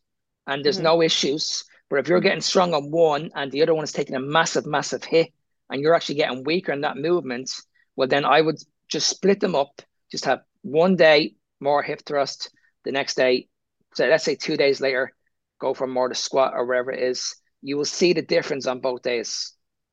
and 0.47 0.65
there's 0.65 0.77
mm-hmm. 0.77 0.85
no 0.85 1.03
issues, 1.03 1.65
but 1.89 2.01
if 2.01 2.09
you're 2.09 2.21
getting 2.21 2.41
strong 2.41 2.75
on 2.75 2.91
one 2.91 3.31
and 3.35 3.53
the 3.53 3.63
other 3.63 3.75
one 3.75 3.85
is 3.85 3.93
taking 3.93 4.17
a 4.17 4.21
massive 4.21 4.67
massive 4.67 5.05
hit, 5.05 5.33
and 5.71 5.81
you're 5.81 5.95
actually 5.95 6.17
getting 6.17 6.43
weaker 6.43 6.73
in 6.73 6.81
that 6.81 6.97
movement, 6.97 7.51
well 7.95 8.09
then 8.09 8.25
I 8.25 8.41
would 8.41 8.59
just 8.89 9.09
split 9.09 9.39
them 9.39 9.55
up. 9.55 9.83
Just 10.11 10.25
have 10.25 10.41
one 10.63 10.97
day 10.97 11.37
more 11.65 11.83
hip 11.83 12.03
thrust, 12.07 12.51
the 12.85 12.93
next 12.93 13.17
day, 13.17 13.49
so 13.95 14.07
let's 14.07 14.25
say 14.25 14.35
two 14.35 14.57
days 14.57 14.81
later, 14.81 15.13
go 15.61 15.73
for 15.73 15.87
more 15.87 16.09
to 16.09 16.15
squat 16.15 16.53
or 16.55 16.67
wherever 16.67 16.91
it 16.91 17.03
is. 17.03 17.37
You 17.63 17.77
will 17.77 17.85
see 17.85 18.13
the 18.13 18.23
difference 18.23 18.67
on 18.67 18.81
both 18.81 19.03
days. 19.03 19.53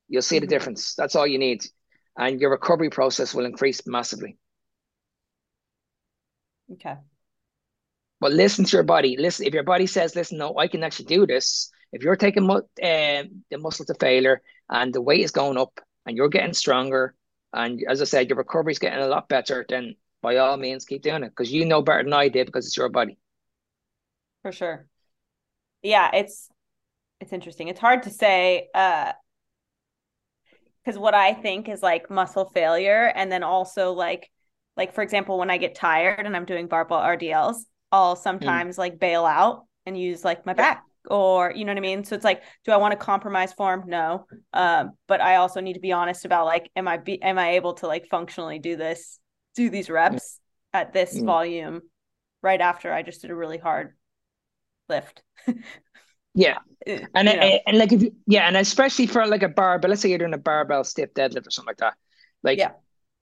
You'll 0.10 0.22
see 0.22 0.38
mm-hmm. 0.38 0.42
the 0.46 0.48
difference. 0.48 0.96
That's 0.96 1.16
all 1.16 1.28
you 1.28 1.38
need, 1.38 1.64
and 2.18 2.42
your 2.42 2.52
recovery 2.52 2.90
process 2.90 3.34
will 3.34 3.46
increase 3.46 3.82
massively. 3.88 4.38
Okay. 6.74 6.96
But 8.20 8.34
listen 8.34 8.66
to 8.66 8.78
your 8.78 8.84
body. 8.84 9.18
Listen, 9.18 9.46
if 9.46 9.54
your 9.54 9.64
body 9.64 9.88
says, 9.88 10.16
"Listen, 10.16 10.38
no, 10.38 10.58
I 10.58 10.68
can 10.68 10.84
actually 10.84 11.06
do 11.06 11.26
this." 11.26 11.72
If 11.94 12.04
you're 12.04 12.16
taking 12.16 12.44
mu- 12.44 12.70
uh, 12.84 13.24
the 13.50 13.58
muscle 13.58 13.86
to 13.86 13.94
failure 13.96 14.42
and 14.70 14.94
the 14.94 15.02
weight 15.02 15.22
is 15.22 15.32
going 15.32 15.58
up 15.58 15.80
and 16.06 16.16
you're 16.16 16.30
getting 16.30 16.54
stronger, 16.54 17.16
and 17.54 17.82
as 17.88 18.02
I 18.02 18.06
said, 18.06 18.30
your 18.30 18.38
recovery 18.38 18.72
is 18.72 18.80
getting 18.80 19.04
a 19.04 19.08
lot 19.08 19.28
better, 19.28 19.66
then 19.68 19.96
by 20.22 20.38
all 20.38 20.58
means 20.58 20.86
keep 20.86 21.02
doing 21.02 21.24
it 21.24 21.30
because 21.30 21.52
you 21.52 21.66
know 21.66 21.82
better 21.82 22.04
than 22.04 22.14
I 22.14 22.30
did 22.30 22.48
because 22.48 22.66
it's 22.66 22.78
your 22.78 22.90
body. 22.90 23.18
For 24.42 24.52
sure. 24.52 24.88
Yeah, 25.82 26.10
it's 26.14 26.50
it's 27.20 27.34
interesting. 27.34 27.68
It's 27.68 27.80
hard 27.80 28.04
to 28.04 28.10
say 28.10 28.70
uh 28.74 29.14
because 30.84 30.98
what 30.98 31.14
I 31.14 31.34
think 31.34 31.70
is 31.70 31.84
like 31.84 32.10
muscle 32.10 32.46
failure 32.46 33.12
and 33.16 33.32
then 33.32 33.44
also 33.44 33.94
like 33.94 34.30
like 34.78 34.94
for 34.94 35.02
example 35.02 35.38
when 35.38 35.50
I 35.50 35.58
get 35.58 35.76
tired 35.76 36.26
and 36.26 36.36
I'm 36.36 36.46
doing 36.46 36.68
barbell 36.68 37.00
RDLs, 37.00 37.58
I'll 37.92 38.16
mm. 38.16 38.22
sometimes 38.22 38.76
mm. 38.76 38.80
like 38.80 39.00
bail 39.00 39.26
out 39.26 39.66
and 39.86 40.00
use 40.00 40.24
like 40.24 40.46
my 40.46 40.54
back 40.54 40.84
or 41.10 41.52
you 41.52 41.66
know 41.66 41.72
what 41.72 41.78
I 41.78 41.82
mean? 41.82 42.04
So 42.04 42.16
it's 42.16 42.24
like, 42.24 42.44
do 42.66 42.72
I 42.72 42.78
want 42.78 42.92
to 42.92 42.98
compromise 42.98 43.54
form? 43.54 43.84
No. 43.88 44.26
Um, 44.54 44.92
but 45.08 45.22
I 45.22 45.38
also 45.38 45.60
need 45.60 45.74
to 45.74 45.80
be 45.80 45.92
honest 45.92 46.26
about 46.26 46.46
like, 46.46 46.70
am 46.76 46.88
I 46.88 46.98
be 46.98 47.22
am 47.22 47.40
I 47.40 47.52
able 47.52 47.74
to 47.76 47.88
like 47.88 48.08
functionally 48.10 48.60
do 48.60 48.76
this, 48.76 49.20
do 49.56 49.70
these 49.70 49.90
reps 49.90 50.40
at 50.74 50.94
this 50.94 51.18
mm. 51.18 51.26
volume 51.26 51.82
right 52.42 52.62
after 52.62 52.92
I 52.92 53.04
just 53.04 53.22
did 53.22 53.32
a 53.32 53.36
really 53.36 53.58
hard 53.58 53.96
lift. 54.90 55.22
yeah. 56.34 56.58
Uh, 56.88 57.00
and, 57.16 57.30
and, 57.30 57.60
and 57.68 57.78
like 57.78 57.92
if 57.92 58.02
you, 58.02 58.16
yeah, 58.28 58.48
and 58.48 58.58
especially 58.58 59.08
for 59.08 59.26
like 59.26 59.44
a 59.44 59.50
barbell, 59.50 59.90
let's 59.90 60.02
say 60.02 60.10
you're 60.10 60.18
doing 60.18 60.34
a 60.34 60.38
barbell 60.38 60.84
stiff 60.84 61.14
deadlift 61.14 61.48
or 61.48 61.52
something 61.52 61.70
like 61.70 61.78
that. 61.78 61.94
Like 62.44 62.58
yeah. 62.58 62.72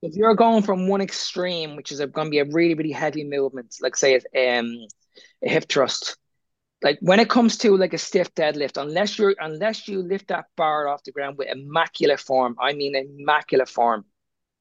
if 0.01 0.15
you're 0.15 0.35
going 0.35 0.63
from 0.63 0.87
one 0.87 1.01
extreme, 1.01 1.75
which 1.75 1.91
is 1.91 1.99
going 1.99 2.27
to 2.27 2.31
be 2.31 2.39
a 2.39 2.45
really, 2.45 2.75
really 2.75 2.91
heavy 2.91 3.23
movement, 3.23 3.75
like 3.81 3.95
say 3.95 4.15
um, 4.15 4.77
a 5.43 5.49
hip 5.49 5.67
thrust, 5.67 6.17
like 6.81 6.97
when 7.01 7.19
it 7.19 7.29
comes 7.29 7.57
to 7.57 7.75
like 7.75 7.93
a 7.93 7.97
stiff 7.97 8.33
deadlift, 8.35 8.81
unless 8.81 9.17
you're 9.19 9.35
unless 9.39 9.87
you 9.87 10.01
lift 10.01 10.29
that 10.29 10.45
bar 10.55 10.87
off 10.87 11.03
the 11.03 11.11
ground 11.11 11.37
with 11.37 11.49
immaculate 11.49 12.19
form, 12.21 12.55
I 12.59 12.73
mean 12.73 12.95
immaculate 12.95 13.67
form, 13.69 14.05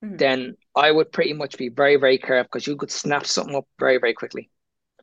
mm-hmm. 0.04 0.16
then 0.16 0.56
I 0.74 0.90
would 0.90 1.12
pretty 1.12 1.32
much 1.32 1.56
be 1.58 1.68
very, 1.68 1.96
very 1.96 2.18
careful 2.18 2.48
because 2.52 2.66
you 2.66 2.76
could 2.76 2.90
snap 2.90 3.26
something 3.26 3.56
up 3.56 3.66
very, 3.78 3.98
very 3.98 4.14
quickly. 4.14 4.50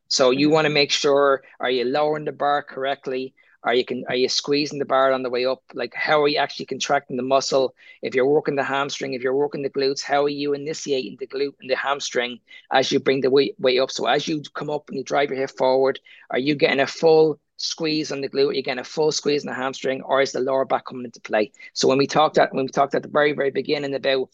So 0.08 0.32
you 0.32 0.50
want 0.50 0.66
to 0.66 0.74
make 0.74 0.92
sure 0.92 1.44
are 1.60 1.70
you 1.70 1.84
lowering 1.86 2.26
the 2.26 2.32
bar 2.32 2.64
correctly? 2.64 3.34
Are 3.64 3.74
you 3.74 3.84
can 3.84 4.06
are 4.08 4.16
you 4.16 4.30
squeezing 4.30 4.78
the 4.78 4.86
bar 4.86 5.12
on 5.12 5.24
the 5.24 5.30
way 5.30 5.46
up? 5.46 5.64
Like 5.74 5.94
how 5.96 6.22
are 6.22 6.28
you 6.28 6.38
actually 6.38 6.68
contracting 6.68 7.18
the 7.18 7.24
muscle? 7.24 7.74
If 8.04 8.14
you're 8.14 8.28
working 8.28 8.56
the 8.56 8.64
hamstring, 8.64 9.14
if 9.14 9.24
you're 9.24 9.36
working 9.36 9.64
the 9.64 9.72
glutes, 9.72 10.04
how 10.04 10.24
are 10.24 10.30
you 10.30 10.54
initiating 10.54 11.18
the 11.20 11.26
glute 11.26 11.56
and 11.60 11.70
the 11.70 11.76
hamstring 11.76 12.40
as 12.72 12.92
you 12.92 13.00
bring 13.00 13.22
the 13.22 13.32
weight 13.32 13.56
weight 13.58 13.80
up? 13.80 13.90
So 13.90 14.06
as 14.06 14.28
you 14.28 14.44
come 14.54 14.70
up 14.70 14.88
and 14.90 14.98
you 14.98 15.04
drive 15.04 15.32
your 15.32 15.40
hip 15.40 15.58
forward, 15.58 16.00
are 16.30 16.38
you 16.38 16.54
getting 16.54 16.80
a 16.80 16.86
full 16.86 17.40
squeeze 17.58 18.12
on 18.12 18.22
the 18.22 18.30
glute? 18.30 18.50
Are 18.50 18.54
you 18.54 18.62
getting 18.62 18.80
a 18.80 18.84
full 18.84 19.12
squeeze 19.12 19.44
on 19.44 19.52
the 19.52 19.56
hamstring, 19.56 20.04
or 20.04 20.22
is 20.22 20.34
the 20.34 20.42
lower 20.42 20.66
back 20.66 20.86
coming 20.86 21.06
into 21.06 21.22
play? 21.22 21.52
So 21.74 21.88
when 21.88 21.98
we 21.98 22.06
talked 22.06 22.38
at 22.38 22.54
when 22.54 22.66
we 22.66 22.72
talked 22.72 22.94
at 22.94 23.02
the 23.02 23.10
very 23.10 23.34
very 23.34 23.50
beginning 23.50 23.96
about 23.96 24.30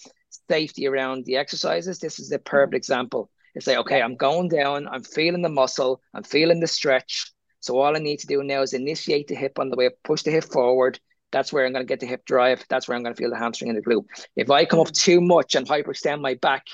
safety 0.53 0.87
around 0.87 1.25
the 1.25 1.37
exercises, 1.37 1.99
this 1.99 2.19
is 2.19 2.29
the 2.29 2.39
perfect 2.39 2.75
example 2.75 3.29
it's 3.53 3.67
like, 3.67 3.77
okay, 3.77 4.01
I'm 4.01 4.15
going 4.15 4.47
down, 4.47 4.87
I'm 4.87 5.03
feeling 5.03 5.41
the 5.41 5.49
muscle, 5.49 6.01
I'm 6.13 6.23
feeling 6.23 6.59
the 6.59 6.67
stretch. 6.67 7.31
So 7.59 7.77
all 7.77 7.95
I 7.95 7.99
need 7.99 8.19
to 8.19 8.27
do 8.27 8.43
now 8.43 8.61
is 8.61 8.73
initiate 8.73 9.27
the 9.27 9.35
hip 9.35 9.59
on 9.59 9.69
the 9.69 9.75
way 9.75 9.87
up, 9.87 9.93
push 10.03 10.23
the 10.23 10.31
hip 10.31 10.45
forward. 10.45 10.99
That's 11.31 11.53
where 11.53 11.65
I'm 11.65 11.73
going 11.73 11.85
to 11.85 11.87
get 11.87 11.99
the 11.99 12.07
hip 12.07 12.25
drive. 12.25 12.63
That's 12.69 12.87
where 12.87 12.97
I'm 12.97 13.03
going 13.03 13.15
to 13.15 13.19
feel 13.19 13.29
the 13.29 13.37
hamstring 13.37 13.69
and 13.69 13.77
the 13.77 13.83
glute. 13.83 14.05
If 14.35 14.49
I 14.49 14.65
come 14.65 14.79
up 14.79 14.87
mm. 14.87 15.03
too 15.03 15.21
much 15.21 15.55
and 15.55 15.67
hyperextend 15.67 16.21
my 16.21 16.35
back, 16.35 16.65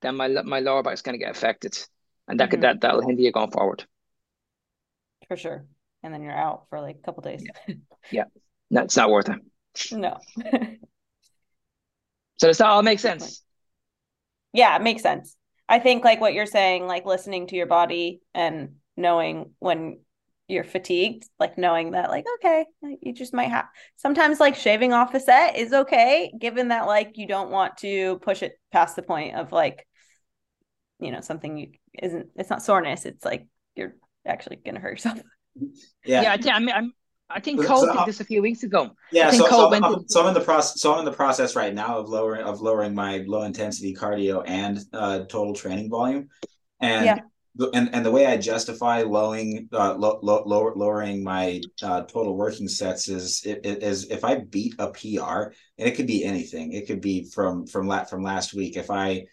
then 0.00 0.16
my 0.16 0.28
my 0.28 0.60
lower 0.60 0.82
back 0.82 0.94
is 0.94 1.02
going 1.02 1.18
to 1.18 1.24
get 1.24 1.34
affected, 1.34 1.76
and 2.28 2.38
that 2.38 2.44
mm-hmm. 2.44 2.50
could 2.52 2.60
that 2.62 2.80
that'll 2.80 3.02
hinder 3.02 3.20
you 3.20 3.32
going 3.32 3.50
forward. 3.50 3.84
For 5.26 5.36
sure, 5.36 5.66
and 6.02 6.14
then 6.14 6.22
you're 6.22 6.32
out 6.32 6.68
for 6.70 6.80
like 6.80 6.96
a 6.96 7.02
couple 7.04 7.22
days. 7.22 7.44
Yeah, 7.44 7.74
yeah. 8.10 8.24
no, 8.70 8.82
it's 8.82 8.96
not 8.96 9.10
worth 9.10 9.28
it. 9.28 9.40
No. 9.92 10.18
so 12.38 12.46
does 12.46 12.58
that 12.58 12.66
all 12.66 12.82
make 12.82 13.00
sense? 13.00 13.42
Yeah, 14.52 14.74
it 14.76 14.82
makes 14.82 15.02
sense. 15.02 15.36
I 15.68 15.78
think 15.78 16.04
like 16.04 16.20
what 16.20 16.34
you're 16.34 16.46
saying, 16.46 16.86
like 16.86 17.04
listening 17.04 17.46
to 17.48 17.56
your 17.56 17.66
body 17.66 18.20
and 18.34 18.76
knowing 18.96 19.52
when 19.58 20.00
you're 20.48 20.64
fatigued, 20.64 21.28
like 21.38 21.58
knowing 21.58 21.90
that 21.90 22.08
like 22.08 22.24
okay, 22.36 22.64
you 23.02 23.12
just 23.12 23.34
might 23.34 23.50
have 23.50 23.66
sometimes 23.96 24.40
like 24.40 24.56
shaving 24.56 24.92
off 24.92 25.14
a 25.14 25.20
set 25.20 25.56
is 25.56 25.72
okay, 25.72 26.32
given 26.38 26.68
that 26.68 26.86
like 26.86 27.18
you 27.18 27.26
don't 27.26 27.50
want 27.50 27.76
to 27.78 28.18
push 28.20 28.42
it 28.42 28.58
past 28.72 28.96
the 28.96 29.02
point 29.02 29.34
of 29.36 29.52
like 29.52 29.86
you 31.00 31.12
know 31.12 31.20
something 31.20 31.58
you 31.58 31.72
isn't 32.02 32.28
it's 32.36 32.50
not 32.50 32.62
soreness, 32.62 33.04
it's 33.04 33.24
like 33.24 33.46
you're 33.76 33.94
actually 34.26 34.56
gonna 34.56 34.80
hurt 34.80 34.92
yourself. 34.92 35.20
Yeah, 36.04 36.36
yeah. 36.40 36.54
I 36.54 36.60
mean, 36.60 36.74
I'm 36.74 36.92
I 37.30 37.40
think 37.40 37.64
Colt 37.64 37.84
so, 37.84 37.92
did 37.92 38.06
this 38.06 38.20
a 38.20 38.24
few 38.24 38.40
weeks 38.40 38.62
ago. 38.62 38.90
Yeah, 39.12 39.30
so, 39.30 39.46
so, 39.46 39.72
I'm, 39.72 39.82
to... 39.82 40.04
so, 40.06 40.22
I'm, 40.22 40.28
in 40.28 40.34
the 40.34 40.40
process. 40.40 40.80
So 40.80 40.94
I'm 40.94 41.00
in 41.00 41.04
the 41.04 41.12
process 41.12 41.54
right 41.54 41.74
now 41.74 41.98
of 41.98 42.08
lowering 42.08 42.42
of 42.42 42.60
lowering 42.60 42.94
my 42.94 43.18
low 43.26 43.42
intensity 43.42 43.94
cardio 43.94 44.42
and 44.46 44.78
uh, 44.94 45.20
total 45.20 45.54
training 45.54 45.90
volume, 45.90 46.28
and 46.80 47.04
yeah. 47.04 47.18
and 47.74 47.94
and 47.94 48.04
the 48.04 48.10
way 48.10 48.24
I 48.24 48.38
justify 48.38 49.02
lowering 49.02 49.68
uh, 49.74 49.94
lo, 49.94 50.18
lo, 50.22 50.42
lower, 50.46 50.72
lowering 50.74 51.22
my 51.22 51.60
uh, 51.82 52.02
total 52.02 52.34
working 52.34 52.66
sets 52.66 53.08
is 53.08 53.42
it, 53.44 53.60
it 53.64 53.82
is 53.82 54.10
if 54.10 54.24
I 54.24 54.36
beat 54.36 54.74
a 54.78 54.88
PR, 54.88 55.52
and 55.76 55.86
it 55.88 55.96
could 55.96 56.06
be 56.06 56.24
anything. 56.24 56.72
It 56.72 56.86
could 56.86 57.02
be 57.02 57.24
from 57.24 57.66
from 57.66 57.88
lat 57.88 58.08
from 58.08 58.22
last 58.22 58.54
week. 58.54 58.78
If 58.78 58.90
I 58.90 59.24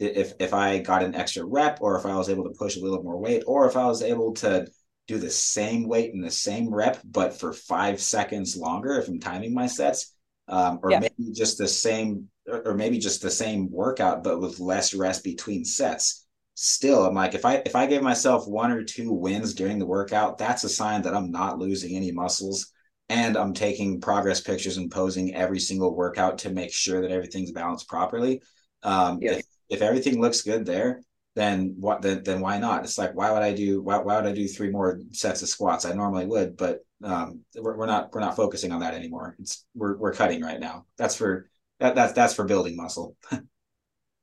if 0.00 0.32
if 0.40 0.52
I 0.52 0.78
got 0.78 1.04
an 1.04 1.14
extra 1.14 1.44
rep, 1.44 1.78
or 1.80 1.96
if 1.96 2.04
I 2.04 2.16
was 2.16 2.28
able 2.28 2.44
to 2.44 2.58
push 2.58 2.76
a 2.76 2.80
little 2.80 3.04
more 3.04 3.18
weight, 3.18 3.44
or 3.46 3.68
if 3.68 3.76
I 3.76 3.86
was 3.86 4.02
able 4.02 4.32
to 4.34 4.66
do 5.06 5.18
the 5.18 5.30
same 5.30 5.86
weight 5.86 6.14
and 6.14 6.24
the 6.24 6.30
same 6.30 6.72
rep, 6.72 6.98
but 7.04 7.38
for 7.38 7.52
five 7.52 8.00
seconds 8.00 8.56
longer 8.56 8.94
if 8.98 9.08
I'm 9.08 9.20
timing 9.20 9.52
my 9.52 9.66
sets, 9.66 10.14
um, 10.48 10.80
or 10.82 10.90
yeah. 10.90 11.00
maybe 11.00 11.32
just 11.32 11.58
the 11.58 11.68
same, 11.68 12.28
or 12.46 12.74
maybe 12.74 12.98
just 12.98 13.22
the 13.22 13.30
same 13.30 13.70
workout, 13.70 14.24
but 14.24 14.40
with 14.40 14.60
less 14.60 14.94
rest 14.94 15.24
between 15.24 15.64
sets. 15.64 16.26
Still, 16.54 17.04
I'm 17.04 17.14
like, 17.14 17.34
if 17.34 17.44
I 17.44 17.62
if 17.66 17.74
I 17.74 17.86
give 17.86 18.02
myself 18.02 18.46
one 18.46 18.70
or 18.70 18.84
two 18.84 19.12
wins 19.12 19.54
during 19.54 19.78
the 19.78 19.86
workout, 19.86 20.38
that's 20.38 20.64
a 20.64 20.68
sign 20.68 21.02
that 21.02 21.14
I'm 21.14 21.30
not 21.30 21.58
losing 21.58 21.96
any 21.96 22.12
muscles, 22.12 22.72
and 23.08 23.36
I'm 23.36 23.54
taking 23.54 24.00
progress 24.00 24.40
pictures 24.40 24.76
and 24.76 24.90
posing 24.90 25.34
every 25.34 25.58
single 25.58 25.94
workout 25.94 26.38
to 26.38 26.50
make 26.50 26.72
sure 26.72 27.02
that 27.02 27.10
everything's 27.10 27.50
balanced 27.50 27.88
properly. 27.88 28.40
Um, 28.82 29.18
yeah. 29.20 29.32
if, 29.32 29.44
if 29.68 29.82
everything 29.82 30.20
looks 30.20 30.42
good 30.42 30.64
there, 30.64 31.02
then 31.34 31.74
what 31.78 32.02
then, 32.02 32.22
then 32.22 32.40
why 32.40 32.58
not? 32.58 32.84
It's 32.84 32.98
like 32.98 33.14
why 33.14 33.30
would 33.32 33.42
i 33.42 33.52
do 33.52 33.82
why, 33.82 33.98
why 33.98 34.16
would 34.16 34.26
i 34.26 34.32
do 34.32 34.46
three 34.46 34.70
more 34.70 35.00
sets 35.12 35.42
of 35.42 35.48
squats? 35.48 35.84
I 35.84 35.92
normally 35.92 36.26
would 36.26 36.56
but 36.56 36.80
um 37.02 37.40
we're, 37.56 37.76
we're 37.76 37.86
not 37.86 38.12
we're 38.12 38.20
not 38.20 38.36
focusing 38.36 38.72
on 38.72 38.80
that 38.80 38.94
anymore. 38.94 39.36
It's 39.38 39.64
we're, 39.74 39.96
we're 39.96 40.12
cutting 40.12 40.42
right 40.42 40.60
now. 40.60 40.86
That's 40.96 41.16
for 41.16 41.48
that, 41.80 41.94
that's 41.94 42.12
that's 42.12 42.34
for 42.34 42.44
building 42.44 42.76
muscle. 42.76 43.16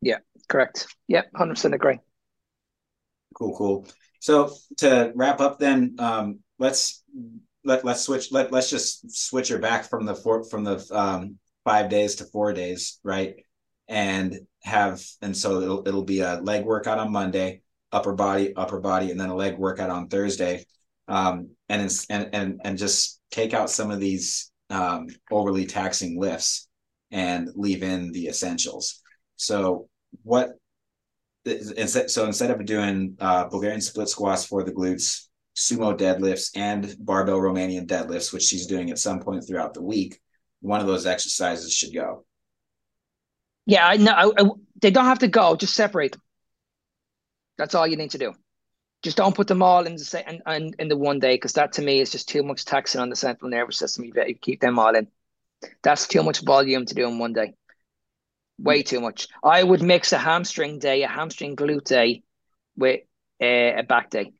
Yeah 0.04 0.18
correct. 0.50 0.88
Yeah 1.08 1.24
100% 1.36 1.76
agree. 1.76 2.00
Cool 3.36 3.56
cool. 3.56 3.88
So 4.20 4.52
to 4.78 5.12
wrap 5.16 5.40
up 5.42 5.60
then 5.60 5.96
um 6.00 6.40
let's 6.58 7.04
let, 7.64 7.86
let's 7.86 8.02
switch 8.02 8.32
let, 8.32 8.52
let's 8.52 8.70
just 8.70 9.12
switch 9.16 9.50
her 9.50 9.60
back 9.60 9.88
from 9.88 10.06
the 10.06 10.16
four 10.16 10.44
from 10.44 10.64
the 10.64 10.84
um 10.92 11.38
five 11.64 11.90
days 11.90 12.16
to 12.16 12.26
four 12.26 12.54
days 12.54 13.00
right? 13.04 13.36
And 13.88 14.40
have 14.64 15.04
and 15.22 15.36
so 15.36 15.62
it'll 15.62 15.88
it'll 15.88 16.04
be 16.04 16.22
a 16.22 16.40
leg 16.42 16.66
workout 16.66 17.00
on 17.00 17.12
Monday, 17.12 17.62
upper 17.92 18.14
body, 18.14 18.56
upper 18.56 18.80
body, 18.80 19.12
and 19.12 19.20
then 19.20 19.30
a 19.30 19.36
leg 19.36 19.58
workout 19.58 19.90
on 19.90 20.08
Thursday. 20.08 20.66
Um, 21.08 21.50
and 21.68 21.92
and 22.10 22.30
and 22.34 22.62
and 22.64 22.78
just 22.78 23.20
take 23.32 23.54
out 23.54 23.70
some 23.70 23.92
of 23.92 24.00
these 24.00 24.52
um, 24.70 25.08
overly 25.32 25.66
taxing 25.66 26.20
lifts 26.20 26.68
and 27.12 27.50
leave 27.56 27.84
in 27.84 28.12
the 28.12 28.28
essentials. 28.28 29.02
So 29.36 29.90
what 30.24 30.52
instead 31.46 32.10
so 32.10 32.26
instead 32.26 32.52
of 32.52 32.66
doing 32.66 33.18
uh, 33.20 33.46
Bulgarian 33.46 33.82
split 33.82 34.10
squats 34.10 34.46
for 34.46 34.64
the 34.64 34.72
glutes, 34.72 35.28
sumo 35.56 35.98
deadlifts, 35.98 36.52
and 36.56 36.96
barbell 37.00 37.40
Romanian 37.40 37.88
deadlifts, 37.88 38.32
which 38.32 38.44
she's 38.44 38.68
doing 38.68 38.92
at 38.92 39.00
some 39.00 39.20
point 39.20 39.46
throughout 39.46 39.74
the 39.74 39.82
week, 39.82 40.20
one 40.62 40.80
of 40.80 40.88
those 40.88 41.06
exercises 41.06 41.74
should 41.74 41.94
go. 41.94 42.26
Yeah, 43.66 43.88
I 43.88 43.98
know. 43.98 44.12
I, 44.12 44.44
I, 44.44 44.50
they 44.82 44.92
don't 44.92 45.06
have 45.06 45.20
to 45.20 45.28
go. 45.28 45.56
Just 45.56 45.76
separate 45.76 46.14
them. 46.14 46.22
That's 47.58 47.76
all 47.76 47.88
you 47.88 47.98
need 47.98 48.12
to 48.12 48.18
do. 48.18 48.34
Just 49.04 49.18
don't 49.18 49.36
put 49.36 49.48
them 49.48 49.64
all 49.64 49.86
in 49.86 49.96
the 49.96 50.06
same 50.06 50.42
in, 50.48 50.74
in 50.78 50.88
the 50.88 50.98
one 50.98 51.20
day 51.20 51.36
because 51.36 51.54
that 51.54 51.74
to 51.74 51.82
me 51.82 52.00
is 52.00 52.12
just 52.12 52.30
too 52.30 52.44
much 52.44 52.66
taxing 52.66 53.02
on 53.02 53.10
the 53.10 53.16
central 53.16 53.50
nervous 53.50 53.78
system. 53.78 54.06
You 54.06 54.36
keep 54.40 54.62
them 54.62 54.78
all 54.78 54.96
in. 54.96 55.08
That's 55.84 56.08
too 56.08 56.24
much 56.24 56.42
volume 56.42 56.86
to 56.86 56.96
do 56.96 57.08
in 57.08 57.20
one 57.20 57.34
day. 57.34 57.54
Way 58.60 58.84
too 58.84 59.02
much. 59.02 59.28
I 59.44 59.64
would 59.64 59.82
mix 59.82 60.14
a 60.14 60.20
hamstring 60.20 60.78
day, 60.80 61.02
a 61.04 61.08
hamstring 61.08 61.56
glute 61.56 61.84
day, 61.86 62.24
with 62.76 63.02
a, 63.40 63.80
a 63.80 63.84
back 63.84 64.12
day. 64.12 64.34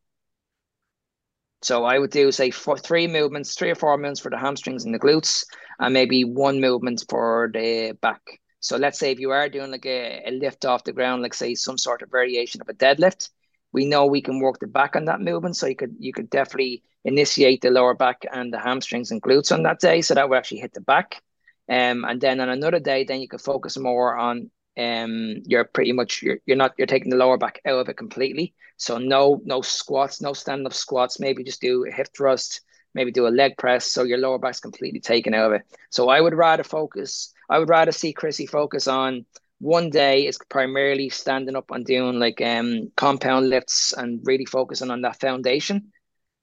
So 1.64 1.84
I 1.84 1.98
would 1.98 2.12
do 2.12 2.32
say 2.32 2.52
for 2.52 2.78
three 2.78 3.08
movements, 3.08 3.56
three 3.56 3.70
or 3.72 3.76
four 3.76 3.96
movements 3.98 4.20
for 4.20 4.30
the 4.30 4.38
hamstrings 4.38 4.86
and 4.86 4.94
the 4.94 5.00
glutes, 5.00 5.44
and 5.80 5.94
maybe 5.94 6.24
one 6.24 6.60
movement 6.62 7.04
for 7.10 7.50
the 7.54 7.98
back. 8.02 8.22
So 8.62 8.78
let's 8.78 9.00
say 9.00 9.12
if 9.12 9.20
you 9.20 9.32
are 9.32 9.50
doing 9.50 9.72
like 9.72 9.86
a, 9.86 10.24
a 10.28 10.32
lift 10.32 10.66
off 10.66 10.86
the 10.86 10.94
ground, 10.94 11.22
like 11.24 11.34
say 11.34 11.56
some 11.56 11.78
sort 11.78 12.04
of 12.04 12.12
variation 12.12 12.62
of 12.62 12.70
a 12.70 12.74
deadlift, 12.74 13.30
we 13.74 13.86
know 13.86 14.06
we 14.06 14.22
can 14.22 14.40
work 14.40 14.60
the 14.60 14.68
back 14.68 14.96
on 14.96 15.06
that 15.06 15.22
movement. 15.22 15.58
So 15.58 15.68
you 15.68 15.76
could 15.76 15.96
you 16.00 16.14
could 16.14 16.30
definitely 16.30 16.84
initiate 17.04 17.62
the 17.62 17.72
lower 17.72 17.96
back 17.96 18.26
and 18.32 18.54
the 18.54 18.60
hamstrings 18.60 19.12
and 19.12 19.22
glutes 19.22 19.52
on 19.52 19.64
that 19.64 19.80
day. 19.80 20.02
So 20.02 20.14
that 20.16 20.30
will 20.30 20.38
actually 20.38 20.60
hit 20.62 20.74
the 20.74 20.82
back. 20.82 21.22
Um, 21.70 22.06
and 22.06 22.22
then 22.22 22.40
on 22.40 22.50
another 22.50 22.80
day, 22.80 23.04
then 23.04 23.22
you 23.22 23.28
can 23.28 23.40
focus 23.40 23.78
more 23.78 24.18
on 24.18 24.52
um 24.78 25.44
you're 25.46 25.66
pretty 25.66 25.92
much 25.92 26.22
you're, 26.22 26.38
you're 26.46 26.56
not 26.56 26.74
you're 26.78 26.88
taking 26.88 27.10
the 27.10 27.18
lower 27.18 27.38
back 27.38 27.60
out 27.66 27.80
of 27.80 27.90
it 27.90 27.98
completely. 27.98 28.54
So 28.78 28.98
no 28.98 29.42
no 29.46 29.62
squats, 29.62 30.22
no 30.22 30.34
stand 30.34 30.66
up 30.66 30.74
squats. 30.74 31.20
Maybe 31.20 31.44
just 31.44 31.62
do 31.62 31.86
a 31.86 31.92
hip 31.92 32.08
thrust, 32.16 32.62
maybe 32.94 33.12
do 33.12 33.28
a 33.28 33.30
leg 33.30 33.58
press. 33.58 33.86
So 33.86 34.04
your 34.04 34.18
lower 34.18 34.38
back's 34.38 34.60
completely 34.60 35.00
taken 35.00 35.34
out 35.34 35.48
of 35.48 35.54
it. 35.54 35.64
So 35.90 36.10
I 36.10 36.22
would 36.22 36.34
rather 36.34 36.64
focus. 36.64 37.34
I 37.50 37.60
would 37.60 37.70
rather 37.70 37.92
see 37.92 38.14
Chrissy 38.14 38.46
focus 38.46 38.88
on 38.88 39.26
one 39.62 39.92
day 39.92 40.26
is 40.26 40.40
primarily 40.50 41.10
standing 41.10 41.56
up 41.56 41.70
and 41.70 41.86
doing 41.86 42.20
like 42.20 42.42
um 42.42 42.92
compound 42.98 43.50
lifts 43.50 43.94
and 43.94 44.20
really 44.24 44.46
focusing 44.46 44.90
on 44.90 45.02
that 45.02 45.20
foundation, 45.20 45.92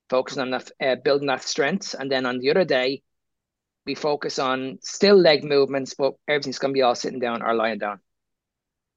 focusing 0.09 0.41
on 0.41 0.51
that 0.51 0.71
uh, 0.81 0.97
building 1.05 1.27
that 1.27 1.43
strength, 1.43 1.95
and 1.99 2.11
then 2.11 2.25
on 2.25 2.39
the 2.39 2.51
other 2.51 2.65
day, 2.65 3.03
we 3.87 3.97
focus 3.97 4.39
on 4.39 4.79
still 4.83 5.17
leg 5.17 5.43
movements, 5.43 5.95
but 5.99 6.15
everything's 6.29 6.61
gonna 6.61 6.73
be 6.73 6.83
all 6.83 6.95
sitting 6.95 7.19
down 7.19 7.43
or 7.43 7.55
lying 7.55 7.79
down. 7.79 7.99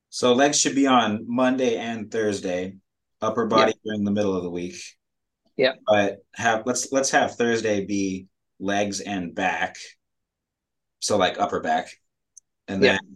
So 0.09 0.33
legs 0.33 0.59
should 0.59 0.75
be 0.75 0.85
on 0.85 1.25
Monday 1.27 1.77
and 1.77 2.11
Thursday, 2.11 2.75
upper 3.21 3.47
body 3.47 3.71
yeah. 3.71 3.91
during 3.91 4.03
the 4.03 4.11
middle 4.11 4.35
of 4.35 4.43
the 4.43 4.51
week. 4.51 4.75
Yeah. 5.57 5.73
But 5.87 6.19
have 6.33 6.63
let's 6.65 6.91
let's 6.91 7.11
have 7.11 7.35
Thursday 7.35 7.85
be 7.85 8.27
legs 8.59 8.99
and 8.99 9.33
back. 9.35 9.75
So 10.99 11.17
like 11.17 11.39
upper 11.39 11.59
back. 11.59 11.89
And 12.67 12.81
then 12.81 12.95
yeah 12.95 13.11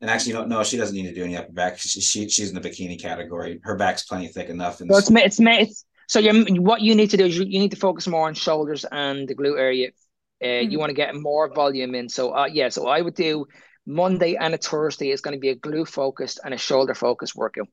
and 0.00 0.10
actually, 0.10 0.34
no, 0.34 0.44
no, 0.44 0.62
she 0.62 0.76
doesn't 0.76 0.94
need 0.94 1.08
to 1.08 1.14
do 1.14 1.24
any 1.24 1.36
upper 1.36 1.52
back. 1.52 1.78
She, 1.78 2.00
she 2.00 2.28
she's 2.28 2.50
in 2.50 2.60
the 2.60 2.66
bikini 2.66 3.00
category. 3.00 3.60
Her 3.64 3.76
back's 3.76 4.04
plenty 4.04 4.28
thick 4.28 4.48
enough. 4.48 4.80
And 4.80 4.90
so 4.90 4.98
it's 4.98 5.10
it's 5.10 5.40
it's 5.40 5.84
so 6.06 6.20
you 6.20 6.62
what 6.62 6.80
you 6.80 6.94
need 6.94 7.10
to 7.10 7.16
do 7.16 7.26
is 7.26 7.36
you, 7.36 7.44
you 7.44 7.58
need 7.58 7.72
to 7.72 7.76
focus 7.76 8.06
more 8.06 8.28
on 8.28 8.34
shoulders 8.34 8.84
and 8.90 9.28
the 9.28 9.34
glute 9.34 9.58
area. 9.58 9.88
Uh, 10.40 10.46
mm-hmm. 10.46 10.70
You 10.70 10.78
want 10.78 10.90
to 10.90 10.94
get 10.94 11.14
more 11.16 11.52
volume 11.52 11.96
in. 11.96 12.08
So 12.08 12.30
uh, 12.30 12.46
yeah, 12.46 12.68
so 12.68 12.86
I 12.86 13.00
would 13.00 13.14
do 13.14 13.46
Monday 13.86 14.36
and 14.36 14.54
a 14.54 14.58
Thursday 14.58 15.10
is 15.10 15.20
going 15.20 15.34
to 15.34 15.40
be 15.40 15.48
a 15.48 15.56
glute 15.56 15.88
focused 15.88 16.38
and 16.44 16.54
a 16.54 16.58
shoulder 16.58 16.94
focused 16.94 17.34
workout. 17.34 17.66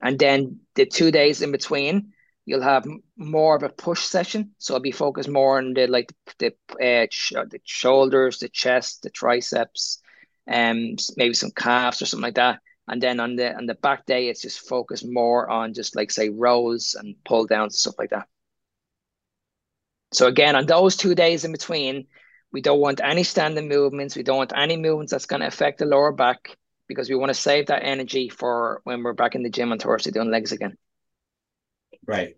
And 0.00 0.18
then 0.18 0.60
the 0.74 0.86
two 0.86 1.10
days 1.10 1.42
in 1.42 1.52
between, 1.52 2.12
you'll 2.46 2.62
have 2.62 2.86
more 3.16 3.56
of 3.56 3.62
a 3.62 3.68
push 3.68 4.02
session. 4.02 4.54
So 4.58 4.74
I'll 4.74 4.80
be 4.80 4.92
focused 4.92 5.28
more 5.28 5.58
on 5.58 5.74
the 5.74 5.86
like 5.86 6.12
the 6.38 6.54
uh, 6.82 7.06
sh- 7.10 7.32
the 7.32 7.60
shoulders, 7.64 8.38
the 8.38 8.48
chest, 8.48 9.02
the 9.02 9.10
triceps, 9.10 10.02
um, 10.50 10.96
maybe 11.16 11.34
some 11.34 11.50
calves 11.50 12.00
or 12.02 12.06
something 12.06 12.22
like 12.22 12.36
that. 12.36 12.60
And 12.88 13.02
then 13.02 13.20
on 13.20 13.36
the 13.36 13.54
on 13.54 13.66
the 13.66 13.74
back 13.74 14.06
day, 14.06 14.28
it's 14.28 14.42
just 14.42 14.66
focused 14.68 15.06
more 15.06 15.50
on 15.50 15.74
just 15.74 15.94
like 15.96 16.10
say 16.10 16.30
rows 16.30 16.96
and 16.98 17.16
pull 17.24 17.46
downs 17.46 17.74
and 17.74 17.80
stuff 17.80 17.98
like 17.98 18.10
that. 18.10 18.26
So 20.12 20.26
again, 20.26 20.56
on 20.56 20.66
those 20.66 20.96
two 20.96 21.14
days 21.14 21.44
in 21.44 21.52
between, 21.52 22.06
we 22.52 22.62
don't 22.62 22.80
want 22.80 23.00
any 23.04 23.24
standing 23.24 23.68
movements. 23.68 24.16
We 24.16 24.22
don't 24.22 24.38
want 24.38 24.52
any 24.56 24.76
movements 24.76 25.12
that's 25.12 25.26
going 25.26 25.40
to 25.40 25.48
affect 25.48 25.78
the 25.78 25.86
lower 25.86 26.12
back 26.12 26.56
because 26.88 27.08
we 27.08 27.16
want 27.16 27.30
to 27.30 27.34
save 27.34 27.66
that 27.66 27.84
energy 27.84 28.28
for 28.28 28.80
when 28.84 29.02
we're 29.02 29.12
back 29.12 29.34
in 29.34 29.42
the 29.42 29.50
gym 29.50 29.72
on 29.72 29.78
Thursday 29.78 30.10
doing 30.10 30.30
legs 30.30 30.52
again. 30.52 30.76
Right. 32.06 32.36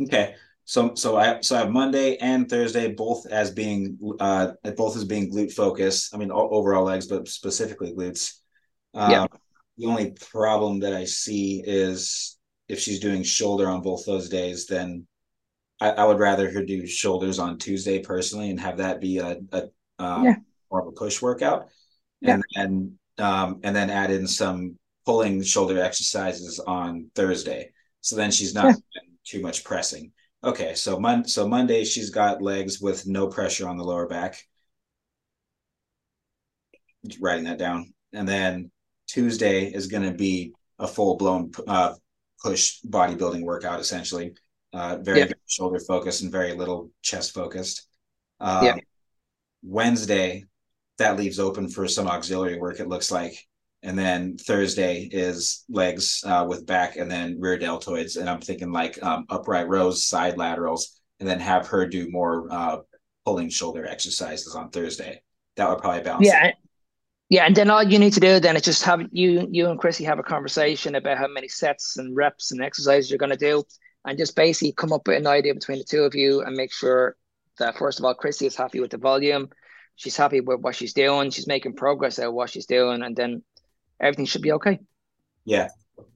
Okay. 0.00 0.34
So 0.64 0.94
so 0.94 1.16
I 1.16 1.40
so 1.40 1.56
I 1.56 1.60
have 1.60 1.70
Monday 1.70 2.16
and 2.16 2.48
Thursday 2.48 2.92
both 2.92 3.26
as 3.26 3.50
being 3.50 3.98
uh 4.18 4.52
both 4.76 4.96
as 4.96 5.04
being 5.04 5.30
glute 5.30 5.52
focused. 5.52 6.14
I 6.14 6.18
mean 6.18 6.30
overall 6.32 6.84
legs, 6.84 7.06
but 7.06 7.28
specifically 7.28 7.92
glutes. 7.92 8.34
Um, 8.94 9.10
yeah. 9.10 9.26
The 9.78 9.86
only 9.86 10.12
problem 10.12 10.80
that 10.80 10.94
I 10.94 11.04
see 11.04 11.62
is 11.64 12.38
if 12.68 12.80
she's 12.80 13.00
doing 13.00 13.22
shoulder 13.22 13.68
on 13.68 13.82
both 13.82 14.06
those 14.06 14.28
days, 14.28 14.66
then 14.66 15.06
I, 15.80 15.90
I 15.90 16.04
would 16.04 16.18
rather 16.18 16.50
her 16.50 16.64
do 16.64 16.86
shoulders 16.86 17.38
on 17.38 17.58
Tuesday 17.58 18.00
personally 18.00 18.50
and 18.50 18.58
have 18.58 18.78
that 18.78 19.00
be 19.00 19.18
a, 19.18 19.36
a 19.52 19.62
um, 19.98 20.24
yeah. 20.24 20.36
more 20.70 20.80
of 20.80 20.88
a 20.88 20.92
push 20.92 21.20
workout, 21.20 21.68
and 22.22 22.42
yeah. 22.50 22.62
and 22.62 22.98
um 23.18 23.60
and 23.62 23.74
then 23.74 23.90
add 23.90 24.10
in 24.10 24.26
some 24.26 24.78
pulling 25.04 25.42
shoulder 25.42 25.80
exercises 25.80 26.58
on 26.60 27.10
Thursday. 27.14 27.70
So 28.00 28.16
then 28.16 28.30
she's 28.30 28.54
not 28.54 28.66
yeah. 28.66 29.00
too 29.24 29.40
much 29.40 29.64
pressing. 29.64 30.12
Okay, 30.44 30.74
so 30.74 30.98
mon- 30.98 31.26
so 31.26 31.48
Monday 31.48 31.84
she's 31.84 32.10
got 32.10 32.42
legs 32.42 32.80
with 32.80 33.06
no 33.06 33.28
pressure 33.28 33.68
on 33.68 33.76
the 33.76 33.84
lower 33.84 34.06
back. 34.06 34.38
Writing 37.20 37.44
that 37.44 37.58
down, 37.58 37.92
and 38.12 38.28
then 38.28 38.70
Tuesday 39.06 39.72
is 39.72 39.86
going 39.86 40.02
to 40.02 40.12
be 40.12 40.52
a 40.78 40.86
full 40.86 41.16
blown 41.16 41.52
uh, 41.68 41.94
push 42.42 42.80
bodybuilding 42.86 43.42
workout, 43.42 43.80
essentially. 43.80 44.34
Uh, 44.72 44.98
very, 45.00 45.20
yeah. 45.20 45.24
very 45.24 45.40
shoulder 45.46 45.78
focused 45.78 46.22
and 46.22 46.32
very 46.32 46.52
little 46.52 46.90
chest 47.02 47.32
focused. 47.32 47.88
Um, 48.40 48.64
yeah. 48.64 48.76
Wednesday, 49.62 50.44
that 50.98 51.16
leaves 51.16 51.38
open 51.38 51.68
for 51.68 51.86
some 51.86 52.06
auxiliary 52.06 52.58
work. 52.58 52.80
It 52.80 52.88
looks 52.88 53.10
like 53.10 53.36
and 53.82 53.96
then 53.96 54.36
Thursday 54.36 55.08
is 55.12 55.64
legs 55.68 56.22
uh, 56.26 56.44
with 56.48 56.66
back 56.66 56.96
and 56.96 57.08
then 57.08 57.38
rear 57.38 57.56
deltoids. 57.56 58.16
And 58.16 58.28
I'm 58.28 58.40
thinking 58.40 58.72
like 58.72 59.00
um, 59.02 59.26
upright 59.30 59.68
rows, 59.68 60.04
side 60.04 60.36
laterals, 60.36 61.00
and 61.20 61.28
then 61.28 61.38
have 61.38 61.68
her 61.68 61.86
do 61.86 62.10
more 62.10 62.48
uh, 62.50 62.78
pulling 63.24 63.48
shoulder 63.48 63.86
exercises 63.86 64.56
on 64.56 64.70
Thursday. 64.70 65.22
That 65.56 65.68
would 65.68 65.78
probably 65.78 66.02
balance. 66.02 66.26
Yeah. 66.26 66.46
It. 66.46 66.54
Yeah, 67.28 67.44
and 67.44 67.56
then 67.56 67.70
all 67.70 67.82
you 67.82 67.98
need 67.98 68.12
to 68.12 68.20
do 68.20 68.38
then 68.38 68.54
is 68.54 68.62
just 68.62 68.84
have 68.84 69.02
you 69.10 69.48
you 69.50 69.68
and 69.68 69.80
Chrissy 69.80 70.04
have 70.04 70.20
a 70.20 70.22
conversation 70.22 70.94
about 70.94 71.18
how 71.18 71.26
many 71.26 71.48
sets 71.48 71.96
and 71.96 72.14
reps 72.14 72.52
and 72.52 72.62
exercises 72.62 73.10
you're 73.10 73.18
going 73.18 73.30
to 73.30 73.36
do, 73.36 73.64
and 74.04 74.16
just 74.16 74.36
basically 74.36 74.72
come 74.72 74.92
up 74.92 75.08
with 75.08 75.16
an 75.16 75.26
idea 75.26 75.52
between 75.52 75.78
the 75.78 75.84
two 75.84 76.02
of 76.02 76.14
you 76.14 76.42
and 76.42 76.54
make 76.54 76.72
sure 76.72 77.16
that 77.58 77.76
first 77.78 77.98
of 77.98 78.04
all 78.04 78.14
Chrissy 78.14 78.46
is 78.46 78.54
happy 78.54 78.78
with 78.78 78.92
the 78.92 78.98
volume, 78.98 79.48
she's 79.96 80.16
happy 80.16 80.40
with 80.40 80.60
what 80.60 80.74
she's 80.74 80.92
doing, 80.92 81.30
she's 81.30 81.46
making 81.46 81.74
progress 81.74 82.18
at 82.18 82.32
what 82.32 82.50
she's 82.50 82.66
doing, 82.66 83.02
and 83.02 83.16
then 83.16 83.42
everything 84.00 84.26
should 84.26 84.42
be 84.42 84.52
okay. 84.52 84.78
Yeah. 85.44 85.68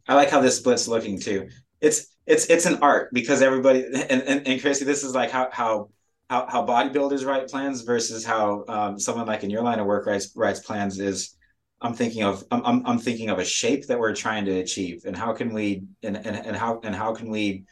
I 0.06 0.14
like 0.14 0.30
how 0.30 0.40
this 0.40 0.56
split's 0.56 0.86
looking 0.88 1.18
too. 1.18 1.48
It's 1.80 2.14
it's 2.26 2.46
it's 2.46 2.66
an 2.66 2.78
art 2.82 3.10
because 3.12 3.42
everybody 3.42 3.84
and 3.84 4.22
and, 4.22 4.46
and 4.46 4.60
Chrissy, 4.60 4.84
this 4.84 5.02
is 5.02 5.14
like 5.14 5.30
how 5.30 5.48
how 5.50 5.90
how, 6.28 6.46
how 6.48 6.66
bodybuilders 6.66 7.26
write 7.26 7.48
plans 7.48 7.82
versus 7.82 8.24
how 8.24 8.64
um, 8.68 8.98
someone 8.98 9.26
like 9.26 9.42
in 9.42 9.50
your 9.50 9.62
line 9.62 9.80
of 9.80 9.86
work 9.86 10.06
writes 10.06 10.32
writes 10.36 10.60
plans 10.60 11.00
is 11.00 11.36
I'm 11.80 11.94
thinking 11.94 12.22
of 12.22 12.44
I'm, 12.50 12.86
I'm 12.86 12.98
thinking 12.98 13.30
of 13.30 13.38
a 13.38 13.44
shape 13.44 13.86
that 13.86 13.98
we're 13.98 14.14
trying 14.14 14.44
to 14.44 14.58
achieve 14.58 15.04
and 15.06 15.16
how 15.16 15.32
can 15.32 15.52
we 15.52 15.84
and 16.02 16.16
and, 16.16 16.36
and 16.36 16.56
how 16.56 16.80
and 16.84 16.94
how 16.94 17.14
can 17.14 17.30
we 17.30 17.64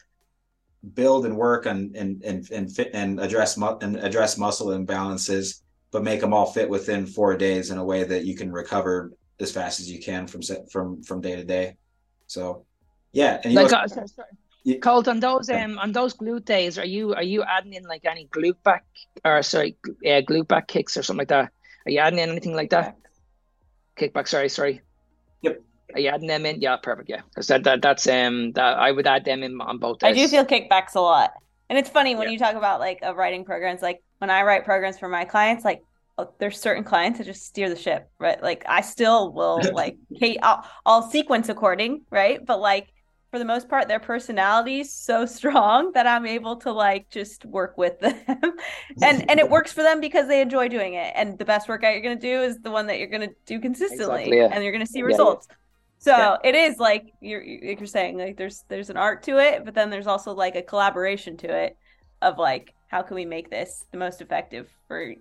build 0.94 1.26
and 1.26 1.36
work 1.36 1.66
on 1.66 1.92
and 1.94 2.22
and 2.22 2.50
and 2.50 2.72
fit 2.72 2.90
and 2.94 3.20
address 3.20 3.56
mu- 3.56 3.78
and 3.80 3.96
address 3.96 4.38
muscle 4.38 4.68
imbalances 4.68 5.60
but 5.90 6.04
make 6.04 6.20
them 6.20 6.32
all 6.32 6.46
fit 6.46 6.68
within 6.68 7.06
four 7.06 7.36
days 7.36 7.70
in 7.70 7.78
a 7.78 7.84
way 7.84 8.04
that 8.04 8.24
you 8.24 8.34
can 8.34 8.52
recover 8.52 9.12
as 9.40 9.52
fast 9.52 9.80
as 9.80 9.90
you 9.90 10.00
can 10.00 10.26
from 10.26 10.42
from 10.70 11.02
from 11.02 11.20
day 11.20 11.36
to 11.36 11.44
day. 11.44 11.76
So, 12.26 12.64
yeah, 13.12 13.40
and 13.42 13.52
you 13.52 13.60
like, 13.60 13.72
also, 13.72 14.02
uh, 14.02 14.06
sorry, 14.06 14.28
Colt 14.80 15.08
on 15.08 15.20
those 15.20 15.48
um 15.48 15.78
on 15.78 15.92
those 15.92 16.14
glute 16.14 16.44
days, 16.44 16.78
are 16.78 16.84
you 16.84 17.14
are 17.14 17.22
you 17.22 17.42
adding 17.42 17.72
in 17.72 17.84
like 17.84 18.04
any 18.04 18.26
glute 18.26 18.62
back 18.64 18.84
or 19.24 19.42
sorry, 19.42 19.76
yeah, 20.02 20.20
glute 20.20 20.48
back 20.48 20.68
kicks 20.68 20.96
or 20.96 21.02
something 21.02 21.20
like 21.20 21.28
that? 21.28 21.50
Are 21.86 21.90
you 21.90 22.00
adding 22.00 22.18
in 22.18 22.28
anything 22.28 22.54
like 22.54 22.70
that? 22.70 22.96
Kickback, 23.96 24.28
sorry, 24.28 24.48
sorry. 24.48 24.82
Yep. 25.42 25.62
Are 25.94 26.00
you 26.00 26.08
adding 26.10 26.28
them 26.28 26.44
in? 26.44 26.60
Yeah, 26.60 26.76
perfect. 26.76 27.08
Yeah, 27.08 27.22
because 27.30 27.46
that, 27.46 27.64
that 27.64 27.80
that's 27.80 28.06
um 28.06 28.52
that 28.52 28.78
I 28.78 28.92
would 28.92 29.06
add 29.06 29.24
them 29.24 29.42
in 29.42 29.58
on 29.60 29.78
both. 29.78 30.00
Days. 30.00 30.10
I 30.10 30.12
do 30.12 30.28
feel 30.28 30.44
kickbacks 30.44 30.94
a 30.94 31.00
lot, 31.00 31.32
and 31.68 31.78
it's 31.78 31.90
funny 31.90 32.14
when 32.14 32.28
yeah. 32.28 32.32
you 32.32 32.38
talk 32.38 32.54
about 32.54 32.80
like 32.80 33.00
a 33.02 33.14
writing 33.14 33.44
programs. 33.44 33.82
Like 33.82 34.02
when 34.18 34.30
I 34.30 34.42
write 34.42 34.64
programs 34.64 34.98
for 34.98 35.08
my 35.08 35.24
clients, 35.24 35.64
like 35.64 35.82
Oh, 36.18 36.34
there's 36.40 36.60
certain 36.60 36.82
clients 36.82 37.18
that 37.18 37.24
just 37.24 37.46
steer 37.46 37.68
the 37.68 37.76
ship, 37.76 38.10
right? 38.18 38.42
Like 38.42 38.64
I 38.66 38.80
still 38.80 39.32
will 39.32 39.60
like 39.72 39.96
Kate, 40.18 40.38
I'll, 40.42 40.64
I'll 40.84 41.10
sequence 41.10 41.48
according, 41.48 42.02
right? 42.10 42.44
But 42.44 42.60
like 42.60 42.88
for 43.30 43.38
the 43.38 43.44
most 43.44 43.68
part, 43.68 43.86
their 43.86 44.00
personality 44.00 44.80
is 44.80 44.92
so 44.92 45.26
strong 45.38 45.92
that 45.92 46.08
I'm 46.08 46.26
able 46.26 46.56
to 46.56 46.72
like 46.72 47.08
just 47.10 47.44
work 47.44 47.78
with 47.78 48.00
them, 48.00 48.16
and 49.00 49.30
and 49.30 49.38
it 49.38 49.48
works 49.48 49.72
for 49.72 49.82
them 49.82 50.00
because 50.00 50.26
they 50.26 50.40
enjoy 50.40 50.66
doing 50.68 50.94
it. 50.94 51.12
And 51.14 51.38
the 51.38 51.44
best 51.44 51.68
workout 51.68 51.92
you're 51.92 52.02
gonna 52.02 52.16
do 52.16 52.42
is 52.42 52.58
the 52.58 52.70
one 52.72 52.88
that 52.88 52.98
you're 52.98 53.06
gonna 53.06 53.30
do 53.46 53.60
consistently, 53.60 54.22
exactly, 54.22 54.38
yeah. 54.38 54.48
and 54.52 54.64
you're 54.64 54.72
gonna 54.72 54.86
see 54.86 55.02
results. 55.02 55.46
So 55.98 56.16
yeah. 56.16 56.36
it 56.44 56.54
is 56.54 56.78
like 56.78 57.12
you're 57.20 57.40
like 57.40 57.80
you're 57.80 57.86
saying 57.86 58.18
like 58.18 58.36
there's 58.36 58.64
there's 58.68 58.90
an 58.90 58.96
art 58.96 59.22
to 59.24 59.38
it, 59.38 59.64
but 59.64 59.74
then 59.74 59.90
there's 59.90 60.06
also 60.06 60.32
like 60.32 60.54
a 60.54 60.62
collaboration 60.62 61.36
to 61.38 61.48
it 61.48 61.76
of 62.22 62.38
like 62.38 62.74
how 62.88 63.02
can 63.02 63.14
we 63.14 63.24
make 63.24 63.50
this 63.50 63.84
the 63.90 63.98
most 63.98 64.20
effective 64.20 64.68
for 64.86 65.14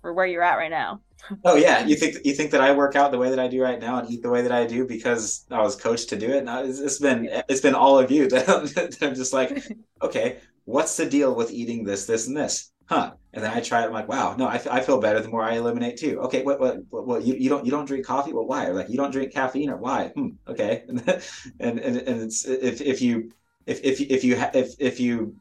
for 0.00 0.12
where 0.12 0.26
you're 0.26 0.42
at 0.42 0.56
right 0.56 0.70
now. 0.70 1.00
Oh 1.44 1.56
yeah, 1.56 1.84
you 1.84 1.96
think 1.96 2.16
you 2.24 2.34
think 2.34 2.50
that 2.52 2.60
I 2.60 2.72
work 2.72 2.94
out 2.94 3.10
the 3.10 3.18
way 3.18 3.30
that 3.30 3.38
I 3.38 3.48
do 3.48 3.62
right 3.62 3.80
now 3.80 3.98
and 3.98 4.10
eat 4.10 4.22
the 4.22 4.30
way 4.30 4.42
that 4.42 4.52
I 4.52 4.66
do 4.66 4.86
because 4.86 5.46
I 5.50 5.60
was 5.60 5.76
coached 5.76 6.10
to 6.10 6.16
do 6.16 6.30
it. 6.30 6.44
Now 6.44 6.62
it's, 6.62 6.78
it's 6.78 6.98
been 6.98 7.28
it's 7.48 7.60
been 7.60 7.74
all 7.74 7.98
of 7.98 8.10
you 8.10 8.28
that 8.28 8.48
I'm, 8.48 8.66
that 8.74 8.98
I'm 9.02 9.14
just 9.14 9.32
like, 9.32 9.64
okay, 10.02 10.38
what's 10.64 10.96
the 10.96 11.06
deal 11.06 11.34
with 11.34 11.50
eating 11.50 11.84
this, 11.84 12.06
this, 12.06 12.28
and 12.28 12.36
this? 12.36 12.70
Huh? 12.88 13.12
And 13.34 13.44
then 13.44 13.52
I 13.52 13.60
try 13.60 13.82
it. 13.82 13.86
I'm 13.86 13.92
like, 13.92 14.08
wow, 14.08 14.34
no, 14.38 14.46
I, 14.46 14.60
I 14.70 14.80
feel 14.80 14.98
better 14.98 15.20
the 15.20 15.28
more 15.28 15.42
I 15.42 15.56
eliminate 15.56 15.98
too. 15.98 16.20
Okay, 16.20 16.42
what, 16.42 16.58
what, 16.58 16.78
what, 16.88 17.06
what 17.06 17.22
you, 17.22 17.34
you 17.34 17.50
don't, 17.50 17.64
you 17.64 17.70
don't 17.70 17.84
drink 17.84 18.06
coffee? 18.06 18.32
Well, 18.32 18.46
why? 18.46 18.66
Or 18.66 18.74
like, 18.74 18.88
you 18.88 18.96
don't 18.96 19.10
drink 19.10 19.32
caffeine 19.32 19.68
or 19.68 19.76
why? 19.76 20.08
Hmm, 20.08 20.30
okay. 20.48 20.84
and, 20.88 21.08
and, 21.60 21.78
and 21.78 22.22
it's, 22.22 22.46
if, 22.46 22.80
if 22.80 23.02
you, 23.02 23.30
if, 23.66 23.84
if, 23.84 24.00
if 24.00 24.24
you, 24.24 24.36
if, 24.54 24.74
if 24.78 25.00
you, 25.00 25.36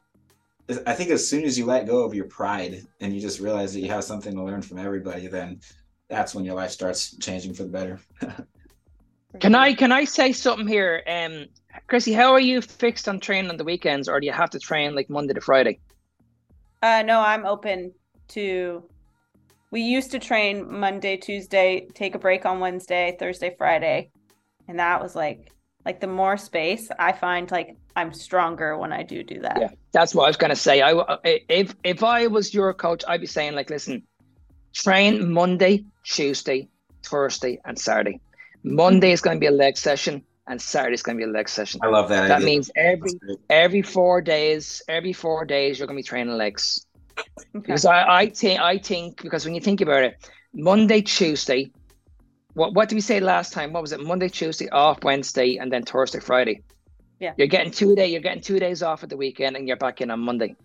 I 0.85 0.93
think 0.93 1.09
as 1.11 1.27
soon 1.27 1.45
as 1.45 1.57
you 1.57 1.65
let 1.65 1.87
go 1.87 2.03
of 2.03 2.13
your 2.13 2.25
pride 2.25 2.85
and 2.99 3.15
you 3.15 3.21
just 3.21 3.39
realize 3.39 3.73
that 3.73 3.79
you 3.79 3.89
have 3.89 4.03
something 4.03 4.35
to 4.35 4.43
learn 4.43 4.61
from 4.61 4.79
everybody, 4.79 5.27
then 5.27 5.61
that's 6.09 6.35
when 6.35 6.43
your 6.43 6.55
life 6.55 6.71
starts 6.71 7.15
changing 7.17 7.53
for 7.53 7.63
the 7.63 7.69
better. 7.69 8.01
can 9.39 9.55
I, 9.55 9.73
can 9.73 9.93
I 9.93 10.03
say 10.03 10.33
something 10.33 10.67
here? 10.67 11.01
Um, 11.07 11.45
Chrissy, 11.87 12.11
how 12.11 12.33
are 12.33 12.41
you 12.41 12.61
fixed 12.61 13.07
on 13.07 13.21
training 13.21 13.49
on 13.49 13.55
the 13.55 13.63
weekends 13.63 14.09
or 14.09 14.19
do 14.19 14.27
you 14.27 14.33
have 14.33 14.49
to 14.49 14.59
train 14.59 14.93
like 14.93 15.09
Monday 15.09 15.33
to 15.33 15.39
Friday? 15.39 15.79
Uh, 16.81 17.03
no, 17.05 17.19
I'm 17.19 17.45
open 17.45 17.93
to. 18.29 18.83
We 19.71 19.81
used 19.81 20.11
to 20.11 20.19
train 20.19 20.79
Monday, 20.79 21.17
Tuesday, 21.17 21.87
take 21.93 22.15
a 22.15 22.19
break 22.19 22.45
on 22.45 22.59
Wednesday, 22.59 23.17
Thursday, 23.19 23.53
Friday, 23.57 24.11
and 24.67 24.79
that 24.79 25.01
was 25.01 25.15
like 25.15 25.51
like 25.85 25.99
the 25.99 26.07
more 26.07 26.37
space 26.37 26.89
I 26.99 27.11
find 27.11 27.49
like 27.51 27.75
I'm 27.95 28.13
stronger 28.13 28.77
when 28.77 28.93
I 28.93 29.03
do 29.03 29.23
do 29.23 29.39
that. 29.41 29.57
Yeah, 29.59 29.69
that's 29.91 30.13
what 30.13 30.25
I 30.25 30.27
was 30.27 30.37
gonna 30.37 30.55
say. 30.55 30.81
I 30.81 31.17
if 31.23 31.75
if 31.83 32.03
I 32.03 32.27
was 32.27 32.53
your 32.53 32.73
coach, 32.73 33.03
I'd 33.07 33.21
be 33.21 33.27
saying 33.27 33.55
like, 33.55 33.69
listen, 33.69 34.03
train 34.73 35.31
Monday, 35.31 35.83
Tuesday, 36.03 36.69
Thursday, 37.03 37.59
and 37.65 37.77
Saturday. 37.77 38.19
Monday 38.63 39.11
is 39.11 39.21
going 39.21 39.37
to 39.37 39.39
be 39.39 39.47
a 39.47 39.51
leg 39.51 39.77
session, 39.77 40.23
and 40.47 40.61
Saturday 40.61 40.93
is 40.93 41.03
going 41.03 41.17
to 41.17 41.25
be 41.25 41.29
a 41.29 41.33
leg 41.33 41.49
session. 41.49 41.79
I 41.83 41.87
love 41.87 42.09
that. 42.09 42.27
That 42.27 42.37
idea. 42.37 42.45
means 42.45 42.71
every 42.75 43.11
every 43.49 43.81
four 43.81 44.21
days, 44.21 44.81
every 44.87 45.13
four 45.13 45.45
days 45.45 45.77
you're 45.77 45.87
going 45.87 45.97
to 45.97 46.03
be 46.03 46.07
training 46.07 46.35
legs. 46.35 46.85
Okay. 47.17 47.27
Because 47.53 47.85
I, 47.85 48.19
I 48.21 48.29
think 48.29 48.59
I 48.59 48.77
think 48.77 49.21
because 49.21 49.45
when 49.45 49.55
you 49.55 49.61
think 49.61 49.81
about 49.81 50.03
it, 50.03 50.29
Monday, 50.53 51.01
Tuesday, 51.01 51.71
what 52.53 52.73
what 52.73 52.89
did 52.89 52.95
we 52.95 53.01
say 53.01 53.19
last 53.19 53.53
time? 53.53 53.73
What 53.73 53.81
was 53.81 53.91
it? 53.91 54.01
Monday, 54.01 54.29
Tuesday, 54.29 54.69
off 54.69 55.03
Wednesday, 55.03 55.57
and 55.57 55.71
then 55.71 55.83
Thursday, 55.83 56.19
Friday. 56.19 56.63
Yeah. 57.19 57.33
You're 57.37 57.47
getting 57.47 57.71
two 57.71 57.95
day. 57.95 58.07
You're 58.07 58.21
getting 58.21 58.41
two 58.41 58.59
days 58.59 58.83
off 58.83 59.03
at 59.03 59.09
the 59.09 59.17
weekend, 59.17 59.55
and 59.57 59.67
you're 59.67 59.77
back 59.77 60.01
in 60.01 60.11
on 60.11 60.19
Monday. 60.19 60.55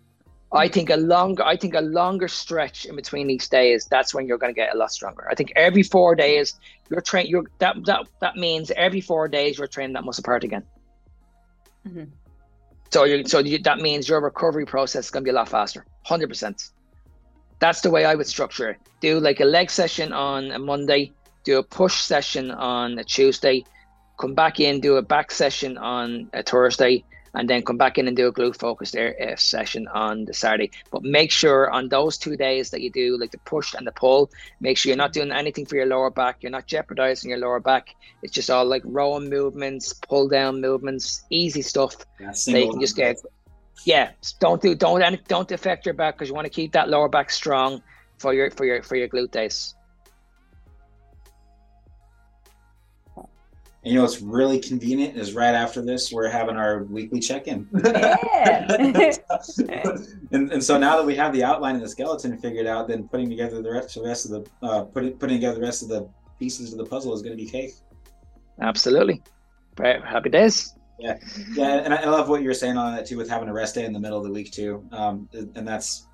I 0.53 0.67
think 0.67 0.89
a 0.91 0.97
longer, 0.97 1.43
I 1.43 1.57
think 1.57 1.73
a 1.73 1.81
longer 1.81 2.27
stretch 2.27 2.85
in 2.85 2.95
between 2.95 3.29
each 3.29 3.49
day 3.49 3.73
is 3.73 3.85
That's 3.85 4.13
when 4.13 4.27
you're 4.27 4.37
going 4.37 4.53
to 4.53 4.55
get 4.55 4.73
a 4.73 4.77
lot 4.77 4.91
stronger. 4.91 5.27
I 5.29 5.35
think 5.35 5.51
every 5.55 5.81
four 5.83 6.15
days 6.15 6.59
you're 6.89 7.01
train. 7.01 7.27
You're 7.27 7.45
that 7.57 7.75
that 7.85 8.07
that 8.21 8.35
means 8.35 8.71
every 8.71 9.01
four 9.01 9.27
days 9.27 9.57
you're 9.57 9.67
training 9.67 9.93
that 9.93 10.03
muscle 10.03 10.23
part 10.23 10.43
again. 10.43 10.63
Mm-hmm. 11.87 12.03
So 12.91 13.05
you 13.05 13.25
so 13.25 13.39
you, 13.39 13.57
that 13.59 13.79
means 13.79 14.07
your 14.07 14.21
recovery 14.21 14.65
process 14.65 15.05
is 15.05 15.11
going 15.11 15.23
to 15.23 15.25
be 15.25 15.31
a 15.31 15.33
lot 15.33 15.49
faster. 15.49 15.85
Hundred 16.05 16.29
percent. 16.29 16.69
That's 17.59 17.81
the 17.81 17.89
way 17.89 18.05
I 18.05 18.13
would 18.13 18.27
structure 18.27 18.69
it. 18.69 18.77
Do 18.99 19.19
like 19.19 19.39
a 19.39 19.45
leg 19.45 19.71
session 19.71 20.13
on 20.13 20.51
a 20.51 20.59
Monday. 20.59 21.11
Do 21.45 21.57
a 21.57 21.63
push 21.63 21.95
session 21.95 22.51
on 22.51 22.99
a 22.99 23.03
Tuesday. 23.03 23.65
Come 24.19 24.35
back 24.35 24.59
in. 24.59 24.81
Do 24.81 24.97
a 24.97 25.01
back 25.01 25.31
session 25.31 25.77
on 25.77 26.29
a 26.33 26.43
Thursday 26.43 27.03
and 27.33 27.49
then 27.49 27.63
come 27.63 27.77
back 27.77 27.97
in 27.97 28.07
and 28.07 28.15
do 28.15 28.27
a 28.27 28.33
glute 28.33 28.57
focused 28.57 28.95
air, 28.95 29.15
uh, 29.21 29.35
session 29.35 29.87
on 29.87 30.25
the 30.25 30.33
Saturday. 30.33 30.71
But 30.91 31.03
make 31.03 31.31
sure 31.31 31.69
on 31.71 31.89
those 31.89 32.17
two 32.17 32.37
days 32.37 32.69
that 32.69 32.81
you 32.81 32.91
do 32.91 33.17
like 33.17 33.31
the 33.31 33.39
push 33.39 33.73
and 33.73 33.87
the 33.87 33.91
pull, 33.91 34.31
make 34.59 34.77
sure 34.77 34.89
you're 34.89 34.97
not 34.97 35.13
doing 35.13 35.31
anything 35.31 35.65
for 35.65 35.75
your 35.75 35.85
lower 35.85 36.09
back. 36.09 36.37
You're 36.41 36.51
not 36.51 36.67
jeopardizing 36.67 37.29
your 37.29 37.39
lower 37.39 37.59
back. 37.59 37.95
It's 38.21 38.33
just 38.33 38.49
all 38.49 38.65
like 38.65 38.83
rowing 38.85 39.29
movements, 39.29 39.93
pull 39.93 40.27
down 40.27 40.61
movements, 40.61 41.23
easy 41.29 41.61
stuff. 41.61 41.95
Yeah, 42.19 42.31
you 42.45 42.71
can 42.71 42.79
just 42.79 42.95
get. 42.95 43.17
Yeah, 43.85 44.11
don't 44.39 44.61
do 44.61 44.75
don't 44.75 45.27
don't 45.27 45.51
affect 45.51 45.85
your 45.85 45.95
back 45.95 46.15
because 46.15 46.29
you 46.29 46.35
want 46.35 46.45
to 46.45 46.51
keep 46.51 46.71
that 46.73 46.87
lower 46.89 47.09
back 47.09 47.31
strong 47.31 47.81
for 48.17 48.33
your 48.33 48.49
for 48.51 48.65
your 48.65 48.83
for 48.83 48.95
your 48.95 49.09
glute 49.09 49.31
days. 49.31 49.75
And 53.83 53.93
you 53.93 53.99
know, 53.99 54.05
it's 54.05 54.21
really 54.21 54.59
convenient 54.59 55.17
is 55.17 55.33
right 55.33 55.53
after 55.53 55.83
this, 55.83 56.11
we're 56.11 56.29
having 56.29 56.55
our 56.55 56.83
weekly 56.83 57.19
check-in. 57.19 57.67
Yeah. 57.83 58.65
and, 60.31 60.51
and 60.51 60.63
so 60.63 60.77
now 60.77 60.95
that 60.95 61.05
we 61.05 61.15
have 61.15 61.33
the 61.33 61.43
outline 61.43 61.75
and 61.75 61.83
the 61.83 61.89
skeleton 61.89 62.37
figured 62.37 62.65
out, 62.65 62.87
then 62.87 63.09
putting 63.09 63.29
together 63.29 63.61
the 63.61 63.71
rest, 63.71 63.95
the 63.95 64.01
rest 64.01 64.25
of 64.25 64.31
the 64.31 64.65
uh, 64.65 64.83
putting 64.83 65.17
putting 65.17 65.37
together 65.37 65.55
the 65.55 65.65
rest 65.65 65.83
of 65.83 65.89
the 65.89 66.07
pieces 66.39 66.71
of 66.71 66.77
the 66.77 66.85
puzzle 66.85 67.13
is 67.13 67.21
going 67.21 67.37
to 67.37 67.43
be 67.43 67.49
cake. 67.49 67.73
Absolutely. 68.61 69.21
Right. 69.77 70.03
Happy 70.03 70.29
days. 70.29 70.75
Yeah. 70.99 71.17
Yeah. 71.53 71.81
And 71.83 71.93
I, 71.93 72.05
love 72.09 72.29
what 72.29 72.41
you 72.41 72.47
were 72.47 72.53
saying 72.53 72.77
on 72.77 72.95
that 72.95 73.05
too, 73.05 73.17
with 73.17 73.29
having 73.29 73.49
a 73.49 73.53
rest 73.53 73.75
day 73.75 73.83
in 73.83 73.91
the 73.91 73.99
middle 73.99 74.17
of 74.17 74.23
the 74.23 74.31
week 74.31 74.51
too. 74.51 74.87
Um, 74.91 75.27
and 75.33 75.67
that's 75.67 76.07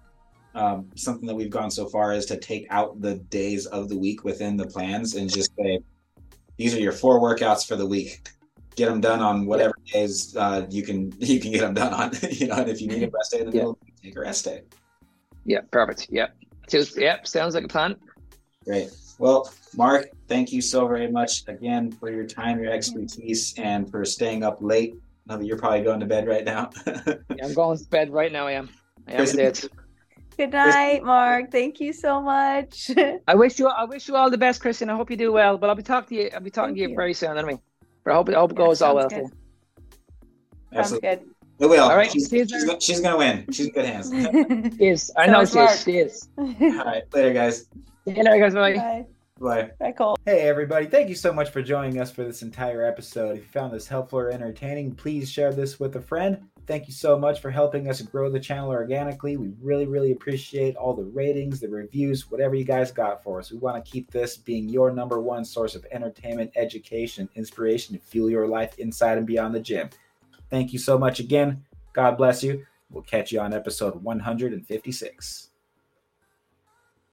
um, 0.56 0.90
something 0.96 1.28
that 1.28 1.36
we've 1.36 1.50
gone 1.50 1.70
so 1.70 1.88
far 1.88 2.14
is 2.14 2.26
to 2.28 2.38
take 2.38 2.66
out 2.70 3.00
the 3.02 3.16
days 3.16 3.66
of 3.68 3.90
the 3.90 3.98
week 3.98 4.24
within 4.24 4.58
the 4.58 4.66
plans 4.66 5.16
and 5.16 5.32
just 5.32 5.52
say, 5.56 5.80
these 6.60 6.76
are 6.76 6.80
your 6.80 6.92
four 6.92 7.22
workouts 7.22 7.66
for 7.66 7.78
the 7.78 7.86
week. 7.86 8.30
Get 8.76 8.90
them 8.90 9.00
done 9.00 9.22
on 9.22 9.46
whatever 9.46 9.74
days 9.92 10.36
uh, 10.36 10.68
you 10.70 10.84
can 10.84 11.14
you 11.20 11.40
can 11.40 11.52
get 11.52 11.62
them 11.62 11.74
done 11.74 11.94
on. 11.94 12.12
you 12.32 12.48
know, 12.48 12.56
and 12.56 12.70
if 12.70 12.82
you 12.82 12.88
need 12.88 13.02
a 13.02 13.10
rest 13.10 13.32
day 13.32 13.40
in 13.40 13.46
the 13.50 13.56
middle, 13.56 13.80
take 14.04 14.16
a 14.16 14.20
rest 14.20 14.46
day. 14.46 14.62
Yeah, 15.46 15.62
perfect. 15.72 16.08
Yeah, 16.12 16.28
yeah, 16.98 17.24
sounds 17.24 17.56
like 17.56 17.64
a 17.64 17.68
plan. 17.70 17.96
Great. 18.66 18.92
Well, 19.18 19.52
Mark, 19.76 20.10
thank 20.28 20.52
you 20.52 20.62
so 20.62 20.86
very 20.88 21.10
much 21.10 21.44
again 21.48 21.92
for 21.92 22.12
your 22.12 22.26
time, 22.26 22.62
your 22.62 22.72
expertise, 22.72 23.54
and 23.58 23.90
for 23.90 24.04
staying 24.06 24.44
up 24.44 24.62
late. 24.62 24.96
Now 25.28 25.38
that 25.38 25.46
you're 25.46 25.58
probably 25.58 25.82
going 25.82 26.02
to 26.02 26.06
bed 26.06 26.28
right 26.28 26.44
now. 26.44 26.72
yeah, 26.88 27.16
I'm 27.44 27.54
going 27.54 27.78
to 27.78 27.86
bed 27.86 28.12
right 28.12 28.32
now. 28.32 28.48
I 28.48 28.54
am. 28.54 28.70
I 29.08 29.14
am. 29.14 29.54
Good 30.40 30.54
night, 30.54 31.04
Mark. 31.04 31.52
Thank 31.52 31.82
you 31.82 31.92
so 31.92 32.22
much. 32.22 32.90
I 33.28 33.36
wish 33.36 33.60
you 33.60 33.68
I 33.68 33.84
wish 33.84 34.08
you 34.08 34.16
all 34.16 34.30
the 34.30 34.38
best, 34.38 34.62
Christian. 34.62 34.90
I 34.90 34.96
hope 34.96 35.12
you 35.12 35.18
do 35.18 35.34
well. 35.34 35.58
But 35.58 35.70
I'll 35.70 35.76
be 35.76 35.84
talking 35.84 36.18
to 36.18 36.24
you. 36.24 36.30
I'll 36.34 36.40
be 36.40 36.50
talking 36.50 36.70
Thank 36.70 36.78
to 36.78 36.82
you, 36.84 36.90
you, 36.92 36.96
very 36.96 37.14
soon. 37.14 37.38
Anyway, 37.38 37.60
but 38.06 38.12
I 38.12 38.16
hope 38.16 38.30
it, 38.30 38.36
I 38.36 38.40
hope 38.40 38.52
it 38.52 38.58
yeah, 38.58 38.66
goes 38.66 38.82
all 38.82 38.96
well. 38.96 39.10
Good. 39.10 39.26
Sounds 40.74 40.92
good. 40.94 41.26
It 41.60 41.66
will. 41.66 41.84
All 41.84 41.98
right. 41.98 42.10
She's, 42.10 42.30
she's, 42.30 42.50
she's, 42.50 42.72
she's 42.80 43.02
gonna 43.02 43.18
win. 43.18 43.48
She's 43.52 43.68
in 43.68 43.74
good 43.74 43.84
hands. 43.84 44.14
yes, 44.80 45.12
I 45.18 45.26
so 45.26 45.32
know 45.34 45.46
she 45.46 45.60
is. 45.60 45.84
She 45.84 45.98
is. 45.98 46.30
All 46.38 46.86
right. 46.86 47.04
Later, 47.14 47.34
guys. 47.34 47.66
See 48.06 48.14
later, 48.14 48.40
guys. 48.40 48.54
Bye. 48.54 48.76
Bye. 48.78 49.06
Bye. 49.42 49.72
Bye, 49.78 49.92
Colt. 49.92 50.22
Hey, 50.26 50.48
everybody. 50.48 50.86
Thank 50.86 51.10
you 51.10 51.16
so 51.16 51.34
much 51.34 51.50
for 51.50 51.62
joining 51.62 52.00
us 52.00 52.12
for 52.12 52.24
this 52.24 52.44
entire 52.44 52.86
episode. 52.86 53.36
If 53.36 53.44
you 53.44 53.50
found 53.50 53.74
this 53.74 53.90
helpful 53.90 54.20
or 54.20 54.30
entertaining, 54.30 54.96
please 54.96 55.30
share 55.30 55.52
this 55.52 55.82
with 55.82 55.98
a 55.98 56.02
friend. 56.02 56.48
Thank 56.70 56.86
you 56.86 56.94
so 56.94 57.18
much 57.18 57.42
for 57.42 57.50
helping 57.50 57.90
us 57.90 58.00
grow 58.00 58.30
the 58.30 58.40
channel 58.40 58.70
organically. 58.70 59.38
We 59.38 59.54
really, 59.60 59.88
really 59.88 60.12
appreciate 60.12 60.76
all 60.76 60.94
the 60.94 61.04
ratings, 61.04 61.60
the 61.60 61.68
reviews, 61.68 62.30
whatever 62.30 62.54
you 62.54 62.64
guys 62.64 62.92
got 62.92 63.24
for 63.24 63.40
us. 63.40 63.52
We 63.52 63.58
want 63.58 63.84
to 63.84 63.92
keep 63.92 64.12
this 64.12 64.38
being 64.38 64.70
your 64.70 64.92
number 64.92 65.20
one 65.20 65.44
source 65.44 65.74
of 65.74 65.84
entertainment, 65.90 66.52
education, 66.56 67.28
inspiration 67.34 67.96
to 67.96 68.02
fuel 68.04 68.30
your 68.30 68.48
life 68.48 68.78
inside 68.78 69.18
and 69.18 69.26
beyond 69.26 69.56
the 69.56 69.60
gym. 69.60 69.90
Thank 70.52 70.72
you 70.72 70.78
so 70.78 70.96
much 70.96 71.20
again. 71.20 71.66
God 71.94 72.18
bless 72.18 72.44
you. 72.44 72.68
We'll 72.92 73.02
catch 73.02 73.32
you 73.32 73.40
on 73.40 73.52
episode 73.52 74.04
156. 74.04 75.49